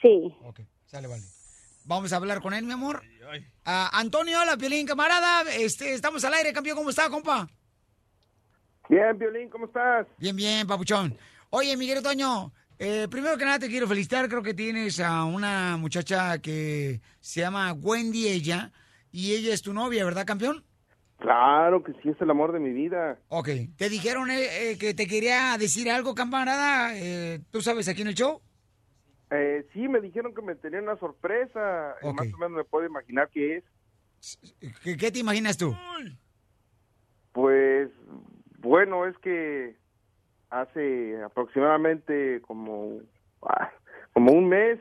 Sí. 0.00 0.34
Sale, 0.86 1.08
vale. 1.08 1.22
Vamos 1.84 2.12
a 2.12 2.16
hablar 2.16 2.40
con 2.40 2.52
él, 2.52 2.64
mi 2.64 2.72
amor. 2.72 3.02
Ah, 3.64 3.90
Antonio, 3.92 4.40
hola, 4.40 4.56
Piolín, 4.56 4.86
camarada. 4.86 5.42
Este, 5.52 5.94
estamos 5.94 6.24
al 6.24 6.34
aire, 6.34 6.52
campeón. 6.52 6.76
¿Cómo 6.76 6.90
está, 6.90 7.08
compa? 7.08 7.48
Bien, 8.88 9.16
Violín, 9.18 9.48
¿cómo 9.48 9.66
estás? 9.66 10.06
Bien, 10.18 10.34
bien, 10.34 10.66
papuchón. 10.66 11.16
Oye, 11.50 11.76
Miguel 11.76 12.02
Toño, 12.02 12.52
eh, 12.78 13.06
primero 13.10 13.36
que 13.36 13.44
nada 13.44 13.58
te 13.60 13.68
quiero 13.68 13.86
felicitar. 13.86 14.28
Creo 14.28 14.42
que 14.42 14.54
tienes 14.54 14.98
a 15.00 15.24
una 15.24 15.76
muchacha 15.76 16.38
que 16.38 17.00
se 17.20 17.40
llama 17.40 17.72
Wendy 17.72 18.28
ella. 18.28 18.72
Y 19.12 19.32
ella 19.32 19.54
es 19.54 19.62
tu 19.62 19.72
novia, 19.72 20.04
¿verdad, 20.04 20.26
campeón? 20.26 20.64
Claro 21.18 21.82
que 21.82 21.92
sí, 22.02 22.10
es 22.10 22.20
el 22.20 22.30
amor 22.30 22.52
de 22.52 22.60
mi 22.60 22.72
vida. 22.72 23.18
Ok. 23.28 23.48
¿Te 23.76 23.88
dijeron 23.88 24.30
eh, 24.30 24.70
eh, 24.70 24.78
que 24.78 24.94
te 24.94 25.06
quería 25.06 25.56
decir 25.58 25.90
algo, 25.90 26.14
camarada? 26.14 26.96
Eh, 26.96 27.40
¿Tú 27.50 27.60
sabes 27.62 27.88
aquí 27.88 28.02
en 28.02 28.08
el 28.08 28.14
show? 28.14 28.40
Eh, 29.30 29.66
sí, 29.72 29.88
me 29.88 30.00
dijeron 30.00 30.34
que 30.34 30.42
me 30.42 30.54
tenían 30.54 30.84
una 30.84 30.96
sorpresa. 30.98 31.96
Más 32.02 32.32
o 32.34 32.38
menos 32.38 32.50
me 32.50 32.64
puedo 32.64 32.86
imaginar 32.86 33.30
qué 33.32 33.56
es. 33.56 33.64
¿Qué, 34.82 34.96
qué 34.96 35.10
te 35.10 35.18
imaginas 35.18 35.56
tú? 35.56 35.74
Pues, 37.32 37.90
bueno, 38.58 39.06
es 39.06 39.16
que 39.18 39.76
hace 40.50 41.22
aproximadamente 41.22 42.40
como, 42.42 43.00
como 44.12 44.32
un 44.32 44.48
mes, 44.48 44.78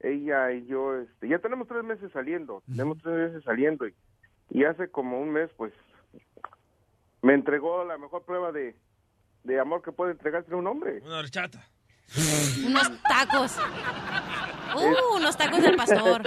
ella 0.00 0.52
y 0.52 0.66
yo, 0.66 1.00
este, 1.00 1.28
ya 1.28 1.38
tenemos 1.38 1.68
tres 1.68 1.84
meses 1.84 2.10
saliendo, 2.12 2.62
tenemos 2.66 2.98
tres 3.02 3.32
meses 3.32 3.44
saliendo 3.44 3.86
y, 3.86 3.94
y 4.50 4.64
hace 4.64 4.88
como 4.90 5.20
un 5.20 5.30
mes, 5.32 5.50
pues, 5.56 5.72
me 7.22 7.34
entregó 7.34 7.84
la 7.84 7.98
mejor 7.98 8.24
prueba 8.24 8.52
de, 8.52 8.76
de 9.44 9.60
amor 9.60 9.82
que 9.82 9.92
puede 9.92 10.12
entregarse 10.12 10.54
un 10.54 10.66
hombre. 10.66 11.00
Una 11.04 11.18
horchata. 11.18 11.64
Unos 12.66 12.90
tacos. 13.02 13.56
Uh, 14.76 15.16
unos 15.16 15.36
tacos 15.36 15.62
del 15.62 15.76
pastor. 15.76 16.22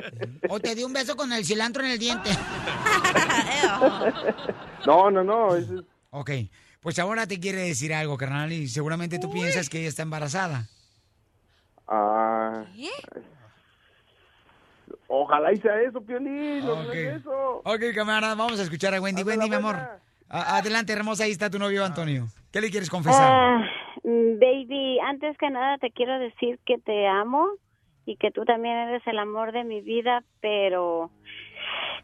O 0.48 0.58
te 0.58 0.74
di 0.74 0.82
un 0.82 0.92
beso 0.92 1.14
con 1.16 1.32
el 1.32 1.44
cilantro 1.44 1.84
en 1.84 1.90
el 1.90 1.98
diente. 1.98 2.30
No, 4.86 5.10
no, 5.10 5.22
no, 5.22 5.54
es- 5.54 5.68
Ok. 6.10 6.30
Pues 6.80 6.98
ahora 6.98 7.26
te 7.26 7.40
quiere 7.40 7.62
decir 7.62 7.94
algo, 7.94 8.16
carnal, 8.18 8.52
y 8.52 8.68
seguramente 8.68 9.18
tú 9.18 9.30
piensas 9.30 9.68
que 9.70 9.80
ella 9.80 9.88
está 9.88 10.02
embarazada. 10.02 10.66
Ah, 11.88 12.64
Ojalá 15.08 15.52
y 15.52 15.58
sea 15.58 15.80
eso, 15.82 16.00
Piolín, 16.00 16.64
no 16.66 16.72
Ok. 16.74 16.94
es 16.94 17.16
eso. 17.16 17.56
Ok, 17.64 17.80
camarada, 17.94 18.34
vamos 18.34 18.58
a 18.58 18.62
escuchar 18.62 18.94
a 18.94 19.00
Wendy. 19.00 19.22
Wendy, 19.22 19.48
mi 19.48 19.56
amor. 19.56 19.76
adelante, 20.28 20.92
hermosa, 20.92 21.24
ahí 21.24 21.30
está 21.30 21.50
tu 21.50 21.58
novio 21.58 21.84
Antonio. 21.84 22.26
¿Qué 22.52 22.60
le 22.60 22.70
quieres 22.70 22.88
confesar? 22.90 23.30
Ah, 23.32 23.64
mm, 24.02 24.38
baby, 24.38 24.98
antes 25.00 25.36
que 25.38 25.50
nada 25.50 25.78
te 25.78 25.90
quiero 25.90 26.18
decir 26.18 26.58
que 26.64 26.78
te 26.78 27.06
amo 27.06 27.48
y 28.06 28.16
que 28.16 28.30
tú 28.30 28.44
también 28.44 28.74
eres 28.76 29.06
el 29.06 29.18
amor 29.18 29.52
de 29.52 29.64
mi 29.64 29.80
vida, 29.80 30.24
pero 30.40 31.10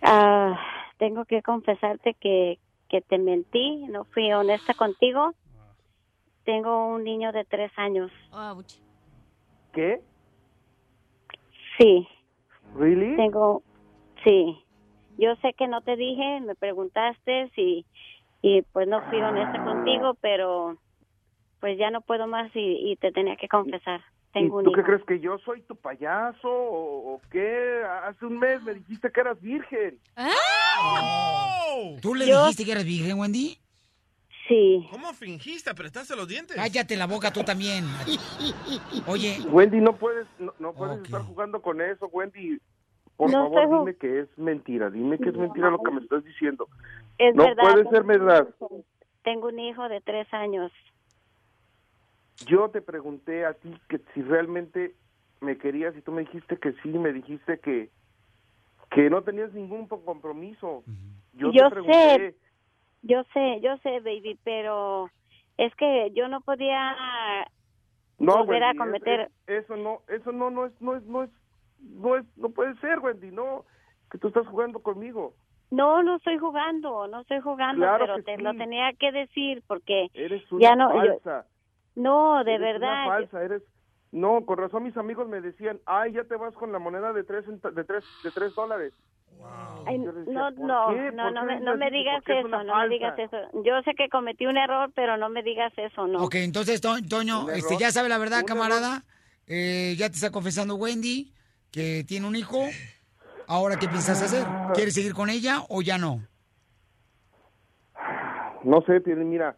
ah, 0.03 0.59
tengo 0.99 1.25
que 1.25 1.43
confesarte 1.43 2.15
que, 2.21 2.59
que 2.89 3.01
te 3.01 3.19
mentí, 3.19 3.87
no 3.89 4.05
fui 4.07 4.33
honesta 4.33 4.75
contigo. 4.75 5.35
Tengo 6.45 6.87
un 6.89 7.05
niño 7.05 7.33
de 7.33 7.45
tres 7.45 7.71
años. 7.77 8.11
¿Qué? 9.73 10.01
Sí. 11.79 12.09
¿Really? 12.77 13.17
Tengo, 13.17 13.63
sí. 14.25 14.59
Yo 15.19 15.35
sé 15.43 15.53
que 15.55 15.67
no 15.69 15.83
te 15.83 15.97
dije, 15.97 16.41
me 16.41 16.55
preguntaste 16.55 17.51
y, 17.57 17.85
y 18.43 18.63
pues 18.73 18.89
no 18.89 19.03
fui 19.11 19.21
honesta 19.21 19.63
contigo, 19.65 20.15
pero 20.21 20.77
pues 21.61 21.77
ya 21.79 21.91
no 21.91 22.01
puedo 22.01 22.27
más 22.27 22.51
y, 22.55 22.91
y 22.93 22.97
te 22.97 23.13
tenía 23.13 23.37
que 23.37 23.49
confesar. 23.49 24.01
¿Y 24.31 24.33
Tengo 24.33 24.59
un 24.59 24.65
tú 24.65 24.73
qué 24.73 24.83
crees 24.83 25.03
que 25.05 25.19
yo 25.21 25.39
soy 25.39 25.61
tu 25.63 25.75
payaso 25.77 26.49
o, 26.49 27.15
o 27.15 27.21
qué? 27.31 27.83
Hace 28.05 28.25
un 28.27 28.39
mes 28.39 28.63
me 28.63 28.75
dijiste 28.75 29.11
que 29.11 29.21
eras 29.21 29.41
virgen. 29.43 29.99
¿Tú 32.01 32.15
le 32.15 32.27
Yo- 32.27 32.41
dijiste 32.43 32.65
que 32.65 32.73
eras 32.73 32.85
virgen, 32.85 33.19
Wendy? 33.19 33.59
Sí. 34.51 34.85
¿Cómo 34.91 35.13
fingiste? 35.13 35.71
¿Apretaste 35.71 36.17
los 36.17 36.27
dientes? 36.27 36.57
Cállate 36.57 36.97
la 36.97 37.07
boca 37.07 37.33
tú 37.33 37.45
también. 37.45 37.85
Oye, 39.07 39.39
Wendy, 39.49 39.81
no 39.81 39.95
puedes, 39.95 40.27
no, 40.41 40.53
no 40.59 40.73
puedes 40.73 41.05
estar 41.05 41.23
jugando 41.23 41.63
con 41.63 41.81
eso, 41.81 42.09
Wendy. 42.09 42.59
Por 43.17 43.31
No 43.31 43.49
favor, 43.53 43.79
dime 43.87 43.97
que 43.97 44.21
es 44.23 44.29
mentira. 44.37 44.91
Dime 44.91 45.19
que 45.19 45.29
es 45.29 45.37
mentira 45.37 45.71
lo 45.71 45.81
que 45.81 45.93
me 45.93 46.01
estás 46.01 46.25
diciendo. 46.25 46.67
Es 47.17 47.33
no 47.37 47.45
verdad. 47.45 47.63
puede 47.63 47.91
ser 47.91 48.03
verdad. 48.03 48.49
Tengo 49.23 49.49
un 49.49 49.59
hijo 49.61 49.89
de 49.89 50.01
tres 50.01 50.27
años. 50.35 50.73
Yo 52.47 52.71
te 52.71 52.83
pregunté 52.83 53.45
a 53.47 53.53
ti 53.55 53.73
que 53.89 54.01
si 54.15 54.23
realmente 54.23 54.97
me 55.41 55.59
querías 55.59 55.97
y 55.97 56.01
tú 56.01 56.11
me 56.11 56.23
dijiste 56.23 56.57
que 56.57 56.73
sí, 56.83 56.89
me 56.89 57.13
dijiste 57.13 57.61
que 57.61 57.89
que 58.91 59.09
no 59.09 59.23
tenías 59.23 59.53
ningún 59.53 59.87
compromiso. 59.87 60.83
Yo, 61.35 61.53
Yo 61.53 61.69
te 61.69 61.71
pregunté, 61.71 62.17
sé, 62.17 62.37
yo 63.03 63.23
sé, 63.33 63.61
yo 63.63 63.77
sé, 63.79 64.01
baby, 64.01 64.39
pero 64.45 65.09
es 65.57 65.75
que 65.77 66.11
yo 66.15 66.29
no 66.29 66.41
podía 66.41 66.97
no, 68.19 68.39
volver 68.39 68.63
a 68.63 68.67
Wendy, 68.69 68.79
cometer. 68.79 69.21
es- 69.47 69.65
eso 69.65 69.77
no, 69.77 70.03
eso 70.09 70.33
no, 70.33 70.51
no 70.51 70.67
es, 70.67 70.81
no 70.81 70.97
es, 70.97 71.03
no 71.05 71.23
es, 71.25 71.31
no 71.81 72.17
es, 72.17 72.25
no 72.37 72.51
puede 72.51 72.75
ser, 72.77 72.99
Wendy, 72.99 73.31
no, 73.31 73.65
que 74.11 74.19
tú 74.19 74.29
estás 74.29 74.47
jugando 74.49 74.81
conmigo. 74.83 75.35
No, 75.71 76.03
no 76.03 76.17
estoy 76.17 76.37
jugando, 76.39 77.07
no 77.07 77.21
estoy 77.21 77.41
jugando, 77.41 77.81
Claro 77.83 78.07
pero 78.07 78.23
te 78.25 78.37
sí. 78.37 78.43
lo 78.43 78.53
tenía 78.55 78.93
que 78.99 79.13
decir 79.13 79.63
porque 79.67 80.09
Eres 80.15 80.43
una 80.51 80.61
ya 80.61 80.75
no, 80.77 80.93
yo- 81.05 81.21
falsa. 81.21 81.47
no, 81.95 82.43
de 82.45 82.55
Eres 82.57 82.75
verdad. 82.75 83.07
Una 83.07 83.15
falsa, 83.17 83.43
eres. 83.45 83.63
No, 84.13 84.45
con 84.45 84.59
razón 84.59 84.83
mis 84.83 84.97
amigos 84.97 85.29
me 85.29 85.41
decían, 85.41 85.79
ay, 85.87 86.13
ya 86.13 86.25
te 86.25 86.35
vas 86.35 86.53
con 86.55 86.73
la 86.73 86.81
moneda 86.81 87.13
de 87.13 87.23
tres, 87.23 87.45
de 87.47 87.85
tres, 87.85 88.05
de 88.23 88.33
tres 88.33 88.53
dólares. 88.57 88.93
Ay, 89.87 89.99
no, 89.99 90.13
¿por 90.13 90.29
no, 90.29 90.51
no, 90.51 90.87
¿Por 90.87 91.33
no, 91.33 91.45
me, 91.45 91.61
no 91.61 91.77
me 91.77 91.91
digas 91.91 92.23
eso, 92.27 92.49
no 92.49 92.77
me 92.77 92.89
digas 92.89 93.19
eso. 93.19 93.37
Yo 93.65 93.81
sé 93.85 93.95
que 93.95 94.09
cometí 94.09 94.47
un 94.47 94.57
error, 94.57 94.91
pero 94.95 95.17
no 95.17 95.29
me 95.29 95.43
digas 95.43 95.73
eso, 95.77 96.07
no. 96.07 96.23
Ok, 96.23 96.35
entonces, 96.37 96.81
To- 96.81 97.01
Toño, 97.09 97.45
Un 97.45 97.51
este, 97.51 97.75
error. 97.75 97.81
ya 97.81 97.91
sabe 97.93 98.09
la 98.09 98.19
verdad, 98.19 98.41
Un 98.41 98.47
camarada. 98.47 99.05
Eh, 99.47 99.95
ya 99.99 100.09
te 100.09 100.15
está 100.15 100.31
confesando 100.31 100.77
Wendy 100.77 101.33
que 101.73 102.05
tiene 102.07 102.27
un 102.27 102.37
hijo. 102.37 102.59
Ahora, 103.49 103.77
¿qué 103.77 103.89
piensas 103.89 104.23
hacer? 104.23 104.45
¿Quieres 104.75 104.95
seguir 104.95 105.13
con 105.15 105.29
ella 105.29 105.63
o 105.69 105.83
ya 105.83 105.99
no? 105.99 106.21
No 108.63 108.83
sé, 108.83 109.01
mira, 109.17 109.57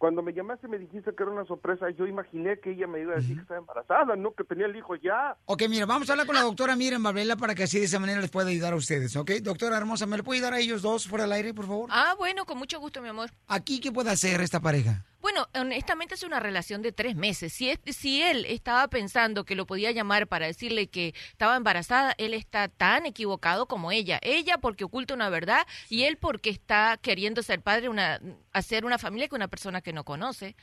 cuando 0.00 0.22
me 0.22 0.32
llamaste 0.32 0.66
me 0.66 0.78
dijiste 0.78 1.14
que 1.14 1.22
era 1.22 1.30
una 1.30 1.44
sorpresa, 1.44 1.90
yo 1.90 2.06
imaginé 2.06 2.58
que 2.58 2.70
ella 2.70 2.86
me 2.86 3.02
iba 3.02 3.12
a 3.12 3.16
decir 3.16 3.36
que 3.36 3.42
estaba 3.42 3.60
embarazada, 3.60 4.16
no 4.16 4.32
que 4.32 4.44
tenía 4.44 4.64
el 4.64 4.74
hijo 4.74 4.96
ya. 4.96 5.36
Ok, 5.44 5.64
mira, 5.68 5.84
vamos 5.84 6.08
a 6.08 6.14
hablar 6.14 6.26
con 6.26 6.36
la 6.36 6.40
doctora 6.40 6.74
Miren 6.74 7.02
Babela 7.02 7.36
para 7.36 7.54
que 7.54 7.64
así 7.64 7.78
de 7.78 7.84
esa 7.84 7.98
manera 7.98 8.18
les 8.18 8.30
pueda 8.30 8.48
ayudar 8.48 8.72
a 8.72 8.76
ustedes, 8.76 9.14
¿ok? 9.14 9.30
Doctora 9.42 9.76
hermosa, 9.76 10.06
¿me 10.06 10.16
le 10.16 10.22
puede 10.22 10.38
ayudar 10.38 10.54
a 10.54 10.58
ellos 10.58 10.80
dos 10.80 11.06
fuera 11.06 11.24
del 11.24 11.34
aire, 11.34 11.52
por 11.52 11.66
favor? 11.66 11.90
Ah, 11.92 12.14
bueno, 12.16 12.46
con 12.46 12.56
mucho 12.56 12.80
gusto, 12.80 13.02
mi 13.02 13.10
amor. 13.10 13.28
Aquí, 13.46 13.78
¿qué 13.78 13.92
puede 13.92 14.08
hacer 14.08 14.40
esta 14.40 14.58
pareja? 14.60 15.04
Bueno, 15.32 15.48
honestamente 15.54 16.14
es 16.16 16.24
una 16.24 16.40
relación 16.40 16.82
de 16.82 16.90
tres 16.90 17.14
meses. 17.14 17.52
Si, 17.52 17.70
es, 17.70 17.78
si 17.96 18.20
él 18.20 18.44
estaba 18.48 18.88
pensando 18.88 19.44
que 19.44 19.54
lo 19.54 19.64
podía 19.64 19.92
llamar 19.92 20.26
para 20.26 20.46
decirle 20.46 20.88
que 20.88 21.14
estaba 21.30 21.54
embarazada, 21.56 22.14
él 22.18 22.34
está 22.34 22.66
tan 22.66 23.06
equivocado 23.06 23.66
como 23.66 23.92
ella. 23.92 24.18
Ella 24.22 24.58
porque 24.58 24.82
oculta 24.82 25.14
una 25.14 25.28
verdad 25.30 25.64
y 25.88 26.02
él 26.02 26.16
porque 26.16 26.50
está 26.50 26.98
queriendo 27.00 27.42
ser 27.44 27.60
padre, 27.62 27.88
una, 27.88 28.20
hacer 28.52 28.84
una 28.84 28.98
familia 28.98 29.28
con 29.28 29.36
una 29.36 29.46
persona 29.48 29.80
que 29.82 29.92
no 29.92 30.02
conoce. 30.04 30.56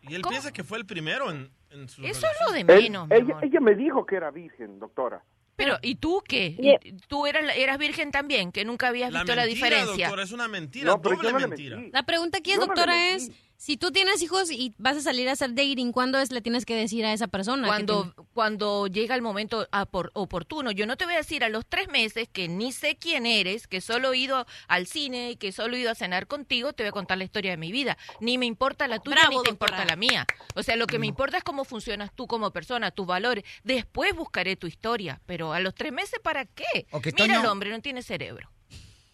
Y 0.00 0.14
él 0.14 0.22
¿Cómo? 0.22 0.30
piensa 0.30 0.50
que 0.50 0.64
fue 0.64 0.78
el 0.78 0.86
primero 0.86 1.30
en, 1.30 1.50
en 1.70 1.86
su 1.88 2.02
Eso 2.06 2.26
es 2.26 2.46
lo 2.46 2.52
de 2.52 2.60
Él- 2.60 2.66
menos, 2.66 3.08
mi 3.08 3.16
ella, 3.16 3.24
amor. 3.34 3.44
ella 3.44 3.60
me 3.60 3.74
dijo 3.74 4.06
que 4.06 4.16
era 4.16 4.30
virgen, 4.30 4.78
doctora. 4.78 5.22
Pero, 5.56 5.78
¿y 5.80 5.94
tú 5.94 6.22
qué? 6.26 6.54
¿Y 6.82 6.92
¿Tú 7.08 7.26
eras, 7.26 7.56
eras 7.56 7.78
virgen 7.78 8.10
también? 8.10 8.52
Que 8.52 8.66
nunca 8.66 8.88
habías 8.88 9.10
La 9.10 9.20
visto 9.20 9.34
la 9.34 9.46
diferencia. 9.46 10.06
doctora, 10.08 10.22
es 10.22 10.32
una 10.32 10.48
mentira, 10.48 10.84
No, 10.84 10.98
doble 10.98 11.16
yo 11.22 11.32
no 11.32 11.38
le 11.38 11.46
mentira. 11.48 11.76
mentí. 11.76 11.92
La 11.92 12.02
pregunta 12.02 12.38
aquí, 12.38 12.52
Yo 12.52 12.60
doctora, 12.60 13.08
es, 13.08 13.30
si 13.58 13.76
tú 13.76 13.90
tienes 13.90 14.20
hijos 14.22 14.50
y 14.50 14.74
vas 14.78 14.96
a 14.96 15.00
salir 15.00 15.28
a 15.28 15.32
hacer 15.32 15.54
dating, 15.54 15.92
¿cuándo 15.92 16.18
es 16.18 16.30
le 16.30 16.40
tienes 16.40 16.64
que 16.66 16.74
decir 16.74 17.04
a 17.04 17.12
esa 17.12 17.26
persona? 17.26 17.66
cuando, 17.66 18.02
tiene- 18.12 18.28
cuando 18.34 18.86
llega 18.86 19.14
el 19.14 19.22
momento 19.22 19.66
apor- 19.70 20.10
oportuno. 20.14 20.70
Yo 20.70 20.86
no 20.86 20.96
te 20.96 21.04
voy 21.04 21.14
a 21.14 21.18
decir 21.18 21.42
a 21.44 21.48
los 21.48 21.64
tres 21.66 21.88
meses 21.88 22.28
que 22.32 22.48
ni 22.48 22.72
sé 22.72 22.96
quién 22.96 23.24
eres, 23.26 23.66
que 23.66 23.80
solo 23.80 24.12
he 24.12 24.18
ido 24.18 24.46
al 24.68 24.86
cine 24.86 25.30
y 25.32 25.36
que 25.36 25.52
solo 25.52 25.76
he 25.76 25.80
ido 25.80 25.90
a 25.90 25.94
cenar 25.94 26.26
contigo, 26.26 26.72
te 26.72 26.82
voy 26.82 26.88
a 26.88 26.92
contar 26.92 27.18
la 27.18 27.24
historia 27.24 27.52
de 27.52 27.56
mi 27.56 27.72
vida. 27.72 27.96
Ni 28.20 28.38
me 28.38 28.46
importa 28.46 28.88
la 28.88 28.98
tuya, 28.98 29.16
Bravo, 29.22 29.38
ni 29.38 29.42
te 29.44 29.50
doctora. 29.50 29.72
importa 29.72 29.84
la 29.86 29.96
mía. 29.96 30.26
O 30.54 30.62
sea, 30.62 30.76
lo 30.76 30.86
que 30.86 30.98
me 30.98 31.06
importa 31.06 31.38
es 31.38 31.44
cómo 31.44 31.64
funcionas 31.64 32.10
tú 32.14 32.26
como 32.26 32.50
persona, 32.50 32.90
tus 32.90 33.06
valores. 33.06 33.44
Después 33.64 34.14
buscaré 34.14 34.56
tu 34.56 34.66
historia, 34.66 35.20
pero 35.26 35.52
a 35.52 35.60
los 35.60 35.74
tres 35.74 35.92
meses, 35.92 36.20
¿para 36.22 36.44
qué? 36.44 36.86
Ok, 36.90 37.08
Mira 37.18 37.40
el 37.40 37.46
hombre, 37.46 37.70
no 37.70 37.80
tiene 37.80 38.02
cerebro. 38.02 38.50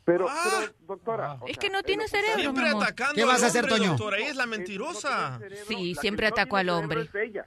Pero, 0.05 0.27
Ah. 0.29 0.43
pero 0.61 0.73
doctora. 0.81 1.35
o 1.41 1.47
Es 1.47 1.57
que 1.59 1.71
no 1.71 1.83
tiene 1.83 2.09
cerebro, 2.09 2.41
Siempre 2.41 2.65
mi 2.65 2.71
amor. 2.71 2.83
atacando 2.85 3.15
¿Qué 3.15 3.25
vas 3.25 3.39
al 3.39 3.45
a 3.45 3.47
hacer, 3.47 3.65
hombre, 3.65 3.79
Toño? 3.79 3.91
doctora. 3.91 4.19
Ella 4.19 4.29
es 4.31 4.37
la 4.37 4.47
mentirosa. 4.47 5.41
Sí, 5.69 5.95
la 5.95 6.01
siempre 6.01 6.27
que 6.27 6.31
no 6.31 6.35
atacó 6.37 6.57
al 6.57 6.67
tiene 6.67 6.79
hombre. 6.79 7.07
cerebro 7.07 7.21
es 7.23 7.29
ella. 7.31 7.45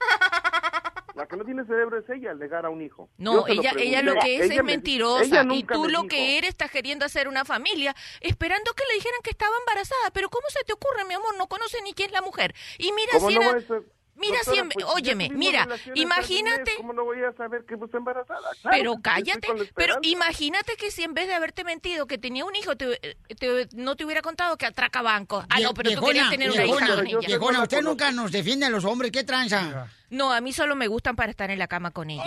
La 1.15 1.26
que 1.27 1.38
no 1.38 1.45
tiene 1.45 1.64
cerebro 1.65 1.98
es 1.99 2.10
ella 2.10 2.32
al 2.32 2.40
negar 2.40 2.65
a 2.65 2.69
un 2.69 2.82
hijo. 2.82 3.10
No, 3.18 3.48
ella, 3.48 3.72
pregunté. 3.72 3.84
ella 3.88 4.02
lo 4.02 4.14
que 4.15 4.36
es 4.36 4.41
Ella 4.44 4.53
es 4.56 4.64
me- 4.64 4.72
mentirosa 4.73 5.44
y 5.49 5.64
tú 5.64 5.84
lo 5.88 5.99
dijo. 6.02 6.07
que 6.10 6.38
eres 6.38 6.49
estás 6.49 6.69
queriendo 6.72 7.06
hacer 7.06 7.27
una 7.30 7.45
familia 7.45 7.95
esperando 8.19 8.73
que 8.73 8.84
le 8.90 8.95
dijeran 8.95 9.22
que 9.23 9.30
estaba 9.30 9.56
embarazada. 9.60 10.11
Pero 10.14 10.30
¿cómo 10.30 10.48
se 10.49 10.64
te 10.65 10.73
ocurre, 10.73 11.06
mi 11.06 11.14
amor? 11.14 11.38
No 11.38 11.48
conoce 11.48 11.82
ni 11.84 11.94
quién 11.94 12.07
es 12.07 12.14
la 12.14 12.22
mujer. 12.22 12.53
Y 12.77 12.91
mira 12.91 13.14
¿Cómo 13.14 13.30
si 13.30 13.36
no 13.36 13.41
era... 13.44 13.82
Mira 14.18 14.38
doctora, 14.38 14.56
si... 14.56 14.60
en- 14.62 14.70
pues, 14.70 14.86
Óyeme, 14.96 15.30
mira, 15.30 15.68
imagínate... 15.94 16.64
mes, 16.72 16.78
¿Cómo 16.78 16.94
no 16.94 17.04
voy 17.04 17.22
a 17.24 17.34
saber 17.34 17.66
que 17.66 17.76
está 17.76 17.98
embarazada? 17.98 18.40
Claro, 18.62 18.78
Pero 18.78 18.92
estoy 18.94 19.02
cállate, 19.02 19.48
pero 19.76 19.96
imagínate 20.04 20.76
que 20.78 20.90
si 20.92 21.04
en 21.04 21.14
vez 21.14 21.28
de 21.28 21.34
haberte 21.34 21.64
mentido 21.66 22.08
que 22.08 22.18
tenía 22.18 22.46
un 22.46 22.56
hijo, 22.56 22.76
te, 22.78 23.00
te- 23.38 23.68
no 23.74 23.96
te 23.96 24.06
hubiera 24.06 24.22
contado 24.22 24.58
que 24.58 24.66
atraca 24.66 25.02
bancos. 25.02 25.46
Ah, 25.50 25.60
no, 25.60 25.74
pero 25.74 25.92
tú 25.94 26.06
querías 26.06 26.30
tener 26.30 26.50
una 26.52 26.66
hija 26.66 26.76
viejona, 26.78 26.96
con 26.96 27.08
ella. 27.08 27.20
viejona, 27.28 27.62
usted 27.64 27.82
nunca 27.82 28.12
nos 28.12 28.32
defiende 28.32 28.66
a 28.66 28.70
los 28.70 28.86
hombres, 28.86 29.12
¿qué 29.12 29.24
tranza? 29.24 29.88
No, 30.10 30.32
a 30.32 30.40
mí 30.40 30.54
solo 30.54 30.76
me 30.76 30.88
gustan 30.88 31.16
para 31.16 31.32
estar 31.32 31.52
en 31.52 31.60
la 31.60 31.68
cama 31.68 31.92
con 31.92 32.10
ella. 32.10 32.24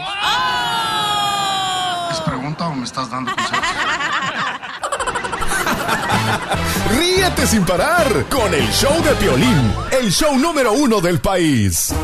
¿Es 2.10 2.20
pregunta 2.20 2.68
o 2.68 2.74
me 2.74 2.84
estás 2.84 3.10
dando 3.10 3.32
consejos? 3.34 3.68
Ríete 6.86 7.46
sin 7.46 7.66
parar 7.66 8.06
con 8.30 8.54
el 8.54 8.66
show 8.70 9.02
de 9.02 9.14
Piolín, 9.16 9.72
el 10.00 10.10
show 10.10 10.38
número 10.38 10.72
uno 10.72 11.00
del 11.00 11.20
país. 11.20 11.94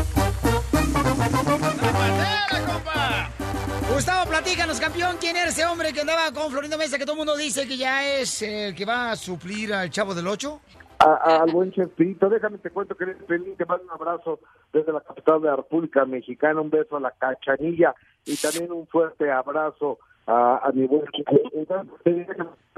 Gustavo, 3.93 4.29
platícanos, 4.29 4.79
campeón, 4.79 5.15
¿quién 5.19 5.37
era 5.37 5.49
ese 5.49 5.65
hombre 5.65 5.93
que 5.93 6.01
andaba 6.01 6.31
con 6.33 6.51
Florinda 6.51 6.77
Mesa 6.77 6.97
que 6.97 7.05
todo 7.05 7.13
el 7.13 7.19
mundo 7.19 7.37
dice 7.37 7.67
que 7.67 7.77
ya 7.77 8.05
es 8.05 8.41
eh, 8.41 8.67
el 8.67 8.75
que 8.75 8.85
va 8.85 9.11
a 9.11 9.15
suplir 9.15 9.73
al 9.73 9.89
Chavo 9.89 10.13
del 10.13 10.27
Ocho? 10.27 10.59
Al 10.99 11.51
buen 11.51 11.71
Chespirito, 11.71 12.29
déjame 12.29 12.57
te 12.57 12.69
cuento 12.69 12.95
que 12.95 13.05
eres 13.05 13.17
feliz, 13.27 13.57
te 13.57 13.65
mando 13.65 13.85
un 13.85 13.91
abrazo 13.91 14.39
desde 14.73 14.91
la 14.91 15.01
capital 15.01 15.41
de 15.41 15.47
la 15.47 15.55
República 15.55 16.05
Mexicana, 16.05 16.61
un 16.61 16.69
beso 16.69 16.97
a 16.97 16.99
la 16.99 17.11
cachanilla 17.11 17.95
y 18.25 18.35
también 18.35 18.71
un 18.71 18.87
fuerte 18.87 19.31
abrazo 19.31 19.99
a, 20.27 20.59
a 20.67 20.71
mi 20.71 20.87
buen 20.87 21.03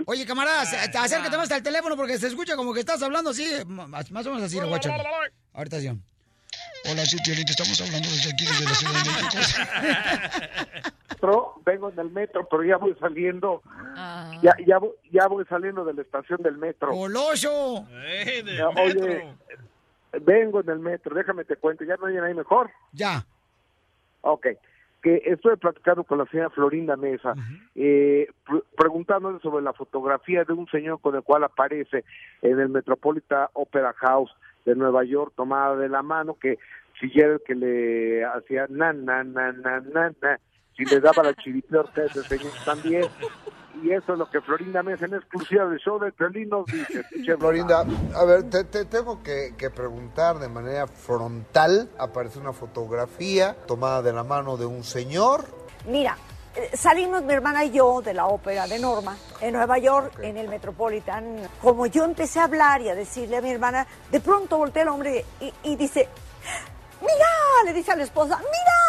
Oye, 0.06 0.26
camarada, 0.26 0.64
ac- 0.64 0.96
acércate 0.96 1.38
más 1.38 1.52
al 1.52 1.64
teléfono 1.64 1.96
porque 1.96 2.18
se 2.18 2.28
escucha 2.28 2.56
como 2.56 2.74
que 2.74 2.80
estás 2.82 3.02
hablando 3.02 3.30
así, 3.32 3.48
más, 3.66 4.12
más 4.12 4.26
o 4.26 4.30
menos 4.32 4.44
así, 4.46 4.60
guacha. 4.60 4.96
Ahorita 5.54 5.80
sí. 5.80 5.88
Hola, 6.90 7.06
sí, 7.06 7.18
estamos 7.26 7.82
hablando 7.82 8.08
desde 8.08 8.32
aquí, 8.32 8.46
desde 8.46 8.64
la 8.66 8.76
Ciudad 8.76 8.94
de 8.94 9.10
México. 9.10 10.98
metro, 11.10 11.54
vengo 11.66 11.90
en 11.90 12.00
el 12.00 12.10
metro, 12.12 12.48
pero 12.50 12.64
ya 12.64 12.78
voy 12.78 12.96
saliendo, 13.00 13.62
ya, 14.42 14.56
ya, 14.66 14.78
voy, 14.78 14.92
ya 15.12 15.28
voy 15.28 15.46
saliendo 15.46 15.84
de 15.84 15.94
la 15.94 16.02
estación 16.04 16.42
del 16.44 16.58
metro. 16.58 16.94
¡Goloso! 16.94 17.88
Ya, 18.58 18.68
Oye, 18.70 19.28
vengo 20.22 20.62
en 20.62 20.70
el 20.70 20.80
metro, 20.80 21.16
déjame 21.16 21.44
te 21.44 21.56
cuento, 21.58 21.84
¿ya 21.84 21.96
no 21.98 22.06
hay 22.06 22.18
ahí 22.18 22.34
mejor? 22.34 22.72
Ya. 22.94 23.26
Ok, 24.22 24.48
que 25.08 25.22
estuve 25.32 25.56
platicando 25.56 26.04
con 26.04 26.18
la 26.18 26.26
señora 26.26 26.50
Florinda 26.50 26.98
Mesa, 26.98 27.34
eh, 27.76 28.28
pre- 28.46 28.62
preguntándole 28.76 29.40
sobre 29.40 29.64
la 29.64 29.72
fotografía 29.72 30.44
de 30.44 30.52
un 30.52 30.68
señor 30.68 31.00
con 31.00 31.16
el 31.16 31.22
cual 31.24 31.46
aparece 31.46 32.04
en 32.42 32.60
el 32.60 32.68
Metropolitan 32.68 33.48
Opera 33.54 33.94
House 33.94 34.36
de 34.66 34.76
Nueva 34.76 35.06
York, 35.06 35.32
tomada 35.38 35.78
de 35.78 35.88
la 35.88 36.02
mano, 36.04 36.36
que 36.38 36.58
si 37.00 37.10
era 37.18 37.36
el 37.36 37.42
que 37.48 37.56
le 37.56 38.26
hacía 38.26 38.66
na, 38.70 38.92
na, 38.92 39.24
na, 39.24 39.54
na, 39.54 39.80
na, 39.80 40.12
na, 40.22 40.40
si 40.76 40.84
le 40.84 41.00
daba 41.00 41.24
la 41.24 41.34
chiripiorca 41.36 42.02
a 42.02 42.06
ese 42.06 42.24
señor 42.24 42.52
también. 42.66 43.04
Y 43.84 43.92
eso 43.92 44.14
es 44.14 44.20
lo 44.20 44.30
que 44.30 44.42
Florinda 44.42 44.82
Mesa 44.84 45.06
en 45.06 45.16
exclusiva 45.16 45.66
del 45.66 45.80
show 45.80 46.00
de 46.00 46.12
Piolín 46.12 46.50
nos 46.50 46.66
dice. 46.66 47.04
Florinda, 47.40 47.86
a 48.16 48.26
ver, 48.26 48.50
te, 48.50 48.64
te 48.64 48.86
tengo 48.86 49.22
que, 49.22 49.54
que 49.58 49.70
preguntar 49.70 50.40
de 50.40 50.48
manera 50.48 50.88
frontal. 50.88 51.90
Aparece 51.98 52.40
una 52.40 52.54
fotografía 52.54 53.56
tomada 53.68 54.02
de 54.02 54.14
la 54.14 54.24
mano 54.24 54.58
de 54.58 54.66
un 54.66 54.84
señor. 54.84 55.46
Mira, 55.88 56.18
eh, 56.56 56.76
salimos 56.76 57.24
mi 57.24 57.34
hermana 57.34 57.64
y 57.66 57.72
yo 57.72 58.02
de 58.02 58.14
la 58.14 58.26
ópera 58.26 58.66
de 58.68 58.80
Norma 58.80 59.16
en 59.42 59.54
Nueva 59.54 59.78
York, 59.78 60.20
en 60.22 60.38
el 60.38 60.48
Metropolitan. 60.48 61.38
Como 61.62 61.86
yo 61.86 62.04
empecé 62.04 62.40
a 62.40 62.46
hablar 62.46 62.82
y 62.82 62.90
a 62.90 62.96
decirle 62.96 63.38
a 63.38 63.42
mi 63.42 63.52
hermana, 63.52 63.86
de 64.12 64.20
pronto 64.20 64.58
voltea 64.58 64.82
el 64.82 64.90
hombre 64.90 65.24
y, 65.40 65.54
y 65.64 65.76
dice, 65.76 66.10
mira, 67.00 67.28
le 67.66 67.74
dice 67.74 67.92
a 67.92 67.96
la 67.96 68.04
esposa, 68.04 68.38
mira, 68.38 68.48
¿dónde 68.48 68.78
no 68.78 68.87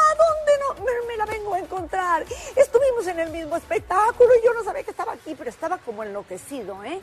me, 0.79 1.07
me 1.07 1.17
la 1.17 1.27
vengo 1.27 1.55
a 1.55 1.59
encontrar? 1.59 2.25
Estuvimos 2.57 3.07
en 3.07 3.19
el 3.21 3.31
mismo 3.31 3.57
espectáculo 3.57 4.31
y 4.41 4.45
yo 4.45 4.53
no 4.55 4.65
sabía 4.65 4.83
que 4.83 4.91
estaba 4.91 5.13
aquí, 5.13 5.35
pero 5.37 5.51
estaba 5.51 5.79
como 5.79 6.03
enloquecido, 6.03 6.83
¿eh? 6.85 7.01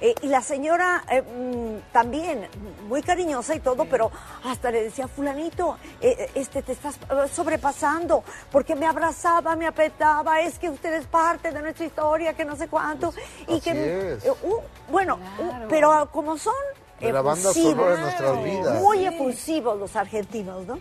Eh, 0.00 0.14
y 0.22 0.26
la 0.28 0.42
señora 0.42 1.04
eh, 1.10 1.22
mm, 1.22 1.92
también, 1.92 2.48
muy 2.88 3.02
cariñosa 3.02 3.54
y 3.54 3.60
todo, 3.60 3.84
pero 3.84 4.10
hasta 4.44 4.70
le 4.70 4.82
decía, 4.84 5.06
fulanito, 5.08 5.76
eh, 6.00 6.16
eh, 6.18 6.30
este, 6.34 6.62
te 6.62 6.72
estás 6.72 6.96
sobrepasando, 7.32 8.24
porque 8.50 8.74
me 8.74 8.86
abrazaba, 8.86 9.54
me 9.56 9.66
apretaba, 9.66 10.40
es 10.40 10.58
que 10.58 10.70
usted 10.70 10.94
es 10.94 11.06
parte 11.06 11.50
de 11.50 11.60
nuestra 11.62 11.86
historia, 11.86 12.34
que 12.34 12.44
no 12.44 12.56
sé 12.56 12.68
cuánto. 12.68 13.12
Y 13.48 13.52
Así 13.52 13.60
que, 13.60 14.12
es. 14.14 14.24
eh, 14.24 14.32
bueno, 14.90 15.18
un- 15.38 15.68
pero 15.68 16.08
como 16.12 16.36
son 16.38 16.54
De 17.00 17.12
la 17.12 17.22
banda 17.22 17.50
efusivos, 17.50 17.74
sonora 17.74 17.94
de 17.96 18.00
nuestras 18.02 18.44
vidas. 18.44 18.80
Muy 18.80 19.06
efusivos 19.06 19.78
los 19.78 19.96
argentinos, 19.96 20.66
¿no? 20.66 20.78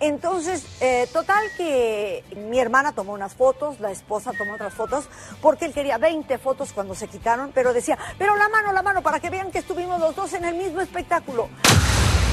Entonces, 0.00 0.64
eh, 0.80 1.08
total 1.12 1.44
que 1.56 2.24
mi 2.36 2.58
hermana 2.58 2.92
tomó 2.92 3.12
unas 3.12 3.34
fotos, 3.34 3.80
la 3.80 3.90
esposa 3.90 4.32
tomó 4.36 4.54
otras 4.54 4.74
fotos, 4.74 5.06
porque 5.40 5.64
él 5.66 5.72
quería 5.72 5.98
20 5.98 6.36
fotos 6.38 6.72
cuando 6.72 6.94
se 6.94 7.08
quitaron, 7.08 7.52
pero 7.54 7.72
decía, 7.72 7.98
pero 8.18 8.36
la 8.36 8.48
mano, 8.48 8.72
la 8.72 8.82
mano, 8.82 9.02
para 9.02 9.20
que 9.20 9.30
vean 9.30 9.50
que 9.50 9.58
estuvimos 9.58 10.00
los 10.00 10.14
dos 10.14 10.32
en 10.34 10.44
el 10.44 10.54
mismo 10.56 10.80
espectáculo. 10.80 11.48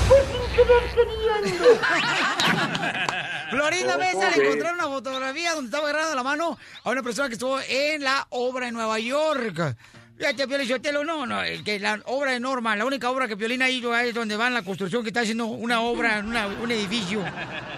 Pues 0.07 0.23
sin 0.25 0.55
querer 0.55 0.83
queriendo. 0.93 1.65
Florinda 3.51 3.97
Mesa 3.97 4.29
le 4.29 4.43
encontraron 4.43 4.79
una 4.79 4.89
fotografía 4.89 5.53
donde 5.53 5.67
estaba 5.67 5.89
agarrando 5.89 6.15
la 6.15 6.23
mano 6.23 6.57
a 6.83 6.89
una 6.89 7.03
persona 7.03 7.27
que 7.27 7.33
estuvo 7.33 7.59
en 7.67 8.03
la 8.03 8.25
obra 8.29 8.67
en 8.67 8.73
Nueva 8.73 8.99
York. 8.99 9.75
Fíjate, 10.21 10.47
Piolín 10.47 10.67
Sotelo, 10.67 11.03
no, 11.03 11.25
no, 11.25 11.39
que 11.65 11.79
la 11.79 11.99
obra 12.05 12.33
de 12.33 12.39
Norma, 12.39 12.75
la 12.75 12.85
única 12.85 13.09
obra 13.09 13.27
que 13.27 13.35
Piolín 13.35 13.63
ha 13.63 13.69
ido 13.71 13.95
es 13.97 14.13
donde 14.13 14.37
va 14.37 14.49
en 14.49 14.53
la 14.53 14.61
construcción 14.61 15.01
que 15.01 15.09
está 15.09 15.21
haciendo 15.21 15.47
una 15.47 15.81
obra, 15.81 16.19
una- 16.23 16.45
un 16.45 16.69
edificio. 16.69 17.23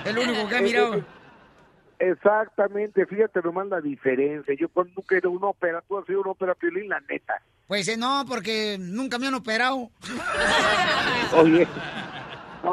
Es 0.04 0.14
lo 0.14 0.22
único 0.24 0.50
que 0.50 0.58
ha 0.58 0.62
mirado. 0.62 1.06
Exactamente, 2.00 3.06
fíjate 3.06 3.40
nomás 3.42 3.68
la 3.68 3.80
diferencia. 3.80 4.54
Yo 4.60 4.68
cuando 4.68 4.92
nunca 4.98 5.16
he 5.16 5.20
ido 5.20 5.30
a 5.30 5.32
una 5.32 5.48
ópera, 5.48 5.82
tú 5.88 5.98
has 5.98 6.10
ido 6.10 6.18
a 6.20 6.22
una 6.24 6.32
ópera, 6.32 6.54
Piolín, 6.56 6.90
la 6.90 7.00
neta. 7.10 7.36
Pues 7.66 7.88
eh, 7.88 7.96
no, 7.96 8.26
porque 8.28 8.76
nunca 8.78 9.18
me 9.18 9.28
han 9.28 9.36
operado. 9.36 9.90
Oye, 11.38 11.66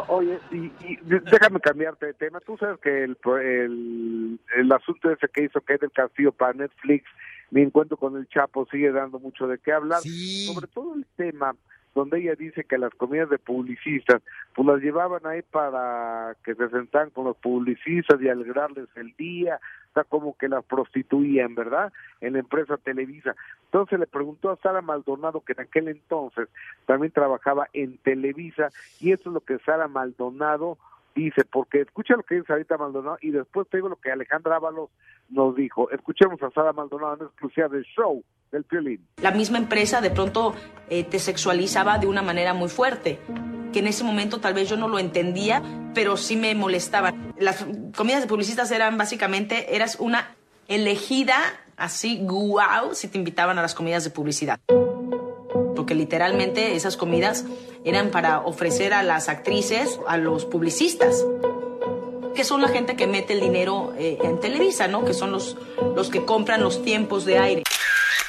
oye, 0.09 0.39
y, 0.51 0.57
y 0.85 0.99
déjame 1.31 1.61
cambiarte 1.61 2.07
de 2.07 2.15
tema. 2.15 2.41
Tú 2.41 2.57
sabes 2.59 2.79
que 2.83 3.05
el, 3.05 3.17
el, 3.41 4.41
el 4.57 4.73
asunto 4.73 5.11
ese 5.11 5.29
que 5.33 5.45
hizo 5.45 5.61
que 5.61 5.79
del 5.79 5.93
Castillo 5.93 6.33
para 6.33 6.53
Netflix, 6.55 7.05
mi 7.51 7.63
encuentro 7.63 7.97
con 7.97 8.17
el 8.17 8.29
Chapo 8.29 8.67
sigue 8.67 8.93
dando 8.93 9.19
mucho 9.19 9.47
de 9.47 9.59
qué 9.59 9.73
hablar. 9.73 10.01
Sobre 10.01 10.67
todo 10.69 10.95
el 10.95 11.07
tema 11.17 11.55
donde 11.95 12.21
ella 12.21 12.35
dice 12.37 12.65
que 12.65 12.79
las 12.79 12.95
comidas 12.95 13.29
de 13.31 13.39
publicistas, 13.39 14.23
pues 14.55 14.67
las 14.67 14.81
llevaban 14.81 15.27
ahí 15.27 15.43
para 15.43 16.37
que 16.45 16.55
se 16.55 16.69
sentaran 16.69 17.11
con 17.11 17.25
los 17.25 17.37
publicistas 17.37 18.21
y 18.23 18.29
alegrarles 18.29 18.89
el 18.95 19.13
día, 19.17 19.59
o 19.91 19.95
sea, 19.95 20.05
como 20.05 20.37
que 20.37 20.49
las 20.49 20.65
prostituían, 20.65 21.57
¿verdad? 21.57 21.93
En 22.21 22.35
la 22.35 22.39
empresa 22.39 22.77
Televisa. 22.77 23.35
Entonces 23.65 23.99
le 23.99 24.07
preguntó 24.07 24.51
a 24.51 24.57
Sara 24.59 24.83
Maldonado, 24.83 25.41
que 25.41 25.53
en 25.53 25.61
aquel 25.61 25.89
entonces 25.89 26.49
también 26.87 27.13
trabajaba 27.13 27.69
en 27.73 27.99
Televisa, 27.99 28.69
y 29.01 29.11
eso 29.11 29.31
es 29.31 29.35
lo 29.35 29.41
que 29.41 29.59
Sara 29.59 29.89
Maldonado 29.89 30.79
dice, 31.15 31.45
porque 31.45 31.83
escucha 31.83 32.15
lo 32.15 32.23
que 32.23 32.37
dice 32.37 32.53
ahorita 32.53 32.77
Maldonado 32.79 33.19
y 33.21 33.31
después 33.31 33.69
te 33.69 33.79
digo 33.79 33.89
lo 33.89 33.97
que 33.97 34.11
Alejandra 34.11 34.57
Ábalos 34.57 34.91
nos 35.29 35.55
dijo. 35.55 35.91
Escuchemos 35.91 36.43
a 36.43 36.51
Sara 36.51 36.73
Maldonado 36.73 37.17
en 37.21 37.27
exclusiva 37.27 37.69
del 37.69 37.85
show 37.85 38.23
del 38.53 38.65
Piolín. 38.65 39.07
La 39.23 39.31
misma 39.31 39.59
empresa 39.59 40.01
de 40.01 40.11
pronto 40.11 40.55
eh, 40.89 41.05
te 41.05 41.19
sexualizaba 41.19 41.99
de 41.99 42.07
una 42.07 42.23
manera 42.23 42.55
muy 42.55 42.69
fuerte, 42.69 43.19
que 43.73 43.79
en 43.79 43.87
ese 43.87 44.05
momento 44.05 44.41
tal 44.41 44.55
vez 44.55 44.69
yo 44.69 44.77
no 44.77 44.89
lo 44.89 44.99
entendía, 44.99 45.63
pero 45.95 46.17
sí 46.17 46.37
me 46.37 46.55
molestaba. 46.55 47.15
Las 47.39 47.67
comidas 47.97 48.23
de 48.23 48.29
publicistas 48.29 48.71
eran 48.73 48.99
básicamente, 48.99 49.77
eras 49.77 49.99
una 50.01 50.35
elegida 50.69 51.37
así, 51.77 52.21
guau, 52.23 52.95
si 52.95 53.09
te 53.09 53.19
invitaban 53.19 53.59
a 53.59 53.63
las 53.63 53.75
comidas 53.75 54.05
de 54.05 54.11
publicidad. 54.11 54.61
Porque 55.91 55.99
literalmente 55.99 56.77
esas 56.77 56.97
comidas 56.97 57.45
eran 57.85 58.13
para 58.13 58.43
ofrecer 58.43 58.95
a 58.95 59.03
las 59.03 59.29
actrices, 59.29 59.99
a 60.07 60.19
los 60.19 60.45
publicistas 60.45 61.27
que 62.33 62.45
son 62.45 62.63
la 62.63 62.69
gente 62.69 62.95
que 62.95 63.09
mete 63.09 63.33
el 63.33 63.41
dinero 63.41 63.93
eh, 63.99 64.17
en 64.23 64.39
Televisa, 64.39 64.87
¿no? 64.87 65.05
Que 65.05 65.15
son 65.15 65.33
los, 65.33 65.57
los 65.97 66.09
que 66.09 66.25
compran 66.25 66.61
los 66.63 66.85
tiempos 66.85 67.25
de 67.25 67.41
aire. 67.41 67.63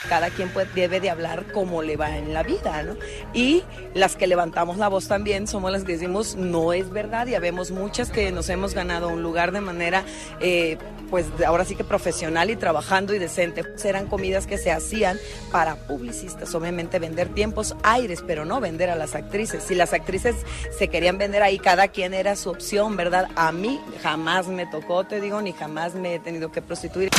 Cada 0.10 0.30
quien 0.30 0.50
pues, 0.50 0.74
debe 0.74 1.00
de 1.00 1.10
hablar 1.10 1.52
como 1.52 1.82
le 1.82 1.96
va 1.96 2.18
en 2.18 2.34
la 2.34 2.44
vida, 2.44 2.84
¿no? 2.84 2.96
Y 3.34 3.64
las 3.94 4.16
que 4.16 4.28
levantamos 4.28 4.78
la 4.78 4.88
voz 4.88 5.08
también 5.08 5.48
somos 5.48 5.72
las 5.72 5.84
que 5.84 5.94
decimos 5.94 6.36
no 6.36 6.74
es 6.74 6.90
verdad 6.90 7.28
y 7.28 7.36
habemos 7.36 7.72
muchas 7.72 8.10
que 8.10 8.32
nos 8.32 8.50
hemos 8.50 8.74
ganado 8.74 9.10
un 9.10 9.22
lugar 9.24 9.52
de 9.52 9.62
manera, 9.62 10.04
eh, 10.40 10.78
pues 11.10 11.26
ahora 11.46 11.66
sí 11.66 11.76
que 11.76 11.84
profesional 11.84 12.50
y 12.50 12.56
trabajando 12.56 13.14
y 13.14 13.20
decente. 13.20 13.64
Eran 13.84 14.08
comidas 14.08 14.48
que 14.48 14.58
se 14.58 14.72
hacían 14.72 15.18
para 15.52 15.76
publicistas, 15.76 16.54
obviamente 16.56 17.00
vender 17.00 17.30
tiempos 17.30 17.76
aires, 17.84 18.24
pero 18.26 18.46
no 18.46 18.60
vender 18.62 18.90
a 18.90 18.96
las 18.96 19.16
actrices. 19.16 19.64
Si 19.64 19.76
las 19.76 19.94
actrices 19.94 20.36
se 20.78 20.88
querían 20.88 21.18
vender 21.18 21.44
ahí, 21.44 21.60
cada 21.60 21.90
quien 21.90 22.14
era 22.14 22.36
su 22.36 22.50
opción, 22.50 22.96
¿verdad? 22.96 23.28
A 23.36 23.52
mí 23.52 23.80
jamás 24.02 24.48
me 24.48 24.66
tocó, 24.66 25.04
te 25.04 25.20
digo, 25.20 25.42
ni 25.42 25.54
jamás 25.54 25.94
me 25.94 26.16
he 26.16 26.20
tenido 26.20 26.52
que 26.52 26.62
prostituir. 26.62 27.10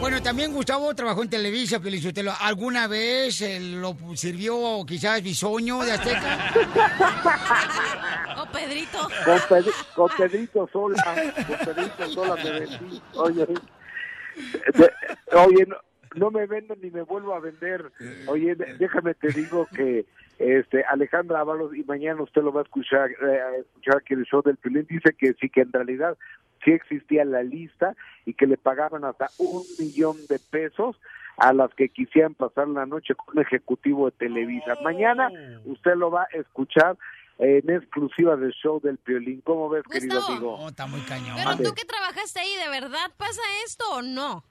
Bueno, 0.00 0.22
también 0.22 0.52
Gustavo 0.52 0.94
trabajó 0.94 1.22
en 1.22 1.30
Televisa, 1.30 1.80
Felicitelo. 1.80 2.32
¿Alguna 2.40 2.86
vez 2.86 3.40
eh, 3.40 3.58
lo 3.60 3.96
sirvió 4.14 4.84
quizás 4.86 5.22
Bisoño 5.22 5.82
de 5.84 5.92
Azteca? 5.92 6.52
O 8.38 8.46
Pedrito. 8.52 8.98
Con, 9.24 9.38
Pedri- 9.38 9.86
con 9.94 10.08
Pedrito 10.16 10.68
Sola, 10.72 11.02
con 11.46 11.56
Pedrito 11.74 12.08
Sola 12.10 12.36
me 12.44 12.50
vendí. 12.60 13.02
Oye, 13.14 13.46
de- 13.46 14.92
oye, 15.36 15.66
no, 15.66 15.76
no 16.14 16.30
me 16.30 16.46
vendo 16.46 16.76
ni 16.76 16.90
me 16.90 17.02
vuelvo 17.02 17.34
a 17.34 17.40
vender. 17.40 17.90
Oye, 18.26 18.54
déjame 18.78 19.14
te 19.14 19.28
digo 19.28 19.66
que 19.74 20.04
este 20.38 20.84
Alejandra 20.84 21.40
Ábalos, 21.40 21.74
y 21.74 21.82
mañana 21.84 22.22
usted 22.22 22.42
lo 22.42 22.52
va 22.52 22.60
a 22.60 22.64
escuchar, 22.64 23.10
eh, 23.10 23.40
escuchar 23.60 23.96
aquí 23.98 24.14
en 24.14 24.20
el 24.20 24.26
show 24.26 24.42
del 24.42 24.56
Pilín, 24.56 24.86
dice 24.88 25.14
que 25.16 25.32
sí, 25.34 25.48
que 25.48 25.62
en 25.62 25.72
realidad 25.72 26.16
sí 26.64 26.72
existía 26.72 27.24
la 27.24 27.42
lista 27.42 27.94
y 28.24 28.34
que 28.34 28.46
le 28.46 28.56
pagaban 28.56 29.04
hasta 29.04 29.28
un 29.38 29.62
millón 29.78 30.16
de 30.28 30.38
pesos 30.38 31.00
a 31.36 31.52
las 31.52 31.72
que 31.74 31.88
quisieran 31.88 32.34
pasar 32.34 32.68
la 32.68 32.86
noche 32.86 33.14
con 33.14 33.36
un 33.36 33.42
ejecutivo 33.42 34.06
de 34.06 34.16
Televisa. 34.16 34.76
Mañana 34.82 35.28
usted 35.66 35.94
lo 35.94 36.10
va 36.10 36.22
a 36.22 36.36
escuchar 36.36 36.96
en 37.38 37.70
exclusiva 37.70 38.36
del 38.36 38.52
show 38.52 38.80
del 38.80 38.98
Piolín. 38.98 39.40
¿Cómo 39.42 39.68
ves, 39.68 39.82
querido 39.90 40.24
amigo? 40.26 40.68
está 40.68 40.86
muy 40.86 41.00
cañón. 41.02 41.36
Pero 41.36 41.68
tú 41.68 41.74
que 41.74 41.84
trabajaste 41.84 42.40
ahí, 42.40 42.54
¿de 42.56 42.68
verdad 42.68 43.10
pasa 43.16 43.40
esto 43.64 43.84
o 43.92 44.02
no? 44.02 44.44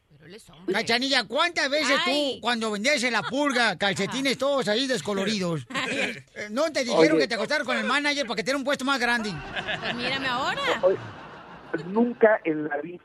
Cachanilla, 0.72 1.28
¿cuántas 1.28 1.70
veces 1.70 2.00
Ay. 2.06 2.36
tú, 2.36 2.42
cuando 2.42 2.72
vendías 2.72 3.04
en 3.04 3.14
la 3.14 3.22
purga, 3.22 3.78
calcetines 3.78 4.38
todos 4.38 4.68
ahí 4.68 4.88
descoloridos, 4.88 5.68
eh, 5.92 6.24
no 6.50 6.72
te 6.72 6.84
dijeron 6.84 7.18
Oye. 7.18 7.20
que 7.20 7.28
te 7.28 7.36
acostaron 7.36 7.66
con 7.66 7.78
el 7.78 7.86
manager 7.86 8.26
para 8.26 8.38
que 8.38 8.42
te 8.42 8.48
diera 8.48 8.58
un 8.58 8.64
puesto 8.64 8.86
más 8.86 9.00
grande? 9.00 9.32
Pues 9.82 9.96
mírame 9.96 10.28
ahora. 10.28 10.62
Nunca 11.88 12.40
en 12.44 12.68
la 12.68 12.78
vida 12.78 13.04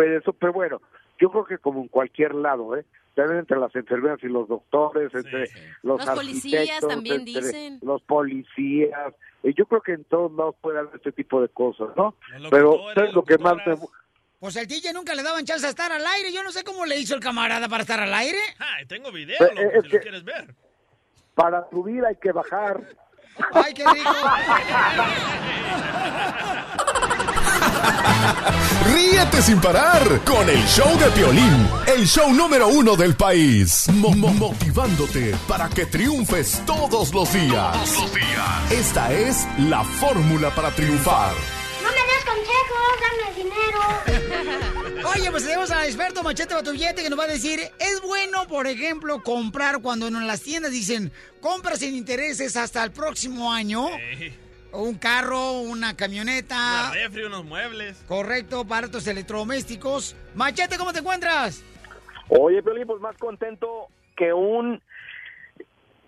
eso, 0.00 0.32
pero 0.32 0.52
bueno, 0.52 0.80
yo 1.18 1.30
creo 1.30 1.44
que 1.44 1.58
como 1.58 1.82
en 1.82 1.88
cualquier 1.88 2.34
lado, 2.34 2.76
¿eh? 2.76 2.84
También 3.14 3.40
entre 3.40 3.58
las 3.58 3.74
enfermeras 3.76 4.18
y 4.22 4.28
los 4.28 4.48
doctores, 4.48 5.14
entre 5.14 5.44
los, 5.82 6.04
Los 6.04 6.16
policías 6.16 6.60
arquitectos, 6.62 6.88
también 6.88 7.20
entre 7.20 7.42
dicen. 7.42 7.78
Los 7.82 8.02
policías, 8.02 9.14
eh, 9.42 9.52
yo 9.56 9.66
creo 9.66 9.80
que 9.82 9.92
en 9.92 10.04
todos 10.04 10.32
lados 10.32 10.54
puede 10.60 10.78
haber 10.78 10.94
este 10.94 11.12
tipo 11.12 11.40
de 11.42 11.48
cosas, 11.48 11.88
¿no? 11.96 12.14
Pero 12.50 12.78
¿sabes 12.94 13.12
lo 13.12 13.22
que 13.22 13.36
más 13.38 13.54
me... 13.66 13.76
Pues 14.40 14.56
al 14.56 14.66
DJ 14.66 14.92
nunca 14.92 15.14
le 15.14 15.22
daban 15.22 15.44
chance 15.44 15.64
a 15.66 15.70
estar 15.70 15.92
al 15.92 16.04
aire. 16.04 16.32
Yo 16.32 16.42
no 16.42 16.50
sé 16.50 16.64
cómo 16.64 16.84
le 16.84 16.98
hizo 16.98 17.14
el 17.14 17.20
camarada 17.20 17.68
para 17.68 17.82
estar 17.82 18.00
al 18.00 18.12
aire. 18.12 18.38
Ay, 18.58 18.86
tengo 18.86 19.12
video, 19.12 19.36
Eh, 19.40 19.54
loco, 19.54 19.60
eh, 19.60 19.70
si 19.82 19.86
es 19.86 19.92
lo 19.92 20.00
quieres 20.00 20.24
ver. 20.24 20.54
Para 21.34 21.70
subir 21.70 22.04
hay 22.04 22.16
que 22.16 22.32
bajar. 22.32 22.82
¡Ay, 23.52 23.72
qué 23.72 23.84
rico! 23.84 24.10
Ríete 28.94 29.42
sin 29.42 29.60
parar 29.60 30.20
con 30.24 30.48
el 30.48 30.62
show 30.66 30.98
de 30.98 31.06
Piolín, 31.10 31.68
el 31.86 32.06
show 32.06 32.32
número 32.32 32.68
uno 32.68 32.96
del 32.96 33.14
país. 33.14 33.88
Mo- 33.92 34.12
mo- 34.12 34.32
motivándote 34.34 35.34
para 35.48 35.68
que 35.68 35.86
triunfes 35.86 36.62
todos 36.66 37.12
los 37.12 37.32
días. 37.32 37.72
Todos 37.72 38.02
los 38.02 38.14
días. 38.14 38.72
Esta 38.72 39.12
es 39.12 39.46
la 39.58 39.82
fórmula 39.84 40.50
para 40.54 40.70
triunfar. 40.70 41.32
No 41.82 41.88
me 41.90 41.96
des 41.96 42.24
consejos, 42.24 42.82
dame 43.02 43.34
dinero. 43.42 45.08
Oye, 45.14 45.30
pues 45.30 45.44
tenemos 45.44 45.70
al 45.70 45.84
experto 45.86 46.22
Machete 46.22 46.54
Batubillete 46.54 47.02
que 47.02 47.10
nos 47.10 47.18
va 47.18 47.24
a 47.24 47.28
decir, 47.28 47.60
¿es 47.78 48.00
bueno, 48.02 48.46
por 48.46 48.66
ejemplo, 48.66 49.22
comprar 49.22 49.80
cuando 49.80 50.06
en 50.06 50.26
las 50.26 50.40
tiendas 50.42 50.70
dicen, 50.72 51.12
compra 51.40 51.76
sin 51.76 51.94
intereses 51.96 52.56
hasta 52.56 52.82
el 52.84 52.92
próximo 52.92 53.52
año? 53.52 53.88
Un 54.72 54.94
carro, 54.96 55.60
una 55.60 55.96
camioneta. 55.96 56.90
Una 56.90 56.90
refri, 56.92 57.24
unos 57.24 57.44
muebles. 57.44 58.02
Correcto, 58.08 58.60
aparatos 58.60 59.06
electrodomésticos. 59.06 60.16
Machete, 60.34 60.78
¿cómo 60.78 60.92
te 60.92 61.00
encuentras? 61.00 61.62
Oye, 62.28 62.62
Piolín, 62.62 62.86
pues 62.86 63.00
más 63.00 63.16
contento 63.18 63.88
que 64.16 64.32
un... 64.32 64.82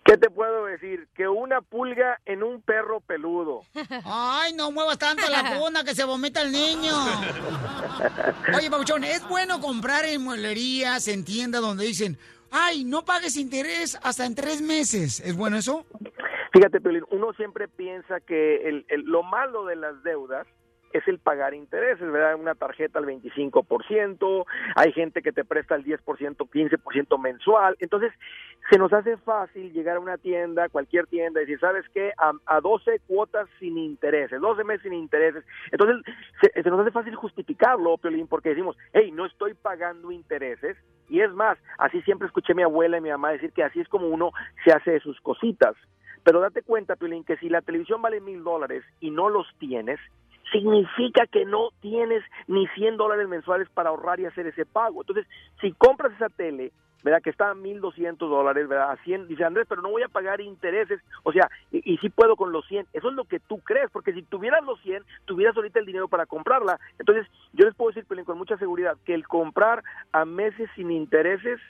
¿Qué 0.05 0.19
te 0.19 0.29
puedo 0.29 0.67
decir? 0.67 1.09
Que 1.17 1.29
una 1.29 1.63
pulga 1.63 2.21
en 2.27 2.43
un 2.43 2.61
perro 2.61 3.01
peludo. 3.01 3.63
Ay, 4.05 4.53
no 4.53 4.71
muevas 4.71 4.99
tanto 4.99 5.23
la 5.31 5.57
cuna 5.59 5.83
que 5.83 5.95
se 5.95 6.05
vomita 6.05 6.43
el 6.43 6.53
niño. 6.53 6.93
Oye, 8.57 8.71
Pabuchón, 8.71 9.05
¿es 9.05 9.27
bueno 9.29 9.61
comprar 9.61 10.05
en 10.05 10.23
mueblerías, 10.23 11.09
en 11.09 11.25
tiendas 11.25 11.63
donde 11.63 11.87
dicen, 11.87 12.19
ay, 12.51 12.85
no 12.85 13.07
pagues 13.07 13.37
interés 13.37 13.99
hasta 14.03 14.27
en 14.27 14.35
tres 14.35 14.61
meses? 14.61 15.21
¿Es 15.21 15.35
bueno 15.35 15.57
eso? 15.57 15.87
Fíjate, 16.55 16.81
Piolín, 16.81 17.05
uno 17.11 17.35
siempre 17.35 17.69
piensa 17.69 18.21
que 18.21 18.69
el, 18.69 18.87
el- 18.89 19.05
lo 19.05 19.25
malo 19.25 19.67
de 19.67 19.77
las 19.77 20.03
deudas 20.05 20.47
es 20.95 21.09
el 21.09 21.19
pagar 21.19 21.55
intereses, 21.55 22.09
¿verdad? 22.09 22.37
Una 22.37 22.55
tarjeta 22.55 23.01
al 23.01 23.07
25%, 23.07 24.47
hay 24.77 24.93
gente 24.93 25.23
que 25.23 25.33
te 25.33 25.45
presta 25.45 25.75
el 25.75 25.85
10%, 25.85 26.37
15% 26.49 27.19
mensual. 27.21 27.77
Entonces, 27.81 28.13
se 28.71 28.79
nos 28.79 28.93
hace 28.93 29.17
fácil 29.17 29.73
llegar 29.73 29.97
a 29.97 30.01
una 30.01 30.19
tienda, 30.19 30.69
cualquier 30.69 31.09
tienda, 31.09 31.41
y 31.43 31.47
decir, 31.47 31.59
¿sabes 31.59 31.85
qué? 31.93 32.13
A, 32.17 32.33
a 32.47 32.61
12 32.61 33.01
cuotas 33.09 33.49
sin 33.59 33.77
intereses, 33.77 34.41
12 34.41 34.63
meses 34.65 34.85
sin 34.85 34.95
intereses. 34.95 35.45
Entonces, 35.73 36.15
se, 36.41 36.63
se 36.63 36.71
nos 36.71 36.79
hace 36.81 36.93
fácil 36.93 37.17
justificarlo, 37.17 37.99
Piolín, 37.99 38.29
porque 38.29 38.51
decimos, 38.51 38.77
hey, 38.93 39.11
no 39.13 39.27
estoy 39.27 39.55
pagando 39.55 40.13
intereses. 40.13 40.77
Y 41.09 41.23
es 41.23 41.33
más, 41.33 41.59
así 41.79 42.03
siempre 42.03 42.29
escuché 42.29 42.53
a 42.53 42.57
mi 42.57 42.63
abuela 42.63 42.99
y 42.99 43.01
mi 43.03 43.11
mamá 43.11 43.33
decir 43.33 43.53
que 43.53 43.65
así 43.65 43.81
es 43.81 43.89
como 43.89 44.07
uno 44.07 44.31
se 44.65 44.73
hace 44.73 44.93
de 44.93 45.01
sus 45.01 45.21
cositas. 45.23 45.75
Pero 46.25 46.41
date 46.41 46.63
cuenta, 46.63 46.97
Piolín, 46.97 47.25
que 47.25 47.37
si 47.37 47.49
la 47.49 47.61
televisión 47.61 48.03
vale 48.03 48.21
mil 48.21 48.43
dólares 48.43 48.83
y 49.01 49.11
no 49.11 49.29
los 49.29 49.47
tienes, 49.59 50.01
significa 50.51 51.27
que 51.27 51.45
no 51.45 51.71
tienes 51.81 52.23
ni 52.47 52.67
100 52.69 52.97
dólares 52.97 53.29
mensuales 53.29 53.69
para 53.71 53.91
ahorrar 53.91 54.21
y 54.21 54.27
hacer 54.27 54.47
ese 54.47 54.67
pago. 54.67 55.03
Entonces, 55.03 55.27
si 55.61 55.73
compras 55.73 56.13
esa 56.15 56.29
tele 56.29 56.73
¿verdad? 57.05 57.21
Que 57.23 57.31
está 57.31 57.51
a 57.51 57.55
1.200 57.55 58.17
dólares, 58.17 58.67
¿verdad? 58.67 58.93
A 58.93 58.97
100, 59.05 59.29
dice 59.29 59.45
Andrés, 59.45 59.67
pero 59.69 59.83
no 59.83 59.91
voy 59.91 60.03
a 60.03 60.09
pagar 60.09 60.41
intereses, 60.41 61.01
o 61.23 61.33
sea, 61.33 61.51
y, 61.71 61.93
y 61.93 61.99
sí 61.99 62.09
puedo 62.09 62.35
con 62.35 62.51
los 62.51 62.67
100. 62.67 62.87
Eso 62.95 63.11
es 63.11 63.15
lo 63.15 63.25
que 63.25 63.41
tú 63.41 63.59
crees, 63.59 63.91
porque 63.91 64.15
si 64.15 64.23
tuvieras 64.23 64.65
los 64.65 64.81
100, 64.81 65.05
tuvieras 65.27 65.55
ahorita 65.55 65.79
el 65.79 65.85
dinero 65.85 66.09
para 66.09 66.25
comprarla. 66.25 66.81
Entonces, 66.99 67.27
yo 67.53 67.67
les 67.67 67.75
puedo 67.75 67.91
decir, 67.91 68.07
Pelín, 68.07 68.25
con 68.25 68.39
mucha 68.39 68.57
seguridad, 68.57 68.97
que 69.05 69.13
el 69.13 69.29
comprar 69.29 69.85
a 70.13 70.25
meses 70.25 70.71
sin 70.77 70.91
intereses 70.91 71.61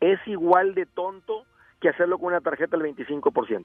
es 0.00 0.18
igual 0.26 0.74
de 0.74 0.86
tonto 0.86 1.44
que 1.82 1.90
hacerlo 1.90 2.16
con 2.18 2.28
una 2.28 2.40
tarjeta 2.40 2.76
al 2.76 2.82
25%. 2.82 3.64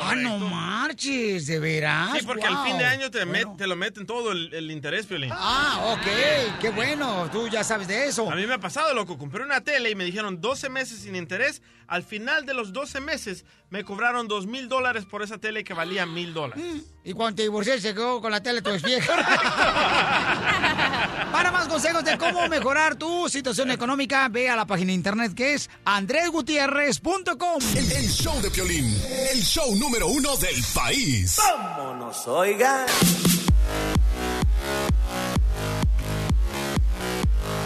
Ah, 0.00 0.14
no 0.14 0.38
marches, 0.38 1.46
de 1.46 1.58
veras. 1.58 2.16
Sí, 2.18 2.24
porque 2.26 2.44
al 2.46 2.62
fin 2.64 2.76
de 2.78 2.84
año 2.84 3.10
te, 3.10 3.24
met- 3.26 3.56
te 3.56 3.66
lo 3.66 3.74
meten 3.74 4.06
todo 4.06 4.30
el, 4.32 4.52
el 4.54 4.70
interés, 4.70 5.06
Piolín. 5.06 5.30
Ah, 5.32 5.96
ok, 5.96 6.60
qué 6.60 6.70
bueno, 6.70 7.28
tú 7.32 7.48
ya 7.48 7.64
sabes 7.64 7.88
de 7.88 8.06
eso. 8.06 8.30
A 8.30 8.36
mí 8.36 8.46
me 8.46 8.54
ha 8.54 8.58
pasado, 8.60 8.94
loco. 8.94 9.18
Compré 9.18 9.42
una 9.42 9.62
tele 9.62 9.90
y 9.90 9.94
me 9.96 10.04
dijeron 10.04 10.40
12 10.40 10.68
meses 10.68 11.00
sin 11.00 11.16
interés. 11.16 11.62
Al 11.88 12.02
final 12.04 12.44
de 12.44 12.54
los 12.54 12.72
12 12.72 13.00
meses 13.00 13.44
me 13.70 13.82
cobraron 13.82 14.28
2 14.28 14.46
mil 14.46 14.68
dólares 14.68 15.04
por 15.06 15.22
esa 15.22 15.38
tele 15.38 15.64
que 15.64 15.74
valía 15.74 16.06
mil 16.06 16.32
dólares. 16.34 16.62
Y 17.08 17.14
cuando 17.14 17.36
te 17.36 17.42
divorcié 17.44 17.80
se 17.80 17.94
quedó 17.94 18.20
con 18.20 18.30
la 18.30 18.42
tele 18.42 18.60
tu 18.60 18.70
vieja. 18.84 19.16
Para 21.32 21.50
más 21.50 21.66
consejos 21.66 22.04
de 22.04 22.18
cómo 22.18 22.46
mejorar 22.48 22.96
tu 22.96 23.30
situación 23.30 23.70
económica, 23.70 24.28
ve 24.28 24.50
a 24.50 24.56
la 24.56 24.66
página 24.66 24.88
de 24.88 24.96
internet 24.96 25.32
que 25.34 25.54
es 25.54 25.70
andresgutierrez.com. 25.86 27.62
El, 27.74 27.92
el 27.92 28.10
show 28.10 28.38
de 28.42 28.50
Piolín, 28.50 28.94
el 29.32 29.42
show 29.42 29.74
número 29.76 30.08
uno 30.08 30.36
del 30.36 30.62
país. 30.74 31.38
Vámonos, 31.38 32.28
oigan. 32.28 32.84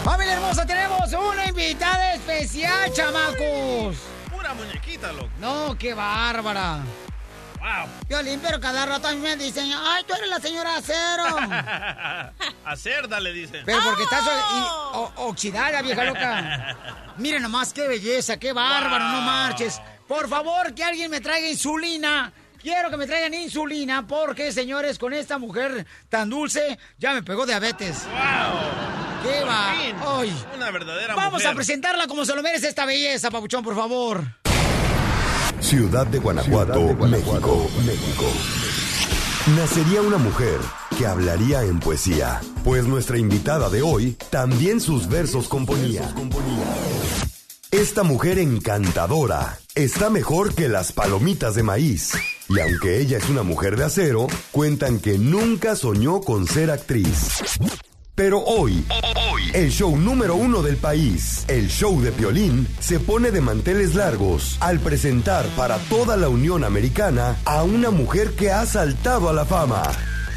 Familia 0.05 0.35
hermosa, 0.35 0.65
tenemos 0.65 1.11
una 1.11 1.49
invitada 1.49 2.13
especial, 2.13 2.93
chamacos. 2.93 3.97
Pura 4.31 4.53
muñequita, 4.53 5.11
loco. 5.11 5.27
No, 5.41 5.75
qué 5.77 5.93
bárbara. 5.93 6.81
Wow. 7.63 7.87
Violín, 8.09 8.41
pero 8.43 8.59
cada 8.59 8.85
rato 8.85 9.07
a 9.07 9.11
mí 9.13 9.19
me 9.21 9.37
dicen, 9.37 9.71
ay, 9.73 10.03
tú 10.05 10.13
eres 10.13 10.27
la 10.27 10.39
señora 10.41 10.75
Acero. 10.75 11.23
A 12.65 12.75
cerda 12.75 13.21
le 13.21 13.31
dicen. 13.31 13.63
Pero 13.65 13.79
porque 13.85 14.03
estás 14.03 14.21
o- 14.27 15.13
o- 15.17 15.27
oxidada, 15.29 15.81
vieja 15.81 16.03
loca. 16.03 16.75
Miren 17.17 17.41
nomás 17.41 17.71
qué 17.71 17.87
belleza, 17.87 18.35
qué 18.37 18.51
bárbaro, 18.51 19.05
no 19.05 19.21
marches. 19.21 19.79
Por 20.09 20.27
favor, 20.27 20.73
que 20.75 20.83
alguien 20.83 21.09
me 21.09 21.21
traiga 21.21 21.47
insulina. 21.47 22.33
Quiero 22.61 22.89
que 22.89 22.97
me 22.97 23.07
traigan 23.07 23.33
insulina 23.33 24.05
porque, 24.07 24.51
señores, 24.51 24.99
con 24.99 25.13
esta 25.13 25.37
mujer 25.37 25.85
tan 26.09 26.29
dulce, 26.29 26.77
ya 26.97 27.13
me 27.13 27.23
pegó 27.23 27.45
diabetes. 27.45 28.03
¡Qué 29.23 29.39
Por 29.39 29.47
va! 29.49 29.73
fin, 29.81 29.95
¡Ay! 30.05 30.45
Una 30.55 30.69
verdadera 30.71 31.15
Vamos 31.15 31.33
mujer. 31.33 31.47
a 31.47 31.53
presentarla 31.55 32.07
como 32.07 32.25
se 32.25 32.35
lo 32.35 32.41
merece 32.43 32.67
esta 32.67 32.85
belleza, 32.85 33.31
papuchón, 33.31 33.63
por 33.63 33.75
favor. 33.75 34.23
Ciudad 35.63 36.05
de 36.05 36.19
Guanajuato, 36.19 36.93
México, 37.07 37.69
México. 37.85 38.25
Nacería 39.55 40.01
una 40.01 40.17
mujer 40.17 40.59
que 40.97 41.07
hablaría 41.07 41.63
en 41.63 41.79
poesía, 41.79 42.41
pues 42.65 42.85
nuestra 42.85 43.17
invitada 43.17 43.69
de 43.69 43.81
hoy 43.81 44.17
también 44.29 44.81
sus 44.81 45.07
versos 45.07 45.47
componía. 45.47 46.13
Esta 47.71 48.03
mujer 48.03 48.39
encantadora 48.39 49.57
está 49.73 50.09
mejor 50.09 50.53
que 50.53 50.67
las 50.67 50.91
palomitas 50.91 51.55
de 51.55 51.63
maíz. 51.63 52.11
Y 52.49 52.59
aunque 52.59 52.99
ella 52.99 53.17
es 53.17 53.29
una 53.29 53.43
mujer 53.43 53.77
de 53.77 53.85
acero, 53.85 54.27
cuentan 54.51 54.99
que 54.99 55.17
nunca 55.17 55.77
soñó 55.77 56.19
con 56.19 56.45
ser 56.45 56.71
actriz. 56.71 57.41
Pero 58.15 58.43
hoy, 58.43 58.85
el 59.53 59.71
show 59.71 59.97
número 59.97 60.35
uno 60.35 60.61
del 60.61 60.77
país, 60.77 61.45
el 61.47 61.67
show 61.67 61.99
de 61.99 62.11
Piolín, 62.11 62.67
se 62.79 62.99
pone 62.99 63.31
de 63.31 63.41
manteles 63.41 63.95
largos 63.95 64.57
al 64.59 64.79
presentar 64.79 65.47
para 65.55 65.79
toda 65.89 66.15
la 66.15 66.29
Unión 66.29 66.63
Americana 66.63 67.37
a 67.43 67.63
una 67.63 67.89
mujer 67.89 68.33
que 68.35 68.51
ha 68.51 68.67
saltado 68.67 69.29
a 69.29 69.33
la 69.33 69.45
fama. 69.45 69.81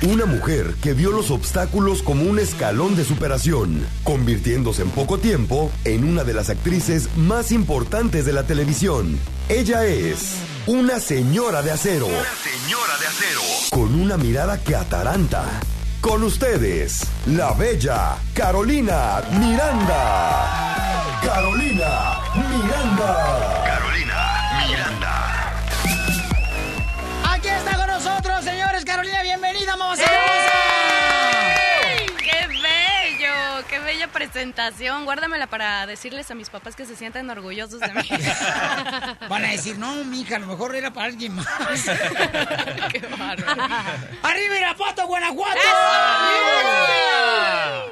Una 0.01 0.24
mujer 0.24 0.74
que 0.81 0.94
vio 0.94 1.11
los 1.11 1.31
obstáculos 1.31 2.03
como 2.03 2.24
un 2.24 2.39
escalón 2.39 2.97
de 2.97 3.05
superación, 3.05 3.86
convirtiéndose 4.05 4.81
en 4.81 4.89
poco 4.89 5.19
tiempo 5.19 5.70
en 5.85 6.05
una 6.05 6.24
de 6.24 6.32
las 6.32 6.48
actrices 6.48 7.15
más 7.19 7.53
importantes 7.53 8.24
de 8.24 8.32
la 8.32 8.44
televisión. 8.44 9.19
Ella 9.51 9.85
es 9.85 10.36
una 10.66 10.98
señora 10.98 11.61
de 11.61 11.73
acero. 11.73 12.07
Señora 12.07 12.97
de 12.98 13.07
acero. 13.07 13.40
Con 13.70 14.01
una 14.01 14.16
mirada 14.16 14.65
que 14.65 14.74
ataranta. 14.74 15.44
Con 16.07 16.23
ustedes, 16.23 17.03
la 17.27 17.51
bella 17.51 18.16
Carolina 18.33 19.23
Miranda. 19.41 21.19
Carolina 21.20 22.20
Miranda. 22.33 23.65
Carolina 23.66 24.62
Miranda. 24.69 25.53
Aquí 27.35 27.49
está 27.49 27.77
con 27.77 27.89
nosotros, 27.89 28.45
señores. 28.45 28.85
Carolina, 28.85 29.20
bienvenida, 29.23 29.77
mamá 29.77 29.95
¡Ey! 29.97 30.07
¡Qué 32.19 32.47
presentación! 34.09 35.05
Guárdamela 35.05 35.47
para 35.47 35.87
decirles 35.87 36.31
a 36.31 36.35
mis 36.35 36.51
papás 36.51 36.77
que 36.77 36.87
se 36.87 36.97
sientan 36.97 37.28
orgullosos 37.31 37.81
de 37.81 37.93
mí. 37.93 38.09
Van 39.28 39.45
a 39.45 39.49
decir, 39.49 39.78
no, 39.78 40.05
mija, 40.05 40.37
a 40.37 40.39
lo 40.39 40.47
mejor 40.47 40.74
era 40.74 40.93
para 40.93 41.07
alguien 41.07 41.35
más. 41.35 41.47
¡Qué 42.93 43.01
bárbaro! 43.01 43.62
¡Arriba 44.23 44.59
Irapuato, 44.59 45.07
Guanajuato! 45.07 45.61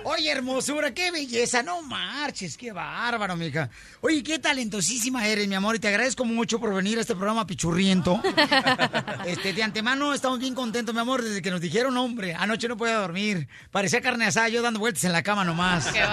Oye, 0.05 0.31
hermosura, 0.31 0.93
qué 0.93 1.11
belleza, 1.11 1.63
no 1.63 1.83
marches, 1.83 2.57
qué 2.57 2.73
bárbaro, 2.73 3.37
mija. 3.37 3.71
Oye, 4.01 4.23
qué 4.23 4.39
talentosísima 4.39 5.27
eres, 5.27 5.49
mi 5.49 5.55
amor, 5.55 5.77
y 5.77 5.79
te 5.79 5.89
agradezco 5.89 6.25
mucho 6.25 6.61
por 6.61 6.75
venir 6.75 6.99
a 6.99 7.01
este 7.01 7.15
programa 7.15 7.47
pichurriento. 7.47 8.21
Este, 9.25 9.53
de 9.55 9.63
antemano 9.63 10.13
estamos 10.13 10.39
bien 10.39 10.55
contentos, 10.55 10.95
mi 10.95 11.01
amor, 11.01 11.23
desde 11.23 11.41
que 11.41 11.51
nos 11.51 11.61
dijeron, 11.61 11.97
hombre, 11.97 12.35
anoche 12.35 12.69
no 12.69 12.77
podía 12.77 12.97
dormir. 12.97 13.49
Parecía 13.71 14.01
carne 14.03 14.27
asada, 14.27 14.49
yo 14.49 14.61
dando 14.61 14.81
vueltas 14.81 15.05
en 15.05 15.13
la 15.13 15.23
cama 15.23 15.45
nomás. 15.45 15.87
¡Qué 15.87 16.04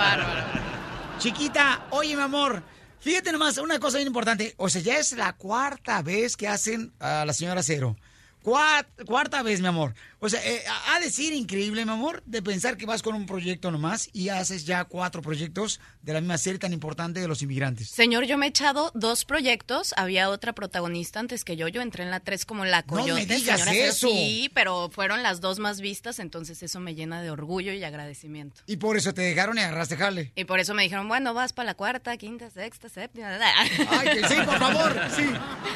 Chiquita, 1.20 1.86
oye, 1.92 2.16
mi 2.16 2.22
amor, 2.22 2.64
fíjate 3.00 3.32
nomás, 3.32 3.58
una 3.58 3.80
cosa 3.80 3.98
bien 3.98 4.08
importante. 4.08 4.56
O 4.58 4.70
sea, 4.70 4.82
ya 4.82 4.98
es 4.98 5.14
la 5.14 5.34
cuarta 5.34 6.02
vez 6.02 6.36
que 6.36 6.48
hacen 6.48 6.94
a 7.00 7.26
la 7.26 7.34
señora 7.34 7.62
Cero. 7.64 7.96
Cuarta 8.44 9.44
vez, 9.44 9.62
mi 9.62 9.68
amor. 9.68 9.94
O 10.20 10.30
sea, 10.30 10.40
eh, 10.46 10.62
ha 10.90 11.00
de 11.00 11.10
ser 11.10 11.34
increíble, 11.34 11.84
mi 11.86 11.92
amor, 11.92 12.22
de 12.26 12.42
pensar 12.42 12.78
que 12.78 12.86
vas 12.86 13.02
con 13.02 13.16
un 13.16 13.26
proyecto 13.26 13.72
nomás 13.72 14.10
y 14.14 14.30
haces 14.30 14.66
ya 14.66 14.84
cuatro 14.86 15.22
proyectos 15.22 15.80
de 16.04 16.14
la 16.14 16.22
misma 16.22 16.38
serie 16.38 16.60
tan 16.60 16.74
importante 16.74 17.20
de 17.20 17.28
los 17.28 17.42
inmigrantes. 17.42 17.90
Señor, 17.90 18.26
yo 18.26 18.38
me 18.38 18.46
he 18.46 18.50
echado 18.50 18.92
dos 18.94 19.26
proyectos. 19.26 19.94
Había 19.98 20.30
otra 20.30 20.54
protagonista 20.54 21.20
antes 21.20 21.44
que 21.44 21.56
yo. 21.56 21.68
Yo 21.68 21.82
entré 21.82 22.04
en 22.04 22.12
la 22.12 22.20
3 22.20 22.46
como 22.46 22.66
la 22.66 22.84
No 22.88 22.96
me 22.96 23.02
coyote. 23.02 23.26
digas 23.36 23.62
señora 23.62 23.74
eso. 23.88 24.08
Sí, 24.10 24.52
pero 24.54 24.90
fueron 24.92 25.24
las 25.24 25.42
dos 25.42 25.60
más 25.60 25.82
vistas, 25.82 26.20
entonces 26.20 26.62
eso 26.62 26.80
me 26.80 26.94
llena 26.94 27.22
de 27.22 27.32
orgullo 27.32 27.74
y 27.74 27.84
agradecimiento. 27.84 28.62
Y 28.68 28.78
por 28.78 28.98
eso 28.98 29.14
te 29.14 29.22
dejaron 29.22 29.58
y 29.58 29.62
agarraste 29.62 29.98
jale. 29.98 30.32
Y 30.36 30.46
por 30.46 30.60
eso 30.60 30.74
me 30.74 30.84
dijeron, 30.84 31.08
bueno, 31.08 31.34
vas 31.34 31.54
para 31.54 31.68
la 31.68 31.74
cuarta, 31.74 32.16
quinta, 32.18 32.50
sexta, 32.50 32.90
séptima. 32.90 33.30
Ay, 33.90 34.10
que 34.22 34.28
sí, 34.28 34.36
por 34.46 34.60
favor. 34.60 34.96
Sí, 35.16 35.24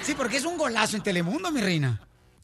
sí, 0.03 0.13
porque 0.15 0.37
es 0.37 0.45
un 0.45 0.57
golazo 0.57 0.97
en 0.97 1.03
Telemundo, 1.03 1.51
mi 1.51 1.61
reina. 1.61 1.99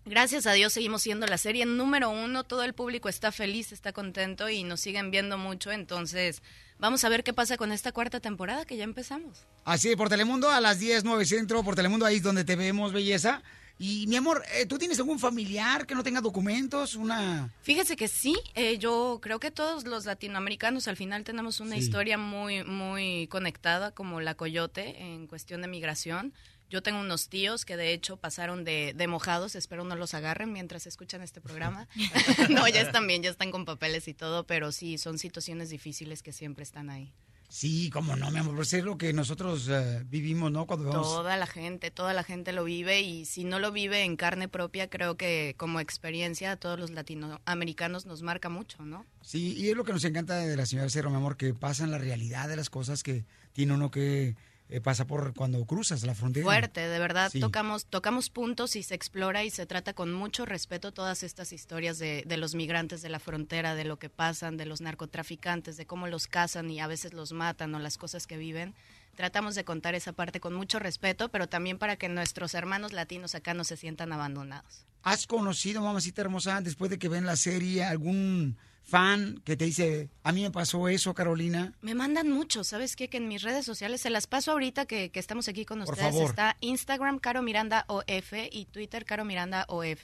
Gracias 0.06 0.48
a 0.48 0.54
Dios 0.54 0.74
seguimos 0.74 1.04
siendo 1.04 1.28
la 1.28 1.38
serie 1.38 1.66
número 1.66 2.10
uno. 2.10 2.44
Todo 2.44 2.64
el 2.64 2.74
público 2.74 3.08
está 3.08 3.32
feliz, 3.32 3.72
está 3.72 3.94
contento 3.94 4.50
y 4.50 4.64
nos 4.64 4.80
siguen 4.82 5.12
viendo 5.12 5.38
mucho. 5.38 5.72
Entonces, 5.72 6.42
vamos 6.80 7.04
a 7.04 7.10
ver 7.10 7.24
qué 7.24 7.34
pasa 7.34 7.56
con 7.56 7.72
esta 7.72 7.92
cuarta 7.92 8.20
temporada 8.20 8.66
que 8.66 8.78
ya 8.78 8.84
empezamos. 8.84 9.46
Así, 9.64 9.96
por 9.96 10.10
Telemundo 10.10 10.50
a 10.50 10.60
las 10.60 10.80
10, 10.80 11.04
9 11.04 11.26
centro, 11.26 11.64
por 11.64 11.76
Telemundo, 11.76 12.06
ahí 12.08 12.16
es 12.18 12.24
donde 12.24 12.44
te 12.44 12.56
vemos, 12.56 12.94
belleza. 12.94 13.44
Y 13.78 14.06
mi 14.08 14.16
amor, 14.16 14.44
eh, 14.56 14.66
¿tú 14.68 14.78
tienes 14.78 15.00
algún 15.00 15.18
familiar 15.20 15.88
que 15.88 15.96
no 15.96 16.04
tenga 16.04 16.22
documentos? 16.22 16.96
Una... 16.96 17.52
Fíjese 17.62 17.96
que 17.96 18.08
sí, 18.08 18.36
eh, 18.54 18.78
yo 18.78 19.20
creo 19.24 19.40
que 19.40 19.50
todos 19.50 19.86
los 19.86 20.06
latinoamericanos 20.06 20.88
al 20.88 20.98
final 20.98 21.24
tenemos 21.24 21.60
una 21.60 21.76
Sí. 21.76 21.82
historia 21.82 22.18
muy, 22.18 22.64
muy 22.64 23.28
conectada 23.28 23.92
como 23.92 24.20
la 24.22 24.36
Coyote 24.36 25.00
en 25.02 25.26
cuestión 25.28 25.62
de 25.62 25.68
migración. 25.68 26.32
Yo 26.72 26.82
tengo 26.82 27.02
unos 27.02 27.28
tíos 27.28 27.66
que 27.66 27.76
de 27.76 27.92
hecho 27.92 28.16
pasaron 28.16 28.64
de, 28.64 28.94
de 28.96 29.08
mojados, 29.08 29.56
espero 29.56 29.84
no 29.84 29.98
los 29.98 30.14
agarren 30.14 30.54
mientras 30.54 30.88
escuchan 30.88 31.22
este 31.22 31.42
programa. 31.42 31.90
no, 32.50 32.66
ya 32.70 32.80
están 32.80 33.06
bien, 33.08 33.22
ya 33.22 33.30
están 33.30 33.52
con 33.52 33.66
papeles 33.66 34.08
y 34.08 34.14
todo, 34.14 34.46
pero 34.48 34.72
sí, 34.72 34.98
son 34.98 35.20
situaciones 35.20 35.70
difíciles 35.70 36.24
que 36.24 36.32
siempre 36.32 36.64
están 36.64 36.90
ahí. 36.90 37.12
Sí, 37.50 37.90
cómo 37.90 38.16
no, 38.16 38.32
mi 38.32 38.40
amor, 38.40 38.56
pues 38.56 38.72
es 38.72 38.86
lo 38.86 38.98
que 38.98 39.12
nosotros 39.12 39.68
eh, 39.70 40.06
vivimos, 40.06 40.50
¿no? 40.54 40.66
Cuando 40.66 40.88
vamos... 40.88 41.06
Toda 41.06 41.36
la 41.36 41.46
gente, 41.46 41.92
toda 41.92 42.14
la 42.14 42.24
gente 42.24 42.54
lo 42.54 42.64
vive 42.64 43.02
y 43.02 43.26
si 43.26 43.44
no 43.44 43.60
lo 43.60 43.74
vive 43.74 44.06
en 44.06 44.16
carne 44.16 44.48
propia, 44.48 44.90
creo 44.90 45.18
que 45.18 45.56
como 45.58 45.82
experiencia 45.82 46.54
a 46.54 46.56
todos 46.56 46.80
los 46.80 46.92
latinoamericanos 46.92 48.06
nos 48.06 48.22
marca 48.22 48.48
mucho, 48.48 48.86
¿no? 48.86 49.06
Sí, 49.20 49.54
y 49.58 49.70
es 49.70 49.76
lo 49.76 49.84
que 49.84 49.92
nos 49.92 50.06
encanta 50.06 50.38
de 50.38 50.56
la 50.56 50.66
señora 50.66 50.90
Cero, 50.90 51.10
mi 51.10 51.18
amor, 51.18 51.36
que 51.36 51.54
pasan 51.54 51.92
la 51.92 51.98
realidad 51.98 52.48
de 52.48 52.56
las 52.56 52.70
cosas 52.70 53.04
que 53.04 53.26
tiene 53.52 53.74
uno 53.74 53.92
que 53.92 54.38
eh, 54.72 54.82
pasa 54.82 55.06
por 55.06 55.34
cuando 55.36 55.64
cruzas 55.66 56.02
la 56.04 56.16
frontera. 56.16 56.44
Fuerte, 56.46 56.88
de 56.88 56.98
verdad, 57.00 57.30
Sí. 57.32 57.40
tocamos, 57.40 57.86
tocamos 57.86 58.30
puntos 58.30 58.76
y 58.76 58.84
se 58.84 58.96
explora 58.96 59.44
y 59.44 59.50
se 59.52 59.66
trata 59.66 59.94
con 59.94 60.12
mucho 60.14 60.46
respeto 60.46 60.92
todas 60.92 61.22
estas 61.24 61.54
historias 61.54 62.00
de, 62.00 62.24
de 62.26 62.38
los 62.38 62.56
migrantes 62.56 63.02
de 63.02 63.10
la 63.10 63.20
frontera, 63.20 63.76
de 63.76 63.84
lo 63.84 64.00
que 64.00 64.10
pasan, 64.10 64.58
de 64.58 64.66
los 64.66 64.82
narcotraficantes, 64.82 65.78
de 65.78 65.86
cómo 65.86 66.08
los 66.08 66.28
cazan 66.28 66.70
y 66.72 66.80
a 66.80 66.88
veces 66.88 67.14
los 67.14 67.32
matan 67.34 67.76
o 67.76 67.80
las 67.80 67.98
cosas 67.98 68.26
que 68.28 68.38
viven. 68.38 68.74
tratamos 69.16 69.56
de 69.56 69.66
contar 69.66 69.94
esa 69.94 70.14
parte 70.14 70.40
con 70.40 70.54
mucho 70.54 70.80
respeto, 70.80 71.28
pero 71.30 71.48
también 71.50 71.78
para 71.78 71.98
que 71.98 72.08
nuestros 72.10 72.54
hermanos 72.56 72.94
latinos 72.94 73.36
acá 73.36 73.54
no 73.54 73.66
se 73.66 73.76
sientan 73.78 74.14
abandonados. 74.14 74.86
¿Has 75.04 75.28
conocido, 75.28 75.82
mamacita 75.82 76.22
hermosa, 76.22 76.62
después 76.62 76.90
de 76.90 76.98
que 76.98 77.10
ven 77.10 77.26
la 77.26 77.36
serie, 77.36 77.84
algún 77.84 78.58
fan 78.92 79.42
que 79.46 79.56
te 79.58 79.66
dice, 79.66 80.10
a 80.24 80.32
mí 80.32 80.44
me 80.44 80.52
pasó 80.52 80.88
eso, 80.90 81.14
Carolina? 81.14 81.74
Me 81.82 81.96
mandan 81.96 82.30
mucho, 82.30 82.64
¿sabes 82.64 82.96
qué? 82.96 83.10
Que 83.10 83.18
en 83.18 83.28
mis 83.28 83.42
redes 83.42 83.66
sociales, 83.66 84.02
se 84.02 84.10
las 84.10 84.28
paso 84.28 84.52
ahorita 84.52 84.86
que, 84.86 85.10
que 85.10 85.20
estamos 85.20 85.48
aquí 85.48 85.66
con 85.66 85.80
Por 85.84 85.94
ustedes. 85.94 86.14
favor. 86.14 86.30
Está 86.30 86.58
Instagram 86.60 87.18
Caro 87.20 87.42
Miranda 87.42 87.86
OF 87.88 88.34
y 88.52 88.66
Twitter 88.66 89.06
Caro 89.06 89.26
Miranda 89.26 89.66
OF. 89.70 90.04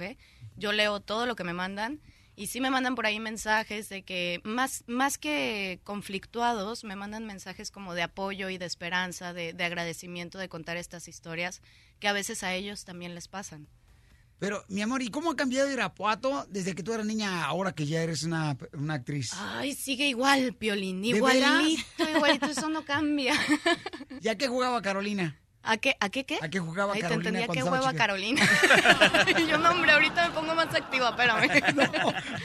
Yo 0.55 0.72
leo 0.72 1.01
todo 1.01 1.26
lo 1.26 1.35
que 1.35 1.43
me 1.43 1.53
mandan 1.53 1.99
y 2.35 2.47
sí 2.47 2.61
me 2.61 2.69
mandan 2.69 2.95
por 2.95 3.05
ahí 3.05 3.19
mensajes 3.19 3.89
de 3.89 4.03
que 4.03 4.41
más, 4.43 4.84
más 4.88 5.18
que 5.18 5.80
conflictuados, 5.84 6.84
me 6.84 6.95
mandan 6.95 7.26
mensajes 7.26 7.72
como 7.72 7.93
de 7.93 8.03
apoyo 8.03 8.49
y 8.49 8.57
de 8.57 8.65
esperanza, 8.65 9.34
de, 9.34 9.53
de 9.53 9.64
agradecimiento 9.64 10.38
de 10.38 10.47
contar 10.47 10.77
estas 10.77 11.07
historias 11.07 11.61
que 11.99 12.07
a 12.07 12.14
veces 12.14 12.43
a 12.43 12.53
ellos 12.53 12.85
también 12.85 13.15
les 13.15 13.27
pasan. 13.27 13.68
Pero, 14.39 14.64
mi 14.68 14.81
amor, 14.84 15.01
¿y 15.01 15.09
cómo 15.09 15.31
ha 15.31 15.35
cambiado 15.35 15.72
Irapuato 15.72 16.45
desde 16.49 16.76
que 16.76 16.84
tú 16.84 16.93
eras 16.93 17.05
niña 17.05 17.45
ahora 17.45 17.72
que 17.72 17.88
ya 17.88 18.03
eres 18.03 18.22
una, 18.22 18.55
una 18.73 18.95
actriz? 18.95 19.31
Ay, 19.35 19.73
sigue 19.73 20.07
igual, 20.07 20.53
Piolín, 20.53 21.01
¿De 21.01 21.07
igualito, 21.07 22.09
igualito, 22.15 22.45
eso 22.45 22.69
no 22.69 22.85
cambia. 22.85 23.34
¿Y 24.22 24.27
a 24.27 24.38
qué 24.38 24.47
jugaba 24.47 24.81
Carolina? 24.84 25.39
¿A 25.64 25.77
qué, 25.77 25.97
a 25.99 26.09
qué 26.09 26.23
qué? 26.23 26.38
¿A 26.41 26.49
qué 26.49 26.59
jugaba 26.59 26.93
Ay, 26.93 27.01
Carolina 27.01 27.23
te 27.23 27.30
entendía 27.30 27.61
estaba 27.61 27.72
hueva 27.72 27.91
chica? 27.91 28.03
Carolina. 28.03 28.41
Yo 29.49 29.57
no, 29.57 29.72
hombre, 29.72 29.91
ahorita 29.91 30.30
me 30.30 30.34
pongo 30.35 30.55
más 30.55 30.73
activa, 30.73 31.09
espérame. 31.09 31.49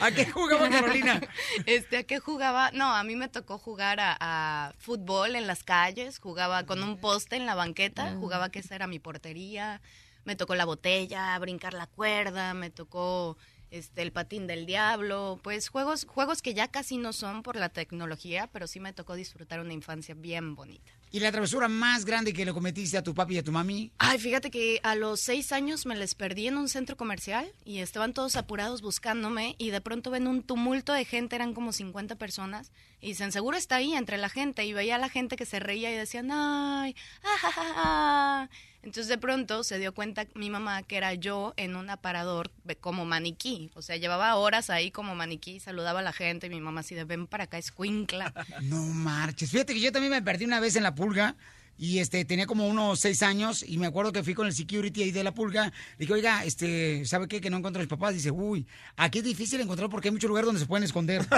¿A 0.01 0.11
qué 0.11 0.25
jugaba 0.29 0.69
Carolina? 0.69 1.21
Este, 1.65 1.97
¿a 1.99 2.03
qué 2.03 2.19
jugaba? 2.19 2.71
No, 2.71 2.93
a 2.93 3.03
mí 3.03 3.15
me 3.15 3.29
tocó 3.29 3.59
jugar 3.59 3.99
a, 4.01 4.17
a 4.19 4.73
fútbol 4.79 5.35
en 5.35 5.47
las 5.47 5.63
calles, 5.63 6.17
jugaba 6.17 6.65
con 6.65 6.83
un 6.83 6.97
poste 6.97 7.37
en 7.37 7.45
la 7.45 7.55
banqueta, 7.55 8.15
jugaba 8.19 8.49
que 8.49 8.59
esa 8.59 8.75
era 8.75 8.87
mi 8.87 8.99
portería, 8.99 9.79
me 10.25 10.35
tocó 10.35 10.55
la 10.55 10.65
botella, 10.65 11.37
brincar 11.39 11.73
la 11.73 11.87
cuerda, 11.87 12.53
me 12.53 12.69
tocó 12.69 13.37
este 13.71 14.01
el 14.01 14.11
patín 14.11 14.47
del 14.47 14.65
diablo, 14.65 15.39
pues 15.43 15.69
juegos 15.69 16.05
juegos 16.05 16.41
que 16.41 16.53
ya 16.53 16.67
casi 16.67 16.97
no 16.97 17.13
son 17.13 17.43
por 17.43 17.55
la 17.55 17.69
tecnología, 17.69 18.49
pero 18.51 18.67
sí 18.67 18.79
me 18.79 18.93
tocó 18.93 19.15
disfrutar 19.15 19.59
una 19.59 19.73
infancia 19.73 20.15
bien 20.15 20.55
bonita. 20.55 20.91
¿Y 21.15 21.19
la 21.19 21.31
travesura 21.31 21.67
más 21.67 22.05
grande 22.05 22.33
que 22.33 22.43
le 22.43 22.53
cometiste 22.53 22.97
a 22.97 23.03
tu 23.03 23.13
papi 23.13 23.35
y 23.35 23.37
a 23.37 23.43
tu 23.43 23.51
mami? 23.51 23.91
Ay, 23.99 24.17
fíjate 24.17 24.49
que 24.49 24.79
a 24.81 24.95
los 24.95 25.19
seis 25.19 25.51
años 25.51 25.85
me 25.85 25.95
les 25.95 26.15
perdí 26.15 26.47
en 26.47 26.57
un 26.57 26.67
centro 26.67 26.97
comercial 26.97 27.53
y 27.63 27.81
estaban 27.81 28.13
todos 28.13 28.35
apurados 28.35 28.81
buscándome 28.81 29.53
y 29.59 29.69
de 29.69 29.79
pronto 29.79 30.09
ven 30.09 30.25
un 30.25 30.41
tumulto 30.41 30.91
de 30.91 31.05
gente, 31.05 31.35
eran 31.35 31.53
como 31.53 31.71
50 31.71 32.15
personas 32.15 32.71
y 32.99 33.09
dicen, 33.09 33.31
seguro 33.31 33.57
está 33.57 33.75
ahí 33.75 33.93
entre 33.93 34.17
la 34.17 34.29
gente 34.29 34.65
y 34.65 34.73
veía 34.73 34.95
a 34.95 34.97
la 34.97 35.09
gente 35.09 35.35
que 35.35 35.45
se 35.45 35.59
reía 35.59 35.91
y 35.91 35.95
decían, 35.95 36.31
ay, 36.31 36.95
ah, 37.21 37.37
ja, 37.39 37.51
ja, 37.51 37.73
ja". 37.75 38.49
Entonces 38.83 39.07
de 39.07 39.17
pronto 39.17 39.63
se 39.63 39.79
dio 39.79 39.93
cuenta 39.93 40.27
mi 40.35 40.49
mamá 40.49 40.83
que 40.83 40.97
era 40.97 41.13
yo 41.13 41.53
en 41.55 41.77
un 41.77 41.89
aparador 41.89 42.51
como 42.81 43.05
maniquí, 43.05 43.71
o 43.75 43.81
sea, 43.81 43.95
llevaba 43.95 44.35
horas 44.35 44.69
ahí 44.69 44.91
como 44.91 45.15
maniquí, 45.15 45.61
saludaba 45.61 46.01
a 46.01 46.03
la 46.03 46.11
gente 46.11 46.47
y 46.47 46.49
mi 46.49 46.59
mamá 46.59 46.81
así 46.81 46.93
de, 46.93 47.05
ven 47.05 47.27
para 47.27 47.45
acá, 47.45 47.57
escuincla. 47.57 48.33
No 48.63 48.83
marches. 48.83 49.51
Fíjate 49.51 49.73
que 49.73 49.79
yo 49.79 49.91
también 49.91 50.11
me 50.11 50.21
perdí 50.21 50.45
una 50.45 50.59
vez 50.59 50.75
en 50.75 50.83
la 50.83 50.95
pulga 51.03 51.35
y 51.77 51.99
este 51.99 52.23
tenía 52.23 52.45
como 52.45 52.65
unos 52.67 52.99
seis 52.99 53.23
años 53.23 53.63
y 53.67 53.77
me 53.77 53.87
acuerdo 53.87 54.13
que 54.13 54.23
fui 54.23 54.33
con 54.33 54.47
el 54.47 54.53
security 54.53 55.03
ahí 55.03 55.11
de 55.11 55.23
la 55.23 55.33
pulga. 55.33 55.65
Le 55.65 55.71
dije, 55.97 56.13
oiga, 56.13 56.45
este, 56.45 57.03
¿sabe 57.05 57.27
qué? 57.27 57.41
Que 57.41 57.49
no 57.49 57.57
encuentro 57.57 57.81
a 57.81 57.83
mis 57.83 57.89
papás. 57.89 58.13
Dice, 58.13 58.31
uy, 58.31 58.65
aquí 58.95 59.17
es 59.17 59.25
difícil 59.25 59.59
encontrar 59.59 59.89
porque 59.89 60.07
hay 60.07 60.13
mucho 60.13 60.29
lugar 60.29 60.45
donde 60.45 60.61
se 60.61 60.65
pueden 60.65 60.85
esconder. 60.85 61.25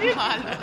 Qué 0.00 0.14
malos. 0.14 0.56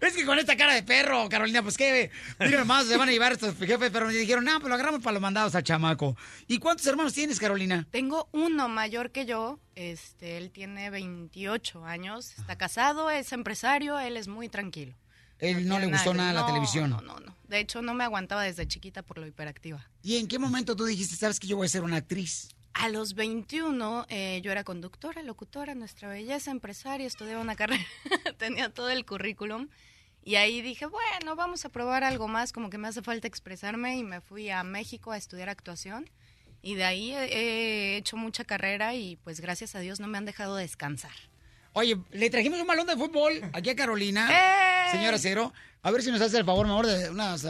es 0.00 0.16
que 0.16 0.24
con 0.24 0.38
esta 0.38 0.56
cara 0.56 0.74
de 0.74 0.82
perro, 0.82 1.28
Carolina, 1.28 1.62
pues 1.62 1.76
qué, 1.76 2.10
mira 2.40 2.58
nomás, 2.58 2.86
se 2.86 2.96
van 2.96 3.08
a 3.08 3.12
llevar 3.12 3.32
estos 3.32 3.54
jefes, 3.56 3.90
pero 3.92 4.06
me 4.06 4.14
dijeron, 4.14 4.44
no, 4.44 4.58
pues 4.58 4.68
lo 4.68 4.74
agarramos 4.74 5.02
para 5.02 5.12
los 5.12 5.22
mandados 5.22 5.54
al 5.54 5.62
chamaco. 5.62 6.16
¿Y 6.46 6.58
cuántos 6.58 6.86
hermanos 6.86 7.12
tienes, 7.12 7.38
Carolina? 7.38 7.86
Tengo 7.90 8.28
uno 8.32 8.68
mayor 8.68 9.10
que 9.10 9.26
yo, 9.26 9.60
este, 9.74 10.38
él 10.38 10.50
tiene 10.50 10.88
28 10.88 11.84
años, 11.84 12.32
está 12.38 12.56
casado, 12.56 13.10
es 13.10 13.32
empresario, 13.32 13.98
él 13.98 14.16
es 14.16 14.26
muy 14.26 14.48
tranquilo. 14.48 14.96
Él 15.38 15.66
no 15.68 15.78
le 15.78 15.86
gustó 15.86 16.12
que- 16.12 16.18
nada 16.18 16.32
la 16.32 16.46
televisión. 16.46 16.90
No, 16.90 17.00
no, 17.00 17.18
no. 17.20 17.34
De 17.48 17.60
hecho, 17.60 17.80
no 17.80 17.94
me 17.94 18.04
aguantaba 18.04 18.42
desde 18.42 18.66
chiquita 18.68 19.02
por 19.02 19.18
lo 19.18 19.26
hiperactiva. 19.26 19.86
¿Y 20.02 20.16
en 20.16 20.28
qué 20.28 20.38
momento 20.38 20.76
tú 20.76 20.84
dijiste, 20.84 21.16
sabes 21.16 21.40
que 21.40 21.46
yo 21.46 21.56
voy 21.56 21.66
a 21.66 21.70
ser 21.70 21.82
una 21.82 21.96
actriz? 21.96 22.48
A 22.74 22.88
los 22.90 23.14
21 23.14 24.06
eh, 24.08 24.40
yo 24.44 24.52
era 24.52 24.62
conductora, 24.64 25.22
locutora, 25.22 25.74
nuestra 25.74 26.08
belleza, 26.08 26.50
empresaria, 26.50 27.06
estudiaba 27.06 27.40
una 27.40 27.56
carrera, 27.56 27.84
tenía 28.38 28.68
todo 28.68 28.90
el 28.90 29.04
currículum. 29.06 29.68
Y 30.24 30.34
ahí 30.34 30.60
dije, 30.60 30.84
bueno, 30.86 31.36
vamos 31.36 31.64
a 31.64 31.70
probar 31.70 32.04
algo 32.04 32.28
más, 32.28 32.52
como 32.52 32.68
que 32.68 32.76
me 32.76 32.86
hace 32.88 33.00
falta 33.02 33.26
expresarme 33.26 33.96
y 33.96 34.04
me 34.04 34.20
fui 34.20 34.50
a 34.50 34.62
México 34.62 35.10
a 35.12 35.16
estudiar 35.16 35.48
actuación. 35.48 36.10
Y 36.60 36.74
de 36.74 36.84
ahí 36.84 37.12
he, 37.12 37.24
he 37.94 37.96
hecho 37.96 38.16
mucha 38.16 38.44
carrera 38.44 38.94
y 38.94 39.16
pues 39.16 39.40
gracias 39.40 39.74
a 39.74 39.78
Dios 39.80 40.00
no 40.00 40.06
me 40.08 40.18
han 40.18 40.26
dejado 40.26 40.56
descansar. 40.56 41.12
Oye, 41.74 41.98
le 42.12 42.30
trajimos 42.30 42.60
un 42.60 42.66
balón 42.66 42.86
de 42.86 42.96
fútbol 42.96 43.40
aquí 43.52 43.70
a 43.70 43.76
Carolina, 43.76 44.28
¡Ey! 44.86 44.92
señora 44.92 45.18
Cero. 45.18 45.52
A 45.82 45.90
ver 45.90 46.02
si 46.02 46.10
nos 46.10 46.20
hace 46.20 46.38
el 46.38 46.44
favor, 46.44 46.66
mejor, 46.66 46.86
de 46.86 47.10
unas 47.10 47.46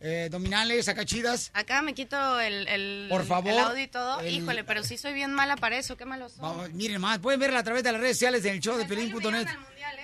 eh, 0.00 0.28
dominales 0.30 0.88
acá 0.88 1.04
chidas. 1.06 1.50
Acá 1.54 1.80
me 1.80 1.94
quito 1.94 2.38
el, 2.38 2.68
el, 2.68 3.06
Por 3.08 3.24
favor, 3.24 3.50
el 3.50 3.58
audio 3.58 3.82
y 3.82 3.88
todo. 3.88 4.20
el- 4.20 4.34
Híjole, 4.34 4.62
pero 4.62 4.84
sí 4.84 4.98
soy 4.98 5.14
bien 5.14 5.32
mala 5.32 5.56
para 5.56 5.78
eso, 5.78 5.96
qué 5.96 6.04
malo 6.04 6.28
soy. 6.28 6.40
Vamos, 6.42 6.70
miren 6.72 7.00
más, 7.00 7.18
pueden 7.18 7.40
verla 7.40 7.60
a 7.60 7.64
través 7.64 7.82
de 7.82 7.92
las 7.92 8.00
redes 8.00 8.16
sociales 8.18 8.42
del 8.42 8.60
show 8.60 8.76
de 8.76 8.84
Pelín.net. 8.84 9.48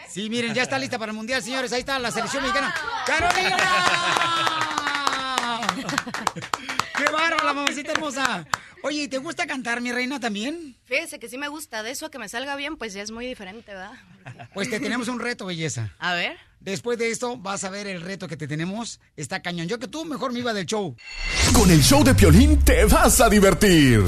Sí, 0.09 0.31
miren, 0.31 0.55
ya 0.55 0.63
está 0.63 0.79
lista 0.79 0.99
para 0.99 1.11
el 1.13 1.17
mundial, 1.17 1.43
señores. 1.43 1.73
Ahí 1.73 1.81
está 1.81 1.99
la 1.99 2.11
selección 2.11 2.43
mexicana. 2.43 2.75
¡Carolina! 3.07 3.57
¡Qué 6.97 7.05
bárbara, 7.05 7.45
la 7.45 7.53
mamacita 7.53 7.93
hermosa! 7.93 8.47
Oye, 8.85 9.03
¿y 9.05 9.09
¿te 9.09 9.19
gusta 9.19 9.47
cantar, 9.47 9.81
mi 9.81 9.93
reina, 9.93 10.19
también? 10.19 10.77
Fíjese 10.87 11.21
que 11.21 11.29
sí 11.29 11.39
me 11.39 11.47
gusta, 11.47 11.85
de 11.85 11.93
eso 11.93 12.07
a 12.07 12.11
que 12.11 12.19
me 12.19 12.29
salga 12.29 12.57
bien, 12.57 12.77
pues 12.77 12.93
ya 12.93 13.03
es 13.03 13.13
muy 13.13 13.25
diferente, 13.27 13.73
¿verdad? 13.73 13.93
Pues 14.55 14.71
te 14.71 14.81
tenemos 14.81 15.07
un 15.07 15.21
reto, 15.21 15.47
belleza. 15.47 15.95
A 16.01 16.15
ver. 16.15 16.37
Después 16.59 16.99
de 16.99 17.11
esto, 17.11 17.37
vas 17.37 17.63
a 17.63 17.71
ver 17.71 17.87
el 17.87 18.01
reto 18.01 18.27
que 18.27 18.37
te 18.37 18.49
tenemos. 18.49 18.99
Está 19.17 19.41
cañón. 19.41 19.69
Yo 19.69 19.79
que 19.79 19.87
tú, 19.87 20.05
mejor 20.05 20.33
me 20.33 20.41
iba 20.41 20.53
del 20.53 20.67
show. 20.67 20.97
Con 21.53 21.71
el 21.71 21.81
show 21.81 22.03
de 22.03 22.13
Piolín 22.13 22.59
te 22.65 22.85
vas 22.87 23.21
a 23.21 23.29
divertir. 23.29 24.03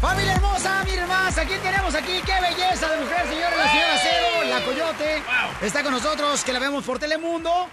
¡Familia 0.00 0.34
hermosa! 0.34 0.84
Miren 0.84 1.08
más, 1.08 1.38
aquí 1.38 1.54
tenemos 1.62 1.94
aquí. 1.94 2.20
¡Qué 2.26 2.40
belleza 2.40 2.88
de 2.88 3.00
mujer, 3.00 3.28
señores! 3.28 3.58
La 3.58 3.70
señora 3.70 4.00
Cero, 4.02 4.48
la 4.48 4.64
Coyote. 4.64 5.22
Está 5.62 5.82
con 5.84 5.92
nosotros, 5.92 6.42
que 6.42 6.52
la 6.52 6.58
vemos 6.58 6.84
por 6.84 6.98
Telemundo. 6.98 7.68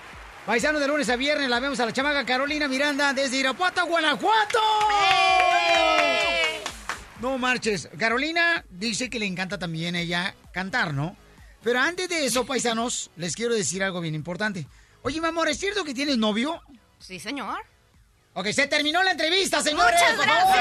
Paisano 0.45 0.79
de 0.79 0.87
lunes 0.87 1.09
a 1.09 1.15
viernes, 1.15 1.49
la 1.49 1.59
vemos 1.59 1.79
a 1.79 1.87
la 1.87 1.91
chamaca 1.91 2.23
Carolina 2.23 2.67
Miranda 2.67 3.13
desde 3.13 3.37
Irapuato, 3.37 3.83
Guanajuato. 3.87 4.59
No 7.19 7.39
marches. 7.39 7.89
Carolina 7.97 8.63
dice 8.69 9.09
que 9.09 9.17
le 9.17 9.25
encanta 9.25 9.57
también 9.57 9.95
ella 9.95 10.35
cantar, 10.51 10.93
¿no? 10.93 11.15
Pero 11.63 11.79
antes 11.79 12.07
de 12.09 12.25
eso, 12.25 12.45
paisanos, 12.45 13.09
les 13.15 13.35
quiero 13.35 13.55
decir 13.55 13.83
algo 13.83 14.01
bien 14.01 14.13
importante. 14.13 14.67
Oye, 15.01 15.19
mi 15.19 15.25
amor, 15.25 15.49
¿es 15.49 15.57
cierto 15.57 15.83
que 15.83 15.95
tienes 15.95 16.19
novio? 16.19 16.61
Sí, 16.99 17.19
señor. 17.19 17.65
Ok, 18.35 18.49
se 18.49 18.67
terminó 18.67 19.01
la 19.01 19.11
entrevista, 19.11 19.63
señores. 19.63 19.99
Muchas 19.99 20.15
por 20.15 20.27
favor. 20.27 20.55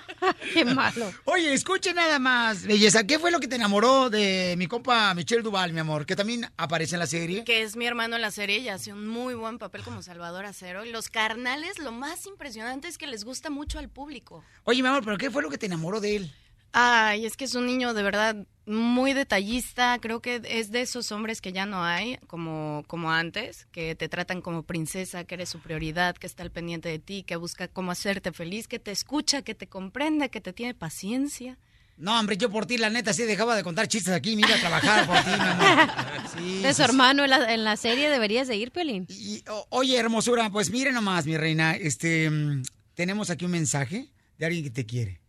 Qué 0.52 0.64
malo. 0.64 1.12
Oye, 1.24 1.52
escuche 1.52 1.92
nada 1.94 2.18
más, 2.18 2.64
belleza. 2.66 3.06
¿Qué 3.06 3.18
fue 3.18 3.30
lo 3.30 3.40
que 3.40 3.48
te 3.48 3.56
enamoró 3.56 4.10
de 4.10 4.54
mi 4.58 4.66
compa 4.66 5.14
Michelle 5.14 5.42
Duval, 5.42 5.72
mi 5.72 5.80
amor? 5.80 6.06
Que 6.06 6.16
también 6.16 6.50
aparece 6.56 6.94
en 6.96 7.00
la 7.00 7.06
serie. 7.06 7.44
Que 7.44 7.62
es 7.62 7.76
mi 7.76 7.86
hermano 7.86 8.16
en 8.16 8.22
la 8.22 8.30
serie 8.30 8.58
y 8.58 8.68
hace 8.68 8.92
un 8.92 9.06
muy 9.06 9.34
buen 9.34 9.58
papel 9.58 9.82
como 9.82 10.02
Salvador 10.02 10.46
Acero. 10.46 10.84
Y 10.84 10.90
los 10.90 11.08
carnales, 11.08 11.78
lo 11.78 11.92
más 11.92 12.26
impresionante 12.26 12.88
es 12.88 12.98
que 12.98 13.06
les 13.06 13.24
gusta 13.24 13.50
mucho 13.50 13.78
al 13.78 13.88
público. 13.88 14.44
Oye, 14.64 14.82
mi 14.82 14.88
amor, 14.88 15.04
¿pero 15.04 15.18
qué 15.18 15.30
fue 15.30 15.42
lo 15.42 15.50
que 15.50 15.58
te 15.58 15.66
enamoró 15.66 16.00
de 16.00 16.16
él? 16.16 16.32
Ay, 16.72 17.24
es 17.24 17.36
que 17.36 17.44
es 17.44 17.54
un 17.54 17.66
niño 17.66 17.94
de 17.94 18.02
verdad 18.02 18.46
muy 18.66 19.12
detallista. 19.12 19.98
Creo 20.00 20.20
que 20.20 20.40
es 20.44 20.70
de 20.70 20.80
esos 20.82 21.12
hombres 21.12 21.40
que 21.40 21.52
ya 21.52 21.66
no 21.66 21.84
hay, 21.84 22.18
como, 22.26 22.84
como 22.86 23.10
antes, 23.12 23.66
que 23.72 23.94
te 23.94 24.08
tratan 24.08 24.40
como 24.40 24.62
princesa, 24.62 25.24
que 25.24 25.34
eres 25.34 25.48
su 25.48 25.60
prioridad, 25.60 26.16
que 26.16 26.26
está 26.26 26.42
al 26.42 26.50
pendiente 26.50 26.88
de 26.88 26.98
ti, 26.98 27.22
que 27.22 27.36
busca 27.36 27.68
cómo 27.68 27.90
hacerte 27.92 28.32
feliz, 28.32 28.66
que 28.68 28.78
te 28.78 28.90
escucha, 28.90 29.42
que 29.42 29.54
te 29.54 29.66
comprende, 29.66 30.28
que 30.30 30.40
te 30.40 30.52
tiene 30.52 30.74
paciencia. 30.74 31.58
No, 31.96 32.18
hombre, 32.18 32.36
yo 32.36 32.50
por 32.50 32.66
ti, 32.66 32.76
la 32.76 32.90
neta, 32.90 33.12
sí 33.12 33.22
dejaba 33.22 33.54
de 33.54 33.62
contar 33.62 33.86
chistes 33.86 34.12
aquí, 34.12 34.34
mira, 34.34 34.56
a 34.56 34.58
trabajar 34.58 35.06
por 35.06 35.16
ti, 35.18 35.30
mi 35.30 35.46
amor. 35.48 35.90
Sí, 36.36 36.62
De 36.62 36.70
sí, 36.70 36.74
su 36.74 36.82
hermano 36.82 37.22
en 37.22 37.30
la, 37.30 37.54
en 37.54 37.62
la 37.62 37.76
serie 37.76 38.10
deberías 38.10 38.48
de 38.48 38.56
ir, 38.56 38.72
Pelín. 38.72 39.06
O- 39.48 39.66
Oye, 39.70 39.96
hermosura, 39.96 40.50
pues 40.50 40.70
mire 40.70 40.90
nomás, 40.90 41.24
mi 41.26 41.36
reina, 41.36 41.76
este, 41.76 42.28
mm, 42.28 42.62
tenemos 42.94 43.30
aquí 43.30 43.44
un 43.44 43.52
mensaje 43.52 44.08
de 44.38 44.46
alguien 44.46 44.64
que 44.64 44.70
te 44.70 44.84
quiere. 44.86 45.20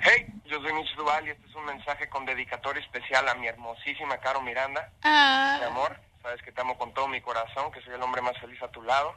Hey, 0.00 0.26
yo 0.48 0.60
soy 0.62 0.72
Mitch 0.72 0.94
Duval 0.96 1.26
y 1.26 1.30
este 1.30 1.46
es 1.46 1.54
un 1.54 1.64
mensaje 1.66 2.08
con 2.08 2.24
dedicatoria 2.24 2.82
especial 2.82 3.28
a 3.28 3.34
mi 3.34 3.46
hermosísima 3.46 4.18
Caro 4.18 4.40
Miranda. 4.40 4.90
Ah. 5.02 5.58
Mi 5.60 5.66
amor, 5.66 5.96
sabes 6.22 6.42
que 6.42 6.52
te 6.52 6.60
amo 6.60 6.78
con 6.78 6.92
todo 6.94 7.06
mi 7.06 7.20
corazón, 7.20 7.70
que 7.70 7.82
soy 7.82 7.94
el 7.94 8.02
hombre 8.02 8.22
más 8.22 8.36
feliz 8.38 8.60
a 8.62 8.70
tu 8.70 8.82
lado. 8.82 9.14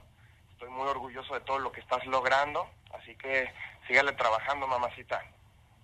Estoy 0.51 0.69
muy 0.69 0.87
orgulloso 0.87 1.33
de 1.33 1.39
todo 1.41 1.59
lo 1.59 1.71
que 1.71 1.79
estás 1.79 2.05
logrando, 2.05 2.69
así 2.93 3.15
que 3.15 3.51
sígale 3.87 4.11
trabajando, 4.13 4.67
mamacita, 4.67 5.23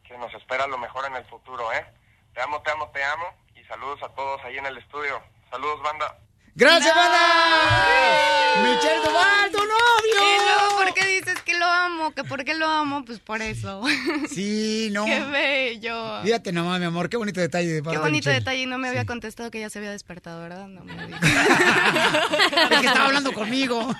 que 0.03 0.17
nos 0.17 0.33
espera 0.33 0.67
lo 0.67 0.77
mejor 0.77 1.05
en 1.05 1.15
el 1.15 1.25
futuro, 1.25 1.71
¿eh? 1.71 1.85
Te 2.33 2.41
amo, 2.41 2.61
te 2.61 2.71
amo, 2.71 2.89
te 2.89 3.03
amo 3.03 3.33
y 3.55 3.63
saludos 3.63 4.03
a 4.03 4.09
todos 4.09 4.43
ahí 4.43 4.57
en 4.57 4.65
el 4.65 4.77
estudio. 4.77 5.21
Saludos, 5.49 5.81
banda. 5.81 6.17
¡Gracias, 6.55 6.93
banda! 6.93 7.19
¡Michelle 8.63 9.01
Duval, 9.01 9.51
tu 9.51 9.59
novio! 9.59 10.77
¿por 10.77 10.93
qué 10.93 11.05
dices 11.05 11.36
lo 11.57 11.65
amo? 11.65 12.11
¿Que 12.11 12.23
por 12.23 12.43
qué 12.43 12.55
lo 12.55 12.67
amo? 12.67 13.03
Pues 13.05 13.19
por 13.19 13.41
eso. 13.41 13.81
Sí, 14.29 14.89
no. 14.93 15.05
¡Qué 15.05 15.19
bello! 15.21 16.21
Fíjate 16.23 16.51
nomás, 16.51 16.79
mi 16.79 16.85
amor, 16.85 17.09
qué 17.09 17.17
bonito 17.17 17.39
detalle 17.39 17.67
de 17.73 17.81
Qué 17.81 17.97
bonito 17.97 18.29
detalle 18.29 18.63
y 18.63 18.65
no 18.65 18.77
me 18.77 18.89
había 18.89 19.05
contestado 19.05 19.51
que 19.51 19.59
ya 19.59 19.69
se 19.69 19.79
había 19.79 19.91
despertado, 19.91 20.41
¿verdad? 20.41 20.67
No 20.67 20.83
me 20.83 20.93
dijo. 21.07 21.19
Es 22.71 22.79
que 22.79 22.87
estaba 22.87 23.05
hablando 23.05 23.33
conmigo. 23.33 23.95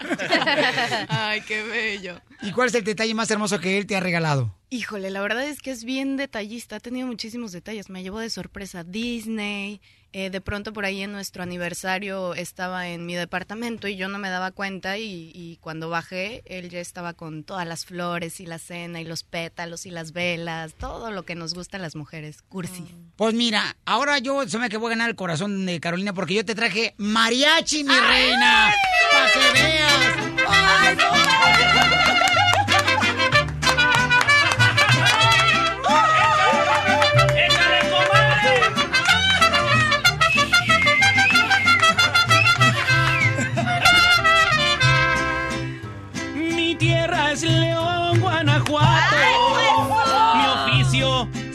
Ay, 1.09 1.41
qué 1.41 1.63
bello. 1.63 2.21
¿Y 2.41 2.51
cuál 2.51 2.69
es 2.69 2.75
el 2.75 2.83
detalle 2.83 3.13
más 3.13 3.29
hermoso 3.31 3.59
que 3.59 3.77
él 3.77 3.87
te 3.87 3.95
ha 3.95 3.99
regalado? 3.99 4.53
Híjole, 4.69 5.09
la 5.09 5.21
verdad 5.21 5.45
es 5.45 5.61
que 5.61 5.71
es 5.71 5.83
bien 5.83 6.17
detallista, 6.17 6.75
ha 6.75 6.79
tenido 6.79 7.07
muchísimos 7.07 7.51
detalles, 7.51 7.89
me 7.89 8.03
llevó 8.03 8.19
de 8.19 8.29
sorpresa 8.29 8.83
Disney, 8.83 9.81
eh, 10.13 10.29
de 10.29 10.41
pronto 10.41 10.73
por 10.73 10.85
ahí 10.85 11.01
en 11.01 11.11
nuestro 11.11 11.43
aniversario 11.43 12.33
estaba 12.33 12.87
en 12.89 13.05
mi 13.05 13.15
departamento 13.15 13.87
y 13.87 13.95
yo 13.97 14.07
no 14.07 14.19
me 14.19 14.29
daba 14.29 14.51
cuenta 14.51 14.97
y, 14.97 15.31
y 15.33 15.57
cuando 15.57 15.89
bajé 15.89 16.43
él 16.45 16.69
ya 16.69 16.79
estaba 16.79 17.13
con 17.13 17.43
todas 17.43 17.67
las 17.67 17.85
flores 17.85 18.39
y 18.39 18.45
la 18.45 18.59
cena 18.59 19.01
y 19.01 19.03
los 19.03 19.23
pétalos 19.23 19.85
y 19.85 19.91
las 19.91 20.13
velas, 20.13 20.73
todo 20.73 21.11
lo 21.11 21.23
que 21.23 21.35
nos 21.35 21.53
gusta 21.53 21.77
a 21.77 21.79
las 21.79 21.95
mujeres, 21.95 22.41
cursi. 22.49 22.83
Pues 23.15 23.33
mira, 23.33 23.75
ahora 23.85 24.19
yo 24.19 24.47
se 24.47 24.57
me 24.57 24.69
que 24.69 24.77
voy 24.77 24.87
a 24.87 24.89
ganar 24.91 25.09
el 25.09 25.15
corazón 25.15 25.65
de 25.65 25.79
Carolina 25.79 26.13
porque 26.13 26.35
yo 26.35 26.45
te 26.45 26.55
traje 26.55 26.93
mariachi, 26.97 27.83
mi 27.83 27.93
reina. 27.95 28.73
Para 29.11 29.31
que 29.31 29.61
veas. 29.61 30.37
¡Ay, 30.49 30.95
Mi 30.95 32.36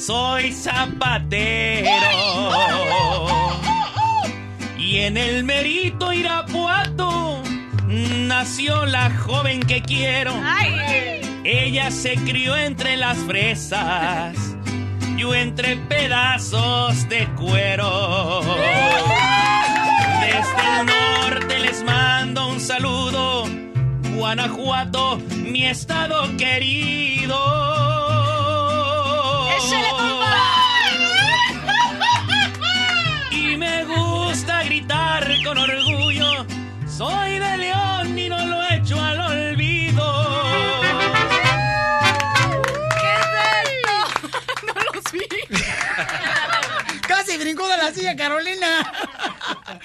soy 0.07 0.53
zapatero. 0.53 1.89
Y 4.79 4.99
en 4.99 5.17
el 5.17 5.45
merito 5.45 6.13
Irapuato 6.13 7.41
nació 7.87 8.85
la 8.85 9.11
joven 9.11 9.61
que 9.61 9.81
quiero. 9.83 10.35
Ella 11.45 11.91
se 11.91 12.15
crió 12.15 12.57
entre 12.57 12.97
las 12.97 13.17
fresas, 13.19 14.37
yo 15.17 15.35
entre 15.35 15.77
pedazos 15.77 17.09
de 17.09 17.27
cuero. 17.37 18.41
Desde 20.21 20.81
el 20.81 20.87
norte 20.87 21.59
les 21.61 21.85
mando 21.85 22.49
un 22.49 22.61
saludo, 22.61 23.45
Guanajuato, 24.17 25.21
mi 25.37 25.65
estado 25.65 26.37
querido. 26.37 28.02
Soy 37.03 37.41
de 37.41 37.57
León 37.59 37.82
brincó 47.43 47.69
de 47.69 47.77
la 47.77 47.93
silla, 47.93 48.17
Carolina. 48.17 48.67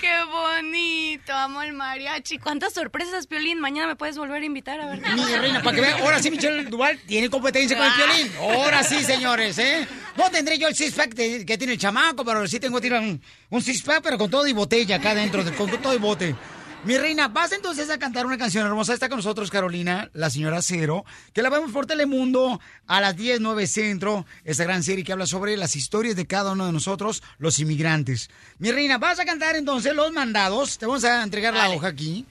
Qué 0.00 0.10
bonito, 0.30 1.32
amo 1.32 1.62
el 1.62 1.72
mariachi. 1.72 2.38
¿Cuántas 2.38 2.72
sorpresas, 2.74 3.26
Piolín? 3.26 3.60
Mañana 3.60 3.86
me 3.88 3.96
puedes 3.96 4.16
volver 4.18 4.42
a 4.42 4.44
invitar 4.44 4.80
a 4.80 4.86
ver. 4.86 5.00
Mi 5.00 5.24
reina, 5.36 5.62
para 5.62 5.74
que 5.74 5.80
vean, 5.80 6.00
ahora 6.00 6.20
sí 6.22 6.30
Michelle 6.30 6.64
Duval 6.64 6.98
tiene 7.06 7.30
competencia 7.30 7.76
con 7.76 7.86
el 7.86 7.92
violín. 7.92 8.32
Ahora 8.40 8.82
sí, 8.82 9.02
señores, 9.04 9.58
¿eh? 9.58 9.86
No 10.16 10.30
tendré 10.30 10.58
yo 10.58 10.68
el 10.68 10.74
six-pack 10.74 11.14
que 11.14 11.58
tiene 11.58 11.74
el 11.74 11.78
chamaco, 11.78 12.24
pero 12.24 12.46
sí 12.46 12.58
tengo 12.60 12.80
tira 12.80 12.98
un, 13.00 13.22
un 13.50 13.62
six-pack, 13.62 14.02
pero 14.02 14.18
con 14.18 14.30
todo 14.30 14.46
y 14.46 14.52
botella 14.52 14.96
acá 14.96 15.14
dentro, 15.14 15.42
de- 15.44 15.52
con 15.52 15.70
todo 15.80 15.94
y 15.94 15.98
bote. 15.98 16.34
Mi 16.84 16.98
reina, 16.98 17.28
vas 17.28 17.52
entonces 17.52 17.88
a 17.90 17.98
cantar 17.98 18.26
una 18.26 18.36
canción 18.36 18.66
hermosa. 18.66 18.92
Está 18.92 19.08
con 19.08 19.18
nosotros 19.18 19.52
Carolina, 19.52 20.10
la 20.14 20.30
señora 20.30 20.60
Cero, 20.62 21.04
que 21.32 21.40
la 21.40 21.48
vemos 21.48 21.70
por 21.70 21.86
Telemundo 21.86 22.60
a 22.88 23.00
las 23.00 23.16
10, 23.16 23.40
9 23.40 23.68
centro. 23.68 24.26
Esta 24.44 24.64
gran 24.64 24.82
serie 24.82 25.04
que 25.04 25.12
habla 25.12 25.26
sobre 25.26 25.56
las 25.56 25.76
historias 25.76 26.16
de 26.16 26.26
cada 26.26 26.50
uno 26.50 26.66
de 26.66 26.72
nosotros, 26.72 27.22
los 27.38 27.60
inmigrantes. 27.60 28.30
Mi 28.58 28.72
reina, 28.72 28.98
vas 28.98 29.20
a 29.20 29.24
cantar 29.24 29.54
entonces 29.54 29.94
Los 29.94 30.10
Mandados. 30.10 30.76
Te 30.76 30.86
vamos 30.86 31.04
a 31.04 31.22
entregar 31.22 31.54
la 31.54 31.70
hoja 31.70 31.86
aquí. 31.86 32.26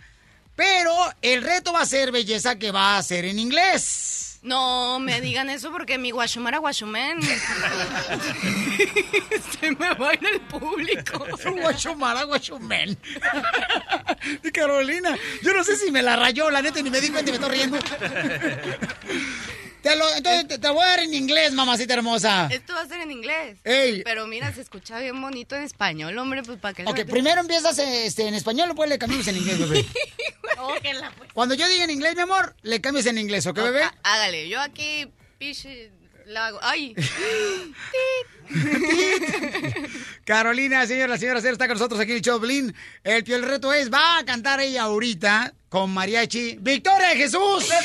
Pero 0.57 0.93
el 1.21 1.43
reto 1.43 1.71
va 1.71 1.83
a 1.83 1.85
ser, 1.85 2.11
belleza, 2.11 2.57
que 2.59 2.71
va 2.71 2.97
a 2.97 3.03
ser 3.03 3.23
en 3.23 3.39
inglés. 3.39 4.20
No 4.43 4.99
me 4.99 5.21
digan 5.21 5.51
eso 5.51 5.71
porque 5.71 5.99
mi 5.99 6.09
guachumara 6.09 6.57
guachumen. 6.57 7.21
Se 9.61 9.71
me 9.71 9.93
va 9.93 10.09
a 10.09 10.13
ir 10.15 10.25
el 10.33 10.41
público. 10.41 11.23
Guachumara 11.61 12.23
guachumen. 12.23 12.97
De 14.41 14.51
Carolina. 14.53 15.15
Yo 15.43 15.53
no 15.53 15.63
sé 15.63 15.77
si 15.77 15.91
me 15.91 16.01
la 16.01 16.15
rayó, 16.15 16.49
la 16.49 16.63
neta, 16.63 16.81
ni 16.81 16.89
me 16.89 16.99
di 16.99 17.09
cuenta 17.09 17.29
y 17.29 17.33
me 17.33 17.37
estoy 17.37 17.55
riendo. 17.55 17.77
Te 19.81 19.95
lo- 19.95 20.13
entonces 20.15 20.47
te, 20.47 20.57
te 20.59 20.69
voy 20.69 20.83
a 20.83 20.87
dar 20.89 20.99
en 20.99 21.13
inglés, 21.13 21.53
mamacita 21.53 21.93
hermosa. 21.95 22.47
Esto 22.51 22.73
va 22.73 22.81
a 22.81 22.87
ser 22.87 23.01
en 23.01 23.11
inglés. 23.11 23.57
Ey. 23.63 24.03
Pero 24.03 24.27
mira, 24.27 24.53
se 24.53 24.61
escucha 24.61 24.99
bien 24.99 25.19
bonito 25.21 25.55
en 25.55 25.63
español, 25.63 26.17
hombre, 26.17 26.43
pues 26.43 26.59
para 26.59 26.73
que 26.73 26.83
Ok, 26.85 27.05
primero 27.09 27.41
empiezas 27.41 27.77
este, 27.79 28.27
en 28.27 28.35
español, 28.35 28.67
después 28.69 28.89
le 28.89 28.99
cambiamos 28.99 29.27
en 29.27 29.37
inglés, 29.37 29.57
bebé. 29.59 29.85
Cuando 31.33 31.55
yo 31.55 31.67
diga 31.67 31.83
en 31.85 31.89
inglés, 31.91 32.15
mi 32.15 32.21
amor, 32.21 32.55
le 32.61 32.81
cambias 32.81 33.05
en 33.07 33.17
inglés, 33.17 33.45
¿ok, 33.47 33.57
bebé? 33.57 33.81
Hágale, 34.03 34.47
yo 34.49 34.59
aquí, 34.59 35.07
piche, 35.37 35.91
la 36.25 36.47
hago. 36.47 36.59
¡Ay! 36.61 36.95
Carolina, 40.25 40.85
señora, 40.85 41.07
la 41.09 41.17
señora 41.17 41.41
Cero 41.41 41.53
está 41.53 41.67
con 41.67 41.75
nosotros 41.75 41.99
aquí 41.99 42.11
en 42.11 42.17
el 42.17 42.23
Choplin. 42.23 42.75
El, 43.03 43.29
el 43.31 43.43
reto 43.43 43.73
es, 43.73 43.91
va 43.91 44.19
a 44.19 44.25
cantar 44.25 44.59
ella 44.59 44.83
ahorita 44.83 45.53
con 45.69 45.91
mariachi. 45.93 46.57
¡Victoria 46.59 47.09
de 47.09 47.15
Jesús! 47.15 47.69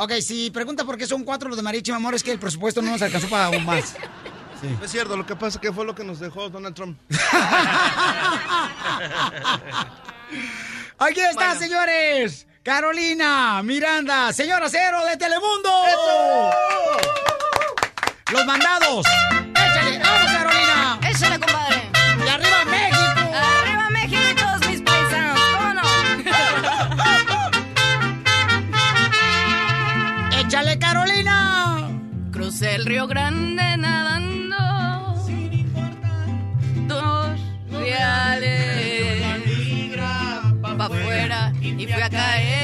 Ok, 0.00 0.12
si 0.20 0.52
pregunta 0.52 0.84
por 0.84 0.96
qué 0.96 1.08
son 1.08 1.24
cuatro 1.24 1.48
los 1.48 1.56
de 1.56 1.62
mariachi, 1.64 1.90
mi 1.90 1.96
amor, 1.96 2.14
es 2.14 2.22
que 2.22 2.30
el 2.30 2.38
presupuesto 2.38 2.80
no 2.80 2.92
nos 2.92 3.02
alcanzó 3.02 3.28
para 3.28 3.46
aún 3.46 3.64
más. 3.64 3.96
No 4.62 4.84
es 4.84 4.90
cierto, 4.90 5.16
lo 5.16 5.24
que 5.24 5.36
pasa 5.36 5.58
es 5.58 5.58
que 5.58 5.72
fue 5.72 5.84
lo 5.84 5.94
que 5.94 6.02
nos 6.02 6.18
dejó 6.18 6.48
Donald 6.50 6.74
Trump. 6.74 6.98
Aquí 10.98 11.20
está, 11.20 11.54
señores. 11.54 12.47
Carolina, 12.68 13.62
Miranda, 13.62 14.30
señora 14.30 14.68
Cero 14.68 14.98
de 15.08 15.16
Telemundo. 15.16 15.70
Los 18.30 18.44
mandados. 18.44 19.06
Échale, 19.54 19.98
vamos, 19.98 20.30
Carolina. 20.30 21.00
Échale, 21.08 21.38
compadre. 21.40 21.90
Y 22.22 22.28
arriba 22.28 22.64
México. 22.66 22.98
Arriba 23.32 23.88
México, 23.88 24.20
todos 24.36 24.68
mis 24.68 24.82
paisanos. 24.82 25.40
¿Cómo 25.54 25.72
no? 25.72 25.82
Échale, 30.38 30.78
Carolina. 30.78 31.88
Crucé 32.32 32.74
el 32.74 32.84
Río 32.84 33.06
Grande 33.06 33.78
nadando. 33.78 35.24
Sin 35.24 35.54
importar. 35.54 36.26
Dos 36.86 37.40
reales. 37.70 38.88
Pa' 40.78 40.84
afuera 40.84 41.52
y 41.60 41.86
fui 41.86 42.02
a 42.02 42.08
caer 42.08 42.57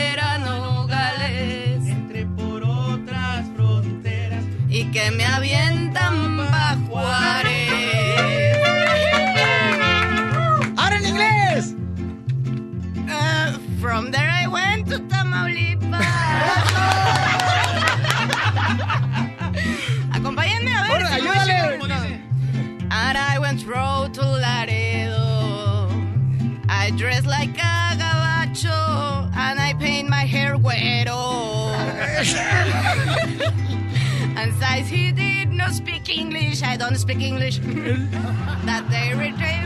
que 4.94 5.10
me 5.10 5.24
avientan 5.24 6.36
pa' 6.52 6.76
Juárez. 6.86 7.68
¡Ahora 10.76 10.96
en 10.98 11.06
inglés! 11.06 11.74
Uh, 13.08 13.58
from 13.80 14.12
there 14.12 14.30
I 14.30 14.46
went 14.46 14.86
to 14.90 15.00
Tamaulipas. 15.10 16.06
Acompáñenme 20.12 20.72
a 20.72 20.82
ver. 20.84 21.06
Si 21.08 21.14
ayúdale. 21.14 22.20
And 22.92 23.18
I 23.18 23.40
went 23.40 23.66
road 23.66 24.14
to 24.14 24.22
Laredo. 24.22 25.90
I 26.68 26.92
dress 26.96 27.26
like 27.26 27.58
a 27.58 27.96
gabacho 27.98 29.28
and 29.34 29.58
I 29.58 29.74
paint 29.76 30.08
my 30.08 30.24
hair 30.24 30.56
güero. 30.56 31.24
and 34.52 34.86
he 34.86 35.12
did 35.12 35.52
not 35.52 35.72
speak 35.72 36.08
English, 36.08 36.62
I 36.62 36.76
don't 36.76 36.96
speak 36.96 37.20
English. 37.20 37.58
that 38.68 38.84
they 38.90 39.14
me 39.14 39.32
pague. 39.32 39.64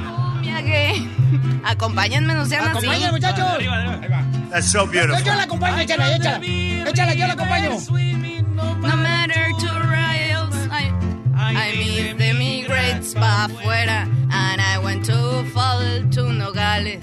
Acompáñenme, 1.64 2.34
no 2.34 2.44
sean 2.46 2.62
así. 2.68 2.86
Acompáñenme, 2.86 3.12
muchachos. 3.12 3.58
That's 4.50 4.70
so 4.70 4.84
Yo, 4.84 4.90
beautiful. 4.92 5.24
yo 5.24 5.34
la 5.34 5.42
acompaño, 5.42 5.78
échala, 5.80 6.16
échala. 6.16 6.40
Échala, 6.88 7.14
yo 7.14 7.26
la 7.26 7.32
acompaño. 7.34 7.70
No 8.80 8.96
matter 8.96 9.46
two 9.58 9.78
rails, 9.90 10.56
I, 10.70 10.92
I 11.36 11.76
meet 11.76 12.16
the 12.18 12.28
immigrants 12.30 13.14
pa' 13.14 13.46
afuera. 13.48 14.08
And 14.30 14.60
I 14.60 14.78
went 14.78 15.04
to 15.06 15.44
fall 15.52 15.82
to 16.12 16.32
Nogales. 16.32 17.02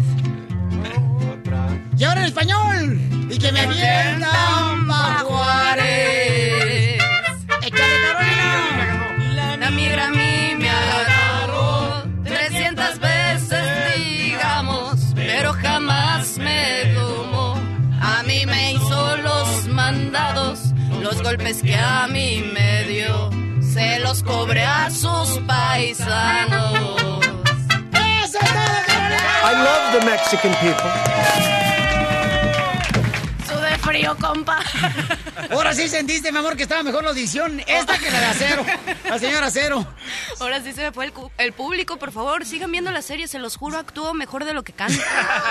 Y 1.97 2.03
ahora 2.03 2.21
en 2.21 2.27
español. 2.27 2.99
Y 3.29 3.37
que 3.37 3.51
me 3.51 3.59
avientan 3.61 4.87
pa' 4.87 5.23
Juárez. 5.27 6.34
Golpes 21.35 21.61
que 21.61 21.75
a 21.75 22.07
mí 22.07 22.43
me 22.53 22.83
dio, 22.85 23.29
se 23.61 23.99
los 23.99 24.23
cobré 24.23 24.63
a 24.63 24.89
sus 24.89 25.39
paisanos. 25.45 27.25
I 29.43 29.53
love 29.53 29.99
the 29.99 30.05
Mexican 30.05 30.53
people. 30.55 30.91
Sube 33.47 33.77
frío, 33.79 34.15
compa. 34.17 34.59
Ahora 35.51 35.73
sí 35.73 35.89
sentiste, 35.89 36.31
mi 36.31 36.39
amor, 36.39 36.55
que 36.55 36.63
estaba 36.63 36.83
mejor 36.83 37.03
la 37.03 37.09
audición 37.09 37.61
esta 37.67 37.97
que 37.97 38.09
la 38.09 38.19
de 38.19 38.25
acero. 38.25 38.65
La 39.07 39.19
señora 39.19 39.47
acero. 39.47 39.85
Ahora 40.39 40.61
sí 40.61 40.73
se 40.73 40.81
me 40.83 40.91
fue 40.91 41.11
el, 41.37 41.53
público, 41.53 41.97
por 41.97 42.11
favor, 42.11 42.45
sigan 42.45 42.71
viendo 42.71 42.91
la 42.91 43.01
serie, 43.01 43.27
se 43.27 43.39
los 43.39 43.55
juro, 43.55 43.77
actúo 43.77 44.13
mejor 44.13 44.45
de 44.45 44.53
lo 44.53 44.63
que 44.63 44.73
canto. 44.73 45.01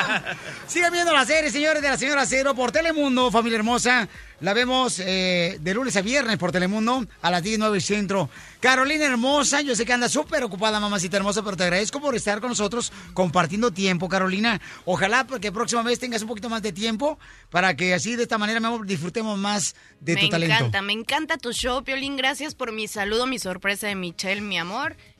Sigan 0.66 0.92
viendo 0.92 1.12
la 1.12 1.24
serie, 1.24 1.50
señores, 1.50 1.82
de 1.82 1.88
la 1.88 1.96
señora 1.96 2.22
Acero 2.22 2.54
por 2.54 2.72
Telemundo, 2.72 3.30
familia 3.30 3.58
hermosa. 3.58 4.08
La 4.40 4.52
vemos 4.52 4.98
eh, 4.98 5.58
de 5.60 5.74
lunes 5.74 5.96
a 5.96 6.02
viernes 6.02 6.36
por 6.38 6.52
Telemundo 6.52 7.06
a 7.22 7.30
las 7.30 7.42
19 7.42 7.80
centro. 7.80 8.28
Carolina 8.60 9.06
hermosa, 9.06 9.60
yo 9.60 9.76
sé 9.76 9.86
que 9.86 9.92
anda 9.92 10.08
súper 10.08 10.42
ocupada, 10.42 10.80
mamacita 10.80 11.16
hermosa, 11.16 11.42
pero 11.42 11.56
te 11.56 11.64
agradezco 11.64 12.00
por 12.00 12.14
estar 12.14 12.40
con 12.40 12.50
nosotros 12.50 12.92
compartiendo 13.14 13.70
tiempo, 13.70 14.08
Carolina. 14.08 14.60
Ojalá 14.84 15.26
que 15.40 15.52
próxima 15.52 15.82
vez 15.82 15.98
tengas 15.98 16.22
un 16.22 16.28
poquito 16.28 16.50
más 16.50 16.62
de 16.62 16.72
tiempo 16.72 17.18
para 17.50 17.76
que 17.76 17.94
así 17.94 18.16
de 18.16 18.24
esta 18.24 18.36
manera, 18.38 18.60
mi 18.60 18.66
amor, 18.66 18.86
disfrutemos 18.86 19.38
más 19.38 19.76
de 20.00 20.14
me 20.14 20.20
tu 20.22 20.28
talento. 20.28 20.54
encanta, 20.54 20.82
me 20.82 20.92
encanta 20.92 21.36
tu 21.38 21.52
show, 21.52 21.84
Piolín. 21.84 22.16
Gracias 22.16 22.54
por 22.54 22.72
mi 22.72 22.88
saludo, 22.88 23.26
mi 23.26 23.38
sorpresa 23.38 23.86
de 23.86 23.94
Michelle, 23.94 24.40
mi 24.40 24.58
amor. 24.58 24.63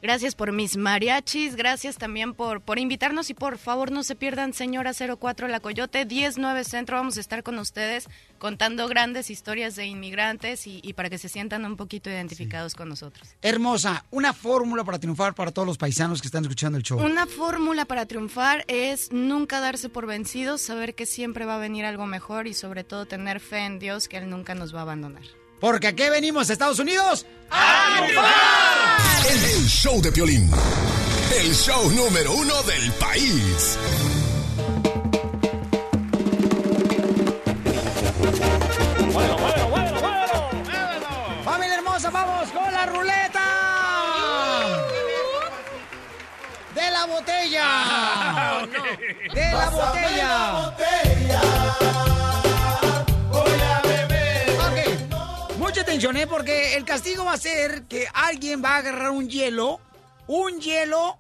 Gracias 0.03 0.35
por 0.35 0.53
mis 0.53 0.77
mariachis. 0.77 1.57
Gracias 1.57 1.97
también 1.97 2.35
por, 2.35 2.61
por 2.61 2.79
invitarnos 2.79 3.31
y 3.31 3.35
por 3.35 3.59
favor 3.59 3.91
no 3.91 4.03
se 4.03 4.15
pierdan, 4.15 4.53
señora 4.53 4.93
04 4.93 5.49
La 5.49 5.61
Coyote, 5.61 6.07
109 6.07 6.65
Centro. 6.65 6.97
Vamos 6.97 7.16
a 7.16 7.21
estar 7.21 7.43
con 7.43 7.59
ustedes 7.59 8.09
contando 8.39 8.89
grandes 8.89 9.31
historias 9.31 9.77
de 9.77 9.87
inmigrantes 9.87 10.66
y, 10.66 10.81
y 10.83 10.93
para 10.95 11.11
que 11.11 11.19
se 11.19 11.29
sientan 11.29 11.65
un 11.65 11.77
poquito 11.77 12.11
identificados 12.11 12.75
con 12.75 12.89
nosotros. 12.89 13.35
Hermosa, 13.43 14.05
una 14.11 14.33
fórmula 14.33 14.85
para 14.85 14.99
triunfar 14.99 15.35
para 15.35 15.51
todos 15.51 15.66
los 15.66 15.79
paisanos 15.79 16.21
que 16.21 16.29
están 16.29 16.45
escuchando 16.45 16.79
el 16.79 16.85
show. 16.85 16.99
Una 17.03 17.27
fórmula 17.27 17.85
para 17.85 18.07
triunfar 18.07 18.65
es 18.69 19.12
nunca 19.12 19.61
darse 19.61 19.89
por 19.89 20.07
vencidos, 20.07 20.61
saber 20.61 20.95
que 20.95 21.07
siempre 21.07 21.45
va 21.45 21.57
a 21.57 21.59
venir 21.59 21.85
algo 21.85 22.07
mejor 22.07 22.47
y 22.47 22.55
sobre 22.55 22.85
todo 22.85 23.07
tener 23.07 23.41
fe 23.41 23.59
en 23.65 23.79
Dios 23.79 24.09
que 24.09 24.19
Él 24.19 24.29
nunca 24.29 24.55
nos 24.55 24.75
va 24.75 24.81
a 24.81 24.83
abandonar. 24.83 25.44
Porque 25.61 25.89
aquí 25.89 26.09
venimos 26.11 26.51
a 26.51 26.53
Estados 26.53 26.79
Unidos. 26.79 27.27
El, 29.29 29.45
el 29.45 29.67
show 29.69 30.01
de 30.03 30.13
Piolín. 30.13 30.51
El 31.41 31.55
show 31.55 31.91
número 31.91 32.33
uno 32.33 32.63
del 32.65 32.93
país. 32.93 33.79
¡Familia 41.45 41.77
hermosa, 41.77 42.11
vamos 42.11 42.51
con 42.51 42.73
la 42.73 42.87
ruleta! 42.87 43.41
¡De 46.75 46.91
la 46.91 47.07
botella! 47.07 48.67
¡De 49.33 49.53
la 49.53 49.71
botella! 49.71 50.53
Ok, 50.69 50.81
mucha 51.23 51.94
atención, 55.97 56.16
¿eh? 56.16 56.27
Porque 56.27 56.75
el 56.77 56.85
castigo 56.85 57.25
va 57.25 57.33
a 57.33 57.39
ser 57.39 57.85
que 57.85 58.07
alguien 58.12 58.62
va 58.65 58.71
a 58.71 58.77
agarrar 58.79 59.11
un 59.11 59.29
hielo, 59.29 59.81
un 60.27 60.61
hielo, 60.61 61.19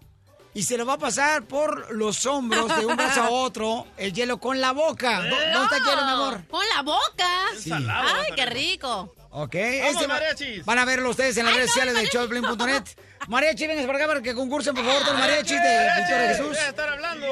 y 0.52 0.62
se 0.62 0.76
lo 0.78 0.86
va 0.86 0.94
a 0.94 0.98
pasar 0.98 1.42
por 1.44 1.92
los 1.94 2.26
hombros 2.26 2.76
de 2.78 2.86
un 2.86 2.96
brazo 2.96 3.22
a 3.22 3.30
otro, 3.30 3.86
el 3.96 4.12
hielo 4.12 4.38
con 4.38 4.60
la 4.60 4.72
boca. 4.72 5.20
¿Dó- 5.20 5.30
¿Dónde 5.52 5.62
está 5.64 5.76
el 5.78 5.84
hielo, 5.84 6.04
mi 6.04 6.12
amor? 6.12 6.46
Con 6.48 6.64
la 6.74 6.82
boca. 6.82 7.28
Sí. 7.58 7.70
Ay, 7.72 8.32
qué 8.36 8.46
rico. 8.46 9.14
Ok, 9.30 9.54
ese 9.56 10.02
va- 10.06 10.14
mariachis. 10.14 10.64
van 10.64 10.78
a 10.78 10.84
verlo 10.84 11.10
ustedes 11.10 11.36
en 11.38 11.44
las 11.46 11.54
Ay, 11.54 11.58
redes 11.60 11.70
no, 11.70 11.74
sociales 11.82 11.94
de 12.02 12.06
showplane.net. 12.06 12.82
Mariachi, 13.28 13.66
vengas 13.66 13.86
por 13.86 13.96
acá 13.96 14.06
para 14.06 14.20
que 14.22 14.34
concursen, 14.34 14.74
por 14.74 14.84
favor, 14.84 15.02
los 15.06 15.18
mariachis 15.18 15.60
de 15.60 15.88
Victoria 15.96 16.28
Jesús. 16.36 16.56
Estar 16.58 16.88
hablando. 16.90 17.26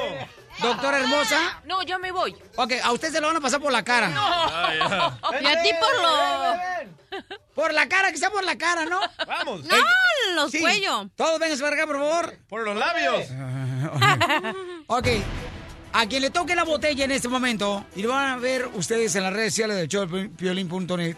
Doctora 0.61 0.99
hermosa. 0.99 1.61
No, 1.65 1.81
yo 1.83 1.99
me 1.99 2.11
voy. 2.11 2.35
Ok, 2.55 2.73
a 2.83 2.91
usted 2.91 3.11
se 3.11 3.19
lo 3.21 3.27
van 3.27 3.37
a 3.37 3.41
pasar 3.41 3.59
por 3.59 3.71
la 3.71 3.83
cara. 3.83 4.09
Ya. 4.09 5.17
Y 5.41 5.45
a 5.45 5.61
ti 5.63 5.69
por 5.79 6.01
lo... 6.01 7.23
Por 7.53 7.73
la 7.73 7.87
cara, 7.87 8.11
que 8.11 8.17
sea 8.17 8.29
por 8.31 8.43
la 8.43 8.57
cara, 8.57 8.85
¿no? 8.85 8.99
Vamos. 9.27 9.63
No, 9.65 9.75
los 10.35 10.51
Sí. 10.51 10.59
cuellos. 10.59 11.07
Todos 11.15 11.39
vengan 11.39 11.59
para 11.59 11.75
acá, 11.75 11.85
por 11.87 11.97
favor. 11.99 12.37
Por 12.49 12.63
los 12.63 12.75
labios. 12.75 13.27
Ok. 14.87 15.07
A 15.93 16.07
quien 16.07 16.21
le 16.23 16.29
toque 16.31 16.55
la 16.55 16.63
botella 16.63 17.05
en 17.05 17.11
este 17.11 17.27
momento, 17.27 17.85
y 17.95 18.01
lo 18.01 18.09
van 18.09 18.29
a 18.29 18.37
ver 18.37 18.67
ustedes 18.73 19.15
en 19.15 19.23
las 19.23 19.31
redes 19.33 19.53
sociales 19.53 19.77
de 19.77 19.87
showpiolín.net, 19.87 21.17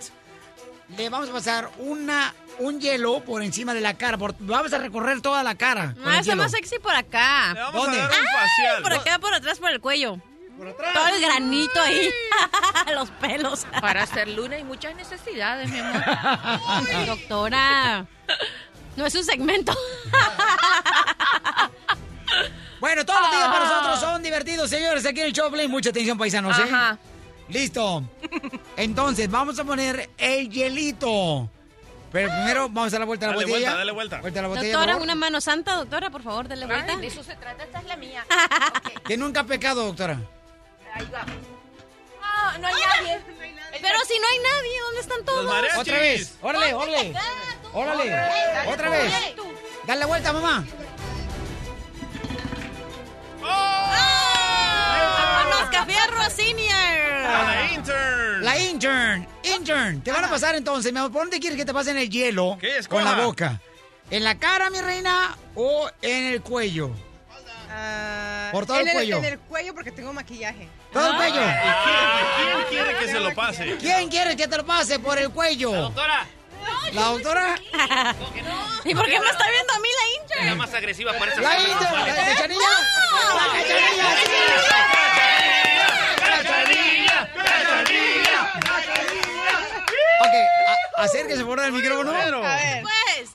le 0.89 1.09
vamos 1.09 1.29
a 1.29 1.33
pasar 1.33 1.69
una, 1.79 2.33
un 2.59 2.79
hielo 2.79 3.21
por 3.21 3.41
encima 3.43 3.73
de 3.73 3.81
la 3.81 3.95
cara. 3.95 4.17
por- 4.17 4.35
vamos 4.39 4.71
a 4.73 4.77
recorrer 4.77 5.21
toda 5.21 5.43
la 5.43 5.55
cara. 5.55 5.95
el 6.05 6.13
está 6.15 6.35
más 6.35 6.51
sexy 6.51 6.79
por 6.79 6.95
acá. 6.95 7.53
Le 7.53 7.59
vamos 7.61 7.83
¿Dónde? 7.83 7.99
a 7.99 8.07
dar 8.07 8.11
un 8.11 8.27
Ay, 8.27 8.35
facial. 8.47 8.83
por 8.83 8.93
acá, 8.93 9.19
por 9.19 9.33
atrás, 9.33 9.57
por 9.59 9.71
el 9.71 9.79
cuello. 9.81 10.17
Por 10.57 10.67
atrás. 10.69 10.93
Todo 10.93 11.07
el 11.07 11.21
granito 11.21 11.81
ahí. 11.81 12.09
Los 12.93 13.09
pelos. 13.11 13.65
Para 13.81 14.03
hacer 14.03 14.27
luna 14.29 14.55
hay 14.55 14.63
muchas 14.63 14.95
necesidades, 14.95 15.69
mi 15.69 15.79
amor. 15.79 16.01
Doctora. 17.07 18.05
No 18.95 19.05
es 19.05 19.13
un 19.15 19.25
segmento. 19.25 19.75
Bueno, 22.79 23.05
todos 23.05 23.19
los 23.21 23.31
días 23.31 23.47
para 23.47 23.65
nosotros 23.65 23.99
son 23.99 24.21
divertidos, 24.21 24.69
señores. 24.69 25.05
Aquí 25.05 25.19
en 25.21 25.27
el 25.27 25.33
Choplin, 25.33 25.69
mucha 25.71 25.89
atención, 25.89 26.17
paisanos, 26.17 26.57
¿eh? 26.59 26.63
Ajá. 26.63 26.97
Listo. 27.49 28.03
Entonces, 28.77 29.29
vamos 29.29 29.57
a 29.59 29.63
poner 29.63 30.09
el 30.17 30.49
hielito. 30.49 31.49
Pero 32.11 32.29
primero 32.29 32.69
vamos 32.69 32.87
a 32.87 32.91
dar 32.91 32.99
la 33.01 33.05
vuelta 33.05 33.25
a 33.25 33.29
la 33.29 33.35
Dale 33.35 33.45
botella. 33.45 33.59
vuelta, 33.67 33.77
dale 33.77 33.91
vuelta. 33.91 34.21
Vuelta 34.21 34.39
a 34.39 34.41
la 34.43 34.47
botella. 34.47 34.71
Doctora, 34.77 34.95
una 34.97 35.15
mano 35.15 35.41
santa, 35.41 35.75
doctora, 35.75 36.09
por 36.09 36.23
favor, 36.23 36.47
dele 36.47 36.65
vuelta. 36.65 36.93
Ay, 36.93 37.01
de 37.01 37.07
eso 37.07 37.23
se 37.23 37.35
trata, 37.35 37.63
esta 37.65 37.79
es 37.79 37.85
la 37.85 37.97
mía. 37.97 38.25
Que 39.05 39.17
nunca 39.17 39.41
ha 39.41 39.43
pecado, 39.43 39.85
doctora. 39.85 40.17
Ahí 40.93 41.05
va. 41.13 41.25
Ah, 42.23 42.57
no 42.59 42.67
hay 42.67 42.73
nadie. 42.73 43.19
Pero 43.81 43.99
si 44.07 44.17
no 44.19 44.27
hay 44.27 44.39
nadie, 44.39 44.79
¿dónde 44.85 45.01
están 45.01 45.25
todos? 45.25 45.77
Otra 45.77 45.97
vez. 45.99 46.35
Órale, 46.41 46.73
órale. 46.73 47.13
Órale. 47.73 48.15
Otra 48.67 48.89
vez. 48.89 49.13
Dale 49.85 49.99
la 49.99 50.05
vuelta, 50.05 50.31
mamá. 50.33 50.65
¡Vámonos, 54.65 55.69
Café 55.69 55.95
Rosinier! 56.11 56.54
Intern. 59.55 59.95
Intern. 59.95 60.01
Te 60.01 60.11
van 60.11 60.25
a 60.25 60.29
pasar 60.29 60.55
entonces, 60.55 60.91
mi 60.93 60.99
amor. 60.99 61.11
¿Por 61.11 61.21
dónde 61.23 61.39
quieres 61.39 61.57
que 61.57 61.65
te 61.65 61.73
pasen 61.73 61.97
el 61.97 62.09
hielo? 62.09 62.57
¿Qué 62.59 62.77
es? 62.77 62.87
Con 62.87 63.03
la 63.03 63.13
boca. 63.25 63.59
¿En 64.11 64.23
la 64.23 64.37
cara, 64.37 64.69
mi 64.69 64.79
reina, 64.81 65.35
o 65.55 65.89
en 66.01 66.25
el 66.25 66.41
cuello? 66.41 66.91
Ah, 67.77 68.49
Por 68.51 68.65
todo 68.65 68.79
el 68.79 68.89
cuello. 68.89 69.17
En 69.17 69.25
el 69.25 69.39
cuello 69.39 69.73
porque 69.73 69.91
tengo 69.91 70.13
maquillaje. 70.13 70.67
¿Todo 70.93 71.09
el 71.11 71.15
cuello? 71.17 71.41
¿Y 71.41 71.43
quién, 71.43 71.55
quién 72.37 72.63
quiere 72.83 72.97
que 72.99 73.07
se 73.11 73.19
lo 73.19 73.33
pase? 73.33 73.75
¿Quién 73.77 74.09
quiere 74.09 74.35
que 74.37 74.47
te 74.47 74.57
lo 74.57 74.65
pase 74.65 74.99
por 74.99 75.17
el 75.17 75.29
cuello? 75.31 75.71
Doctora, 75.71 76.25
¿La 76.93 77.01
doctora? 77.05 77.55
¿Y 78.85 78.95
por 78.95 79.05
qué 79.05 79.19
me 79.19 79.27
está 79.29 79.49
viendo 79.49 79.73
a 79.73 79.79
mí 79.79 79.87
la 79.89 80.05
es 80.05 80.29
la 80.29 80.41
intern? 80.43 80.57
más 80.59 80.73
agresiva 80.73 81.11
para 81.13 81.31
esas 81.31 81.43
¿La 81.43 81.59
intern? 81.59 81.93
¿La 82.07 82.15
cachanilla? 82.15 82.69
¡La 83.35 83.47
cachanilla! 83.51 84.05
¡Cachanilla! 86.17 87.29
¡Cachanilla! 87.35 88.41
Ok, 90.21 90.35
a- 90.67 90.75
acérquese 90.97 91.43
por 91.45 91.59
el 91.59 91.71
micrófono. 91.71 92.11
A 92.11 92.55
ver. 92.55 92.81
Pues, 92.83 93.29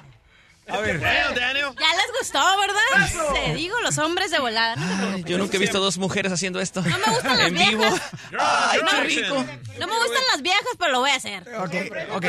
A 0.68 0.78
ver. 0.78 1.00
Ya 1.00 1.32
les 1.32 2.18
gustó, 2.18 2.40
¿verdad? 2.58 3.32
Te 3.34 3.54
digo, 3.54 3.78
los 3.80 3.98
hombres 3.98 4.30
de 4.30 4.38
volada. 4.38 4.76
No. 4.76 5.18
Yo 5.18 5.38
nunca 5.38 5.56
he 5.56 5.60
visto 5.60 5.80
dos 5.80 5.98
mujeres 5.98 6.30
haciendo 6.32 6.60
esto. 6.60 6.80
No 6.82 6.98
me 6.98 7.06
gustan 7.12 7.36
las 7.38 7.46
En 7.48 7.54
vivo. 7.54 7.80
viejas. 7.82 8.10
Ay, 8.38 8.78
qué 8.78 8.84
No, 8.84 9.00
rico. 9.02 9.34
No 9.78 9.86
me 9.88 9.96
gustan 9.98 10.22
las 10.30 10.42
viejas, 10.42 10.64
pero 10.78 10.92
lo 10.92 11.00
voy 11.00 11.10
a 11.10 11.14
hacer. 11.16 11.42
Ok, 11.58 11.74
ok. 12.12 12.24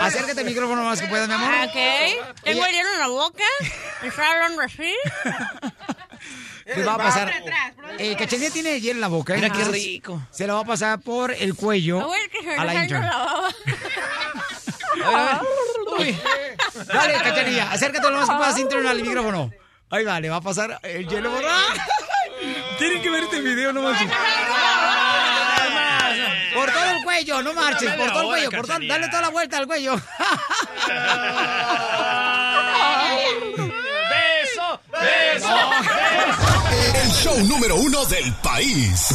Acércate 0.00 0.40
al 0.40 0.46
micrófono 0.46 0.84
más 0.84 1.00
que 1.00 1.08
puedas, 1.08 1.26
mi 1.28 1.34
amor. 1.34 1.50
Ok. 1.68 2.34
Tengo 2.44 2.64
el 2.66 2.72
hielo 2.72 2.92
en 2.92 2.98
la 3.00 3.08
boca. 3.08 3.44
Hablando 4.02 4.62
así. 4.62 4.94
le 6.66 6.84
va 6.84 6.94
a 6.94 6.98
pasar. 6.98 7.32
Eh, 7.98 8.16
Cachanilla 8.16 8.50
tiene 8.50 8.80
hielo 8.80 8.96
en 8.96 9.00
la 9.00 9.08
boca. 9.08 9.34
¿eh? 9.34 9.36
Mira 9.36 9.50
qué 9.50 9.64
rico. 9.64 10.22
Se 10.30 10.46
la 10.46 10.54
va 10.54 10.60
a 10.60 10.64
pasar 10.64 11.00
por 11.00 11.32
el 11.32 11.54
cuello 11.54 12.00
A 12.02 12.08
ver, 12.10 12.30
que 12.30 12.54
a 12.56 12.64
la 12.64 12.74
intern. 12.74 13.08
Dale, 16.86 17.14
Cachanilla, 17.14 17.70
acércate 17.72 18.10
lo 18.10 18.18
más 18.18 18.28
que 18.28 18.36
puedas 18.36 18.58
intern 18.58 18.86
al 18.86 19.00
micrófono. 19.02 19.50
Ahí 19.90 20.04
va, 20.04 20.18
le 20.20 20.30
va 20.30 20.36
a 20.36 20.40
pasar 20.40 20.78
el 20.82 21.06
hielo 21.08 21.30
por... 21.30 21.42
Tienen 22.78 23.02
que 23.02 23.10
ver 23.10 23.22
este 23.24 23.40
video, 23.40 23.72
no 23.72 23.82
manches. 23.82 24.10
Por 26.54 26.70
todo 26.72 26.90
el 26.90 27.04
cuello, 27.04 27.42
no 27.42 27.52
marches, 27.54 27.92
por 27.94 28.10
todo 28.10 28.22
el 28.22 28.26
cuello, 28.28 28.50
por 28.50 28.66
todo- 28.66 28.78
dale 28.88 29.08
toda 29.08 29.22
la 29.22 29.28
vuelta 29.30 29.58
al 29.58 29.66
cuello. 29.66 29.94
¡Beso! 34.10 34.80
¡Beso! 35.00 36.43
El 36.94 37.10
show 37.10 37.38
número 37.44 37.76
uno 37.76 38.04
del 38.06 38.32
país. 38.34 39.08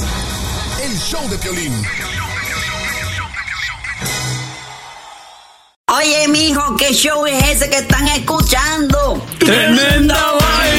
El 0.84 0.98
show 1.00 1.28
de 1.30 1.38
Piolín. 1.38 1.74
Oye, 5.88 6.28
mijo, 6.28 6.76
¿qué 6.78 6.94
show 6.94 7.26
es 7.26 7.44
ese 7.50 7.70
que 7.70 7.78
están 7.78 8.08
escuchando? 8.10 9.26
¡Tremenda 9.40 10.32
vaina! 10.34 10.79